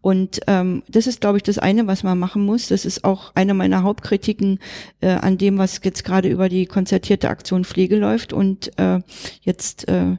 Und 0.00 0.40
ähm, 0.46 0.84
das 0.88 1.08
ist, 1.08 1.20
glaube 1.20 1.38
ich, 1.38 1.42
das 1.42 1.58
eine, 1.58 1.88
was 1.88 2.04
man 2.04 2.18
machen 2.18 2.44
muss. 2.44 2.68
Das 2.68 2.84
ist 2.84 3.02
auch 3.02 3.32
eine 3.34 3.54
meiner 3.54 3.82
Hauptkritiken 3.82 4.60
äh, 5.00 5.08
an 5.08 5.38
dem, 5.38 5.58
was 5.58 5.80
jetzt 5.82 6.04
gerade 6.04 6.28
über 6.28 6.48
die 6.48 6.66
konzertierte 6.66 7.28
Aktion 7.28 7.64
Pflege 7.64 7.96
läuft 7.96 8.32
und 8.32 8.70
äh, 8.78 9.00
jetzt 9.42 9.88
äh, 9.88 10.16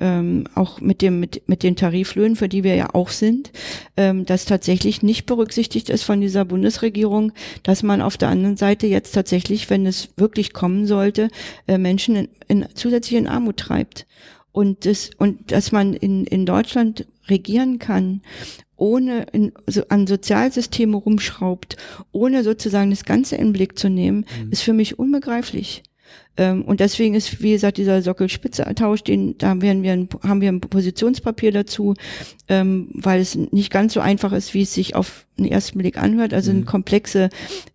ähm, 0.00 0.44
auch 0.54 0.80
mit 0.80 1.02
dem 1.02 1.20
mit, 1.20 1.48
mit 1.48 1.62
den 1.62 1.76
Tariflöhnen, 1.76 2.36
für 2.36 2.48
die 2.48 2.64
wir 2.64 2.74
ja 2.74 2.94
auch 2.94 3.10
sind, 3.10 3.52
ähm, 3.96 4.24
dass 4.24 4.46
tatsächlich 4.46 5.02
nicht 5.02 5.26
berücksichtigt 5.26 5.90
ist 5.90 6.02
von 6.02 6.20
dieser 6.20 6.44
Bundesregierung, 6.44 7.32
dass 7.62 7.82
man 7.82 8.00
auf 8.00 8.16
der 8.16 8.28
anderen 8.28 8.56
Seite 8.56 8.86
jetzt 8.86 9.12
tatsächlich, 9.12 9.68
wenn 9.70 9.86
es 9.86 10.08
wirklich 10.16 10.52
kommen 10.52 10.86
sollte, 10.86 11.28
äh, 11.66 11.78
Menschen 11.78 12.16
in, 12.16 12.28
in, 12.48 12.66
zusätzlich 12.74 13.18
in 13.18 13.28
Armut 13.28 13.58
treibt 13.58 14.06
und 14.50 14.86
das 14.86 15.10
und 15.18 15.52
dass 15.52 15.72
man 15.72 15.94
in 15.94 16.24
in 16.24 16.46
Deutschland 16.46 17.06
regieren 17.28 17.78
kann 17.78 18.22
ohne 18.82 19.26
in, 19.30 19.52
so 19.68 19.82
an 19.90 20.08
Sozialsysteme 20.08 20.96
rumschraubt, 20.96 21.76
ohne 22.10 22.42
sozusagen 22.42 22.90
das 22.90 23.04
Ganze 23.04 23.36
in 23.36 23.52
Blick 23.52 23.78
zu 23.78 23.88
nehmen, 23.88 24.26
mhm. 24.44 24.50
ist 24.50 24.62
für 24.62 24.72
mich 24.72 24.98
unbegreiflich. 24.98 25.84
Ähm, 26.36 26.62
und 26.62 26.80
deswegen 26.80 27.14
ist, 27.14 27.42
wie 27.42 27.52
gesagt, 27.52 27.76
dieser 27.76 28.00
Sockelspitze-Tausch, 28.00 29.04
den, 29.04 29.36
da 29.36 29.60
werden 29.60 29.82
wir 29.82 29.92
ein, 29.92 30.08
haben 30.22 30.40
wir 30.40 30.48
ein 30.48 30.60
Positionspapier 30.60 31.52
dazu, 31.52 31.94
ähm, 32.48 32.88
weil 32.94 33.20
es 33.20 33.34
nicht 33.34 33.70
ganz 33.70 33.92
so 33.92 34.00
einfach 34.00 34.32
ist, 34.32 34.54
wie 34.54 34.62
es 34.62 34.72
sich 34.72 34.94
auf 34.94 35.26
den 35.38 35.46
ersten 35.46 35.78
Blick 35.78 35.98
anhört. 35.98 36.32
Also 36.32 36.50
mhm. 36.50 36.58
eine 36.58 36.66
komplexe 36.66 37.28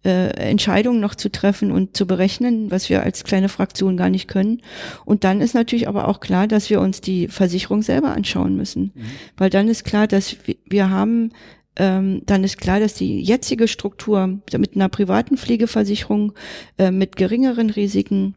äh, 0.04 0.30
Entscheidung 0.50 1.00
noch 1.00 1.14
zu 1.14 1.30
treffen 1.30 1.72
und 1.72 1.96
zu 1.96 2.08
berechnen, 2.08 2.72
was 2.72 2.90
wir 2.90 3.04
als 3.04 3.24
kleine 3.24 3.50
Fraktion 3.50 3.96
gar 3.96 4.10
nicht 4.10 4.28
können. 4.28 4.62
Und 5.06 5.24
dann 5.24 5.40
ist 5.40 5.54
natürlich 5.54 5.88
aber 5.88 6.08
auch 6.08 6.20
klar, 6.20 6.48
dass 6.48 6.70
wir 6.72 6.82
uns 6.82 7.02
die 7.02 7.28
Versicherung 7.28 7.84
selber 7.84 8.12
anschauen 8.12 8.56
müssen. 8.56 8.92
Mhm. 8.96 9.02
Weil 9.38 9.50
dann 9.52 9.68
ist 9.68 9.84
klar, 9.86 10.08
dass 10.08 10.36
wir, 10.46 10.56
wir 10.66 10.90
haben 10.90 11.32
ähm, 11.78 12.22
dann 12.26 12.44
ist 12.44 12.58
klar, 12.58 12.80
dass 12.80 12.96
die 12.96 13.22
jetzige 13.22 13.68
Struktur 13.68 14.40
mit 14.58 14.76
einer 14.76 14.90
privaten 14.90 15.38
Pflegeversicherung, 15.38 16.34
äh, 16.78 16.92
mit 16.92 17.16
geringeren 17.16 17.70
Risiken, 17.70 18.36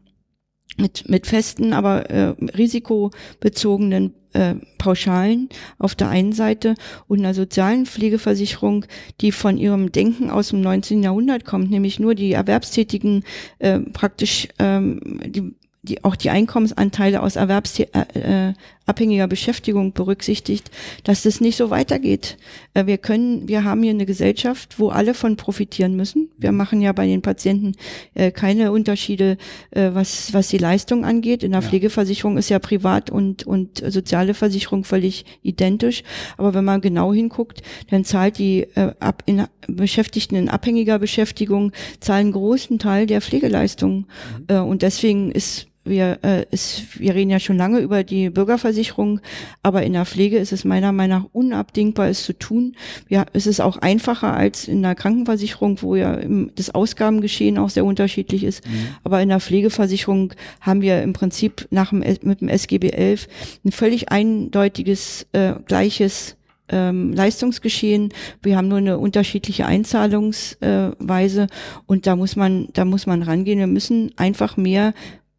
mit, 0.77 1.09
mit 1.09 1.27
festen, 1.27 1.73
aber 1.73 2.09
äh, 2.09 2.35
risikobezogenen 2.57 4.13
äh, 4.33 4.55
Pauschalen 4.77 5.49
auf 5.77 5.95
der 5.95 6.09
einen 6.09 6.31
Seite 6.31 6.75
und 7.07 7.19
einer 7.19 7.33
sozialen 7.33 7.85
Pflegeversicherung, 7.85 8.85
die 9.19 9.31
von 9.31 9.57
ihrem 9.57 9.91
Denken 9.91 10.29
aus 10.29 10.49
dem 10.49 10.61
19. 10.61 11.03
Jahrhundert 11.03 11.43
kommt, 11.43 11.69
nämlich 11.69 11.99
nur 11.99 12.15
die 12.15 12.31
Erwerbstätigen 12.31 13.23
äh, 13.59 13.79
praktisch 13.79 14.47
ähm, 14.59 15.19
die 15.25 15.53
die 15.83 16.03
auch 16.03 16.15
die 16.15 16.29
Einkommensanteile 16.29 17.23
aus 17.23 17.35
erwerbsabhängiger 17.37 19.23
äh, 19.23 19.27
Beschäftigung 19.27 19.93
berücksichtigt, 19.93 20.69
dass 21.03 21.23
das 21.23 21.41
nicht 21.41 21.57
so 21.57 21.71
weitergeht. 21.71 22.37
Äh, 22.75 22.85
wir 22.85 22.99
können, 22.99 23.47
wir 23.47 23.63
haben 23.63 23.81
hier 23.81 23.89
eine 23.89 24.05
Gesellschaft, 24.05 24.77
wo 24.77 24.89
alle 24.89 25.15
von 25.15 25.37
profitieren 25.37 25.95
müssen. 25.95 26.29
Wir 26.37 26.51
machen 26.51 26.81
ja 26.81 26.91
bei 26.91 27.07
den 27.07 27.23
Patienten 27.23 27.73
äh, 28.13 28.29
keine 28.29 28.71
Unterschiede, 28.71 29.37
äh, 29.71 29.89
was 29.93 30.31
was 30.35 30.49
die 30.49 30.59
Leistung 30.59 31.03
angeht. 31.03 31.41
In 31.41 31.51
der 31.51 31.61
ja. 31.61 31.67
Pflegeversicherung 31.67 32.37
ist 32.37 32.49
ja 32.49 32.59
Privat 32.59 33.09
und 33.09 33.47
und 33.47 33.83
soziale 33.91 34.35
Versicherung 34.35 34.83
völlig 34.83 35.25
identisch. 35.41 36.03
Aber 36.37 36.53
wenn 36.53 36.65
man 36.65 36.81
genau 36.81 37.11
hinguckt, 37.11 37.63
dann 37.89 38.05
zahlt 38.05 38.37
die 38.37 38.67
äh, 38.75 38.93
ab 38.99 39.23
in, 39.25 39.47
Beschäftigten 39.67 40.35
in 40.35 40.47
abhängiger 40.47 40.99
Beschäftigung 40.99 41.71
zahlen 41.99 42.31
großen 42.31 42.77
Teil 42.77 43.07
der 43.07 43.21
Pflegeleistungen. 43.21 44.05
Mhm. 44.37 44.45
Äh, 44.47 44.59
und 44.59 44.83
deswegen 44.83 45.31
ist 45.31 45.71
wir, 45.91 46.17
äh, 46.23 46.45
ist, 46.49 46.99
wir 46.99 47.13
reden 47.13 47.29
ja 47.29 47.39
schon 47.39 47.57
lange 47.57 47.79
über 47.79 48.03
die 48.03 48.31
Bürgerversicherung, 48.31 49.19
aber 49.61 49.83
in 49.83 49.93
der 49.93 50.05
Pflege 50.05 50.39
ist 50.39 50.51
es 50.51 50.65
meiner 50.65 50.91
Meinung 50.91 51.19
nach 51.19 51.29
unabdingbar, 51.33 52.07
es 52.07 52.23
zu 52.23 52.33
tun. 52.33 52.75
Ja, 53.09 53.25
es 53.33 53.45
ist 53.45 53.59
auch 53.59 53.77
einfacher 53.77 54.33
als 54.33 54.67
in 54.67 54.81
der 54.81 54.95
Krankenversicherung, 54.95 55.81
wo 55.83 55.95
ja 55.95 56.19
das 56.55 56.73
Ausgabengeschehen 56.73 57.59
auch 57.59 57.69
sehr 57.69 57.85
unterschiedlich 57.85 58.43
ist. 58.43 58.65
Mhm. 58.65 58.87
Aber 59.03 59.21
in 59.21 59.29
der 59.29 59.39
Pflegeversicherung 59.39 60.33
haben 60.61 60.81
wir 60.81 61.03
im 61.03 61.13
Prinzip 61.13 61.67
nach 61.69 61.89
dem, 61.89 61.99
mit 61.99 62.41
dem 62.41 62.47
SGB 62.47 62.89
11 62.89 63.27
ein 63.65 63.71
völlig 63.71 64.11
eindeutiges, 64.11 65.27
äh, 65.33 65.53
gleiches 65.67 66.37
ähm, 66.71 67.13
Leistungsgeschehen. 67.13 68.13
Wir 68.41 68.57
haben 68.57 68.67
nur 68.67 68.77
eine 68.79 68.97
unterschiedliche 68.97 69.65
Einzahlungsweise 69.65 71.41
äh, 71.41 71.47
und 71.85 72.07
da 72.07 72.15
muss 72.15 72.35
man, 72.35 72.69
da 72.73 72.85
muss 72.85 73.05
man 73.05 73.21
rangehen. 73.21 73.59
Wir 73.59 73.67
müssen 73.67 74.11
einfach 74.15 74.57
mehr 74.57 74.93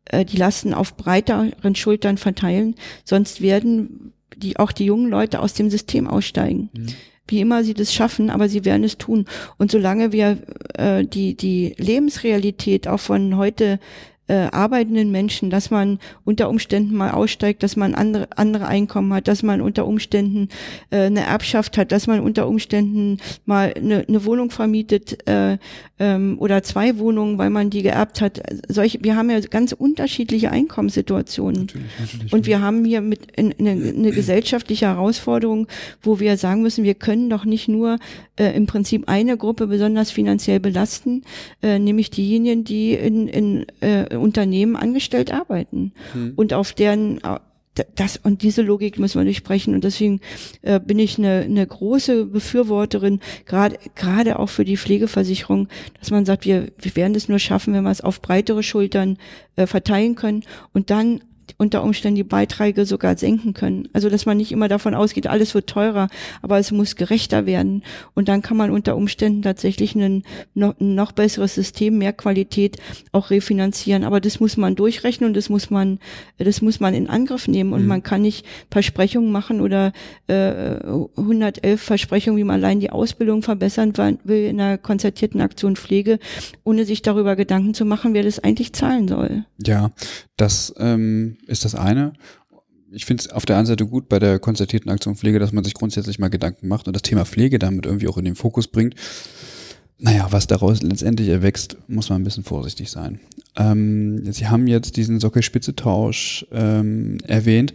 äh, 0.06 0.24
die 0.24 0.36
Lasten 0.36 0.74
auf 0.74 0.96
breiteren 0.96 1.74
Schultern 1.74 2.18
verteilen, 2.18 2.74
sonst 3.04 3.40
werden 3.40 4.12
die 4.36 4.58
auch 4.58 4.72
die 4.72 4.86
jungen 4.86 5.10
Leute 5.10 5.40
aus 5.40 5.54
dem 5.54 5.70
System 5.70 6.08
aussteigen. 6.08 6.70
Mhm. 6.72 6.86
Wie 7.28 7.40
immer 7.40 7.62
sie 7.64 7.74
das 7.74 7.94
schaffen, 7.94 8.30
aber 8.30 8.48
sie 8.48 8.64
werden 8.64 8.84
es 8.84 8.98
tun. 8.98 9.26
Und 9.56 9.70
solange 9.70 10.12
wir 10.12 10.38
äh, 10.74 11.04
die 11.04 11.36
die 11.36 11.74
Lebensrealität 11.78 12.88
auch 12.88 13.00
von 13.00 13.36
heute 13.36 13.78
äh, 14.32 14.48
arbeitenden 14.50 15.10
Menschen, 15.10 15.50
dass 15.50 15.70
man 15.70 15.98
unter 16.24 16.48
Umständen 16.48 16.96
mal 16.96 17.10
aussteigt, 17.10 17.62
dass 17.62 17.76
man 17.76 17.94
andere, 17.94 18.28
andere 18.34 18.66
Einkommen 18.66 19.12
hat, 19.12 19.28
dass 19.28 19.42
man 19.42 19.60
unter 19.60 19.86
Umständen 19.86 20.48
äh, 20.88 21.02
eine 21.02 21.20
Erbschaft 21.20 21.76
hat, 21.76 21.92
dass 21.92 22.06
man 22.06 22.20
unter 22.20 22.48
Umständen 22.48 23.18
mal 23.44 23.74
eine, 23.76 24.06
eine 24.08 24.24
Wohnung 24.24 24.50
vermietet 24.50 25.28
äh, 25.28 25.58
ähm, 25.98 26.36
oder 26.38 26.62
zwei 26.62 26.96
Wohnungen, 26.96 27.36
weil 27.36 27.50
man 27.50 27.68
die 27.68 27.82
geerbt 27.82 28.22
hat. 28.22 28.40
Solche, 28.68 29.04
wir 29.04 29.16
haben 29.16 29.28
ja 29.28 29.38
ganz 29.40 29.72
unterschiedliche 29.72 30.50
Einkommenssituationen. 30.50 31.66
Natürlich, 31.66 31.90
natürlich, 32.00 32.32
Und 32.32 32.46
wir 32.46 32.62
haben 32.62 32.86
hier 32.86 33.02
mit 33.02 33.38
eine, 33.38 33.54
eine 33.58 34.12
gesellschaftliche 34.12 34.86
Herausforderung, 34.86 35.66
wo 36.00 36.20
wir 36.20 36.38
sagen 36.38 36.62
müssen, 36.62 36.84
wir 36.84 36.94
können 36.94 37.28
doch 37.28 37.44
nicht 37.44 37.68
nur 37.68 37.98
äh, 38.36 38.56
im 38.56 38.66
Prinzip 38.66 39.10
eine 39.10 39.36
Gruppe 39.36 39.66
besonders 39.66 40.10
finanziell 40.10 40.58
belasten, 40.58 41.22
äh, 41.62 41.78
nämlich 41.78 42.08
diejenigen, 42.08 42.64
die 42.64 42.94
in, 42.94 43.28
in 43.28 43.66
äh, 43.80 44.21
Unternehmen 44.22 44.76
angestellt 44.76 45.32
arbeiten. 45.32 45.92
Hm. 46.12 46.32
und 46.36 46.52
auf 46.54 46.72
deren 46.72 47.18
äh, 47.18 47.38
das 47.94 48.18
und 48.18 48.42
diese 48.42 48.60
Logik 48.60 48.98
müssen 48.98 49.18
wir 49.18 49.24
durchsprechen 49.24 49.74
und 49.74 49.82
deswegen 49.84 50.20
äh, 50.60 50.78
bin 50.78 50.98
ich 50.98 51.16
eine, 51.18 51.40
eine 51.40 51.66
große 51.66 52.26
Befürworterin 52.26 53.20
gerade 53.46 53.78
gerade 53.94 54.38
auch 54.38 54.50
für 54.50 54.64
die 54.64 54.76
Pflegeversicherung, 54.76 55.68
dass 55.98 56.10
man 56.10 56.26
sagt, 56.26 56.44
wir, 56.44 56.70
wir 56.78 56.96
werden 56.96 57.14
es 57.14 57.28
nur 57.28 57.38
schaffen, 57.38 57.72
wenn 57.72 57.84
wir 57.84 57.90
es 57.90 58.02
auf 58.02 58.20
breitere 58.20 58.62
Schultern 58.62 59.16
äh, 59.56 59.66
verteilen 59.66 60.16
können. 60.16 60.44
Und 60.74 60.90
dann 60.90 61.22
unter 61.58 61.82
Umständen 61.82 62.16
die 62.16 62.24
Beiträge 62.24 62.86
sogar 62.86 63.16
senken 63.16 63.54
können. 63.54 63.88
Also 63.92 64.08
dass 64.08 64.26
man 64.26 64.36
nicht 64.36 64.52
immer 64.52 64.68
davon 64.68 64.94
ausgeht, 64.94 65.26
alles 65.26 65.54
wird 65.54 65.68
teurer, 65.68 66.08
aber 66.40 66.58
es 66.58 66.72
muss 66.72 66.96
gerechter 66.96 67.46
werden. 67.46 67.82
Und 68.14 68.28
dann 68.28 68.42
kann 68.42 68.56
man 68.56 68.70
unter 68.70 68.96
Umständen 68.96 69.42
tatsächlich 69.42 69.94
ein 69.94 70.22
noch, 70.54 70.74
noch 70.78 71.12
besseres 71.12 71.54
System, 71.54 71.98
mehr 71.98 72.12
Qualität 72.12 72.76
auch 73.12 73.30
refinanzieren. 73.30 74.04
Aber 74.04 74.20
das 74.20 74.40
muss 74.40 74.56
man 74.56 74.74
durchrechnen 74.74 75.28
und 75.28 75.36
das 75.36 75.48
muss 75.48 75.70
man, 75.70 75.98
das 76.38 76.62
muss 76.62 76.80
man 76.80 76.94
in 76.94 77.08
Angriff 77.08 77.48
nehmen. 77.48 77.72
Und 77.72 77.82
mhm. 77.82 77.88
man 77.88 78.02
kann 78.02 78.22
nicht 78.22 78.46
Versprechungen 78.70 79.30
machen 79.30 79.60
oder 79.60 79.92
äh, 80.26 80.76
111 81.16 81.80
Versprechungen, 81.80 82.38
wie 82.38 82.44
man 82.44 82.62
allein 82.62 82.80
die 82.80 82.90
Ausbildung 82.90 83.42
verbessern 83.42 83.92
will 84.24 84.46
in 84.46 84.60
einer 84.60 84.78
konzertierten 84.78 85.40
Aktion 85.40 85.76
Pflege, 85.76 86.18
ohne 86.64 86.84
sich 86.84 87.02
darüber 87.02 87.36
Gedanken 87.36 87.74
zu 87.74 87.84
machen, 87.84 88.14
wer 88.14 88.22
das 88.22 88.38
eigentlich 88.38 88.72
zahlen 88.72 89.08
soll. 89.08 89.44
Ja, 89.64 89.90
das 90.36 90.74
ähm, 90.78 91.36
ist 91.46 91.64
das 91.64 91.74
eine. 91.74 92.12
Ich 92.90 93.06
finde 93.06 93.22
es 93.22 93.30
auf 93.30 93.46
der 93.46 93.56
einen 93.56 93.66
Seite 93.66 93.86
gut 93.86 94.08
bei 94.08 94.18
der 94.18 94.38
konzertierten 94.38 94.90
Aktion 94.90 95.16
Pflege, 95.16 95.38
dass 95.38 95.52
man 95.52 95.64
sich 95.64 95.74
grundsätzlich 95.74 96.18
mal 96.18 96.28
Gedanken 96.28 96.68
macht 96.68 96.86
und 96.86 96.94
das 96.94 97.02
Thema 97.02 97.24
Pflege 97.24 97.58
damit 97.58 97.86
irgendwie 97.86 98.08
auch 98.08 98.18
in 98.18 98.24
den 98.24 98.34
Fokus 98.34 98.68
bringt. 98.68 98.94
Naja, 99.98 100.26
was 100.30 100.48
daraus 100.48 100.82
letztendlich 100.82 101.28
erwächst, 101.28 101.76
muss 101.86 102.10
man 102.10 102.20
ein 102.20 102.24
bisschen 102.24 102.42
vorsichtig 102.42 102.90
sein. 102.90 103.20
Ähm, 103.56 104.32
Sie 104.32 104.48
haben 104.48 104.66
jetzt 104.66 104.96
diesen 104.96 105.20
Sockelspitze-Tausch 105.20 106.46
ähm, 106.50 107.18
erwähnt. 107.24 107.72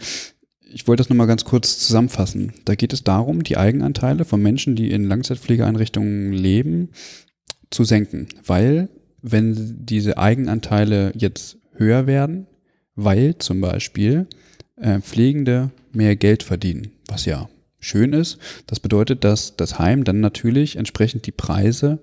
Ich 0.70 0.88
wollte 0.88 1.02
das 1.02 1.10
nochmal 1.10 1.28
ganz 1.28 1.46
kurz 1.46 1.80
zusammenfassen. 1.80 2.52
Da 2.66 2.76
geht 2.76 2.92
es 2.92 3.04
darum, 3.04 3.44
die 3.44 3.56
Eigenanteile 3.56 4.26
von 4.26 4.42
Menschen, 4.42 4.76
die 4.76 4.92
in 4.92 5.06
Langzeitpflegeeinrichtungen 5.06 6.34
leben, 6.34 6.90
zu 7.72 7.86
senken. 7.86 8.28
Weil, 8.46 8.90
wenn 9.22 9.86
diese 9.86 10.18
Eigenanteile 10.18 11.14
jetzt 11.16 11.58
höher 11.76 12.08
werden, 12.08 12.48
weil 12.98 13.38
zum 13.38 13.62
Beispiel 13.62 14.28
äh, 14.76 15.00
Pflegende 15.00 15.72
mehr 15.94 16.18
Geld 16.18 16.44
verdienen, 16.44 16.92
was 17.08 17.24
ja 17.24 17.48
schön 17.80 18.12
ist. 18.12 18.38
Das 18.66 18.82
bedeutet, 18.82 19.24
dass 19.24 19.56
das 19.56 19.80
Heim 19.80 20.04
dann 20.04 20.20
natürlich 20.20 20.76
entsprechend 20.76 21.26
die 21.26 21.32
Preise 21.32 22.00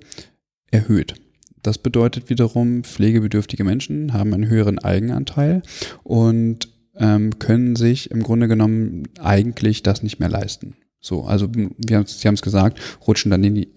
erhöht. 0.71 1.15
Das 1.63 1.79
bedeutet 1.79 2.31
wiederum, 2.31 2.85
pflegebedürftige 2.85 3.65
Menschen 3.65 4.13
haben 4.13 4.33
einen 4.33 4.49
höheren 4.49 4.79
Eigenanteil 4.79 5.63
und 6.03 6.69
ähm, 6.97 7.39
können 7.39 7.75
sich 7.75 8.11
im 8.11 8.23
Grunde 8.23 8.49
genommen 8.49 9.09
eigentlich 9.19 9.83
das 9.83 10.03
nicht 10.03 10.21
mehr 10.21 10.29
leisten. 10.29 10.77
So, 11.01 11.25
also 11.25 11.49
wir 11.53 11.97
haben, 11.97 12.07
Sie 12.07 12.27
haben 12.27 12.35
es 12.35 12.43
gesagt, 12.43 12.81
rutschen 13.07 13.31
dann 13.31 13.45
in 13.45 13.55
die, 13.55 13.69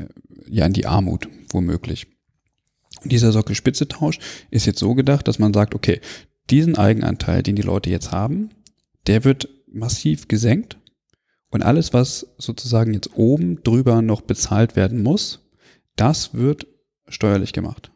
ja, 0.50 0.66
in 0.66 0.74
die 0.74 0.86
Armut, 0.86 1.28
womöglich. 1.50 2.08
Dieser 3.04 3.32
Sockelspitze-Tausch 3.32 4.20
ist 4.50 4.66
jetzt 4.66 4.80
so 4.80 4.96
gedacht, 4.96 5.28
dass 5.28 5.40
man 5.40 5.54
sagt, 5.54 5.76
okay, 5.76 6.02
diesen 6.50 6.78
Eigenanteil, 6.78 7.44
den 7.44 7.56
die 7.56 7.62
Leute 7.62 7.90
jetzt 7.90 8.12
haben, 8.12 8.50
der 9.08 9.24
wird 9.24 9.50
massiv 9.72 10.28
gesenkt 10.28 10.78
und 11.50 11.64
alles, 11.64 11.94
was 11.94 12.28
sozusagen 12.38 12.94
jetzt 12.94 13.12
oben 13.16 13.64
drüber 13.64 14.02
noch 14.02 14.22
bezahlt 14.22 14.76
werden 14.76 15.04
muss, 15.04 15.40
das 15.96 16.34
wird 16.34 16.68
steuerlich 17.08 17.54
gemacht 17.54 17.92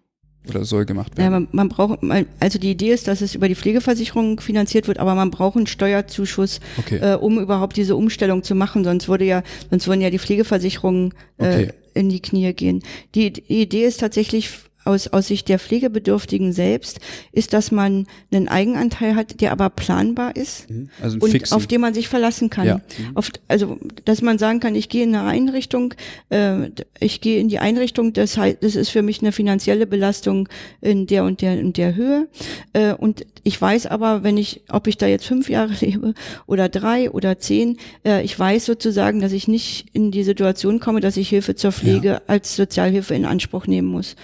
oder 0.50 0.66
soll 0.66 0.86
gemacht 0.86 1.18
werden. 1.18 1.32
Ja, 1.32 1.40
man, 1.40 1.48
man 1.52 1.70
braucht, 1.70 2.00
also 2.40 2.60
die 2.60 2.72
Idee 2.72 2.92
ist, 2.92 3.08
dass 3.08 3.22
es 3.22 3.36
über 3.36 3.48
die 3.48 3.56
Pflegeversicherung 3.56 4.40
finanziert 4.40 4.88
wird, 4.88 4.98
aber 4.98 5.14
man 5.16 5.32
braucht 5.32 5.58
einen 5.58 5.68
Steuerzuschuss, 5.68 6.60
okay. 6.78 6.98
äh, 6.98 7.16
um 7.16 7.40
überhaupt 7.40 7.78
diese 7.78 7.96
Umstellung 7.96 8.44
zu 8.44 8.56
machen. 8.56 8.84
Sonst 8.84 9.08
würde 9.08 9.26
ja, 9.26 9.44
sonst 9.70 9.88
würden 9.88 10.02
ja 10.02 10.10
die 10.10 10.20
Pflegeversicherungen 10.20 11.14
äh, 11.38 11.48
okay. 11.48 11.70
in 11.94 12.10
die 12.10 12.22
Knie 12.22 12.54
gehen. 12.54 12.82
Die, 13.14 13.32
die 13.32 13.62
Idee 13.62 13.86
ist 13.86 14.00
tatsächlich 14.00 14.50
aus, 14.84 15.08
aus 15.08 15.28
Sicht 15.28 15.50
der 15.50 15.60
Pflegebedürftigen 15.60 16.54
selbst, 16.54 17.00
ist, 17.32 17.54
dass 17.54 17.72
man 17.72 18.08
einen 18.32 18.48
Eigenanteil 18.48 19.16
hat, 19.16 19.42
der 19.42 19.52
aber 19.52 19.70
planbar 19.70 20.36
ist 20.36 20.70
mhm. 20.70 20.90
also 21.02 21.18
und 21.20 21.32
fixen. 21.32 21.56
auf 21.56 21.68
den 21.68 21.82
man 21.82 21.94
sich 21.94 22.08
verlassen 22.08 22.50
kann. 22.50 22.68
Ja. 22.68 22.76
Mhm. 22.76 23.16
Auf, 23.18 23.32
also, 23.48 23.78
dass 24.06 24.22
man 24.22 24.38
sagen 24.38 24.60
kann, 24.60 24.76
ich 24.76 24.90
gehe 24.90 25.04
in 25.04 25.16
eine 25.16 25.28
Einrichtung, 25.28 25.94
äh, 26.30 26.70
ich 27.00 27.22
gehe 27.22 27.40
in 27.40 27.50
die 27.50 27.60
Einrichtung, 27.60 28.14
das 28.14 28.38
heißt, 28.38 28.58
das 28.62 28.76
ist 28.76 28.90
für 28.90 29.02
mich 29.02 29.22
eine 29.22 29.32
finanzielle 29.32 29.86
Belastung 29.86 30.50
in 30.82 31.08
der 31.08 31.24
und 31.24 31.42
der 31.42 31.60
und 31.60 31.78
der 31.78 31.96
Höhe. 31.96 32.28
Äh, 32.74 32.94
und 32.94 33.26
ich 33.44 33.60
weiß 33.60 33.88
aber, 33.88 34.24
wenn 34.24 34.38
ich, 34.38 34.62
ob 34.70 34.88
ich 34.88 34.98
da 34.98 35.08
jetzt 35.08 35.26
fünf 35.26 35.50
Jahre 35.50 35.74
lebe 35.80 36.14
oder 36.48 36.70
drei 36.70 37.12
oder 37.12 37.40
zehn, 37.40 37.78
äh, 38.06 38.24
ich 38.24 38.38
weiß 38.38 38.66
sozusagen, 38.66 39.22
dass 39.22 39.32
ich 39.32 39.48
nicht 39.48 39.88
in 39.94 40.12
die 40.12 40.24
Situation 40.24 40.80
komme, 40.80 41.00
dass 41.00 41.18
ich 41.18 41.30
Hilfe 41.30 41.56
zur 41.56 41.72
Pflege 41.72 42.08
ja. 42.08 42.22
als 42.28 42.56
Sozialhilfe 42.56 43.14
in 43.14 43.26
Anspruch 43.26 43.68
nehmen 43.68 43.88
muss. 43.88 44.16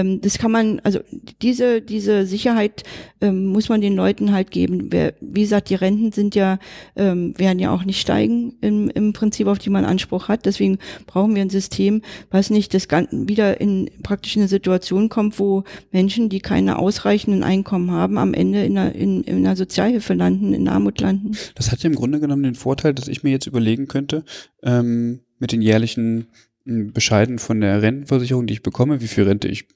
Ähm, 0.00 0.20
das 0.20 0.38
kann 0.38 0.50
man, 0.50 0.80
also 0.80 1.00
diese, 1.42 1.80
diese 1.80 2.26
Sicherheit 2.26 2.82
ähm, 3.20 3.46
muss 3.46 3.68
man 3.68 3.80
den 3.80 3.94
Leuten 3.94 4.32
halt 4.32 4.50
geben. 4.50 4.90
Wer, 4.90 5.14
wie 5.20 5.42
gesagt, 5.42 5.70
die 5.70 5.74
Renten 5.74 6.12
sind 6.12 6.34
ja, 6.34 6.58
ähm, 6.96 7.38
werden 7.38 7.58
ja 7.58 7.72
auch 7.72 7.84
nicht 7.84 8.00
steigen 8.00 8.54
im, 8.60 8.88
im 8.90 9.12
Prinzip, 9.12 9.46
auf 9.46 9.58
die 9.58 9.70
man 9.70 9.84
Anspruch 9.84 10.28
hat. 10.28 10.46
Deswegen 10.46 10.78
brauchen 11.06 11.34
wir 11.34 11.42
ein 11.42 11.50
System, 11.50 12.02
was 12.30 12.50
nicht 12.50 12.74
das 12.74 12.88
Ganze 12.88 13.28
wieder 13.28 13.60
in 13.60 13.90
praktisch 14.02 14.36
eine 14.36 14.48
Situation 14.48 15.08
kommt, 15.08 15.38
wo 15.38 15.64
Menschen, 15.92 16.28
die 16.28 16.40
keine 16.40 16.78
ausreichenden 16.78 17.42
Einkommen 17.42 17.90
haben, 17.90 18.18
am 18.18 18.34
Ende 18.34 18.64
in 18.64 18.78
einer, 18.78 18.94
in, 18.94 19.22
in 19.24 19.38
einer 19.38 19.56
Sozialhilfe 19.56 20.14
landen, 20.14 20.54
in 20.54 20.68
Armut 20.68 21.00
landen. 21.00 21.36
Das 21.54 21.70
hat 21.70 21.82
ja 21.82 21.90
im 21.90 21.96
Grunde 21.96 22.20
genommen 22.20 22.42
den 22.42 22.54
Vorteil, 22.54 22.94
dass 22.94 23.08
ich 23.08 23.22
mir 23.22 23.30
jetzt 23.30 23.46
überlegen 23.46 23.86
könnte, 23.86 24.24
ähm, 24.62 25.20
mit 25.38 25.52
den 25.52 25.62
jährlichen 25.62 26.26
Bescheiden 26.70 27.38
von 27.38 27.60
der 27.60 27.82
Rentenversicherung, 27.82 28.46
die 28.46 28.54
ich 28.54 28.62
bekomme, 28.62 29.00
wie 29.00 29.08
viel 29.08 29.24
Rente 29.24 29.48
ich 29.48 29.66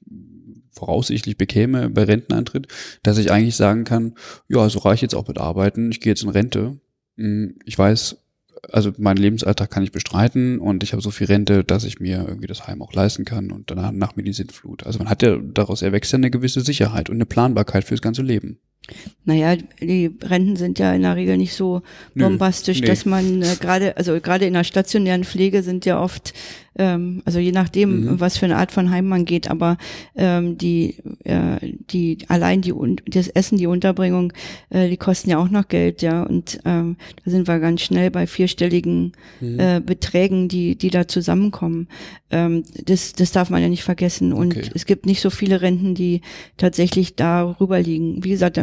voraussichtlich 0.72 1.38
bekäme 1.38 1.88
bei 1.90 2.04
Rentenantritt, 2.04 2.68
dass 3.02 3.18
ich 3.18 3.30
eigentlich 3.30 3.56
sagen 3.56 3.84
kann, 3.84 4.14
ja, 4.48 4.68
so 4.68 4.80
reicht 4.80 5.02
jetzt 5.02 5.14
auch 5.14 5.28
mit 5.28 5.38
Arbeiten, 5.38 5.90
ich 5.90 6.00
gehe 6.00 6.12
jetzt 6.12 6.22
in 6.22 6.30
Rente. 6.30 6.78
Hm, 7.16 7.56
ich 7.64 7.78
weiß, 7.78 8.16
also 8.70 8.92
meinen 8.98 9.18
Lebensalltag 9.18 9.70
kann 9.70 9.82
ich 9.82 9.92
bestreiten 9.92 10.58
und 10.58 10.82
ich 10.82 10.92
habe 10.92 11.02
so 11.02 11.10
viel 11.10 11.26
Rente, 11.26 11.64
dass 11.64 11.84
ich 11.84 12.00
mir 12.00 12.24
irgendwie 12.26 12.46
das 12.46 12.66
Heim 12.66 12.82
auch 12.82 12.92
leisten 12.92 13.24
kann 13.24 13.52
und 13.52 13.70
danach 13.70 13.92
nach 13.92 14.16
mir 14.16 14.22
die 14.22 14.32
Sintflut. 14.32 14.84
Also 14.84 14.98
man 14.98 15.08
hat 15.08 15.22
ja 15.22 15.36
daraus 15.36 15.82
erwächst 15.82 16.12
ja 16.12 16.16
eine 16.16 16.30
gewisse 16.30 16.60
Sicherheit 16.60 17.10
und 17.10 17.16
eine 17.16 17.26
Planbarkeit 17.26 17.84
fürs 17.84 18.02
ganze 18.02 18.22
Leben. 18.22 18.58
Naja, 19.24 19.56
die 19.80 20.10
Renten 20.22 20.56
sind 20.56 20.78
ja 20.78 20.92
in 20.92 21.02
der 21.02 21.16
Regel 21.16 21.38
nicht 21.38 21.54
so 21.54 21.82
bombastisch, 22.14 22.80
nee. 22.80 22.86
dass 22.86 23.06
man 23.06 23.42
äh, 23.42 23.56
gerade, 23.58 23.96
also 23.96 24.20
gerade 24.20 24.44
in 24.44 24.52
der 24.52 24.64
stationären 24.64 25.24
Pflege 25.24 25.62
sind 25.62 25.86
ja 25.86 26.00
oft 26.00 26.34
ähm, 26.76 27.22
also 27.24 27.38
je 27.38 27.52
nachdem, 27.52 28.04
mhm. 28.04 28.20
was 28.20 28.36
für 28.36 28.46
eine 28.46 28.56
Art 28.56 28.72
von 28.72 28.90
Heim 28.90 29.06
man 29.06 29.24
geht, 29.24 29.50
aber 29.50 29.78
ähm, 30.16 30.58
die, 30.58 30.96
äh, 31.24 31.58
die 31.90 32.18
allein 32.28 32.62
die 32.62 32.74
das 33.06 33.28
Essen, 33.28 33.58
die 33.58 33.66
Unterbringung, 33.66 34.32
äh, 34.70 34.88
die 34.88 34.96
kosten 34.96 35.30
ja 35.30 35.38
auch 35.38 35.50
noch 35.50 35.68
Geld, 35.68 36.02
ja. 36.02 36.22
Und 36.22 36.60
ähm, 36.64 36.96
da 37.24 37.30
sind 37.30 37.46
wir 37.46 37.60
ganz 37.60 37.82
schnell 37.82 38.10
bei 38.10 38.26
vierstelligen 38.26 39.12
mhm. 39.40 39.60
äh, 39.60 39.80
Beträgen, 39.80 40.48
die, 40.48 40.76
die 40.76 40.90
da 40.90 41.06
zusammenkommen. 41.06 41.88
Ähm, 42.30 42.64
das, 42.84 43.12
das 43.12 43.30
darf 43.30 43.50
man 43.50 43.62
ja 43.62 43.68
nicht 43.68 43.84
vergessen. 43.84 44.32
Und 44.32 44.56
okay. 44.56 44.70
es 44.74 44.86
gibt 44.86 45.06
nicht 45.06 45.20
so 45.20 45.30
viele 45.30 45.62
Renten, 45.62 45.94
die 45.94 46.22
tatsächlich 46.56 47.14
darüber 47.14 47.80
liegen. 47.80 48.24
Wie 48.24 48.30
gesagt, 48.30 48.60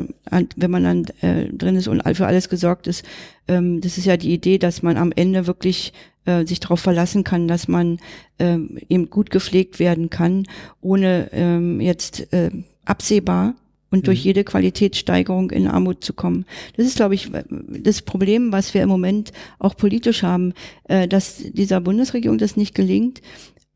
wenn 0.56 0.72
man 0.72 0.84
dann 0.84 1.06
äh, 1.22 1.50
drin 1.50 1.76
ist 1.76 1.88
und 1.88 2.02
für 2.16 2.28
alles 2.28 2.50
gesorgt 2.50 2.88
ist, 2.88 3.06
ähm, 3.48 3.82
das 3.82 3.98
ist 3.98 4.06
ja 4.06 4.18
die 4.18 4.34
Idee, 4.34 4.58
dass 4.58 4.84
man 4.84 4.98
am 4.98 5.12
Ende 5.16 5.48
wirklich 5.48 5.94
äh, 6.26 6.46
sich 6.46 6.60
darauf 6.60 6.80
verlassen 6.80 7.24
kann, 7.24 7.48
dass 7.48 7.68
man 7.68 7.98
ähm, 8.40 8.78
eben 8.90 9.10
gut 9.10 9.32
gepflegt 9.32 9.80
werden 9.80 10.10
kann, 10.10 10.46
ohne 10.80 11.30
ähm, 11.32 11.82
jetzt 11.82 12.32
äh, 12.34 12.52
absehbar 12.86 13.56
und 13.92 14.08
durch 14.08 14.20
mhm. 14.20 14.26
jede 14.26 14.44
Qualitätssteigerung 14.44 15.52
in 15.52 15.68
Armut 15.68 16.04
zu 16.04 16.14
kommen. 16.14 16.46
Das 16.78 16.86
ist, 16.86 16.96
glaube 16.96 17.16
ich, 17.16 17.30
das 17.50 18.02
Problem, 18.02 18.52
was 18.52 18.74
wir 18.74 18.82
im 18.82 18.90
Moment 18.90 19.32
auch 19.60 19.76
politisch 19.76 20.24
haben, 20.24 20.54
äh, 20.86 21.08
dass 21.08 21.38
dieser 21.38 21.82
Bundesregierung 21.82 22.38
das 22.38 22.58
nicht 22.58 22.74
gelingt, 22.74 23.22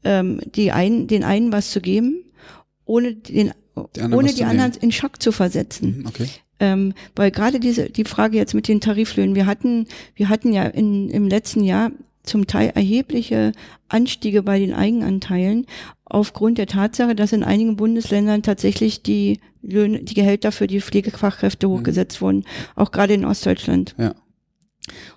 ähm, 0.03 0.39
die 0.55 0.71
einen, 0.71 1.07
den 1.07 1.23
einen 1.23 1.51
was 1.51 1.71
zu 1.71 1.81
geben, 1.81 2.23
ohne 2.85 3.15
den 3.15 3.51
ohne 3.75 4.33
die 4.33 4.43
anderen 4.43 4.73
in 4.81 4.91
Schock 4.91 5.21
zu 5.21 5.31
versetzen. 5.31 5.99
Mhm, 5.99 6.07
okay. 6.07 6.27
Ähm, 6.59 6.93
weil 7.15 7.31
gerade 7.31 7.59
diese 7.59 7.89
die 7.89 8.05
Frage 8.05 8.37
jetzt 8.37 8.53
mit 8.53 8.67
den 8.67 8.79
Tariflöhnen, 8.79 9.35
wir 9.35 9.45
hatten 9.45 9.87
wir 10.15 10.29
hatten 10.29 10.53
ja 10.53 10.63
in, 10.63 11.09
im 11.09 11.27
letzten 11.27 11.63
Jahr 11.63 11.91
zum 12.23 12.47
Teil 12.47 12.71
erhebliche 12.73 13.51
Anstiege 13.89 14.41
bei 14.41 14.57
den 14.59 14.73
Eigenanteilen 14.73 15.65
aufgrund 16.05 16.57
der 16.57 16.67
Tatsache, 16.67 17.15
dass 17.15 17.33
in 17.33 17.43
einigen 17.43 17.75
Bundesländern 17.75 18.43
tatsächlich 18.43 19.03
die 19.03 19.39
Löhne, 19.61 20.03
die 20.03 20.13
Gehälter 20.13 20.51
für 20.51 20.67
die 20.67 20.81
Pflegefachkräfte 20.81 21.67
mhm. 21.67 21.71
hochgesetzt 21.71 22.21
mhm. 22.21 22.25
wurden, 22.25 22.45
auch 22.75 22.91
gerade 22.91 23.13
in 23.13 23.25
Ostdeutschland. 23.25 23.95
Ja. 23.97 24.13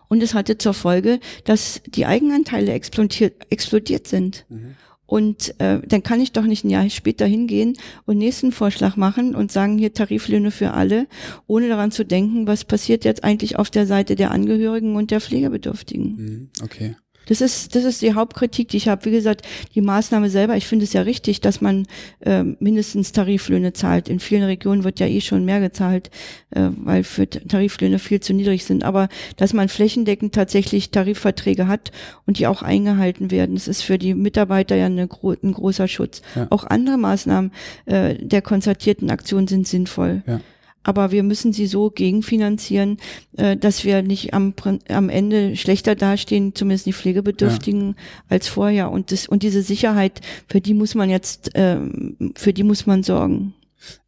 Und 0.09 0.23
es 0.23 0.33
hatte 0.33 0.57
zur 0.57 0.73
Folge, 0.73 1.21
dass 1.45 1.83
die 1.87 2.07
Eigenanteile 2.07 2.73
explodiert, 2.73 3.47
explodiert 3.51 4.07
sind. 4.07 4.47
Mhm. 4.49 4.77
Und 5.09 5.59
äh, 5.59 5.81
dann 5.89 6.03
kann 6.03 6.21
ich 6.21 6.33
doch 6.33 6.45
nicht 6.45 6.65
ein 6.65 6.71
Jahr 6.71 6.89
später 6.91 7.25
hingehen 7.25 7.79
und 8.05 8.19
nächsten 8.19 8.53
Vorschlag 8.53 8.97
machen 8.97 9.35
und 9.35 9.51
sagen, 9.51 9.79
hier 9.79 9.95
Tariflöhne 9.95 10.51
für 10.51 10.75
alle, 10.75 11.07
ohne 11.47 11.69
daran 11.69 11.91
zu 11.91 12.05
denken, 12.05 12.47
was 12.47 12.67
passiert 12.67 13.07
jetzt 13.07 13.25
eigentlich 13.25 13.59
auf 13.59 13.71
der 13.71 13.87
Seite 13.87 14.17
der 14.17 14.33
Angehörigen 14.33 14.97
und 14.97 15.11
der 15.11 15.23
Pflegebedürftigen. 15.23 16.17
Mhm, 16.17 16.49
okay. 16.63 16.95
Das 17.29 17.41
ist, 17.41 17.75
das 17.75 17.85
ist 17.85 18.03
die 18.03 18.15
Hauptkritik, 18.15 18.69
die 18.69 18.79
ich 18.79 18.89
habe. 18.89 19.05
Wie 19.05 19.11
gesagt, 19.11 19.47
die 19.75 19.81
Maßnahme 19.81 20.31
selber, 20.31 20.57
ich 20.57 20.67
finde 20.67 20.85
es 20.85 20.93
ja 20.93 21.03
richtig, 21.03 21.41
dass 21.41 21.61
man 21.61 21.87
äh, 22.21 22.43
mindestens 22.43 23.13
Tariflöhne 23.13 23.73
zahlt. 23.73 24.09
In 24.09 24.19
vielen 24.19 24.45
Regionen 24.45 24.85
wird 24.85 24.99
ja 24.99 25.07
eh 25.07 25.21
schon 25.21 25.45
mehr 25.45 25.61
gezahlt, 25.61 26.11
äh, 26.51 26.69
weil 26.77 27.05
für 27.05 27.29
Tariflöhne 27.29 27.99
viel 27.99 28.21
zu 28.21 28.33
niedrig 28.33 28.65
sind. 28.65 28.83
Aber 28.83 29.09
dass 29.37 29.53
man 29.53 29.69
flächendeckend 29.69 30.35
tatsächlich 30.35 30.91
Tarifverträge 30.91 31.69
hat 31.69 31.93
und 32.27 32.39
die 32.39 32.47
auch 32.47 32.63
eingehalten 32.63 33.31
werden, 33.31 33.55
das 33.55 33.69
ist 33.69 33.83
für 33.83 33.99
die 33.99 34.15
Mitarbeiter 34.15 34.75
ja 34.77 34.87
eine, 34.87 35.03
ein 35.43 35.53
großer 35.53 35.89
Schutz. 35.89 36.23
Ja. 36.35 36.47
Auch 36.51 36.65
andere 36.65 36.97
Maßnahmen 36.97 37.53
äh, 37.85 38.15
der 38.15 38.43
konzertierten 38.43 39.11
Aktion 39.11 39.47
sind 39.47 39.69
sinnvoll. 39.69 40.23
Ja 40.27 40.41
aber 40.89 41.11
wir 41.11 41.23
müssen 41.23 41.53
sie 41.53 41.67
so 41.67 41.91
gegenfinanzieren, 41.91 42.97
äh, 43.37 43.59
dass 43.59 43.85
wir 43.85 44.01
nicht 44.01 44.33
am, 44.33 44.55
am 44.89 45.11
Ende 45.11 45.55
schlechter 45.55 45.95
dastehen, 45.95 46.55
zumindest 46.55 46.87
die 46.87 46.95
Pflegebedürftigen, 46.95 47.89
ja. 47.89 47.95
als 48.31 48.49
vorher. 48.49 48.91
Und, 48.91 49.13
das, 49.13 49.29
und 49.29 49.43
diese 49.43 49.61
Sicherheit, 49.61 50.23
für 50.49 50.63
die 50.63 50.73
muss 50.73 50.95
man 50.95 51.11
jetzt, 51.11 51.51
ähm, 51.53 52.33
für 52.37 52.55
die 52.55 52.63
muss 52.63 52.87
man 52.87 53.03
sorgen. 53.03 53.53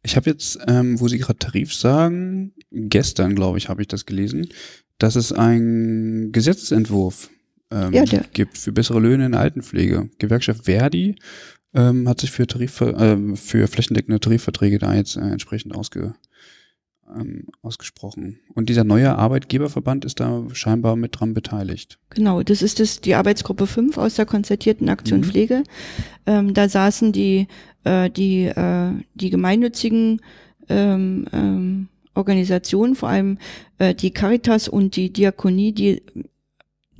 Ich 0.01 0.15
habe 0.15 0.31
jetzt, 0.31 0.57
ähm, 0.67 0.99
wo 0.99 1.07
Sie 1.07 1.19
gerade 1.19 1.37
Tarif 1.37 1.71
sagen, 1.71 2.53
gestern, 2.71 3.35
glaube 3.35 3.59
ich, 3.59 3.69
habe 3.69 3.83
ich 3.83 3.87
das 3.87 4.07
gelesen, 4.07 4.47
dass 4.97 5.15
es 5.15 5.31
einen 5.31 6.31
Gesetzentwurf 6.31 7.29
ähm, 7.69 7.93
ja, 7.93 8.05
gibt 8.33 8.57
für 8.57 8.71
bessere 8.71 8.99
Löhne 8.99 9.27
in 9.27 9.33
der 9.33 9.41
Altenpflege. 9.41 10.09
Gewerkschaft 10.17 10.65
Verdi 10.65 11.15
ähm, 11.75 12.09
hat 12.09 12.21
sich 12.21 12.31
für 12.31 12.47
Tarif, 12.47 12.81
äh, 12.81 13.35
für 13.35 13.67
flächendeckende 13.67 14.19
Tarifverträge 14.19 14.79
da 14.79 14.95
jetzt 14.95 15.15
äh, 15.15 15.21
entsprechend 15.21 15.75
ausge, 15.75 16.15
ähm, 17.15 17.47
ausgesprochen. 17.61 18.39
Und 18.53 18.69
dieser 18.69 18.83
neue 18.83 19.17
Arbeitgeberverband 19.17 20.05
ist 20.05 20.19
da 20.19 20.43
scheinbar 20.53 20.95
mit 20.95 21.19
dran 21.19 21.33
beteiligt. 21.33 21.99
Genau, 22.09 22.43
das 22.43 22.61
ist 22.61 22.79
das, 22.79 23.01
die 23.01 23.15
Arbeitsgruppe 23.15 23.67
5 23.67 23.97
aus 23.97 24.15
der 24.15 24.25
konzertierten 24.25 24.89
Aktion 24.89 25.21
mhm. 25.21 25.25
Pflege. 25.25 25.63
Ähm, 26.25 26.53
da 26.53 26.69
saßen 26.69 27.11
die, 27.11 27.47
äh, 27.83 28.09
die, 28.09 28.45
äh, 28.45 28.91
die 29.15 29.29
gemeinnützigen 29.29 30.21
ähm, 30.69 31.27
ähm, 31.31 31.87
Organisationen, 32.13 32.95
vor 32.95 33.09
allem 33.09 33.37
äh, 33.77 33.95
die 33.95 34.11
Caritas 34.11 34.67
und 34.67 34.95
die 34.95 35.11
Diakonie, 35.11 35.73
die 35.73 36.01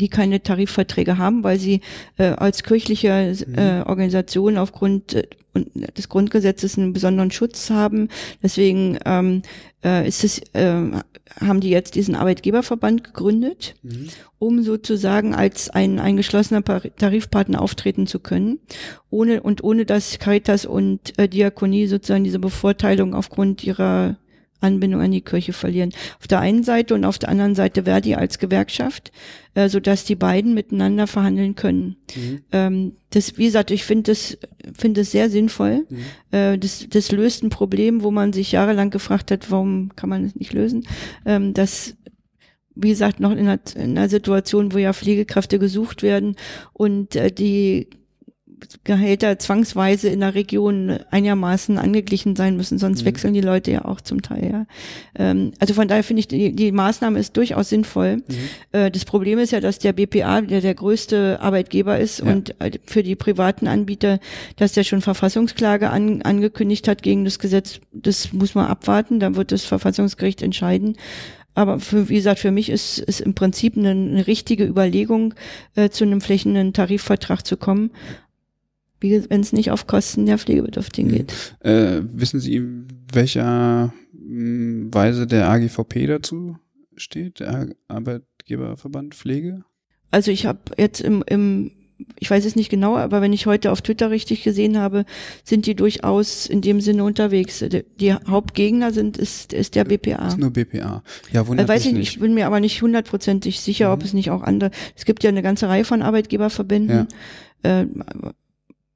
die 0.02 0.10
keine 0.10 0.42
Tarifverträge 0.42 1.20
haben, 1.20 1.44
weil 1.44 1.60
sie 1.60 1.82
äh, 2.18 2.30
als 2.30 2.64
kirchliche 2.64 3.36
mhm. 3.48 3.56
äh, 3.56 3.82
Organisation 3.82 4.58
aufgrund 4.58 5.14
äh, 5.14 5.28
des 5.54 6.10
Grundgesetzes 6.10 6.78
einen 6.78 6.94
besonderen 6.94 7.32
Schutz 7.32 7.70
haben. 7.70 8.08
Deswegen 8.42 8.98
ähm, 9.06 9.42
äh, 9.84 10.08
ist 10.08 10.24
es, 10.24 10.40
äh, 10.54 10.92
haben 11.40 11.60
die 11.60 11.70
jetzt 11.70 11.96
diesen 11.96 12.16
Arbeitgeberverband 12.16 13.04
gegründet, 13.04 13.76
mhm. 13.84 14.10
um 14.40 14.64
sozusagen 14.64 15.36
als 15.36 15.70
ein, 15.70 16.00
ein 16.00 16.18
geschlossener 16.18 16.64
Tarifpartner 16.64 17.62
auftreten 17.62 18.08
zu 18.08 18.20
können, 18.20 18.60
ohne 19.10 19.42
und 19.42 19.64
ohne 19.64 19.86
dass 19.86 20.20
Caritas 20.20 20.66
und 20.66 21.18
äh, 21.18 21.28
Diakonie 21.28 21.88
sozusagen 21.88 22.24
diese 22.24 22.40
Bevorteilung 22.40 23.14
aufgrund 23.14 23.64
ihrer 23.64 24.18
Anbindung 24.62 25.02
an 25.02 25.12
die 25.12 25.22
Kirche 25.22 25.54
verlieren. 25.54 25.92
Auf 26.20 26.28
der 26.28 26.40
einen 26.40 26.64
Seite 26.64 26.94
und 26.94 27.04
auf 27.04 27.20
der 27.20 27.30
anderen 27.30 27.56
Seite 27.56 27.84
Verdi 27.84 28.16
als 28.16 28.40
Gewerkschaft, 28.40 29.12
äh, 29.54 29.68
so 29.68 29.80
dass 29.80 30.06
die 30.06 30.16
beiden 30.16 30.54
miteinander 30.54 31.08
verhandeln 31.08 31.56
können. 31.56 31.98
Mhm. 32.16 32.42
Ähm, 32.52 32.92
das, 33.10 33.38
wie 33.38 33.46
gesagt, 33.46 33.72
ich 33.72 33.84
finde 33.84 34.12
das, 34.12 34.38
finde 34.78 35.02
es 35.02 35.12
sehr 35.12 35.30
sinnvoll. 35.30 35.86
Mhm. 35.90 35.98
Äh, 36.32 36.58
das, 36.58 36.88
das 36.90 37.12
löst 37.12 37.44
ein 37.44 37.50
Problem, 37.50 38.04
wo 38.04 38.12
man 38.12 38.32
sich 38.32 38.52
jahrelang 38.54 38.90
gefragt 38.90 39.32
hat, 39.32 39.52
warum 39.52 39.92
kann 39.96 40.10
man 40.10 40.24
es 40.24 40.36
nicht 40.36 40.54
lösen? 40.54 40.86
Ähm, 41.26 41.54
das 41.54 41.96
wie 42.74 42.90
gesagt, 42.90 43.20
noch 43.20 43.32
in 43.32 43.40
einer, 43.40 43.60
in 43.76 43.98
einer 43.98 44.08
Situation, 44.08 44.74
wo 44.74 44.78
ja 44.78 44.94
Pflegekräfte 44.94 45.60
gesucht 45.60 46.04
werden 46.04 46.38
und 46.74 47.18
äh, 47.18 47.30
die 47.30 47.90
Gehälter 48.84 49.40
zwangsweise 49.40 50.10
in 50.10 50.20
der 50.20 50.36
Region 50.36 51.00
einigermaßen 51.10 51.78
angeglichen 51.78 52.36
sein 52.36 52.58
müssen, 52.58 52.78
sonst 52.78 53.02
mhm. 53.02 53.06
wechseln 53.06 53.34
die 53.34 53.42
Leute 53.42 53.72
ja 53.72 53.86
auch 53.86 54.02
zum 54.02 54.22
Teil. 54.22 54.52
Ja. 54.52 54.66
Ähm, 55.16 55.52
also 55.60 55.74
von 55.74 55.88
daher 55.88 56.04
finde 56.04 56.22
ich, 56.22 56.28
die, 56.28 56.56
die 56.56 56.72
Maßnahme 56.72 57.20
ist 57.20 57.38
durchaus 57.38 57.70
sinnvoll. 57.70 58.18
Mhm. 58.18 58.24
Äh, 58.72 58.92
das 58.92 59.06
Problem 59.06 59.40
ist 59.40 59.52
ja, 59.52 59.60
dass 59.60 59.80
der 59.80 59.94
BPA 59.94 60.42
der, 60.42 60.62
der 60.62 60.76
größte 60.76 61.40
Arbeitgeber 61.42 62.00
ist 62.00 62.20
ja. 62.20 62.26
und 62.26 62.60
äh, 62.62 62.72
für 62.86 63.04
die 63.04 63.16
privaten 63.16 63.68
Anbieter, 63.68 64.20
dass 64.56 64.74
der 64.74 64.84
schon 64.84 65.02
Verfassungsklage 65.02 65.90
an, 65.90 66.22
angekündigt 66.22 66.88
hat 66.88 67.04
gegen 67.04 67.26
das 67.26 67.40
Gesetz, 67.40 67.80
das 67.92 68.34
muss 68.34 68.56
man 68.56 68.68
abwarten, 68.68 69.20
dann 69.20 69.36
wird 69.36 69.52
das 69.52 69.66
Verfassungsgericht 69.66 70.42
entscheiden. 70.42 70.98
Aber 71.54 71.80
für, 71.80 72.08
wie 72.08 72.16
gesagt, 72.16 72.40
für 72.40 72.52
mich 72.52 72.70
ist, 72.70 73.00
ist 73.00 73.20
im 73.20 73.34
Prinzip 73.34 73.76
eine, 73.76 73.90
eine 73.90 74.28
richtige 74.28 74.66
Überlegung, 74.66 75.34
äh, 75.76 75.90
zu 75.90 76.06
einem 76.06 76.22
flächenden 76.22 76.74
Tarifvertrag 76.74 77.46
zu 77.46 77.58
kommen 77.58 77.92
wenn 79.02 79.42
es 79.42 79.54
nicht 79.54 79.72
auf 79.72 79.88
Kosten 79.88 80.26
der 80.26 80.38
Pflegebedürftigen 80.38 81.12
mhm. 81.12 81.16
geht. 81.16 81.56
Äh, 81.62 82.02
wissen 82.14 82.40
Sie, 82.40 82.64
welcher 83.12 83.94
hm, 84.14 84.94
Weise 84.94 85.28
der 85.28 85.50
AGVP 85.50 86.08
dazu 86.08 86.58
steht, 86.96 87.40
der 87.40 87.70
Arbeitgeberverband 87.88 89.16
Pflege? 89.16 89.64
Also 90.12 90.32
ich 90.32 90.46
habe 90.46 90.60
jetzt 90.78 91.02
im, 91.02 91.24
im 91.28 91.72
ich 92.20 92.30
weiß 92.30 92.46
es 92.46 92.56
nicht 92.56 92.70
genau, 92.70 92.98
aber 92.98 93.22
wenn 93.22 93.34
ich 93.34 93.46
heute 93.46 93.72
auf 93.72 93.82
Twitter 93.82 94.10
richtig 94.10 94.44
gesehen 94.44 94.78
habe, 94.78 95.06
sind 95.44 95.66
die 95.66 95.76
durchaus 95.76 96.46
in 96.46 96.62
dem 96.62 96.82
Sinne 96.82 97.04
unterwegs. 97.04 97.64
Die 98.00 98.14
Hauptgegner 98.14 98.92
sind 98.92 99.18
ist, 99.18 99.54
ist 99.54 99.76
der 99.76 99.86
BPA. 99.86 100.28
Ist 100.28 100.38
nur 100.38 100.52
BPA. 100.52 101.04
Ja, 101.32 101.48
wundert 101.48 101.68
weiß 101.68 101.86
ich 101.86 101.94
nicht. 101.94 102.14
Ich 102.14 102.20
bin 102.20 102.34
mir 102.34 102.48
aber 102.48 102.60
nicht 102.60 102.82
hundertprozentig 102.82 103.60
sicher, 103.60 103.88
mhm. 103.88 103.94
ob 103.94 104.04
es 104.04 104.14
nicht 104.14 104.32
auch 104.32 104.42
andere. 104.42 104.72
Es 104.96 105.06
gibt 105.06 105.24
ja 105.24 105.30
eine 105.30 105.42
ganze 105.42 105.68
Reihe 105.68 105.86
von 105.86 106.02
Arbeitgeberverbänden. 106.02 107.08
Ja. 107.64 107.82
Äh, 107.82 107.88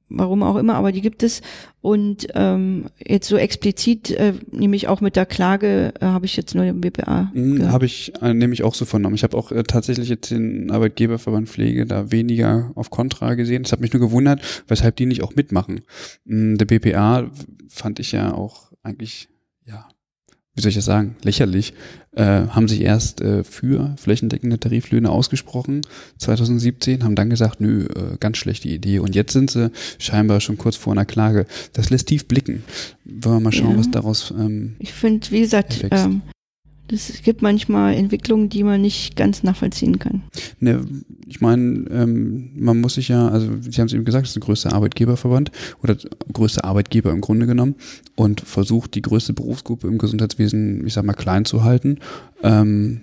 warum 0.08 0.42
auch 0.42 0.56
immer, 0.56 0.74
aber 0.74 0.92
die 0.92 1.00
gibt 1.00 1.22
es. 1.22 1.42
Und 1.80 2.28
ähm, 2.34 2.86
jetzt 3.04 3.28
so 3.28 3.36
explizit, 3.36 4.10
äh, 4.10 4.34
nämlich 4.50 4.88
auch 4.88 5.00
mit 5.00 5.16
der 5.16 5.26
Klage, 5.26 5.94
äh, 6.00 6.04
habe 6.04 6.26
ich 6.26 6.36
jetzt 6.36 6.54
nur 6.54 6.64
den 6.64 6.80
BPA. 6.80 7.30
Mhm, 7.32 7.70
habe 7.70 7.86
ich 7.86 8.12
äh, 8.22 8.34
nämlich 8.34 8.62
auch 8.62 8.74
so 8.74 8.84
vernommen. 8.84 9.14
Ich 9.14 9.22
habe 9.22 9.36
auch 9.36 9.52
äh, 9.52 9.62
tatsächlich 9.62 10.08
jetzt 10.08 10.30
den 10.30 10.70
Arbeitgeberverband 10.70 11.48
Pflege 11.48 11.86
da 11.86 12.10
weniger 12.10 12.72
auf 12.74 12.90
Kontra 12.90 13.34
gesehen. 13.34 13.62
Das 13.62 13.72
hat 13.72 13.80
mich 13.80 13.92
nur 13.92 14.00
gewundert, 14.00 14.64
weshalb 14.68 14.96
die 14.96 15.06
nicht 15.06 15.22
auch 15.22 15.34
mitmachen. 15.34 15.82
Mhm, 16.24 16.58
der 16.58 16.66
BPA 16.66 17.30
fand 17.68 17.98
ich 18.00 18.12
ja 18.12 18.32
auch 18.32 18.72
eigentlich, 18.82 19.28
wie 20.56 20.62
soll 20.62 20.70
ich 20.70 20.74
das 20.74 20.86
sagen, 20.86 21.16
lächerlich, 21.22 21.74
äh, 22.16 22.22
haben 22.48 22.66
sich 22.66 22.80
erst 22.80 23.20
äh, 23.20 23.44
für 23.44 23.94
flächendeckende 23.98 24.58
Tariflöhne 24.58 25.10
ausgesprochen, 25.10 25.82
2017, 26.16 27.04
haben 27.04 27.14
dann 27.14 27.28
gesagt, 27.28 27.60
nö, 27.60 27.84
äh, 27.84 28.16
ganz 28.18 28.38
schlechte 28.38 28.68
Idee. 28.68 28.98
Und 28.98 29.14
jetzt 29.14 29.34
sind 29.34 29.50
sie 29.50 29.70
scheinbar 29.98 30.40
schon 30.40 30.56
kurz 30.56 30.76
vor 30.76 30.94
einer 30.94 31.04
Klage. 31.04 31.46
Das 31.74 31.90
lässt 31.90 32.08
tief 32.08 32.26
blicken. 32.26 32.64
Wollen 33.04 33.36
wir 33.36 33.40
mal 33.40 33.52
schauen, 33.52 33.72
ja. 33.72 33.78
was 33.78 33.90
daraus. 33.90 34.32
Ähm, 34.36 34.76
ich 34.78 34.94
finde, 34.94 35.30
wie 35.30 35.40
gesagt, 35.40 35.84
ähm, 35.90 36.22
es 36.92 37.22
gibt 37.22 37.42
manchmal 37.42 37.94
Entwicklungen, 37.94 38.48
die 38.48 38.62
man 38.62 38.80
nicht 38.80 39.16
ganz 39.16 39.42
nachvollziehen 39.42 39.98
kann. 39.98 40.22
Ne, 40.60 40.84
ich 41.26 41.40
meine, 41.40 41.88
ähm, 41.90 42.50
man 42.54 42.80
muss 42.80 42.94
sich 42.94 43.08
ja, 43.08 43.28
also 43.28 43.48
Sie 43.60 43.80
haben 43.80 43.86
es 43.86 43.92
eben 43.92 44.04
gesagt, 44.04 44.24
es 44.24 44.30
ist 44.30 44.36
der 44.36 44.42
größte 44.42 44.72
Arbeitgeberverband 44.72 45.50
oder 45.82 45.96
größte 46.32 46.64
Arbeitgeber 46.64 47.10
im 47.10 47.20
Grunde 47.20 47.46
genommen 47.46 47.74
und 48.14 48.40
versucht 48.40 48.94
die 48.94 49.02
größte 49.02 49.32
Berufsgruppe 49.32 49.88
im 49.88 49.98
Gesundheitswesen, 49.98 50.86
ich 50.86 50.94
sag 50.94 51.04
mal, 51.04 51.14
klein 51.14 51.44
zu 51.44 51.64
halten. 51.64 51.98
Ähm, 52.42 53.00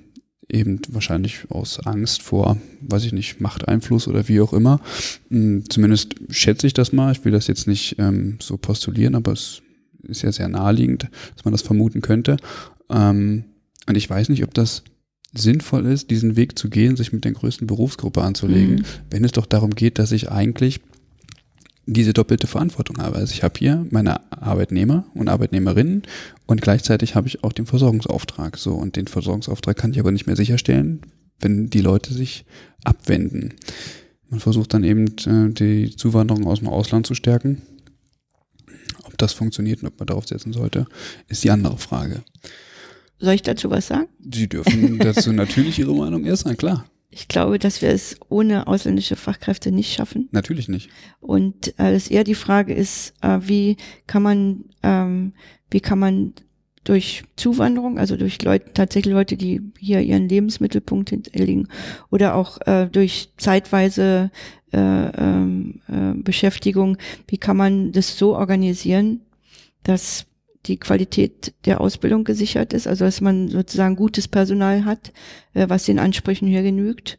eben 0.50 0.80
wahrscheinlich 0.90 1.50
aus 1.50 1.80
Angst 1.80 2.22
vor, 2.22 2.58
weiß 2.82 3.06
ich 3.06 3.14
nicht, 3.14 3.42
Machteinfluss 3.42 4.08
oder 4.08 4.28
wie 4.28 4.42
auch 4.42 4.54
immer. 4.54 4.80
Hm, 5.30 5.64
zumindest 5.70 6.16
schätze 6.30 6.68
ich 6.68 6.74
das 6.74 6.94
mal. 6.94 7.12
Ich 7.12 7.26
will 7.26 7.32
das 7.32 7.48
jetzt 7.48 7.68
nicht 7.68 7.96
ähm, 8.00 8.38
so 8.40 8.58
postulieren, 8.58 9.16
aber 9.16 9.32
es 9.32 9.62
ist 10.04 10.22
ja 10.22 10.32
sehr 10.32 10.50
naheliegend, 10.50 11.10
dass 11.36 11.46
man 11.46 11.54
das 11.54 11.62
vermuten 11.62 12.02
könnte. 12.02 12.38
Ähm, 12.90 13.46
und 13.88 13.96
ich 13.96 14.10
weiß 14.10 14.30
nicht, 14.30 14.44
ob 14.44 14.54
das 14.54 14.84
sinnvoll 15.34 15.86
ist, 15.88 16.12
diesen 16.12 16.36
Weg 16.36 16.58
zu 16.58 16.70
gehen, 16.70 16.96
sich 16.96 17.12
mit 17.12 17.26
der 17.26 17.32
größten 17.32 17.68
Berufsgruppe 17.68 18.22
anzulegen, 18.22 18.76
mhm. 18.76 18.86
wenn 19.10 19.24
es 19.24 19.32
doch 19.32 19.46
darum 19.46 19.72
geht, 19.72 19.98
dass 20.00 20.12
ich 20.12 20.32
eigentlich 20.32 20.80
diese 21.86 22.14
doppelte 22.14 22.48
Verantwortung 22.48 23.00
habe. 23.00 23.18
Also 23.18 23.34
ich 23.34 23.44
habe 23.44 23.56
hier 23.58 23.86
meine 23.90 24.32
Arbeitnehmer 24.32 25.06
und 25.14 25.28
Arbeitnehmerinnen 25.28 26.04
und 26.46 26.62
gleichzeitig 26.62 27.16
habe 27.16 27.28
ich 27.28 27.44
auch 27.44 27.52
den 27.52 27.66
Versorgungsauftrag. 27.66 28.58
So 28.58 28.74
und 28.74 28.96
den 28.96 29.08
Versorgungsauftrag 29.08 29.76
kann 29.76 29.92
ich 29.92 30.00
aber 30.00 30.12
nicht 30.12 30.28
mehr 30.28 30.36
sicherstellen, 30.36 31.02
wenn 31.40 31.70
die 31.70 31.82
Leute 31.82 32.14
sich 32.14 32.46
abwenden. 32.84 33.56
Man 34.30 34.40
versucht 34.40 34.74
dann 34.74 34.84
eben 34.84 35.08
äh, 35.26 35.54
die 35.54 35.96
Zuwanderung 35.96 36.48
aus 36.48 36.60
dem 36.60 36.70
Ausland 36.70 37.06
zu 37.06 37.16
stärken. 37.16 37.62
Ob 39.04 39.18
das 39.18 39.34
funktioniert 39.34 39.82
und 39.82 39.90
ob 39.90 40.00
man 40.00 40.08
darauf 40.08 40.28
setzen 40.28 40.54
sollte, 40.54 40.88
ist 41.28 41.44
die 41.44 41.52
andere 41.52 41.78
Frage. 41.78 42.24
Soll 43.20 43.36
ich 43.36 43.42
dazu 43.42 43.70
was 43.72 43.88
sagen? 43.88 44.08
Sie 44.20 44.48
dürfen 44.48 45.00
dazu 45.00 45.32
natürlich 45.34 45.80
Ihre 45.80 45.96
Meinung 45.96 46.36
sein, 46.36 46.58
klar. 46.58 46.86
Ich 47.10 47.28
glaube, 47.28 47.60
dass 47.60 47.82
wir 47.84 47.90
es 47.90 48.18
ohne 48.30 48.66
ausländische 48.66 49.16
Fachkräfte 49.16 49.72
nicht 49.72 49.94
schaffen. 49.94 50.30
Natürlich 50.32 50.68
nicht. 50.68 50.90
Und 51.20 51.68
äh, 51.78 51.94
dass 51.94 52.08
eher 52.08 52.24
die 52.24 52.34
Frage 52.34 52.74
ist, 52.74 53.14
äh, 53.22 53.40
wie 53.42 53.78
kann 54.08 54.24
man, 54.24 54.66
ähm, 54.82 55.34
wie 55.70 55.80
kann 55.80 56.00
man 56.00 56.34
durch 56.84 57.24
Zuwanderung, 57.36 58.00
also 58.00 58.18
durch 58.18 58.42
Leute, 58.42 58.74
tatsächlich 58.74 59.14
Leute, 59.14 59.38
die 59.38 59.62
hier 59.78 60.02
ihren 60.02 60.28
Lebensmittelpunkt 60.28 61.12
hinterlegen 61.12 61.68
oder 62.10 62.36
auch 62.36 62.60
äh, 62.66 62.88
durch 62.88 63.30
zeitweise 63.38 64.32
äh, 64.72 64.78
ähm, 64.78 65.82
äh, 65.88 66.14
Beschäftigung, 66.16 66.98
wie 67.28 67.38
kann 67.38 67.58
man 67.58 67.92
das 67.92 68.18
so 68.18 68.36
organisieren, 68.36 69.22
dass 69.84 70.26
die 70.66 70.78
Qualität 70.78 71.54
der 71.66 71.82
Ausbildung 71.82 72.24
gesichert 72.24 72.74
ist, 72.74 72.88
also 72.88 73.06
dass 73.06 73.22
man 73.22 73.50
sozusagen 73.50 73.96
gutes 73.96 74.28
Personal 74.28 74.86
hat, 74.86 75.12
äh, 75.54 75.68
was 75.70 75.84
den 75.86 76.00
Ansprüchen 76.00 76.48
hier 76.48 76.64
genügt. 76.64 77.18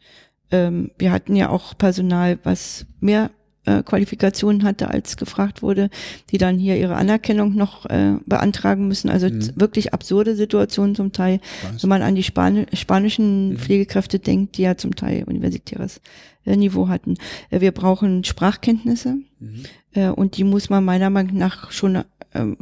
Ähm, 0.50 0.90
wir 0.98 1.12
hatten 1.12 1.36
ja 1.36 1.48
auch 1.50 1.76
Personal, 1.76 2.38
was 2.42 2.86
mehr 3.00 3.30
äh, 3.66 3.82
Qualifikationen 3.82 4.62
hatte, 4.62 4.88
als 4.88 5.16
gefragt 5.16 5.62
wurde, 5.62 5.90
die 6.30 6.38
dann 6.38 6.58
hier 6.58 6.76
ihre 6.76 6.96
Anerkennung 6.96 7.54
noch 7.54 7.86
äh, 7.86 8.16
beantragen 8.26 8.88
müssen. 8.88 9.08
Also 9.08 9.28
mhm. 9.28 9.50
wirklich 9.56 9.94
absurde 9.94 10.36
Situationen 10.36 10.94
zum 10.94 11.12
Teil, 11.12 11.40
Weiß. 11.62 11.82
wenn 11.82 11.88
man 11.88 12.02
an 12.02 12.14
die 12.14 12.22
Spani 12.22 12.66
spanischen 12.72 13.50
mhm. 13.50 13.58
Pflegekräfte 13.58 14.18
denkt, 14.18 14.58
die 14.58 14.62
ja 14.62 14.76
zum 14.76 14.94
Teil 14.94 15.24
universitäres 15.24 16.00
äh, 16.44 16.56
Niveau 16.56 16.88
hatten. 16.88 17.14
Äh, 17.50 17.60
wir 17.60 17.72
brauchen 17.72 18.24
Sprachkenntnisse 18.24 19.16
mhm. 19.40 19.62
äh, 19.92 20.08
und 20.08 20.36
die 20.36 20.44
muss 20.44 20.68
man 20.68 20.84
meiner 20.84 21.10
Meinung 21.10 21.36
nach 21.36 21.70
schon 21.72 22.04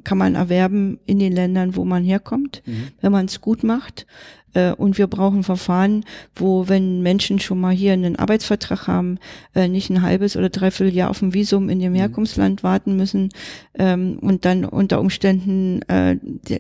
kann 0.05 0.19
man 0.19 0.35
erwerben 0.35 0.99
in 1.07 1.19
den 1.19 1.33
Ländern, 1.33 1.77
wo 1.77 1.85
man 1.85 2.05
herkommt, 2.05 2.63
mhm. 2.67 2.89
wenn 3.01 3.13
man 3.13 3.27
es 3.27 3.41
gut 3.41 3.65
macht. 3.65 4.07
Äh, 4.55 4.73
und 4.73 4.99
wir 4.99 5.07
brauchen 5.07 5.43
Verfahren, 5.43 6.05
wo, 6.35 6.69
wenn 6.69 7.03
Menschen 7.03 7.41
schon 7.41 7.61
mal 7.61 7.73
hier 7.73 7.93
einen 7.93 8.17
Arbeitsvertrag 8.17 8.87
haben, 8.87 9.19
äh, 9.55 9.69
nicht 9.69 9.91
ein 9.91 10.03
halbes 10.03 10.37
oder 10.37 10.51
dreiviertel 10.51 10.95
Jahr 10.95 11.11
auf 11.11 11.23
ein 11.23 11.35
Visum 11.35 11.69
in 11.69 11.81
dem 11.81 11.93
mhm. 11.93 11.97
Herkunftsland 11.97 12.63
warten 12.63 12.97
müssen 12.97 13.31
ähm, 13.79 14.19
und 14.21 14.45
dann 14.45 14.65
unter 14.65 15.01
Umständen 15.01 15.83
äh, 15.89 16.17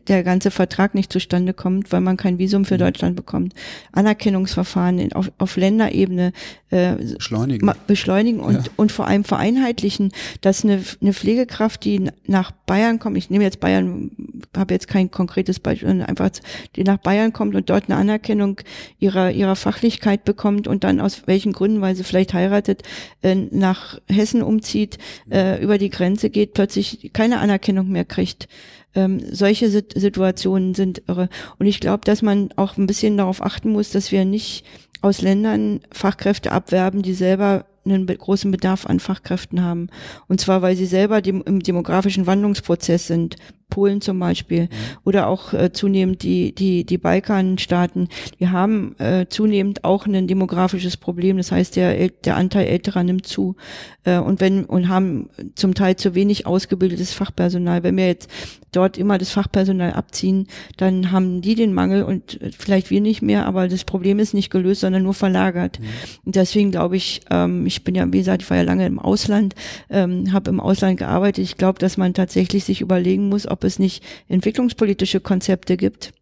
der, 0.08 0.22
ganze 0.22 0.50
Vertrag 0.50 0.94
nicht 0.94 1.12
zustande 1.12 1.52
kommt, 1.52 1.92
weil 1.92 2.00
man 2.00 2.16
kein 2.16 2.38
Visum 2.38 2.64
für 2.64 2.74
mhm. 2.74 2.80
Deutschland 2.80 3.16
bekommt. 3.16 3.54
Anerkennungsverfahren 3.92 5.12
auf, 5.12 5.32
auf 5.38 5.56
Länderebene 5.56 6.32
äh, 6.72 6.94
beschleunigen, 6.96 7.70
beschleunigen 7.86 8.40
und, 8.40 8.54
ja. 8.54 8.72
und 8.76 8.90
vor 8.90 9.06
allem 9.06 9.24
vereinheitlichen, 9.24 10.12
dass 10.40 10.64
eine, 10.64 10.82
eine 11.00 11.12
Pflegekraft, 11.12 11.84
die 11.84 12.10
nach 12.26 12.52
Bayern 12.52 12.98
kommt, 12.98 13.18
ich 13.18 13.28
nehme 13.28 13.44
jetzt 13.44 13.60
Bayern, 13.60 14.10
habe 14.56 14.72
jetzt 14.72 14.88
kein 14.88 15.10
konkretes 15.10 15.60
Beispiel, 15.60 16.02
einfach 16.02 16.30
die 16.74 16.84
nach 16.84 16.96
Bayern 16.96 17.34
kommt 17.34 17.54
und 17.54 17.68
dort 17.68 17.82
dort 17.82 17.90
eine 17.90 17.98
Anerkennung 17.98 18.60
ihrer, 18.98 19.30
ihrer 19.30 19.56
Fachlichkeit 19.56 20.24
bekommt 20.24 20.66
und 20.68 20.84
dann 20.84 21.00
aus 21.00 21.26
welchen 21.26 21.52
Gründen, 21.52 21.80
weil 21.80 21.94
sie 21.96 22.04
vielleicht 22.04 22.34
heiratet, 22.34 22.82
äh, 23.22 23.34
nach 23.34 23.98
Hessen 24.08 24.42
umzieht, 24.42 24.98
äh, 25.30 25.62
über 25.62 25.78
die 25.78 25.90
Grenze 25.90 26.30
geht, 26.30 26.54
plötzlich 26.54 27.10
keine 27.12 27.38
Anerkennung 27.38 27.88
mehr 27.88 28.04
kriegt. 28.04 28.48
Ähm, 28.94 29.20
solche 29.30 29.70
Sit 29.70 29.94
Situationen 29.96 30.74
sind 30.74 31.02
irre. 31.08 31.30
Und 31.58 31.66
ich 31.66 31.80
glaube, 31.80 32.04
dass 32.04 32.20
man 32.20 32.50
auch 32.56 32.76
ein 32.76 32.86
bisschen 32.86 33.16
darauf 33.16 33.42
achten 33.42 33.70
muss, 33.70 33.90
dass 33.90 34.12
wir 34.12 34.26
nicht 34.26 34.64
aus 35.02 35.20
Ländern 35.20 35.80
Fachkräfte 35.92 36.52
abwerben, 36.52 37.02
die 37.02 37.14
selber 37.14 37.66
einen 37.84 38.06
großen 38.06 38.50
Bedarf 38.50 38.86
an 38.86 39.00
Fachkräften 39.00 39.62
haben. 39.62 39.88
Und 40.28 40.40
zwar, 40.40 40.62
weil 40.62 40.76
sie 40.76 40.86
selber 40.86 41.20
dem, 41.20 41.42
im 41.42 41.60
demografischen 41.60 42.26
Wandlungsprozess 42.26 43.08
sind. 43.08 43.36
Polen 43.72 44.02
zum 44.02 44.18
Beispiel 44.18 44.64
mhm. 44.64 44.68
oder 45.04 45.28
auch 45.28 45.54
äh, 45.54 45.72
zunehmend 45.72 46.22
die, 46.22 46.54
die, 46.54 46.84
die 46.84 46.98
Balkanstaaten, 46.98 48.08
die 48.38 48.48
haben 48.48 48.94
äh, 48.98 49.24
zunehmend 49.30 49.82
auch 49.82 50.04
ein 50.04 50.26
demografisches 50.26 50.98
Problem. 50.98 51.38
Das 51.38 51.50
heißt, 51.52 51.76
der, 51.76 52.08
der 52.08 52.36
Anteil 52.36 52.66
älterer 52.66 53.02
nimmt 53.02 53.26
zu 53.26 53.56
äh, 54.04 54.18
und 54.18 54.40
wenn 54.40 54.66
und 54.66 54.88
haben 54.88 55.30
zum 55.54 55.74
Teil 55.74 55.96
zu 55.96 56.14
wenig 56.14 56.46
ausgebildetes 56.46 57.14
Fachpersonal. 57.14 57.82
Wenn 57.82 57.96
wir 57.96 58.08
jetzt 58.08 58.28
dort 58.72 58.98
immer 58.98 59.18
das 59.18 59.30
Fachpersonal 59.30 59.92
abziehen, 59.92 60.48
dann 60.76 61.10
haben 61.12 61.40
die 61.40 61.54
den 61.54 61.72
Mangel 61.72 62.02
und 62.02 62.38
vielleicht 62.58 62.90
wir 62.90 63.00
nicht 63.00 63.22
mehr, 63.22 63.46
aber 63.46 63.68
das 63.68 63.84
Problem 63.84 64.18
ist 64.18 64.34
nicht 64.34 64.50
gelöst, 64.50 64.80
sondern 64.80 65.02
nur 65.02 65.14
verlagert. 65.14 65.80
Mhm. 65.80 65.86
Und 66.26 66.36
deswegen 66.36 66.70
glaube 66.70 66.96
ich, 66.96 67.20
ähm, 67.30 67.66
ich 67.66 67.84
bin 67.84 67.94
ja, 67.94 68.10
wie 68.12 68.18
gesagt, 68.18 68.42
ich 68.42 68.50
war 68.50 68.56
ja 68.58 68.62
lange 68.62 68.86
im 68.86 68.98
Ausland, 68.98 69.54
ähm, 69.90 70.32
habe 70.32 70.50
im 70.50 70.60
Ausland 70.60 70.98
gearbeitet. 70.98 71.44
Ich 71.44 71.56
glaube, 71.56 71.78
dass 71.78 71.96
man 71.96 72.14
tatsächlich 72.14 72.64
sich 72.64 72.80
überlegen 72.80 73.28
muss, 73.28 73.46
ob 73.46 73.61
es 73.64 73.78
nicht 73.78 74.02
entwicklungspolitische 74.28 75.20
Konzepte 75.20 75.76
gibt, 75.76 76.12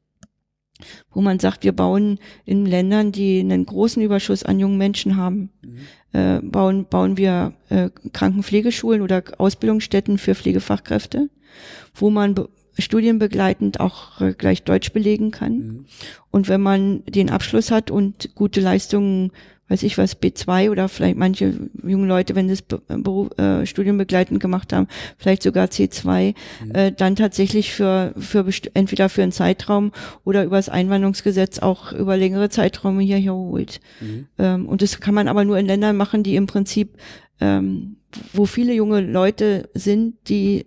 wo 1.12 1.20
man 1.20 1.38
sagt, 1.38 1.64
wir 1.64 1.72
bauen 1.72 2.18
in 2.44 2.66
Ländern, 2.66 3.12
die 3.12 3.40
einen 3.40 3.66
großen 3.66 4.02
Überschuss 4.02 4.42
an 4.42 4.58
jungen 4.58 4.78
Menschen 4.78 5.16
haben, 5.16 5.50
mhm. 5.62 6.18
äh, 6.18 6.40
bauen, 6.42 6.86
bauen 6.88 7.16
wir 7.16 7.54
äh, 7.68 7.90
Krankenpflegeschulen 8.12 9.02
oder 9.02 9.22
Ausbildungsstätten 9.38 10.18
für 10.18 10.34
Pflegefachkräfte, 10.34 11.28
wo 11.94 12.10
man 12.10 12.34
studienbegleitend 12.78 13.80
auch 13.80 14.20
äh, 14.20 14.32
gleich 14.32 14.62
Deutsch 14.62 14.92
belegen 14.92 15.30
kann. 15.30 15.58
Mhm. 15.58 15.84
Und 16.30 16.48
wenn 16.48 16.60
man 16.60 17.04
den 17.04 17.30
Abschluss 17.30 17.70
hat 17.70 17.90
und 17.90 18.34
gute 18.34 18.60
Leistungen 18.60 19.32
weiß 19.70 19.82
ich 19.84 19.96
was, 19.96 20.20
B2 20.20 20.70
oder 20.70 20.88
vielleicht 20.88 21.16
manche 21.16 21.54
junge 21.82 22.06
Leute, 22.06 22.34
wenn 22.34 22.48
das 22.48 22.62
Beruf, 22.62 23.30
äh, 23.38 23.64
Studienbegleitend 23.64 24.40
gemacht 24.40 24.72
haben, 24.72 24.88
vielleicht 25.16 25.42
sogar 25.42 25.66
C2, 25.66 26.34
mhm. 26.64 26.74
äh, 26.74 26.92
dann 26.92 27.16
tatsächlich 27.16 27.72
für, 27.72 28.12
für 28.18 28.44
entweder 28.74 29.08
für 29.08 29.22
einen 29.22 29.32
Zeitraum 29.32 29.92
oder 30.24 30.44
über 30.44 30.56
das 30.56 30.68
Einwanderungsgesetz 30.68 31.60
auch 31.60 31.92
über 31.92 32.16
längere 32.16 32.50
Zeiträume 32.50 33.02
hierher 33.02 33.34
holt. 33.34 33.80
Mhm. 34.00 34.26
Ähm, 34.38 34.68
und 34.68 34.82
das 34.82 35.00
kann 35.00 35.14
man 35.14 35.28
aber 35.28 35.44
nur 35.44 35.58
in 35.58 35.66
Ländern 35.66 35.96
machen, 35.96 36.22
die 36.22 36.36
im 36.36 36.46
Prinzip 36.46 36.98
ähm, 37.40 37.96
wo 38.32 38.46
viele 38.46 38.74
junge 38.74 39.00
Leute 39.00 39.68
sind, 39.74 40.16
die 40.28 40.66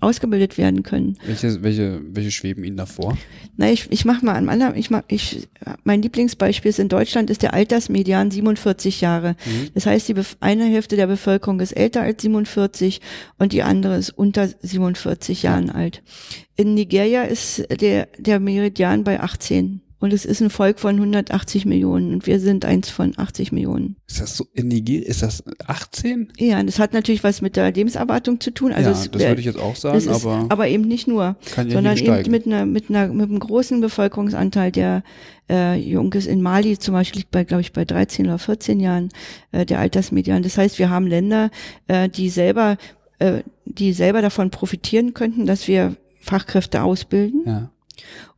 ausgebildet 0.00 0.58
werden 0.58 0.82
können. 0.82 1.16
Welche, 1.26 1.62
welche, 1.62 2.00
welche 2.04 2.30
schweben 2.30 2.62
Ihnen 2.62 2.76
davor? 2.76 3.18
Na, 3.56 3.70
ich, 3.70 3.90
ich 3.90 4.04
mache 4.04 4.24
mal 4.24 4.34
an 4.34 4.48
anderem, 4.48 4.76
ich 4.76 4.90
mach, 4.90 5.02
ich, 5.08 5.48
mein 5.82 6.02
Lieblingsbeispiel 6.02 6.68
ist 6.68 6.78
in 6.78 6.88
Deutschland 6.88 7.30
ist 7.30 7.42
der 7.42 7.54
Altersmedian 7.54 8.30
47 8.30 9.00
Jahre. 9.00 9.36
Mhm. 9.44 9.68
Das 9.74 9.86
heißt, 9.86 10.08
die 10.08 10.14
eine 10.40 10.66
Hälfte 10.66 10.96
der 10.96 11.08
Bevölkerung 11.08 11.60
ist 11.60 11.72
älter 11.72 12.02
als 12.02 12.22
47 12.22 13.00
und 13.38 13.52
die 13.52 13.62
andere 13.62 13.96
ist 13.96 14.10
unter 14.10 14.48
47 14.62 15.42
Jahren 15.42 15.70
alt. 15.70 16.02
In 16.56 16.74
Nigeria 16.74 17.22
ist 17.22 17.64
der, 17.80 18.08
der 18.18 18.40
Meridian 18.40 19.04
bei 19.04 19.20
18. 19.20 19.80
Und 20.00 20.12
es 20.12 20.24
ist 20.24 20.40
ein 20.40 20.50
Volk 20.50 20.78
von 20.78 20.94
180 20.94 21.66
Millionen 21.66 22.12
und 22.12 22.26
wir 22.26 22.38
sind 22.38 22.64
eins 22.64 22.88
von 22.88 23.14
80 23.16 23.50
Millionen. 23.50 23.96
Ist 24.06 24.20
das 24.20 24.36
so 24.36 24.46
in 24.54 24.68
Nigeria? 24.68 25.08
Ist 25.08 25.22
das 25.22 25.42
18? 25.66 26.32
Ja, 26.38 26.62
das 26.62 26.78
hat 26.78 26.92
natürlich 26.92 27.24
was 27.24 27.42
mit 27.42 27.56
der 27.56 27.72
Lebenserwartung 27.72 28.40
zu 28.40 28.52
tun. 28.52 28.72
Also 28.72 28.90
ja, 28.90 28.96
es, 28.96 29.10
das 29.10 29.22
würde 29.22 29.40
ich 29.40 29.46
jetzt 29.46 29.58
auch 29.58 29.74
sagen, 29.74 29.98
ist, 29.98 30.06
aber. 30.06 30.46
Aber 30.50 30.68
eben 30.68 30.84
nicht 30.84 31.08
nur, 31.08 31.36
sondern 31.56 31.96
eben 31.96 32.30
mit 32.30 32.46
einer, 32.46 32.64
mit 32.64 32.90
einer, 32.90 33.08
mit 33.08 33.28
einem 33.28 33.40
großen 33.40 33.80
Bevölkerungsanteil, 33.80 34.70
der 34.70 35.02
äh, 35.50 35.76
jung 35.76 36.12
ist. 36.12 36.26
In 36.26 36.42
Mali 36.42 36.78
zum 36.78 36.94
Beispiel 36.94 37.20
liegt 37.20 37.32
bei, 37.32 37.42
glaube 37.42 37.62
ich, 37.62 37.72
bei 37.72 37.84
13 37.84 38.26
oder 38.26 38.38
14 38.38 38.78
Jahren 38.78 39.08
äh, 39.50 39.66
der 39.66 39.80
Altersmedian. 39.80 40.44
Das 40.44 40.58
heißt, 40.58 40.78
wir 40.78 40.90
haben 40.90 41.08
Länder, 41.08 41.50
äh, 41.88 42.08
die 42.08 42.28
selber, 42.28 42.76
äh, 43.18 43.42
die 43.64 43.92
selber 43.92 44.22
davon 44.22 44.50
profitieren 44.50 45.12
könnten, 45.12 45.44
dass 45.44 45.66
wir 45.66 45.96
Fachkräfte 46.20 46.82
ausbilden. 46.82 47.42
Ja 47.46 47.70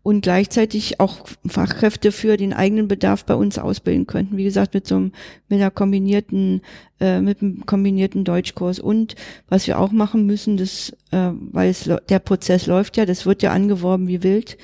und 0.03 0.23
gleichzeitig 0.23 0.99
auch 0.99 1.27
Fachkräfte 1.47 2.11
für 2.13 2.37
den 2.37 2.53
eigenen 2.53 2.89
Bedarf 2.89 3.25
bei 3.25 3.35
uns 3.35 3.59
ausbilden 3.59 4.07
könnten. 4.07 4.37
Wie 4.37 4.45
gesagt, 4.45 4.75
mit 4.75 4.87
so 4.87 4.97
einem, 4.97 5.13
mit 5.49 5.61
einer 5.61 5.71
kombinierten, 5.71 6.63
äh, 7.01 7.21
mit 7.21 7.43
einem 7.43 7.67
kombinierten 7.67 8.25
Deutschkurs. 8.25 8.79
Und 8.79 9.15
was 9.49 9.67
wir 9.67 9.79
auch 9.79 9.93
machen 9.93 10.25
müssen, 10.27 10.57
das, 10.57 10.91
äh, 11.11 11.31
weil 11.33 11.71
es 11.71 11.91
der 12.09 12.19
Prozess 12.19 12.67
läuft 12.67 12.97
ja, 12.97 13.05
das 13.05 13.27
wird 13.27 13.43
ja 13.43 13.53
angeworben 13.53 14.09
wie 14.09 14.23
wild, 14.23 14.57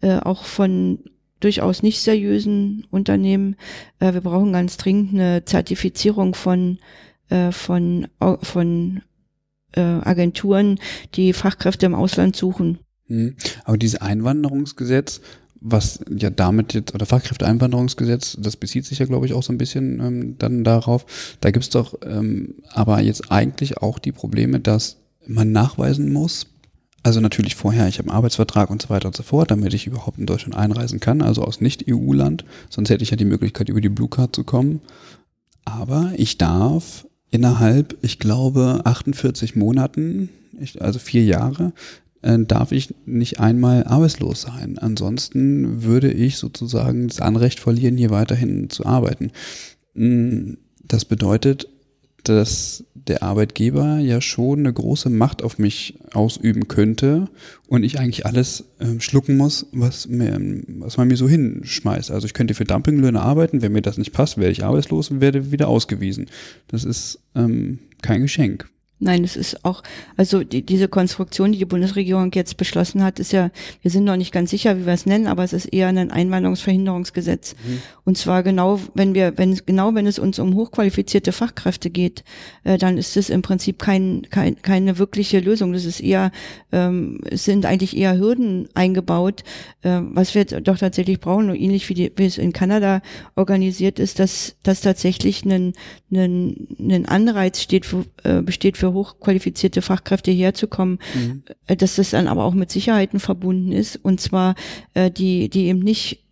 äh, 0.00 0.18
auch 0.18 0.44
von 0.44 0.98
durchaus 1.38 1.82
nicht 1.82 2.00
seriösen 2.00 2.86
Unternehmen. 2.90 3.56
Äh, 4.00 4.14
wir 4.14 4.20
brauchen 4.20 4.52
ganz 4.52 4.76
dringend 4.76 5.14
eine 5.14 5.44
Zertifizierung 5.44 6.34
von 6.34 6.78
äh, 7.28 7.52
von 7.52 8.08
von 8.42 9.02
äh, 9.72 9.80
Agenturen, 9.80 10.78
die 11.14 11.32
Fachkräfte 11.32 11.86
im 11.86 11.94
Ausland 11.94 12.36
suchen. 12.36 12.78
Mhm. 13.10 13.36
Aber 13.64 13.76
dieses 13.76 14.00
Einwanderungsgesetz, 14.00 15.20
was 15.60 16.00
ja 16.08 16.30
damit 16.30 16.72
jetzt, 16.72 16.94
oder 16.94 17.04
Fachkräfteeinwanderungsgesetz, 17.04 18.38
das 18.40 18.56
bezieht 18.56 18.86
sich 18.86 18.98
ja, 18.98 19.06
glaube 19.06 19.26
ich, 19.26 19.34
auch 19.34 19.42
so 19.42 19.52
ein 19.52 19.58
bisschen 19.58 20.00
ähm, 20.00 20.38
dann 20.38 20.64
darauf. 20.64 21.04
Da 21.40 21.50
gibt's 21.50 21.70
doch 21.70 21.98
ähm, 22.04 22.54
aber 22.70 23.02
jetzt 23.02 23.30
eigentlich 23.30 23.78
auch 23.78 23.98
die 23.98 24.12
Probleme, 24.12 24.60
dass 24.60 24.96
man 25.26 25.52
nachweisen 25.52 26.12
muss, 26.12 26.46
also 27.02 27.20
natürlich 27.20 27.54
vorher, 27.54 27.88
ich 27.88 27.98
habe 27.98 28.08
einen 28.08 28.16
Arbeitsvertrag 28.16 28.68
und 28.68 28.82
so 28.82 28.90
weiter 28.90 29.08
und 29.08 29.16
so 29.16 29.22
fort, 29.22 29.50
damit 29.50 29.72
ich 29.72 29.86
überhaupt 29.86 30.18
in 30.18 30.26
Deutschland 30.26 30.54
einreisen 30.54 31.00
kann, 31.00 31.22
also 31.22 31.42
aus 31.42 31.60
Nicht-EU-Land. 31.60 32.44
Sonst 32.68 32.90
hätte 32.90 33.02
ich 33.02 33.10
ja 33.10 33.16
die 33.16 33.24
Möglichkeit, 33.24 33.70
über 33.70 33.80
die 33.80 33.88
Blue 33.88 34.08
Card 34.08 34.36
zu 34.36 34.44
kommen. 34.44 34.82
Aber 35.64 36.12
ich 36.16 36.36
darf 36.36 37.06
innerhalb, 37.30 37.96
ich 38.02 38.18
glaube, 38.18 38.82
48 38.84 39.56
Monaten, 39.56 40.28
also 40.78 40.98
vier 40.98 41.24
Jahre, 41.24 41.72
darf 42.22 42.72
ich 42.72 42.94
nicht 43.06 43.40
einmal 43.40 43.84
arbeitslos 43.84 44.42
sein. 44.42 44.78
Ansonsten 44.78 45.82
würde 45.82 46.12
ich 46.12 46.36
sozusagen 46.36 47.08
das 47.08 47.20
Anrecht 47.20 47.60
verlieren, 47.60 47.96
hier 47.96 48.10
weiterhin 48.10 48.68
zu 48.68 48.84
arbeiten. 48.84 49.32
Mm, 49.94 50.54
das 50.84 51.04
bedeutet, 51.04 51.68
dass 52.24 52.84
der 52.94 53.22
Arbeitgeber 53.22 53.98
ja 53.98 54.20
schon 54.20 54.60
eine 54.60 54.72
große 54.72 55.08
Macht 55.08 55.42
auf 55.42 55.58
mich 55.58 55.98
ausüben 56.12 56.68
könnte 56.68 57.28
und 57.66 57.82
ich 57.82 57.98
eigentlich 57.98 58.26
alles 58.26 58.64
ähm, 58.80 59.00
schlucken 59.00 59.36
muss, 59.36 59.66
was, 59.72 60.06
mir, 60.06 60.38
was 60.68 60.96
man 60.96 61.08
mir 61.08 61.16
so 61.16 61.28
hinschmeißt. 61.28 62.10
Also 62.10 62.26
ich 62.26 62.34
könnte 62.34 62.54
für 62.54 62.64
Dumpinglöhne 62.64 63.20
arbeiten, 63.20 63.62
wenn 63.62 63.72
mir 63.72 63.82
das 63.82 63.96
nicht 63.96 64.12
passt, 64.12 64.36
werde 64.36 64.52
ich 64.52 64.64
arbeitslos 64.64 65.10
und 65.10 65.20
werde 65.20 65.50
wieder 65.50 65.68
ausgewiesen. 65.68 66.26
Das 66.68 66.84
ist 66.84 67.20
ähm, 67.34 67.78
kein 68.02 68.22
Geschenk. 68.22 68.68
Nein, 69.02 69.24
es 69.24 69.34
ist 69.34 69.64
auch, 69.64 69.82
also 70.18 70.44
die, 70.44 70.60
diese 70.60 70.86
Konstruktion, 70.86 71.52
die 71.52 71.58
die 71.58 71.64
Bundesregierung 71.64 72.30
jetzt 72.34 72.58
beschlossen 72.58 73.02
hat, 73.02 73.18
ist 73.18 73.32
ja, 73.32 73.50
wir 73.80 73.90
sind 73.90 74.04
noch 74.04 74.16
nicht 74.16 74.30
ganz 74.30 74.50
sicher, 74.50 74.78
wie 74.78 74.84
wir 74.84 74.92
es 74.92 75.06
nennen, 75.06 75.26
aber 75.26 75.42
es 75.42 75.54
ist 75.54 75.64
eher 75.64 75.88
ein 75.88 76.10
Einwanderungsverhinderungsgesetz. 76.10 77.54
Mhm. 77.54 77.82
Und 78.04 78.18
zwar 78.18 78.42
genau, 78.42 78.78
wenn 78.92 79.14
wir, 79.14 79.38
wenn 79.38 79.58
genau 79.64 79.94
wenn 79.94 80.06
es 80.06 80.18
uns 80.18 80.38
um 80.38 80.54
hochqualifizierte 80.54 81.32
Fachkräfte 81.32 81.88
geht, 81.88 82.24
äh, 82.64 82.76
dann 82.76 82.98
ist 82.98 83.16
es 83.16 83.30
im 83.30 83.40
Prinzip 83.40 83.78
kein, 83.78 84.26
kein, 84.28 84.60
keine 84.60 84.98
wirkliche 84.98 85.40
Lösung. 85.40 85.72
Das 85.72 85.86
ist 85.86 86.00
eher, 86.00 86.30
ähm, 86.70 87.20
es 87.30 87.44
sind 87.44 87.64
eigentlich 87.64 87.96
eher 87.96 88.18
Hürden 88.18 88.68
eingebaut, 88.74 89.44
äh, 89.80 90.00
was 90.02 90.34
wir 90.34 90.44
doch 90.44 90.76
tatsächlich 90.76 91.20
brauchen, 91.20 91.54
ähnlich 91.54 91.88
wie, 91.88 91.94
die, 91.94 92.12
wie 92.16 92.26
es 92.26 92.36
in 92.36 92.52
Kanada 92.52 93.00
organisiert 93.34 93.98
ist, 93.98 94.18
dass, 94.18 94.56
dass 94.62 94.82
tatsächlich 94.82 95.44
ein, 95.46 95.72
ein, 96.12 96.68
ein 96.78 97.06
Anreiz 97.06 97.62
steht 97.62 97.86
für, 97.86 98.04
äh, 98.24 98.42
besteht 98.42 98.76
für 98.76 98.89
hochqualifizierte 98.92 99.82
Fachkräfte 99.82 100.30
herzukommen, 100.30 100.98
mhm. 101.14 101.42
Dass 101.66 101.96
das 101.96 102.10
dann 102.10 102.26
aber 102.26 102.44
auch 102.44 102.54
mit 102.54 102.70
Sicherheiten 102.70 103.20
verbunden 103.20 103.72
ist 103.72 103.96
und 103.96 104.20
zwar 104.20 104.54
äh, 104.94 105.10
die, 105.10 105.48
die 105.48 105.66
eben 105.66 105.80
nicht 105.80 106.24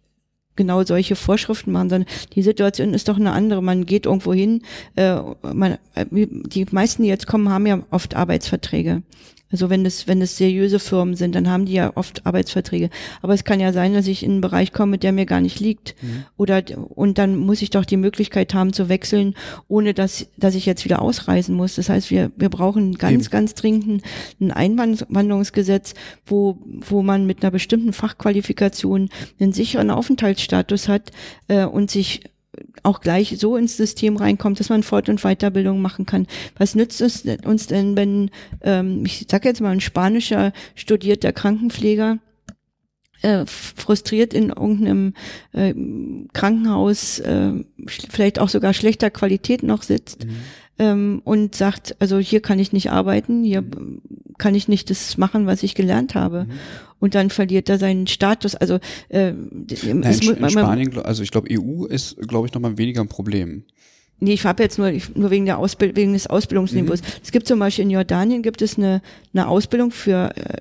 genau 0.59 0.83
solche 0.85 1.17
Vorschriften 1.17 1.73
machen, 1.73 1.89
sondern 1.89 2.11
die 2.35 2.43
Situation 2.43 2.93
ist 2.93 3.09
doch 3.09 3.17
eine 3.17 3.33
andere. 3.33 3.63
Man 3.63 3.87
geht 3.87 4.05
irgendwo 4.05 4.35
hin, 4.35 4.63
äh, 4.97 5.21
man, 5.55 5.79
äh, 5.95 6.05
die 6.11 6.67
meisten, 6.71 7.05
die 7.05 7.09
jetzt 7.09 7.27
kommen, 7.27 7.49
haben 7.49 7.67
ja 7.67 7.83
oft 7.91 8.15
Arbeitsverträge. 8.15 9.03
Also 9.51 9.71
wenn 9.71 9.87
es, 9.87 10.07
wenn 10.07 10.21
es 10.21 10.37
seriöse 10.37 10.79
Firmen 10.79 11.15
sind, 11.15 11.35
dann 11.35 11.49
haben 11.49 11.65
die 11.65 11.73
ja 11.73 11.93
oft 11.95 12.27
Arbeitsverträge. 12.27 12.91
Aber 13.23 13.33
es 13.33 13.45
kann 13.45 13.61
ja 13.61 13.73
sein, 13.73 13.95
dass 13.95 14.07
ich 14.07 14.23
in 14.23 14.33
einen 14.33 14.41
Bereich 14.41 14.73
komme, 14.73 14.99
der 14.99 15.13
mir 15.13 15.27
gar 15.27 15.41
nicht 15.41 15.59
liegt. 15.59 15.95
Mhm. 16.03 16.25
Oder, 16.37 16.63
und 16.77 17.19
dann 17.19 17.37
muss 17.37 17.63
ich 17.63 17.71
doch 17.71 17.85
die 17.85 17.97
Möglichkeit 17.97 18.53
haben 18.53 18.73
zu 18.73 18.89
wechseln, 18.89 19.35
ohne 19.67 19.95
dass, 19.95 20.27
dass 20.37 20.55
ich 20.55 20.67
jetzt 20.67 20.85
wieder 20.85 21.01
ausreisen 21.01 21.55
muss. 21.55 21.77
Das 21.77 21.89
heißt, 21.89 22.11
wir, 22.11 22.31
wir 22.37 22.51
brauchen 22.51 22.99
ganz, 22.99 23.25
Eben. 23.25 23.31
ganz 23.31 23.55
dringend 23.55 24.03
ein 24.41 24.51
Einwanderungsgesetz, 24.51 25.95
wo, 26.27 26.59
wo 26.67 27.03
man 27.03 27.27
mit 27.27 27.43
einer 27.43 27.51
bestimmten 27.51 27.93
Fachqualifikation 27.93 29.09
einen 29.41 29.53
sicheren 29.53 29.91
Aufenthaltsstatus 29.91 30.89
hat 30.89 31.11
äh, 31.49 31.65
und 31.65 31.91
sich 31.91 32.23
auch 32.83 33.01
gleich 33.01 33.37
so 33.39 33.57
ins 33.57 33.77
System 33.77 34.17
reinkommt, 34.17 34.61
dass 34.61 34.69
man 34.69 34.83
Fort- 34.83 35.09
und 35.09 35.23
Weiterbildung 35.23 35.81
machen 35.81 36.07
kann. 36.07 36.27
Was 36.57 36.75
nützt 36.75 37.01
es 37.01 37.25
uns 37.45 37.67
denn, 37.67 37.97
wenn, 37.97 38.31
ähm, 38.63 39.05
ich 39.05 39.27
sage 39.31 39.49
jetzt 39.49 39.61
mal, 39.61 39.71
ein 39.71 39.81
spanischer 39.81 40.53
studierter 40.75 41.33
Krankenpfleger 41.33 42.19
äh, 43.23 43.45
frustriert 43.47 44.33
in 44.33 44.51
irgendeinem 44.51 45.15
äh, 45.53 45.75
Krankenhaus, 46.33 47.19
äh, 47.19 47.53
vielleicht 47.87 48.39
auch 48.39 48.49
sogar 48.49 48.75
schlechter 48.75 49.11
Qualität 49.11 49.63
noch 49.63 49.83
sitzt 49.83 50.25
mhm. 50.25 50.37
Ähm, 50.79 51.21
und 51.25 51.55
sagt, 51.55 51.97
also 51.99 52.19
hier 52.19 52.41
kann 52.41 52.59
ich 52.59 52.73
nicht 52.73 52.91
arbeiten, 52.91 53.45
hier 53.45 53.63
mhm. 53.63 54.01
kann 54.39 54.55
ich 54.55 54.69
nicht 54.69 54.91
das 54.91 55.17
machen, 55.19 55.47
was 55.47 55.63
ich 55.63 55.75
gelernt 55.75 56.15
habe. 56.15 56.45
Mhm 56.45 56.53
und 57.01 57.15
dann 57.15 57.31
verliert 57.31 57.69
er 57.69 57.79
seinen 57.79 58.07
Status. 58.07 58.55
Also 58.55 58.79
äh, 59.09 59.33
Nein, 59.33 59.67
in, 59.83 60.03
in 60.03 60.51
Spanien, 60.51 60.99
also 60.99 61.23
ich 61.23 61.31
glaube, 61.31 61.49
EU 61.51 61.85
ist, 61.85 62.17
glaube 62.27 62.47
ich, 62.47 62.55
nochmal 62.55 62.79
weniger 62.79 63.01
ein 63.01 63.09
Problem. 63.09 63.65
Nee, 64.21 64.33
ich 64.33 64.45
habe 64.45 64.63
jetzt 64.63 64.79
nur, 64.79 64.93
nur 65.15 65.31
wegen, 65.31 65.47
der 65.47 65.59
Ausbild 65.59 65.95
wegen 65.95 66.13
des 66.13 66.27
Ausbildungsniveaus. 66.27 67.03
Mhm. 67.03 67.07
Es 67.23 67.31
gibt 67.31 67.47
zum 67.47 67.61
Beispiel 67.61 67.85
in 67.85 67.91
Jordanien 67.91 68.43
gibt 68.43 68.63
es 68.63 68.77
eine, 68.77 69.01
eine 69.33 69.47
Ausbildung 69.47 69.93
für 69.93 70.37
äh, 70.37 70.57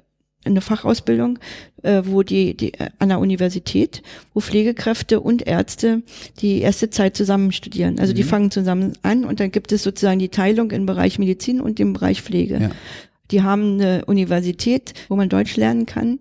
eine 0.52 0.62
Fachausbildung, 0.62 1.40
äh, 1.84 2.02
wo 2.06 2.24
die, 2.24 2.56
die 2.56 2.74
äh, 2.74 2.90
an 3.00 3.10
der 3.10 3.20
Universität, 3.20 4.02
wo 4.34 4.40
Pflegekräfte 4.40 5.20
und 5.20 5.46
Ärzte 5.46 6.02
die 6.40 6.62
erste 6.62 6.90
Zeit 6.90 7.16
zusammen 7.16 7.52
studieren. 7.52 8.00
Also 8.00 8.14
mhm. 8.14 8.18
die 8.18 8.24
fangen 8.24 8.52
zusammen 8.52 8.94
an 9.04 9.26
und 9.26 9.40
dann 9.40 9.52
gibt 9.52 9.72
es 9.72 9.84
sozusagen 9.84 10.20
die 10.20 10.30
Teilung 10.30 10.72
im 10.72 10.86
Bereich 10.86 11.20
Medizin 11.20 11.62
und 11.62 11.80
im 11.80 11.94
Bereich 11.94 12.22
Pflege. 12.22 12.60
Ja. 12.60 12.72
Die 13.32 13.42
haben 13.42 13.74
eine 13.74 14.06
Universität, 14.06 14.94
wo 15.10 15.16
man 15.16 15.30
Deutsch 15.30 15.58
lernen 15.58 15.86
kann, 15.86 16.20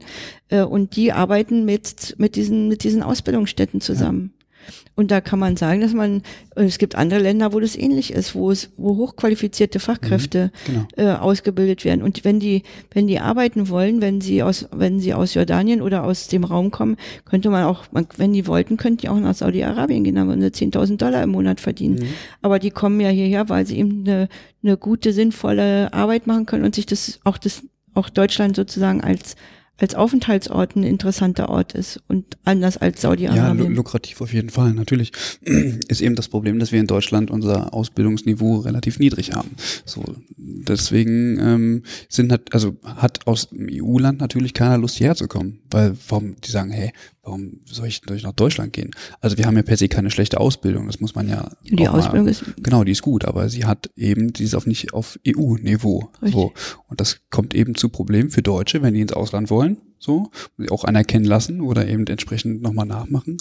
äh, 0.48 0.62
und 0.62 0.97
die 0.97 1.12
arbeiten 1.12 1.65
mit, 1.65 2.15
mit 2.19 2.36
diesen, 2.36 2.69
mit 2.69 2.82
diesen 2.85 3.03
Ausbildungsstätten 3.03 3.81
zusammen. 3.81 4.32
Ja. 4.32 4.36
Und 4.94 5.10
da 5.10 5.20
kann 5.20 5.38
man 5.38 5.56
sagen, 5.56 5.82
dass 5.82 5.93
man, 5.93 6.22
es 6.55 6.78
gibt 6.78 6.94
andere 6.94 7.20
Länder, 7.20 7.52
wo 7.52 7.60
das 7.60 7.76
ähnlich 7.76 8.12
ist, 8.12 8.34
wo 8.34 8.51
es, 8.51 8.70
wo 8.76 8.97
hochqualifizierte 8.97 9.78
Fachkräfte 9.78 10.51
mhm, 10.66 10.86
genau. 10.97 11.10
äh, 11.10 11.14
ausgebildet 11.16 11.84
werden. 11.84 12.02
Und 12.02 12.24
wenn 12.24 12.40
die, 12.40 12.62
wenn 12.93 13.06
die 13.06 13.20
arbeiten 13.20 13.68
wollen, 13.68 14.01
wenn 14.01 14.20
sie 14.20 14.43
aus, 14.43 14.66
wenn 14.72 14.98
sie 14.98 15.12
aus 15.12 15.34
Jordanien 15.34 15.82
oder 15.82 16.05
aus 16.05 16.28
dem 16.28 16.44
Raum 16.44 16.70
kommen, 16.70 16.97
könnte 17.24 17.51
man 17.51 17.64
auch, 17.64 17.84
wenn 18.16 18.32
die 18.32 18.47
wollten, 18.47 18.76
könnten 18.76 19.02
die 19.02 19.09
auch 19.10 19.20
nach 19.20 19.34
Saudi-Arabien 19.34 20.05
gehen, 20.05 20.14
dann 20.14 20.28
würden 20.28 20.40
sie 20.40 20.64
10.000 20.64 20.97
Dollar 20.97 21.22
im 21.22 21.30
Monat 21.30 21.60
verdienen. 21.60 21.97
Mhm. 21.97 22.09
Aber 22.40 22.59
die 22.59 22.70
kommen 22.70 23.01
ja 23.01 23.10
hierher, 23.10 23.48
weil 23.48 23.66
sie 23.66 23.78
eben 23.78 24.05
eine, 24.06 24.28
eine 24.62 24.76
gute, 24.78 25.12
sinnvolle 25.12 25.93
Arbeit 25.93 26.26
machen 26.26 26.47
können 26.47 26.64
und 26.64 26.74
sich 26.74 26.86
das, 26.86 27.20
auch 27.24 27.36
das, 27.36 27.62
auch 27.94 28.09
Deutschland 28.09 28.56
sozusagen 28.56 29.02
als 29.02 29.36
als 29.78 29.94
Aufenthaltsort 29.94 30.77
ein 30.77 30.82
interessanter 30.82 31.48
Ort 31.48 31.74
ist 31.74 32.03
und 32.09 32.39
anders 32.44 32.77
als 32.77 33.03
Saudi-Arabien. 33.03 33.70
Ja, 33.70 33.77
lukrativ 33.77 34.20
auf 34.20 34.32
jeden 34.32 34.51
Fall. 34.51 34.73
Natürlich 34.73 35.12
ist 35.89 36.01
eben 36.01 36.15
das 36.15 36.28
Problem, 36.28 36.59
dass 36.59 36.73
wir 36.73 36.81
in 36.81 36.86
Deutschland 36.86 37.31
unser 37.31 37.74
Ausbildungsniveau 37.74 38.61
relativ 38.61 38.98
niedrig 38.98 39.32
haben. 39.32 39.51
So 39.85 40.03
deswegen 40.36 41.39
ähm, 41.39 41.82
sind 42.09 42.32
hat, 42.32 42.53
also 42.53 42.77
hat 42.85 43.27
aus 43.27 43.51
dem 43.51 43.69
EU-Land 43.70 44.20
natürlich 44.20 44.55
keiner 44.55 44.78
Lust 44.78 44.97
hierher 44.97 45.16
zu 45.16 45.28
kommen, 45.28 45.61
weil 45.70 45.97
warum 46.09 46.36
die 46.40 46.51
sagen, 46.51 46.70
hey, 46.70 46.93
warum 47.27 47.61
soll 47.65 47.89
ich, 47.89 48.01
soll 48.07 48.16
ich 48.16 48.23
nach 48.23 48.32
Deutschland 48.32 48.73
gehen? 48.73 48.90
Also 49.20 49.36
wir 49.36 49.47
haben 49.47 49.57
ja 49.57 49.62
per 49.62 49.77
se 49.77 49.89
keine 49.89 50.11
schlechte 50.11 50.40
Ausbildung, 50.40 50.86
das 50.86 51.01
muss 51.01 51.15
man 51.15 51.28
ja. 51.28 51.51
Die 51.65 51.89
Ausbildung 51.89 52.24
mal, 52.24 52.31
ist 52.31 52.44
genau, 52.62 52.85
die 52.85 52.93
ist 52.93 53.03
gut, 53.03 53.24
aber 53.24 53.48
sie 53.48 53.65
hat 53.65 53.90
eben, 53.97 54.32
die 54.32 54.44
ist 54.44 54.55
auf 54.55 54.66
nicht 54.66 54.94
auf 54.94 55.19
EU-Niveau. 55.27 56.11
So 56.23 56.53
und 56.86 57.01
das 57.01 57.20
kommt 57.31 57.55
eben 57.55 57.74
zu 57.74 57.89
Problemen 57.89 58.31
für 58.31 58.43
Deutsche, 58.43 58.82
wenn 58.82 58.94
die 58.94 59.01
ins 59.01 59.12
Ausland 59.12 59.51
wollen, 59.51 59.65
so 59.98 60.31
auch 60.70 60.85
anerkennen 60.85 61.24
lassen 61.24 61.60
oder 61.60 61.89
eben 61.89 62.06
entsprechend 62.06 62.62
nochmal 62.62 62.86
nachmachen. 62.86 63.39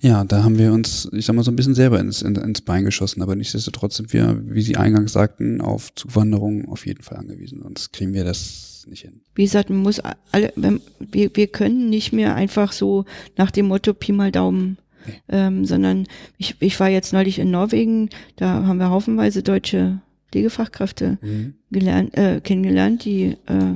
Ja, 0.00 0.24
da 0.24 0.44
haben 0.44 0.58
wir 0.58 0.72
uns, 0.72 1.08
ich 1.12 1.26
sag 1.26 1.36
mal 1.36 1.42
so 1.42 1.50
ein 1.50 1.56
bisschen 1.56 1.74
selber 1.74 2.00
ins, 2.00 2.22
ins 2.22 2.60
Bein 2.60 2.84
geschossen, 2.84 3.22
aber 3.22 3.36
nichtsdestotrotz 3.36 3.96
sind 3.96 4.12
wir, 4.12 4.40
wie 4.46 4.62
Sie 4.62 4.76
eingangs 4.76 5.12
sagten, 5.12 5.60
auf 5.60 5.94
Zuwanderung 5.94 6.68
auf 6.68 6.86
jeden 6.86 7.02
Fall 7.02 7.18
angewiesen. 7.18 7.60
Sonst 7.62 7.92
kriegen 7.92 8.12
wir 8.12 8.24
das 8.24 8.84
nicht 8.88 9.02
hin. 9.02 9.20
Wie 9.34 9.44
gesagt, 9.44 9.70
man 9.70 9.80
muss 9.80 10.00
alle, 10.30 10.52
wir, 10.98 11.30
wir 11.34 11.46
können 11.48 11.90
nicht 11.90 12.12
mehr 12.12 12.34
einfach 12.34 12.72
so 12.72 13.04
nach 13.36 13.50
dem 13.50 13.66
Motto 13.66 13.92
Pi 13.92 14.12
mal 14.12 14.30
Daumen 14.30 14.78
nee. 15.06 15.14
ähm, 15.28 15.64
sondern 15.64 16.06
ich, 16.38 16.56
ich 16.60 16.78
war 16.78 16.88
jetzt 16.88 17.12
neulich 17.12 17.38
in 17.38 17.50
Norwegen, 17.50 18.10
da 18.36 18.64
haben 18.64 18.78
wir 18.78 18.90
haufenweise 18.90 19.42
deutsche 19.42 20.00
Pflegefachkräfte 20.30 21.18
mhm. 21.22 21.54
gelernt, 21.70 22.16
äh, 22.16 22.40
kennengelernt, 22.40 23.04
die 23.04 23.36
äh, 23.46 23.74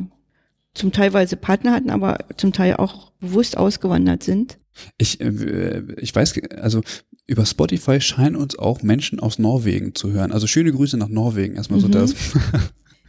zum 0.75 0.93
Teilweise 0.93 1.37
Partner 1.37 1.73
hatten, 1.73 1.91
aber 1.91 2.19
zum 2.37 2.53
Teil 2.53 2.77
auch 2.77 3.13
bewusst 3.21 3.57
ausgewandert 3.57 4.23
sind. 4.23 4.59
Ich, 4.99 5.21
äh, 5.21 5.83
ich 5.99 6.15
weiß, 6.15 6.35
also 6.61 6.83
über 7.27 7.47
Spotify 7.47 8.01
scheinen 8.01 8.37
uns 8.37 8.59
auch 8.59 8.83
Menschen 8.83 9.21
aus 9.21 9.39
Norwegen 9.39 9.95
zu 9.95 10.11
hören. 10.11 10.33
Also 10.33 10.47
schöne 10.47 10.73
Grüße 10.73 10.97
nach 10.97 11.09
Norwegen, 11.09 11.57
erstmal 11.57 11.81
mhm. 11.81 11.85
so 11.85 11.89
das. 11.89 12.15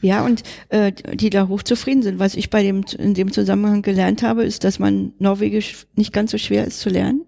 Ja, 0.04 0.26
und 0.26 0.42
äh, 0.70 0.92
die 0.92 1.30
da 1.30 1.48
hochzufrieden 1.48 2.02
sind. 2.02 2.18
Was 2.20 2.34
ich 2.34 2.50
bei 2.50 2.64
dem 2.64 2.84
in 2.98 3.14
dem 3.14 3.32
Zusammenhang 3.32 3.84
gelernt 3.84 4.24
habe, 4.24 4.44
ist, 4.44 4.64
dass 4.64 4.80
man 4.80 5.14
Norwegisch 5.20 5.86
nicht 5.96 6.12
ganz 6.12 6.32
so 6.32 6.40
schwer 6.40 6.66
ist 6.66 6.80
zu 6.80 6.90
lernen. 6.90 7.22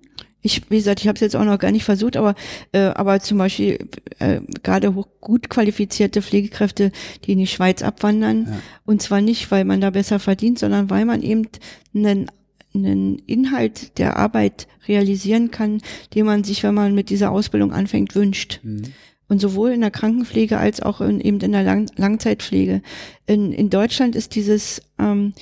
Ich, 0.44 0.70
wie 0.70 0.78
gesagt, 0.78 1.02
ich 1.02 1.08
habe 1.08 1.16
es 1.16 1.22
jetzt 1.22 1.36
auch 1.36 1.46
noch 1.46 1.58
gar 1.58 1.72
nicht 1.72 1.86
versucht, 1.86 2.18
aber 2.18 2.36
äh, 2.74 2.80
aber 2.80 3.20
zum 3.22 3.40
Beispiel 3.40 3.80
äh, 4.20 4.42
gerade 4.62 4.94
hoch, 4.94 5.08
gut 5.20 5.50
qualifizierte 5.50 6.22
Pflegekräfte, 6.22 6.92
die 7.24 7.32
in 7.32 7.40
die 7.40 7.48
Schweiz 7.48 7.82
abwandern, 7.82 8.48
ja. 8.48 8.60
und 8.86 9.02
zwar 9.02 9.22
nicht, 9.22 9.50
weil 9.50 9.66
man 9.66 9.82
da 9.82 9.90
besser 9.90 10.20
verdient, 10.20 10.60
sondern 10.60 10.90
weil 10.90 11.06
man 11.06 11.24
eben 11.24 11.48
einen 11.96 12.30
einen 12.76 13.20
Inhalt 13.20 13.98
der 14.00 14.18
Arbeit 14.18 14.68
realisieren 14.88 15.52
kann, 15.52 15.82
den 16.16 16.26
man 16.26 16.44
sich, 16.44 16.64
wenn 16.64 16.74
man 16.74 16.96
mit 16.96 17.10
dieser 17.10 17.32
Ausbildung 17.32 17.72
anfängt, 17.72 18.16
wünscht. 18.16 18.60
Mhm. 18.64 18.84
Und 19.28 19.40
sowohl 19.40 19.72
in 19.72 19.82
der 19.82 19.92
Krankenpflege 19.92 20.58
als 20.58 20.82
auch 20.82 21.02
in, 21.02 21.20
eben 21.22 21.40
in 21.40 21.54
der 21.54 21.64
Lang 21.64 21.90
Langzeitpflege. 21.96 22.82
In, 23.26 23.52
in 23.52 23.70
Deutschland 23.70 24.16
ist 24.16 24.36
dieses, 24.36 24.82
ähm, 25.00 25.34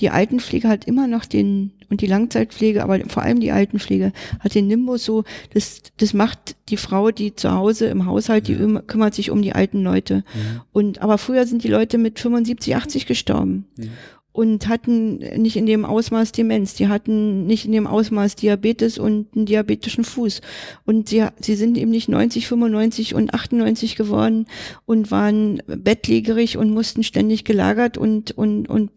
die 0.00 0.10
Altenpflege 0.10 0.68
hat 0.68 0.86
immer 0.86 1.06
noch 1.06 1.24
den, 1.24 1.72
und 1.88 2.00
die 2.00 2.06
Langzeitpflege, 2.06 2.82
aber 2.82 3.00
vor 3.08 3.22
allem 3.22 3.40
die 3.40 3.52
Altenpflege, 3.52 4.12
hat 4.40 4.54
den 4.54 4.66
Nimbus 4.66 5.04
so, 5.04 5.24
das, 5.52 5.82
das 5.98 6.14
macht 6.14 6.56
die 6.68 6.76
Frau, 6.76 7.10
die 7.10 7.34
zu 7.34 7.52
Hause 7.52 7.86
im 7.86 8.06
Haushalt, 8.06 8.48
die 8.48 8.54
ja. 8.54 8.80
kümmert 8.82 9.14
sich 9.14 9.30
um 9.30 9.42
die 9.42 9.52
alten 9.52 9.82
Leute. 9.82 10.24
Ja. 10.34 10.64
Und, 10.72 11.02
aber 11.02 11.18
früher 11.18 11.46
sind 11.46 11.64
die 11.64 11.68
Leute 11.68 11.98
mit 11.98 12.18
75, 12.18 12.76
80 12.76 13.06
gestorben. 13.06 13.66
Ja. 13.76 13.88
und 14.32 14.68
hatten 14.68 15.18
nicht 15.18 15.56
in 15.56 15.66
dem 15.66 15.84
Ausmaß 15.84 16.32
Demenz, 16.32 16.74
die 16.74 16.88
hatten 16.88 17.46
nicht 17.46 17.64
in 17.64 17.72
dem 17.72 17.86
Ausmaß 17.86 18.36
Diabetes 18.36 18.96
und 18.96 19.26
einen 19.34 19.44
diabetischen 19.44 20.04
Fuß. 20.04 20.40
Und 20.86 21.08
sie, 21.08 21.26
sie 21.40 21.56
sind 21.56 21.76
eben 21.76 21.90
nicht 21.90 22.08
90, 22.08 22.46
95 22.46 23.14
und 23.14 23.34
98 23.34 23.96
geworden 23.96 24.46
und 24.86 25.10
waren 25.10 25.62
bettlägerig 25.66 26.56
und 26.56 26.70
mussten 26.70 27.02
ständig 27.02 27.44
gelagert 27.44 27.98
und, 27.98 28.30
und, 28.30 28.68
und, 28.68 28.90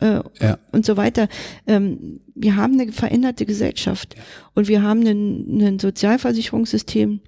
äh, 0.00 0.20
ja. 0.40 0.58
und 0.72 0.86
so 0.86 0.96
weiter. 0.96 1.28
Ähm, 1.66 2.20
wir 2.34 2.56
haben 2.56 2.78
eine 2.78 2.92
veränderte 2.92 3.46
Gesellschaft 3.46 4.16
und 4.54 4.68
wir 4.68 4.82
haben 4.82 5.06
ein, 5.06 5.60
ein 5.60 5.78
Sozialversicherungssystem, 5.78 7.20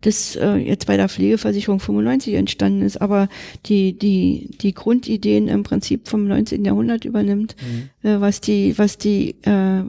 das 0.00 0.34
äh, 0.36 0.56
jetzt 0.56 0.86
bei 0.86 0.96
der 0.96 1.08
Pflegeversicherung 1.08 1.78
95 1.78 2.34
entstanden 2.34 2.82
ist, 2.82 3.00
aber 3.00 3.28
die, 3.66 3.98
die, 3.98 4.50
die 4.60 4.72
Grundideen 4.72 5.48
im 5.48 5.62
Prinzip 5.62 6.08
vom 6.08 6.26
19. 6.26 6.64
Jahrhundert 6.64 7.04
übernimmt, 7.04 7.54
mhm. 7.60 8.08
äh, 8.08 8.20
was 8.20 8.40
die, 8.40 8.78
was 8.78 8.96
die 8.96 9.36
äh, 9.42 9.82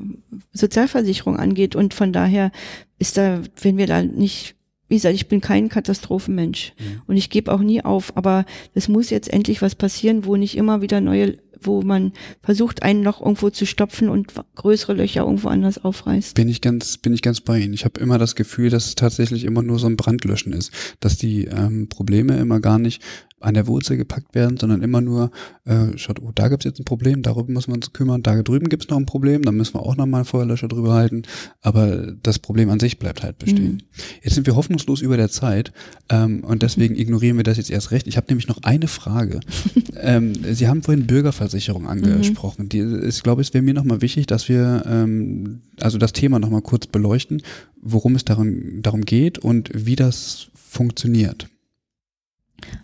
Sozialversicherung 0.51 1.37
angeht. 1.37 1.75
Und 1.75 1.93
von 1.93 2.11
daher 2.11 2.51
ist 2.99 3.17
da, 3.17 3.41
wenn 3.61 3.77
wir 3.77 3.87
da 3.87 4.03
nicht 4.03 4.55
wie 4.91 4.95
gesagt, 4.95 5.15
ich 5.15 5.30
bin 5.30 5.39
kein 5.39 5.69
Katastrophenmensch 5.69 6.73
mhm. 6.77 7.01
und 7.07 7.15
ich 7.15 7.30
gebe 7.30 7.51
auch 7.51 7.61
nie 7.61 7.81
auf, 7.81 8.15
aber 8.18 8.45
es 8.73 8.89
muss 8.89 9.09
jetzt 9.09 9.31
endlich 9.31 9.61
was 9.61 9.73
passieren, 9.73 10.26
wo 10.26 10.35
nicht 10.35 10.57
immer 10.57 10.81
wieder 10.81 10.99
neue 10.99 11.38
wo 11.63 11.84
man 11.84 12.13
versucht, 12.41 12.81
einen 12.81 13.03
Loch 13.03 13.22
irgendwo 13.22 13.51
zu 13.51 13.68
stopfen 13.68 14.09
und 14.09 14.34
größere 14.55 14.93
Löcher 14.93 15.22
irgendwo 15.22 15.47
anders 15.47 15.77
aufreißt. 15.77 16.34
Bin 16.34 16.49
ich 16.49 16.59
ganz, 16.59 16.97
bin 16.97 17.13
ich 17.13 17.22
ganz 17.22 17.39
bei 17.39 17.59
Ihnen. 17.59 17.76
Ich 17.76 17.85
habe 17.85 17.99
immer 17.99 18.18
das 18.18 18.35
Gefühl, 18.35 18.72
dass 18.72 18.88
es 18.88 18.95
tatsächlich 18.95 19.43
immer 19.43 19.61
nur 19.61 19.77
so 19.77 19.85
ein 19.85 19.95
Brandlöschen 19.95 20.53
ist, 20.53 20.72
dass 21.01 21.18
die 21.18 21.45
ähm, 21.45 21.88
Probleme 21.88 22.38
immer 22.38 22.59
gar 22.59 22.80
nicht 22.80 23.03
an 23.41 23.53
der 23.53 23.68
Wurzel 23.68 23.97
gepackt 23.97 24.35
werden, 24.35 24.57
sondern 24.57 24.81
immer 24.81 25.01
nur, 25.01 25.31
äh, 25.65 25.97
schaut, 25.97 26.22
oh, 26.22 26.31
da 26.34 26.47
gibt's 26.47 26.65
jetzt 26.65 26.80
ein 26.80 26.85
Problem, 26.85 27.22
darüber 27.22 27.51
müssen 27.51 27.69
wir 27.72 27.76
uns 27.76 27.93
kümmern, 27.93 28.23
da 28.23 28.41
drüben 28.41 28.69
gibt's 28.69 28.89
noch 28.89 28.97
ein 28.97 29.05
Problem, 29.05 29.41
dann 29.41 29.55
müssen 29.55 29.76
wir 29.76 29.81
auch 29.81 29.95
nochmal 29.95 30.26
Feuerlöscher 30.26 30.68
drüber 30.68 30.93
halten, 30.93 31.23
aber 31.61 32.13
das 32.23 32.39
Problem 32.39 32.69
an 32.69 32.80
sich 32.80 32.99
bleibt 32.99 33.23
halt 33.23 33.39
bestehen. 33.39 33.73
Mhm. 33.73 33.81
Jetzt 34.23 34.35
sind 34.35 34.47
wir 34.47 34.55
hoffnungslos 34.55 35.01
über 35.01 35.18
der 35.18 35.30
Zeit 35.30 35.72
ähm, 36.09 36.43
und 36.43 36.63
deswegen 36.63 36.95
ignorieren 36.95 37.38
wir 37.38 37.43
das 37.43 37.57
jetzt 37.57 37.69
erst 37.69 37.91
recht. 37.91 38.07
Ich 38.07 38.18
habe 38.18 38.27
nämlich 38.30 38.47
noch 38.47 38.63
eine 38.63 38.88
Frage. 38.88 39.39
ähm, 39.95 40.34
Sie 40.51 40.68
haben 40.68 40.84
vorhin 40.84 41.07
Bürgerversicherung 41.07 41.88
angesprochen. 41.88 42.65
Mhm. 42.65 42.69
Die 42.69 42.80
ist, 42.80 43.23
glaube 43.23 43.41
ich, 43.41 43.53
wäre 43.53 43.63
mir 43.63 43.73
nochmal 43.73 44.01
wichtig, 44.01 44.27
dass 44.27 44.49
wir 44.49 44.84
ähm, 44.85 45.61
also 45.80 45.97
das 45.97 46.13
Thema 46.13 46.39
nochmal 46.39 46.61
kurz 46.61 46.88
beleuchten, 46.88 47.41
worum 47.81 48.15
es 48.15 48.26
darum, 48.26 48.81
darum 48.81 49.01
geht 49.01 49.39
und 49.39 49.69
wie 49.73 49.95
das 49.95 50.47
funktioniert. 50.53 51.47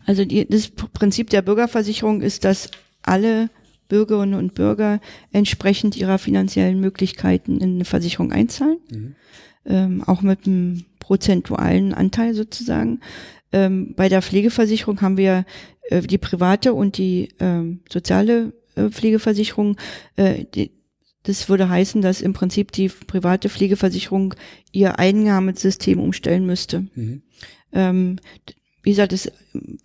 Also 0.05 0.25
die, 0.25 0.47
das 0.47 0.69
Prinzip 0.69 1.29
der 1.29 1.41
Bürgerversicherung 1.41 2.21
ist, 2.21 2.43
dass 2.43 2.69
alle 3.03 3.49
Bürgerinnen 3.87 4.33
und 4.33 4.53
Bürger 4.53 4.99
entsprechend 5.31 5.95
ihrer 5.95 6.17
finanziellen 6.17 6.79
Möglichkeiten 6.79 7.57
in 7.57 7.75
eine 7.75 7.85
Versicherung 7.85 8.31
einzahlen, 8.31 8.79
mhm. 8.89 9.15
ähm, 9.65 10.03
auch 10.05 10.21
mit 10.21 10.45
einem 10.45 10.85
prozentualen 10.99 11.93
Anteil 11.93 12.33
sozusagen. 12.33 12.99
Ähm, 13.53 13.93
bei 13.95 14.09
der 14.09 14.21
Pflegeversicherung 14.21 15.01
haben 15.01 15.17
wir 15.17 15.45
äh, 15.89 16.01
die 16.01 16.17
private 16.17 16.73
und 16.73 16.97
die 16.97 17.29
ähm, 17.39 17.79
soziale 17.89 18.53
äh, 18.75 18.89
Pflegeversicherung. 18.89 19.77
Äh, 20.17 20.45
die, 20.53 20.71
das 21.23 21.49
würde 21.49 21.69
heißen, 21.69 22.01
dass 22.01 22.21
im 22.21 22.33
Prinzip 22.33 22.71
die 22.71 22.89
private 22.89 23.49
Pflegeversicherung 23.49 24.33
ihr 24.71 24.99
Einnahmesystem 24.99 25.99
umstellen 25.99 26.45
müsste. 26.45 26.87
Mhm. 26.95 27.21
Ähm, 27.73 28.19
wie 28.83 28.91
gesagt, 28.91 29.11
das, 29.11 29.29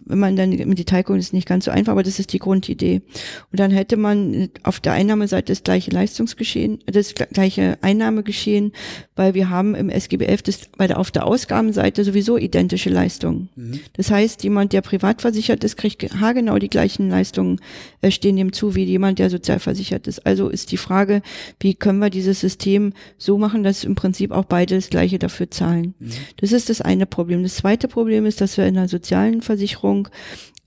wenn 0.05 0.19
man 0.19 0.37
dann 0.37 0.53
im 0.53 0.75
Detail 0.75 1.03
guckt, 1.03 1.19
ist 1.19 1.33
nicht 1.33 1.49
ganz 1.49 1.65
so 1.65 1.71
einfach, 1.71 1.93
aber 1.93 2.03
das 2.03 2.19
ist 2.19 2.33
die 2.33 2.39
Grundidee. 2.39 3.03
Und 3.51 3.61
dann 3.61 3.71
hätte 3.71 3.97
man 3.97 4.49
auf 4.63 4.81
der 4.81 4.93
Einnahmeseite 4.93 5.53
das 5.53 5.63
gleiche 5.63 5.91
Leistungsgeschehen, 5.91 6.79
das 6.87 7.15
gleiche 7.15 7.79
Einnahmegeschehen, 7.83 8.73
weil 9.17 9.35
wir 9.35 9.51
haben 9.51 9.75
im 9.75 9.89
SGB 9.89 10.27
das 10.45 10.69
bei 10.77 10.87
der, 10.87 10.99
auf 10.99 11.11
der 11.11 11.27
Ausgabenseite 11.27 12.05
sowieso 12.05 12.37
identische 12.37 12.91
Leistungen. 12.91 13.49
Mhm. 13.57 13.81
Das 13.95 14.11
heißt, 14.11 14.43
jemand, 14.45 14.73
der 14.73 14.81
privat 14.81 15.21
versichert 15.21 15.65
ist, 15.65 15.77
kriegt 15.77 16.03
haargenau 16.21 16.59
die 16.59 16.71
gleichen 16.71 17.09
Leistungen, 17.11 17.61
äh, 18.01 18.11
stehen 18.11 18.39
ihm 18.39 18.53
zu, 18.53 18.75
wie 18.75 18.85
jemand, 18.85 19.19
der 19.19 19.31
sozial 19.31 19.59
versichert 19.59 20.07
ist. 20.07 20.27
Also 20.27 20.49
ist 20.49 20.73
die 20.73 20.77
Frage, 20.77 21.23
wie 21.61 21.75
können 21.75 21.99
wir 21.99 22.11
dieses 22.11 22.41
System 22.41 22.93
so 23.19 23.39
machen, 23.39 23.63
dass 23.63 23.85
im 23.85 23.95
Prinzip 23.95 24.31
auch 24.33 24.45
beide 24.45 24.75
das 24.75 24.91
gleiche 24.91 25.19
dafür 25.19 25.51
zahlen. 25.51 25.95
Mhm. 25.99 26.11
Das 26.39 26.53
ist 26.53 26.69
das 26.69 26.81
eine 26.81 27.07
Problem. 27.07 27.43
Das 27.43 27.57
zweite 27.57 27.89
Problem 27.89 28.27
ist, 28.27 28.41
dass 28.41 28.57
wir 28.57 28.67
in 28.67 28.75
der 28.75 28.89
sozialen 28.89 29.43
Versicherung 29.43 29.62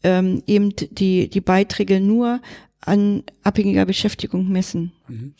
ähm, 0.03 0.43
eben 0.47 0.73
die, 0.75 1.29
die 1.29 1.41
Beiträge 1.41 1.99
nur 1.99 2.41
an 2.81 3.23
abhängiger 3.43 3.85
Beschäftigung 3.85 4.49
messen. 4.49 4.91
Mhm. 5.07 5.33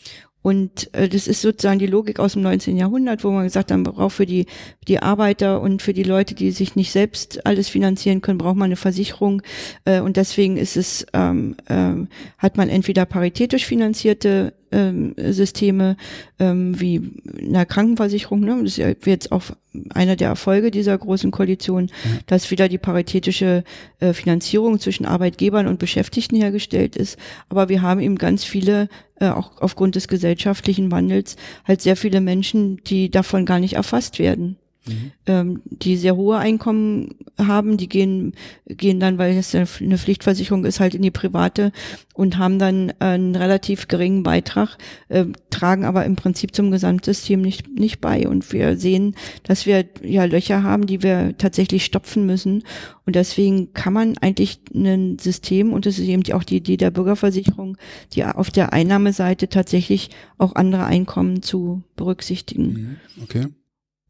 Und 0.46 0.94
äh, 0.94 1.08
das 1.08 1.26
ist 1.26 1.40
sozusagen 1.40 1.80
die 1.80 1.88
Logik 1.88 2.20
aus 2.20 2.34
dem 2.34 2.42
19. 2.42 2.76
Jahrhundert, 2.76 3.24
wo 3.24 3.32
man 3.32 3.42
gesagt 3.42 3.72
hat, 3.72 3.76
man 3.76 3.92
braucht 3.92 4.14
für 4.14 4.26
die, 4.26 4.46
die 4.86 5.00
Arbeiter 5.00 5.60
und 5.60 5.82
für 5.82 5.92
die 5.92 6.04
Leute, 6.04 6.36
die 6.36 6.52
sich 6.52 6.76
nicht 6.76 6.92
selbst 6.92 7.44
alles 7.44 7.68
finanzieren 7.68 8.20
können, 8.20 8.38
braucht 8.38 8.54
man 8.54 8.66
eine 8.66 8.76
Versicherung. 8.76 9.42
Äh, 9.84 10.00
und 10.00 10.16
deswegen 10.16 10.56
ist 10.56 10.76
es, 10.76 11.04
ähm, 11.14 11.56
äh, 11.66 11.94
hat 12.38 12.56
man 12.56 12.68
entweder 12.68 13.06
paritätisch 13.06 13.66
finanzierte 13.66 14.54
ähm, 14.72 15.14
Systeme 15.16 15.96
ähm, 16.38 16.78
wie 16.80 16.96
in 17.38 17.52
der 17.52 17.66
Krankenversicherung. 17.66 18.40
Ne? 18.40 18.56
Das 18.62 18.72
ist 18.72 18.76
ja 18.78 18.92
jetzt 19.04 19.32
auch 19.32 19.42
einer 19.90 20.16
der 20.16 20.28
Erfolge 20.28 20.70
dieser 20.70 20.96
großen 20.96 21.30
Koalition, 21.30 21.84
mhm. 21.84 22.18
dass 22.26 22.50
wieder 22.50 22.68
die 22.68 22.78
paritätische 22.78 23.64
äh, 24.00 24.12
Finanzierung 24.12 24.78
zwischen 24.78 25.06
Arbeitgebern 25.06 25.66
und 25.66 25.78
Beschäftigten 25.78 26.36
hergestellt 26.36 26.96
ist. 26.96 27.18
Aber 27.48 27.68
wir 27.68 27.82
haben 27.82 28.00
eben 28.00 28.16
ganz 28.16 28.44
viele, 28.44 28.88
äh, 29.20 29.28
auch 29.28 29.52
aufgrund 29.60 29.94
des 29.94 30.08
gesellschaftlichen 30.08 30.90
Wandels, 30.90 31.36
halt 31.64 31.82
sehr 31.82 31.96
viele 31.96 32.20
Menschen, 32.20 32.82
die 32.84 33.10
davon 33.10 33.44
gar 33.44 33.58
nicht 33.58 33.74
erfasst 33.74 34.18
werden. 34.18 34.56
Mhm. 34.86 35.12
Ähm, 35.26 35.62
die 35.64 35.96
sehr 35.96 36.16
hohe 36.16 36.38
Einkommen 36.38 37.14
haben, 37.38 37.76
die 37.76 37.88
gehen, 37.88 38.34
gehen 38.66 39.00
dann, 39.00 39.18
weil 39.18 39.36
es 39.36 39.54
eine 39.54 39.98
Pflichtversicherung 39.98 40.64
ist, 40.64 40.80
halt 40.80 40.94
in 40.94 41.02
die 41.02 41.10
private 41.10 41.72
und 42.14 42.38
haben 42.38 42.58
dann 42.58 42.92
einen 42.98 43.36
relativ 43.36 43.88
geringen 43.88 44.22
Beitrag, 44.22 44.78
äh, 45.08 45.26
tragen 45.50 45.84
aber 45.84 46.04
im 46.04 46.16
Prinzip 46.16 46.54
zum 46.54 46.70
Gesamtsystem 46.70 47.42
nicht, 47.42 47.68
nicht 47.68 48.00
bei. 48.00 48.28
Und 48.28 48.52
wir 48.52 48.76
sehen, 48.76 49.14
dass 49.42 49.66
wir 49.66 49.84
ja 50.02 50.24
Löcher 50.24 50.62
haben, 50.62 50.86
die 50.86 51.02
wir 51.02 51.36
tatsächlich 51.36 51.84
stopfen 51.84 52.24
müssen. 52.24 52.62
Und 53.04 53.16
deswegen 53.16 53.72
kann 53.74 53.92
man 53.92 54.16
eigentlich 54.18 54.60
ein 54.74 55.18
System, 55.18 55.72
und 55.72 55.86
das 55.86 55.98
ist 55.98 56.08
eben 56.08 56.22
auch 56.32 56.44
die 56.44 56.56
Idee 56.56 56.76
der 56.76 56.90
Bürgerversicherung, 56.90 57.76
die 58.14 58.24
auf 58.24 58.50
der 58.50 58.72
Einnahmeseite 58.72 59.48
tatsächlich 59.48 60.10
auch 60.38 60.54
andere 60.54 60.84
Einkommen 60.84 61.42
zu 61.42 61.82
berücksichtigen. 61.96 62.98
Mhm. 63.18 63.22
Okay. 63.22 63.46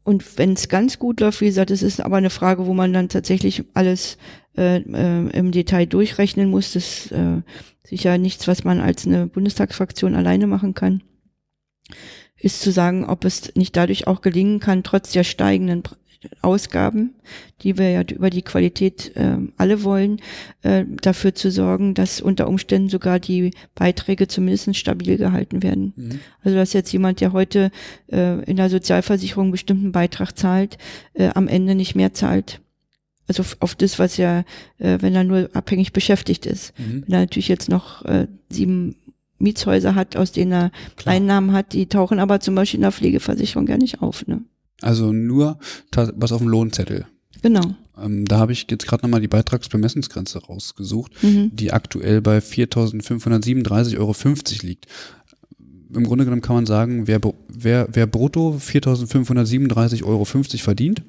Und 0.07 0.37
wenn 0.37 0.53
es 0.53 0.69
ganz 0.69 0.99
gut 0.99 1.19
läuft, 1.19 1.41
wie 1.41 1.47
gesagt, 1.47 1.69
das 1.69 1.83
ist 1.83 1.99
aber 1.99 2.15
eine 2.15 2.29
Frage, 2.29 2.65
wo 2.65 2.73
man 2.73 2.93
dann 2.93 3.09
tatsächlich 3.09 3.65
alles 3.73 4.17
äh, 4.57 4.77
äh, 4.77 5.29
im 5.37 5.51
Detail 5.51 5.85
durchrechnen 5.85 6.49
muss. 6.49 6.71
Das 6.71 6.85
ist 6.85 7.11
äh, 7.11 7.41
sicher 7.83 8.17
nichts, 8.17 8.47
was 8.47 8.63
man 8.63 8.79
als 8.79 9.05
eine 9.05 9.27
Bundestagsfraktion 9.27 10.15
alleine 10.15 10.47
machen 10.47 10.73
kann. 10.73 11.03
Ist 12.37 12.61
zu 12.61 12.71
sagen, 12.71 13.03
ob 13.03 13.25
es 13.25 13.53
nicht 13.55 13.75
dadurch 13.75 14.07
auch 14.07 14.21
gelingen 14.21 14.61
kann, 14.61 14.81
trotz 14.81 15.11
der 15.11 15.25
steigenden 15.25 15.83
Ausgaben, 16.41 17.15
die 17.61 17.77
wir 17.77 17.89
ja 17.89 18.01
über 18.01 18.29
die 18.29 18.41
Qualität 18.41 19.15
äh, 19.15 19.37
alle 19.57 19.83
wollen, 19.83 20.21
äh, 20.63 20.85
dafür 21.01 21.35
zu 21.35 21.51
sorgen, 21.51 21.93
dass 21.93 22.21
unter 22.21 22.47
Umständen 22.47 22.89
sogar 22.89 23.19
die 23.19 23.51
Beiträge 23.75 24.27
zumindest 24.27 24.75
stabil 24.75 25.17
gehalten 25.17 25.63
werden. 25.63 25.93
Mhm. 25.95 26.19
Also 26.43 26.57
dass 26.57 26.73
jetzt 26.73 26.91
jemand, 26.91 27.21
der 27.21 27.33
heute 27.33 27.71
äh, 28.11 28.43
in 28.43 28.57
der 28.57 28.69
Sozialversicherung 28.69 29.45
einen 29.45 29.51
bestimmten 29.51 29.91
Beitrag 29.91 30.37
zahlt, 30.37 30.77
äh, 31.13 31.29
am 31.33 31.47
Ende 31.47 31.75
nicht 31.75 31.95
mehr 31.95 32.13
zahlt. 32.13 32.61
Also 33.27 33.43
auf 33.59 33.75
das, 33.75 33.99
was 33.99 34.17
ja, 34.17 34.39
äh, 34.77 34.97
wenn 35.01 35.13
er 35.13 35.23
nur 35.23 35.49
abhängig 35.53 35.91
beschäftigt 35.93 36.45
ist. 36.45 36.73
Mhm. 36.79 37.03
Wenn 37.05 37.13
er 37.13 37.19
natürlich 37.21 37.49
jetzt 37.49 37.69
noch 37.69 38.05
äh, 38.05 38.27
sieben 38.49 38.95
Mietshäuser 39.39 39.95
hat, 39.95 40.15
aus 40.15 40.31
denen 40.31 40.51
er 40.51 40.71
Klar. 40.95 41.15
Einnahmen 41.15 41.51
hat, 41.51 41.73
die 41.73 41.87
tauchen 41.87 42.19
aber 42.19 42.39
zum 42.39 42.55
Beispiel 42.55 42.79
in 42.79 42.83
der 42.83 42.91
Pflegeversicherung 42.91 43.65
gar 43.65 43.77
nicht 43.77 44.01
auf. 44.01 44.25
Ne? 44.27 44.41
Also 44.81 45.11
nur 45.11 45.59
was 46.15 46.31
auf 46.31 46.39
dem 46.39 46.47
Lohnzettel. 46.47 47.05
Genau. 47.41 47.75
Ähm, 48.01 48.25
da 48.25 48.37
habe 48.39 48.51
ich 48.51 48.67
jetzt 48.69 48.87
gerade 48.87 49.03
nochmal 49.03 49.21
die 49.21 49.27
Beitragsbemessungsgrenze 49.27 50.39
rausgesucht, 50.45 51.11
mhm. 51.23 51.51
die 51.53 51.73
aktuell 51.73 52.21
bei 52.21 52.39
4.537,50 52.39 53.97
Euro 53.97 54.15
liegt. 54.61 54.85
Im 55.93 56.03
Grunde 56.03 56.25
genommen 56.25 56.41
kann 56.41 56.55
man 56.55 56.65
sagen, 56.65 57.07
wer, 57.07 57.21
wer, 57.47 57.87
wer 57.91 58.07
brutto 58.07 58.59
4.537,50 58.59 60.03
Euro 60.03 60.25
verdient, 60.25 61.03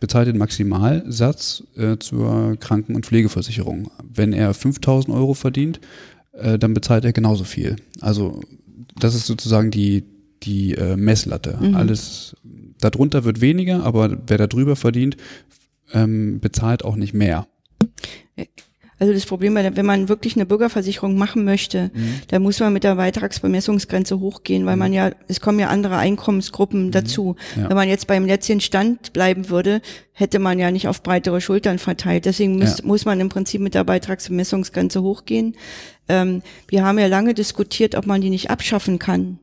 bezahlt 0.00 0.26
den 0.26 0.38
Maximalsatz 0.38 1.62
äh, 1.76 1.98
zur 1.98 2.56
Kranken- 2.58 2.96
und 2.96 3.06
Pflegeversicherung. 3.06 3.90
Wenn 4.02 4.32
er 4.32 4.54
5.000 4.54 5.14
Euro 5.14 5.34
verdient, 5.34 5.80
äh, 6.32 6.58
dann 6.58 6.74
bezahlt 6.74 7.04
er 7.04 7.12
genauso 7.12 7.44
viel. 7.44 7.76
Also 8.00 8.40
das 8.98 9.14
ist 9.14 9.26
sozusagen 9.26 9.70
die, 9.70 10.04
die 10.42 10.74
äh, 10.74 10.96
Messlatte. 10.96 11.56
Mhm. 11.60 11.76
Alles 11.76 12.36
darunter 12.84 13.24
wird 13.24 13.40
weniger, 13.40 13.84
aber 13.84 14.18
wer 14.26 14.38
da 14.38 14.46
drüber 14.46 14.76
verdient, 14.76 15.16
ähm, 15.92 16.40
bezahlt 16.40 16.84
auch 16.84 16.96
nicht 16.96 17.14
mehr. 17.14 17.46
Also 19.00 19.12
das 19.12 19.26
Problem, 19.26 19.54
wenn 19.56 19.86
man 19.86 20.08
wirklich 20.08 20.36
eine 20.36 20.46
Bürgerversicherung 20.46 21.18
machen 21.18 21.44
möchte, 21.44 21.90
mhm. 21.92 22.20
dann 22.28 22.42
muss 22.42 22.60
man 22.60 22.72
mit 22.72 22.84
der 22.84 22.94
Beitragsbemessungsgrenze 22.94 24.20
hochgehen, 24.20 24.66
weil 24.66 24.76
mhm. 24.76 24.78
man 24.78 24.92
ja, 24.92 25.10
es 25.26 25.40
kommen 25.40 25.58
ja 25.58 25.68
andere 25.68 25.96
Einkommensgruppen 25.96 26.86
mhm. 26.86 26.90
dazu. 26.92 27.36
Ja. 27.56 27.68
Wenn 27.68 27.76
man 27.76 27.88
jetzt 27.88 28.06
beim 28.06 28.24
letzten 28.24 28.60
Stand 28.60 29.12
bleiben 29.12 29.50
würde, 29.50 29.82
hätte 30.12 30.38
man 30.38 30.58
ja 30.60 30.70
nicht 30.70 30.86
auf 30.86 31.02
breitere 31.02 31.40
Schultern 31.40 31.78
verteilt. 31.78 32.24
Deswegen 32.24 32.56
muss, 32.58 32.78
ja. 32.78 32.86
muss 32.86 33.04
man 33.04 33.18
im 33.18 33.28
Prinzip 33.28 33.60
mit 33.60 33.74
der 33.74 33.84
Beitragsbemessungsgrenze 33.84 35.02
hochgehen. 35.02 35.56
Ähm, 36.08 36.42
wir 36.68 36.84
haben 36.84 36.98
ja 36.98 37.08
lange 37.08 37.34
diskutiert, 37.34 37.96
ob 37.96 38.06
man 38.06 38.20
die 38.20 38.30
nicht 38.30 38.48
abschaffen 38.48 38.98
kann 38.98 39.38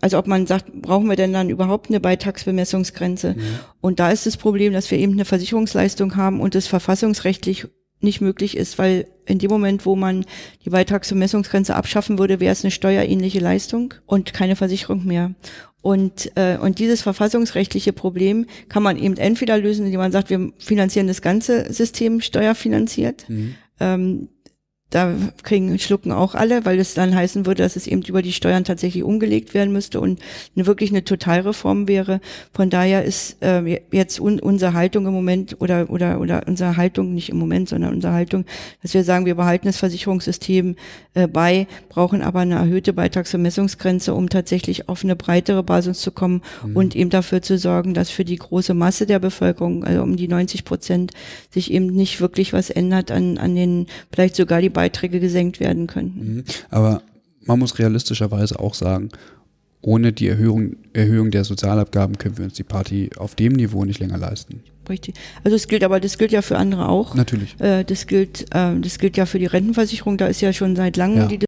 also 0.00 0.18
ob 0.18 0.26
man 0.26 0.46
sagt, 0.46 0.72
brauchen 0.82 1.08
wir 1.08 1.16
denn 1.16 1.32
dann 1.32 1.48
überhaupt 1.48 1.88
eine 1.88 2.00
Beitragsbemessungsgrenze? 2.00 3.34
Mhm. 3.34 3.42
Und 3.80 3.98
da 3.98 4.10
ist 4.10 4.26
das 4.26 4.36
Problem, 4.36 4.72
dass 4.72 4.90
wir 4.90 4.98
eben 4.98 5.12
eine 5.12 5.24
Versicherungsleistung 5.24 6.16
haben 6.16 6.40
und 6.40 6.54
es 6.54 6.66
verfassungsrechtlich 6.66 7.66
nicht 8.00 8.20
möglich 8.20 8.56
ist, 8.56 8.78
weil 8.78 9.06
in 9.26 9.38
dem 9.38 9.50
Moment, 9.50 9.86
wo 9.86 9.96
man 9.96 10.24
die 10.64 10.70
Beitragsbemessungsgrenze 10.70 11.74
abschaffen 11.74 12.18
würde, 12.18 12.38
wäre 12.38 12.52
es 12.52 12.62
eine 12.62 12.70
steuerähnliche 12.70 13.40
Leistung 13.40 13.94
und 14.06 14.34
keine 14.34 14.54
Versicherung 14.54 15.04
mehr. 15.06 15.34
Und, 15.80 16.30
äh, 16.36 16.56
und 16.56 16.78
dieses 16.78 17.02
verfassungsrechtliche 17.02 17.92
Problem 17.92 18.46
kann 18.68 18.82
man 18.82 18.96
eben 18.96 19.16
entweder 19.16 19.58
lösen, 19.58 19.86
indem 19.86 20.00
man 20.00 20.12
sagt, 20.12 20.30
wir 20.30 20.52
finanzieren 20.58 21.08
das 21.08 21.20
ganze 21.20 21.72
System 21.72 22.20
steuerfinanziert. 22.20 23.28
Mhm. 23.28 23.54
Ähm, 23.80 24.28
da 24.94 25.12
kriegen, 25.42 25.76
schlucken 25.78 26.12
auch 26.12 26.34
alle, 26.34 26.64
weil 26.64 26.78
es 26.78 26.94
dann 26.94 27.14
heißen 27.14 27.46
würde, 27.46 27.62
dass 27.62 27.74
es 27.74 27.86
eben 27.86 28.02
über 28.02 28.22
die 28.22 28.32
Steuern 28.32 28.64
tatsächlich 28.64 29.02
umgelegt 29.02 29.52
werden 29.52 29.72
müsste 29.72 30.00
und 30.00 30.20
eine, 30.54 30.66
wirklich 30.66 30.90
eine 30.90 31.02
Totalreform 31.02 31.88
wäre. 31.88 32.20
Von 32.52 32.70
daher 32.70 33.04
ist 33.04 33.42
äh, 33.42 33.80
jetzt 33.90 34.20
un, 34.20 34.38
unsere 34.38 34.72
Haltung 34.74 35.06
im 35.06 35.12
Moment 35.12 35.56
oder, 35.60 35.90
oder, 35.90 36.20
oder 36.20 36.42
unsere 36.46 36.76
Haltung, 36.76 37.12
nicht 37.12 37.30
im 37.30 37.38
Moment, 37.38 37.68
sondern 37.68 37.92
unsere 37.92 38.12
Haltung, 38.12 38.44
dass 38.82 38.94
wir 38.94 39.02
sagen, 39.02 39.26
wir 39.26 39.34
behalten 39.34 39.66
das 39.66 39.78
Versicherungssystem 39.78 40.76
äh, 41.14 41.26
bei, 41.26 41.66
brauchen 41.88 42.22
aber 42.22 42.40
eine 42.40 42.54
erhöhte 42.54 42.92
Beitragsvermessungsgrenze, 42.92 44.14
um 44.14 44.28
tatsächlich 44.28 44.88
auf 44.88 45.02
eine 45.02 45.16
breitere 45.16 45.62
Basis 45.62 46.00
zu 46.00 46.12
kommen 46.12 46.42
mhm. 46.64 46.76
und 46.76 46.94
eben 46.94 47.10
dafür 47.10 47.42
zu 47.42 47.58
sorgen, 47.58 47.94
dass 47.94 48.10
für 48.10 48.24
die 48.24 48.36
große 48.36 48.74
Masse 48.74 49.06
der 49.06 49.18
Bevölkerung, 49.18 49.82
also 49.84 50.02
um 50.02 50.16
die 50.16 50.28
90 50.28 50.64
Prozent, 50.64 51.12
sich 51.50 51.72
eben 51.72 51.86
nicht 51.86 52.20
wirklich 52.20 52.52
was 52.52 52.70
ändert 52.70 53.10
an, 53.10 53.38
an 53.38 53.54
den, 53.56 53.86
vielleicht 54.12 54.36
sogar 54.36 54.60
die 54.60 54.70
Beiträge 54.84 55.18
gesenkt 55.18 55.60
werden 55.60 55.86
könnten. 55.86 56.36
Mhm. 56.36 56.44
Aber 56.68 57.00
man 57.46 57.58
muss 57.58 57.78
realistischerweise 57.78 58.58
auch 58.58 58.74
sagen, 58.74 59.08
ohne 59.80 60.12
die 60.12 60.28
Erhöhung, 60.28 60.76
Erhöhung 60.92 61.30
der 61.30 61.44
Sozialabgaben 61.44 62.18
können 62.18 62.36
wir 62.36 62.44
uns 62.44 62.54
die 62.54 62.64
Party 62.64 63.10
auf 63.16 63.34
dem 63.34 63.54
Niveau 63.54 63.84
nicht 63.84 63.98
länger 63.98 64.18
leisten. 64.18 64.62
Richtig. 64.88 65.14
Also 65.42 65.56
es 65.56 65.66
gilt 65.66 65.84
aber, 65.84 66.00
das 66.00 66.18
gilt 66.18 66.32
ja 66.32 66.42
für 66.42 66.58
andere 66.58 66.88
auch. 66.88 67.14
Natürlich. 67.14 67.58
Äh, 67.60 67.84
das 67.84 68.06
gilt, 68.06 68.42
äh, 68.54 68.78
das 68.78 68.98
gilt 68.98 69.16
ja 69.16 69.24
für 69.24 69.38
die 69.38 69.46
Rentenversicherung. 69.46 70.18
Da 70.18 70.26
ist 70.26 70.42
ja 70.42 70.52
schon 70.52 70.76
seit 70.76 70.98
langem 70.98 71.18
ja. 71.18 71.26
die 71.26 71.38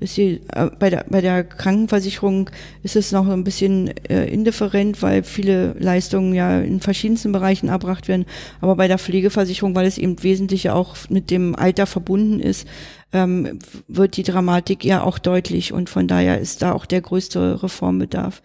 Ja. 0.00 0.06
Die, 0.16 0.40
äh, 0.52 0.70
bei, 0.78 0.90
der, 0.90 1.04
bei 1.08 1.20
der 1.20 1.44
Krankenversicherung 1.44 2.50
ist 2.82 2.96
es 2.96 3.12
noch 3.12 3.28
ein 3.28 3.44
bisschen 3.44 3.88
äh, 4.08 4.26
indifferent, 4.26 5.02
weil 5.02 5.22
viele 5.22 5.74
Leistungen 5.78 6.34
ja 6.34 6.60
in 6.60 6.80
verschiedensten 6.80 7.32
Bereichen 7.32 7.68
erbracht 7.68 8.08
werden. 8.08 8.26
Aber 8.60 8.76
bei 8.76 8.88
der 8.88 8.98
Pflegeversicherung, 8.98 9.74
weil 9.74 9.86
es 9.86 9.98
eben 9.98 10.22
wesentlich 10.22 10.70
auch 10.70 10.96
mit 11.08 11.30
dem 11.30 11.54
Alter 11.54 11.86
verbunden 11.86 12.40
ist, 12.40 12.66
ähm, 13.12 13.58
wird 13.86 14.16
die 14.16 14.22
Dramatik 14.22 14.84
ja 14.84 15.02
auch 15.02 15.18
deutlich. 15.18 15.72
Und 15.72 15.90
von 15.90 16.06
daher 16.06 16.38
ist 16.38 16.62
da 16.62 16.72
auch 16.72 16.86
der 16.86 17.00
größte 17.00 17.62
Reformbedarf. 17.62 18.42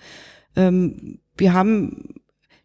Ähm, 0.56 1.20
wir 1.38 1.54
haben 1.54 2.23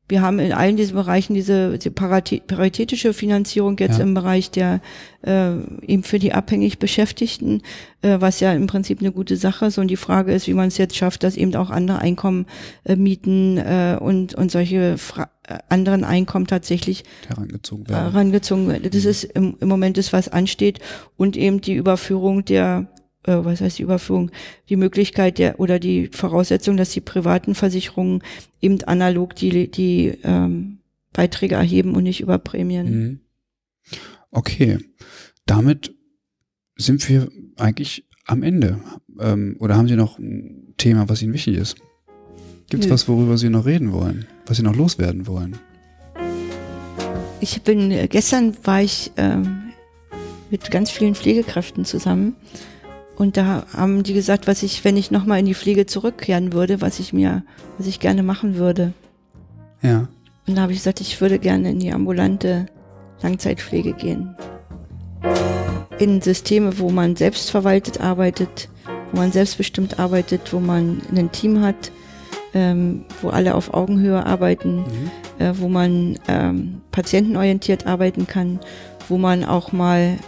wir 0.08 0.22
haben 0.22 0.38
in 0.38 0.52
allen 0.52 0.76
diesen 0.76 0.94
Bereichen 0.94 1.34
diese, 1.34 1.76
diese 1.78 1.90
paritätische 1.90 3.12
Finanzierung 3.12 3.76
jetzt 3.78 3.98
ja. 3.98 4.04
im 4.04 4.14
Bereich 4.14 4.50
der 4.50 4.80
äh, 5.22 5.50
eben 5.86 6.02
für 6.02 6.18
die 6.18 6.32
abhängig 6.32 6.78
Beschäftigten, 6.78 7.62
äh, 8.02 8.16
was 8.18 8.40
ja 8.40 8.52
im 8.52 8.66
Prinzip 8.66 9.00
eine 9.00 9.12
gute 9.12 9.36
Sache 9.36 9.66
ist. 9.66 9.78
Und 9.78 9.88
die 9.88 9.96
Frage 9.96 10.32
ist, 10.32 10.46
wie 10.46 10.54
man 10.54 10.68
es 10.68 10.78
jetzt 10.78 10.96
schafft, 10.96 11.22
dass 11.24 11.36
eben 11.36 11.54
auch 11.56 11.70
andere 11.70 11.98
Einkommen, 11.98 12.46
äh, 12.84 12.96
Mieten 12.96 13.58
äh, 13.58 13.98
und, 14.00 14.34
und 14.34 14.50
solche 14.50 14.96
Fra 14.96 15.28
äh, 15.46 15.58
anderen 15.68 16.04
Einkommen 16.04 16.46
tatsächlich 16.46 17.04
herangezogen 17.28 17.88
werden. 17.88 18.12
Herangezogen 18.12 18.68
werden. 18.68 18.90
Das 18.90 19.04
mhm. 19.04 19.10
ist 19.10 19.24
im, 19.24 19.56
im 19.60 19.68
Moment 19.68 19.98
das, 19.98 20.12
was 20.12 20.28
ansteht. 20.28 20.78
Und 21.16 21.36
eben 21.36 21.60
die 21.60 21.74
Überführung 21.74 22.44
der 22.44 22.86
äh, 23.28 23.44
was 23.44 23.60
heißt 23.60 23.78
die 23.78 23.82
Überführung, 23.82 24.30
die 24.68 24.76
Möglichkeit 24.76 25.38
der 25.38 25.60
oder 25.60 25.78
die 25.78 26.08
Voraussetzung, 26.08 26.76
dass 26.76 26.90
die 26.90 27.00
privaten 27.00 27.54
Versicherungen 27.54 28.22
eben 28.60 28.82
analog 28.84 29.34
die, 29.34 29.70
die 29.70 30.18
ähm, 30.24 30.78
Beiträge 31.12 31.56
erheben 31.56 31.94
und 31.94 32.04
nicht 32.04 32.20
über 32.20 32.38
Prämien. 32.38 32.90
Mhm. 32.90 33.20
Okay, 34.30 34.78
damit 35.46 35.94
sind 36.76 37.08
wir 37.08 37.28
eigentlich 37.56 38.04
am 38.26 38.42
Ende. 38.42 38.80
Ähm, 39.20 39.56
oder 39.58 39.76
haben 39.76 39.88
Sie 39.88 39.96
noch 39.96 40.18
ein 40.18 40.74
Thema, 40.76 41.08
was 41.08 41.22
Ihnen 41.22 41.32
wichtig 41.32 41.56
ist? 41.56 41.76
Gibt 42.70 42.84
es 42.84 42.90
was, 42.90 43.08
worüber 43.08 43.38
Sie 43.38 43.48
noch 43.48 43.66
reden 43.66 43.92
wollen? 43.92 44.26
Was 44.46 44.58
Sie 44.58 44.62
noch 44.62 44.76
loswerden 44.76 45.26
wollen? 45.26 45.58
Ich 47.40 47.62
bin, 47.62 47.90
äh, 47.90 48.08
gestern 48.08 48.56
war 48.64 48.82
ich 48.82 49.10
ähm, 49.16 49.72
mit 50.50 50.70
ganz 50.70 50.90
vielen 50.90 51.14
Pflegekräften 51.14 51.84
zusammen 51.84 52.36
und 53.18 53.36
da 53.36 53.66
haben 53.76 54.04
die 54.04 54.14
gesagt, 54.14 54.46
was 54.46 54.62
ich, 54.62 54.84
wenn 54.84 54.96
ich 54.96 55.10
nochmal 55.10 55.40
in 55.40 55.46
die 55.46 55.54
Pflege 55.54 55.86
zurückkehren 55.86 56.52
würde, 56.52 56.80
was 56.80 57.00
ich 57.00 57.12
mir, 57.12 57.42
was 57.76 57.88
ich 57.88 57.98
gerne 57.98 58.22
machen 58.22 58.54
würde. 58.54 58.92
Ja. 59.82 60.06
Und 60.46 60.54
da 60.54 60.62
habe 60.62 60.72
ich 60.72 60.78
gesagt, 60.78 61.00
ich 61.00 61.20
würde 61.20 61.40
gerne 61.40 61.70
in 61.72 61.80
die 61.80 61.92
ambulante 61.92 62.66
Langzeitpflege 63.20 63.92
gehen. 63.94 64.36
In 65.98 66.20
Systeme, 66.20 66.78
wo 66.78 66.90
man 66.90 67.16
selbstverwaltet 67.16 68.00
arbeitet, 68.00 68.68
wo 69.10 69.18
man 69.18 69.32
selbstbestimmt 69.32 69.98
arbeitet, 69.98 70.52
wo 70.52 70.60
man 70.60 71.02
ein 71.12 71.32
Team 71.32 71.60
hat, 71.60 71.90
ähm, 72.54 73.04
wo 73.20 73.30
alle 73.30 73.56
auf 73.56 73.74
Augenhöhe 73.74 74.24
arbeiten, 74.24 74.76
mhm. 74.76 75.44
äh, 75.44 75.58
wo 75.58 75.68
man 75.68 76.20
ähm, 76.28 76.82
patientenorientiert 76.92 77.84
arbeiten 77.84 78.28
kann, 78.28 78.60
wo 79.08 79.18
man 79.18 79.44
auch 79.44 79.72
mal 79.72 80.18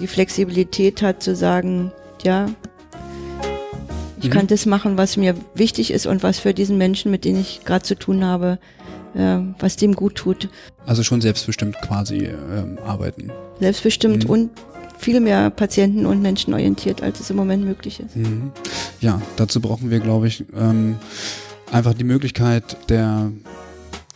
die 0.00 0.06
Flexibilität 0.06 1.02
hat 1.02 1.22
zu 1.22 1.36
sagen, 1.36 1.92
ja, 2.22 2.48
ich 4.20 4.28
mhm. 4.28 4.32
kann 4.32 4.46
das 4.46 4.66
machen, 4.66 4.96
was 4.98 5.16
mir 5.16 5.34
wichtig 5.54 5.92
ist 5.92 6.06
und 6.06 6.22
was 6.22 6.38
für 6.38 6.54
diesen 6.54 6.78
Menschen, 6.78 7.10
mit 7.10 7.24
denen 7.24 7.40
ich 7.40 7.60
gerade 7.64 7.84
zu 7.84 7.94
tun 7.94 8.24
habe, 8.24 8.58
äh, 9.14 9.38
was 9.58 9.76
dem 9.76 9.94
gut 9.94 10.16
tut. 10.16 10.48
Also 10.86 11.02
schon 11.02 11.20
selbstbestimmt 11.20 11.76
quasi 11.82 12.26
ähm, 12.26 12.78
arbeiten. 12.84 13.30
Selbstbestimmt 13.60 14.24
mhm. 14.24 14.30
und 14.30 14.50
viel 14.98 15.20
mehr 15.20 15.50
patienten- 15.50 16.06
und 16.06 16.20
menschenorientiert, 16.22 17.02
als 17.02 17.20
es 17.20 17.30
im 17.30 17.36
Moment 17.36 17.64
möglich 17.64 18.00
ist. 18.00 18.16
Mhm. 18.16 18.50
Ja, 19.00 19.22
dazu 19.36 19.60
brauchen 19.60 19.90
wir, 19.90 20.00
glaube 20.00 20.26
ich, 20.26 20.44
ähm, 20.58 20.96
einfach 21.70 21.94
die 21.94 22.04
Möglichkeit 22.04 22.76
der 22.88 23.30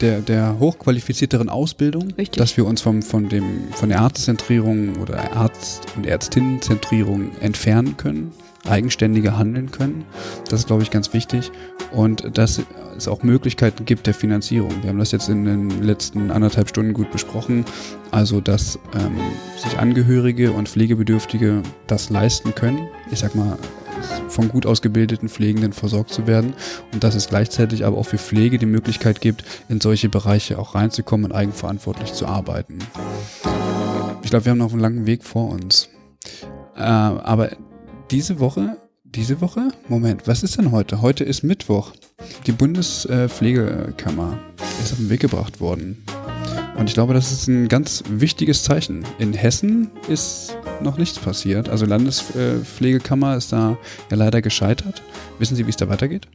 der, 0.02 0.20
der 0.20 0.58
hochqualifizierteren 0.58 1.48
Ausbildung, 1.48 2.12
Richtig. 2.18 2.36
dass 2.36 2.56
wir 2.56 2.66
uns 2.66 2.82
vom, 2.82 3.02
von, 3.02 3.28
dem, 3.28 3.68
von 3.72 3.88
der 3.88 4.00
Arztzentrierung 4.00 4.96
oder 4.96 5.34
Arzt- 5.34 5.86
und 5.96 6.06
Ärztinnenzentrierung 6.06 7.30
entfernen 7.40 7.96
können, 7.96 8.32
eigenständiger 8.68 9.38
handeln 9.38 9.70
können. 9.70 10.04
Das 10.50 10.60
ist, 10.60 10.66
glaube 10.66 10.82
ich, 10.82 10.90
ganz 10.90 11.12
wichtig. 11.14 11.50
Und 11.92 12.36
dass 12.36 12.60
es 12.96 13.08
auch 13.08 13.22
Möglichkeiten 13.22 13.84
gibt 13.84 14.06
der 14.06 14.14
Finanzierung. 14.14 14.70
Wir 14.82 14.90
haben 14.90 14.98
das 14.98 15.12
jetzt 15.12 15.28
in 15.28 15.44
den 15.44 15.82
letzten 15.82 16.30
anderthalb 16.30 16.68
Stunden 16.68 16.92
gut 16.92 17.10
besprochen. 17.10 17.64
Also, 18.10 18.40
dass 18.40 18.78
ähm, 18.94 19.16
sich 19.56 19.78
Angehörige 19.78 20.52
und 20.52 20.68
Pflegebedürftige 20.68 21.62
das 21.86 22.10
leisten 22.10 22.54
können. 22.54 22.88
Ich 23.10 23.20
sag 23.20 23.34
mal, 23.34 23.56
von 24.28 24.48
gut 24.48 24.66
ausgebildeten 24.66 25.28
Pflegenden 25.28 25.72
versorgt 25.72 26.10
zu 26.10 26.26
werden 26.26 26.54
und 26.92 27.04
dass 27.04 27.14
es 27.14 27.28
gleichzeitig 27.28 27.84
aber 27.84 27.98
auch 27.98 28.06
für 28.06 28.18
Pflege 28.18 28.58
die 28.58 28.66
Möglichkeit 28.66 29.20
gibt, 29.20 29.44
in 29.68 29.80
solche 29.80 30.08
Bereiche 30.08 30.58
auch 30.58 30.74
reinzukommen 30.74 31.26
und 31.26 31.32
eigenverantwortlich 31.32 32.12
zu 32.12 32.26
arbeiten. 32.26 32.78
Ich 34.22 34.30
glaube, 34.30 34.44
wir 34.44 34.50
haben 34.50 34.58
noch 34.58 34.72
einen 34.72 34.80
langen 34.80 35.06
Weg 35.06 35.24
vor 35.24 35.50
uns. 35.50 35.88
Äh, 36.76 36.80
aber 36.80 37.50
diese 38.10 38.40
Woche, 38.40 38.76
diese 39.04 39.40
Woche, 39.40 39.68
Moment, 39.88 40.26
was 40.26 40.42
ist 40.42 40.56
denn 40.58 40.70
heute? 40.70 41.02
Heute 41.02 41.24
ist 41.24 41.42
Mittwoch. 41.42 41.92
Die 42.46 42.52
Bundespflegekammer 42.52 44.38
ist 44.82 44.92
auf 44.92 44.98
den 44.98 45.10
Weg 45.10 45.20
gebracht 45.20 45.60
worden. 45.60 46.04
Und 46.82 46.88
ich 46.88 46.94
glaube, 46.94 47.14
das 47.14 47.30
ist 47.30 47.46
ein 47.46 47.68
ganz 47.68 48.02
wichtiges 48.08 48.64
Zeichen. 48.64 49.04
In 49.20 49.34
Hessen 49.34 49.92
ist 50.08 50.58
noch 50.80 50.98
nichts 50.98 51.16
passiert. 51.16 51.68
Also 51.68 51.86
Landespflegekammer 51.86 53.36
ist 53.36 53.52
da 53.52 53.78
ja 54.10 54.16
leider 54.16 54.42
gescheitert. 54.42 55.00
Wissen 55.38 55.54
Sie, 55.54 55.64
wie 55.64 55.70
es 55.70 55.76
da 55.76 55.88
weitergeht? 55.88 56.26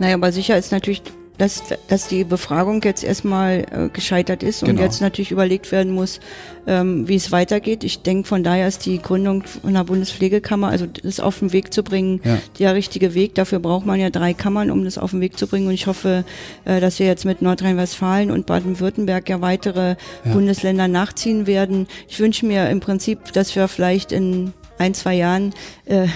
Naja, 0.00 0.14
aber 0.14 0.32
sicher 0.32 0.58
ist 0.58 0.72
natürlich 0.72 1.00
dass, 1.38 1.62
dass 1.88 2.08
die 2.08 2.24
Befragung 2.24 2.82
jetzt 2.82 3.04
erstmal 3.04 3.60
äh, 3.70 3.88
gescheitert 3.92 4.42
ist 4.42 4.62
und 4.62 4.70
Genau. 4.70 4.82
jetzt 4.82 5.00
natürlich 5.00 5.30
überlegt 5.30 5.70
werden 5.72 5.92
muss, 5.92 6.18
ähm, 6.66 7.06
wie 7.08 7.14
es 7.14 7.30
weitergeht. 7.32 7.84
Ich 7.84 8.02
denke, 8.02 8.26
von 8.28 8.42
daher 8.42 8.66
ist 8.68 8.84
die 8.86 9.00
Gründung 9.00 9.44
einer 9.64 9.84
Bundespflegekammer, 9.84 10.68
also 10.68 10.86
das 10.86 11.20
auf 11.20 11.38
den 11.38 11.52
Weg 11.52 11.72
zu 11.72 11.82
bringen, 11.84 12.20
Ja. 12.24 12.38
der 12.58 12.74
richtige 12.74 13.14
Weg. 13.14 13.34
Dafür 13.36 13.60
braucht 13.60 13.86
man 13.86 14.00
ja 14.00 14.10
drei 14.10 14.34
Kammern, 14.34 14.70
um 14.70 14.84
das 14.84 14.98
auf 14.98 15.12
den 15.12 15.20
Weg 15.20 15.38
zu 15.38 15.46
bringen. 15.46 15.68
Und 15.68 15.74
ich 15.74 15.86
hoffe, 15.86 16.24
äh, 16.64 16.80
dass 16.80 16.98
wir 16.98 17.06
jetzt 17.06 17.24
mit 17.24 17.40
Nordrhein-Westfalen 17.40 18.30
und 18.32 18.46
Baden-Württemberg 18.46 19.28
ja 19.28 19.40
weitere 19.40 19.96
Ja. 20.24 20.32
Bundesländer 20.32 20.88
nachziehen 20.88 21.46
werden. 21.46 21.86
Ich 22.08 22.18
wünsche 22.18 22.46
mir 22.46 22.68
im 22.68 22.80
Prinzip, 22.80 23.32
dass 23.32 23.54
wir 23.54 23.68
vielleicht 23.68 24.10
in 24.12 24.52
ein, 24.78 24.94
zwei 24.94 25.14
Jahren 25.14 25.54
äh, 25.86 26.06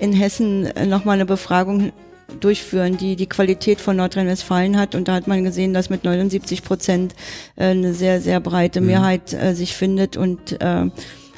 in 0.00 0.12
Hessen 0.12 0.68
nochmal 0.88 1.14
eine 1.14 1.26
Befragung 1.26 1.92
durchführen, 2.40 2.96
die 2.96 3.16
die 3.16 3.26
Qualität 3.26 3.80
von 3.80 3.96
Nordrhein-Westfalen 3.96 4.78
hat. 4.78 4.94
Und 4.94 5.08
da 5.08 5.14
hat 5.14 5.26
man 5.26 5.44
gesehen, 5.44 5.74
dass 5.74 5.90
mit 5.90 6.04
79 6.04 6.62
Prozent 6.62 7.14
äh, 7.56 7.66
eine 7.66 7.94
sehr, 7.94 8.20
sehr 8.20 8.40
breite 8.40 8.80
Mhm. 8.80 8.86
Mehrheit 8.86 9.32
äh, 9.32 9.54
sich 9.54 9.74
findet. 9.74 10.16
Und 10.16 10.60
äh, 10.60 10.86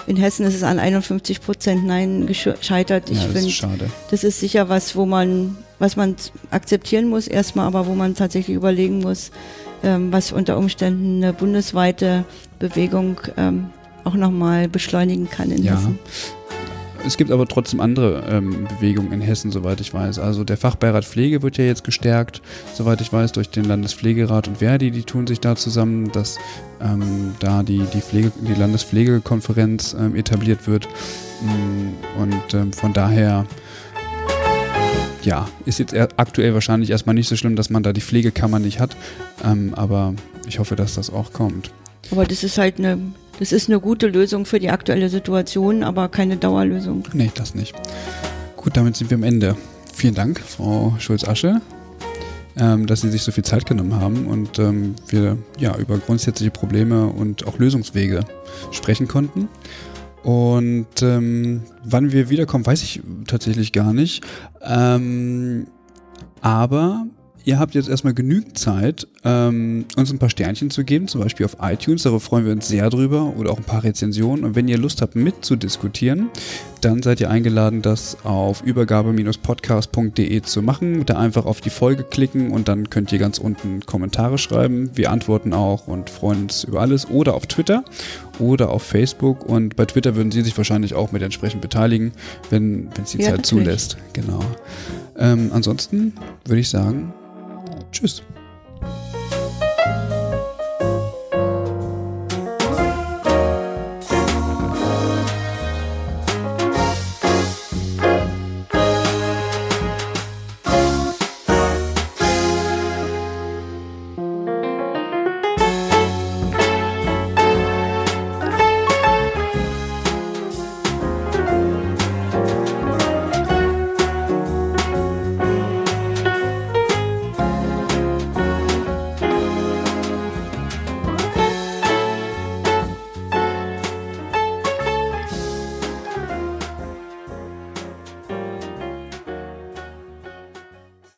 in 0.06 0.16
Hessen 0.16 0.46
ist 0.46 0.54
es 0.54 0.62
an 0.62 0.78
51 0.78 1.40
Prozent 1.40 1.84
Nein 1.86 2.26
gescheitert. 2.26 3.10
Ich 3.10 3.22
ja, 3.22 3.28
finde, 3.28 3.90
das 4.10 4.24
ist 4.24 4.40
sicher 4.40 4.68
was, 4.68 4.94
wo 4.96 5.04
man, 5.06 5.56
was 5.78 5.96
man 5.96 6.14
akzeptieren 6.50 7.08
muss 7.08 7.26
erstmal, 7.26 7.66
aber 7.66 7.86
wo 7.86 7.94
man 7.94 8.14
tatsächlich 8.14 8.56
überlegen 8.56 9.00
muss, 9.00 9.30
ähm, 9.82 10.12
was 10.12 10.32
unter 10.32 10.56
Umständen 10.58 11.22
eine 11.22 11.32
bundesweite 11.32 12.24
Bewegung 12.58 13.20
ähm, 13.36 13.66
auch 14.04 14.14
nochmal 14.14 14.68
beschleunigen 14.68 15.28
kann 15.28 15.50
in 15.50 15.64
Ja. 15.64 15.72
Hessen. 15.76 15.98
Es 17.06 17.16
gibt 17.16 17.30
aber 17.30 17.46
trotzdem 17.46 17.80
andere 17.80 18.24
ähm, 18.28 18.66
Bewegungen 18.68 19.12
in 19.12 19.20
Hessen, 19.20 19.52
soweit 19.52 19.80
ich 19.80 19.94
weiß. 19.94 20.18
Also 20.18 20.42
der 20.42 20.56
Fachbeirat 20.56 21.04
Pflege 21.04 21.40
wird 21.40 21.56
ja 21.56 21.64
jetzt 21.64 21.84
gestärkt, 21.84 22.42
soweit 22.74 23.00
ich 23.00 23.12
weiß, 23.12 23.30
durch 23.32 23.48
den 23.48 23.64
Landespflegerat 23.64 24.48
und 24.48 24.58
Verdi. 24.58 24.90
Die 24.90 25.04
tun 25.04 25.26
sich 25.26 25.38
da 25.38 25.54
zusammen, 25.54 26.10
dass 26.10 26.36
ähm, 26.80 27.34
da 27.38 27.62
die, 27.62 27.84
die, 27.94 28.00
Pflege, 28.00 28.32
die 28.40 28.54
Landespflegekonferenz 28.54 29.94
ähm, 29.98 30.16
etabliert 30.16 30.66
wird. 30.66 30.88
Mm, 31.42 32.20
Und 32.20 32.54
ähm, 32.54 32.72
von 32.72 32.92
daher, 32.92 33.46
ja, 35.22 35.48
ist 35.64 35.78
jetzt 35.78 35.94
aktuell 35.94 36.54
wahrscheinlich 36.54 36.90
erstmal 36.90 37.14
nicht 37.14 37.28
so 37.28 37.36
schlimm, 37.36 37.54
dass 37.54 37.70
man 37.70 37.84
da 37.84 37.92
die 37.92 38.00
Pflegekammer 38.00 38.58
nicht 38.58 38.80
hat. 38.80 38.96
Ähm, 39.44 39.74
aber 39.74 40.14
ich 40.48 40.58
hoffe, 40.58 40.74
dass 40.74 40.96
das 40.96 41.10
auch 41.10 41.32
kommt. 41.32 41.70
Aber 42.10 42.24
das 42.24 42.42
ist 42.42 42.58
halt 42.58 42.78
eine, 42.78 42.98
das 43.38 43.52
ist 43.52 43.68
eine 43.68 43.80
gute 43.80 44.08
Lösung 44.08 44.46
für 44.46 44.58
die 44.58 44.70
aktuelle 44.70 45.08
Situation, 45.08 45.82
aber 45.82 46.08
keine 46.08 46.36
Dauerlösung. 46.36 47.04
Nee, 47.12 47.30
das 47.34 47.54
nicht. 47.54 47.74
Gut, 48.56 48.76
damit 48.76 48.96
sind 48.96 49.10
wir 49.10 49.16
am 49.16 49.22
Ende. 49.22 49.56
Vielen 49.94 50.14
Dank, 50.14 50.40
Frau 50.40 50.94
Schulz-Asche, 50.98 51.60
ähm, 52.56 52.86
dass 52.86 53.00
Sie 53.00 53.10
sich 53.10 53.22
so 53.22 53.32
viel 53.32 53.44
Zeit 53.44 53.66
genommen 53.66 53.94
haben 53.96 54.26
und 54.26 54.58
ähm, 54.58 54.94
wir 55.08 55.38
ja 55.58 55.76
über 55.76 55.98
grundsätzliche 55.98 56.50
Probleme 56.50 57.06
und 57.06 57.46
auch 57.46 57.58
Lösungswege 57.58 58.24
sprechen 58.72 59.08
konnten. 59.08 59.48
Und 60.22 61.02
ähm, 61.02 61.62
wann 61.84 62.10
wir 62.10 62.28
wiederkommen, 62.30 62.66
weiß 62.66 62.82
ich 62.82 63.00
tatsächlich 63.26 63.72
gar 63.72 63.92
nicht. 63.92 64.24
Ähm, 64.60 65.68
aber 66.40 67.06
ihr 67.46 67.60
habt 67.60 67.74
jetzt 67.76 67.88
erstmal 67.88 68.12
genügend 68.12 68.58
Zeit, 68.58 69.06
ähm, 69.24 69.86
uns 69.96 70.12
ein 70.12 70.18
paar 70.18 70.28
Sternchen 70.30 70.68
zu 70.68 70.82
geben, 70.84 71.06
zum 71.06 71.20
Beispiel 71.20 71.46
auf 71.46 71.56
iTunes. 71.62 72.02
Darüber 72.02 72.18
freuen 72.20 72.44
wir 72.44 72.52
uns 72.52 72.66
sehr 72.66 72.90
drüber 72.90 73.32
oder 73.36 73.52
auch 73.52 73.58
ein 73.58 73.64
paar 73.64 73.84
Rezensionen. 73.84 74.44
Und 74.44 74.56
wenn 74.56 74.66
ihr 74.66 74.76
Lust 74.76 75.00
habt, 75.00 75.14
mitzudiskutieren, 75.14 76.28
dann 76.80 77.04
seid 77.04 77.20
ihr 77.20 77.30
eingeladen, 77.30 77.82
das 77.82 78.18
auf 78.24 78.62
übergabe-podcast.de 78.64 80.42
zu 80.42 80.60
machen. 80.60 81.06
Da 81.06 81.18
einfach 81.18 81.46
auf 81.46 81.60
die 81.60 81.70
Folge 81.70 82.02
klicken 82.02 82.50
und 82.50 82.66
dann 82.66 82.90
könnt 82.90 83.12
ihr 83.12 83.18
ganz 83.20 83.38
unten 83.38 83.80
Kommentare 83.86 84.38
schreiben. 84.38 84.90
Wir 84.94 85.12
antworten 85.12 85.52
auch 85.52 85.86
und 85.86 86.10
freuen 86.10 86.42
uns 86.42 86.64
über 86.64 86.80
alles. 86.80 87.08
Oder 87.08 87.34
auf 87.34 87.46
Twitter 87.46 87.84
oder 88.40 88.70
auf 88.70 88.82
Facebook. 88.82 89.46
Und 89.46 89.76
bei 89.76 89.84
Twitter 89.84 90.16
würden 90.16 90.32
Sie 90.32 90.42
sich 90.42 90.56
wahrscheinlich 90.56 90.94
auch 90.94 91.12
mit 91.12 91.22
entsprechend 91.22 91.60
beteiligen, 91.62 92.10
wenn 92.50 92.88
es 93.00 93.12
die 93.12 93.18
Ja, 93.18 93.26
Zeit 93.28 93.36
natürlich. 93.38 93.64
zulässt. 93.64 93.96
Genau. 94.14 94.40
Ähm, 95.16 95.50
ansonsten 95.52 96.12
würde 96.44 96.60
ich 96.60 96.68
sagen, 96.68 97.12
Tschüss. 97.96 98.22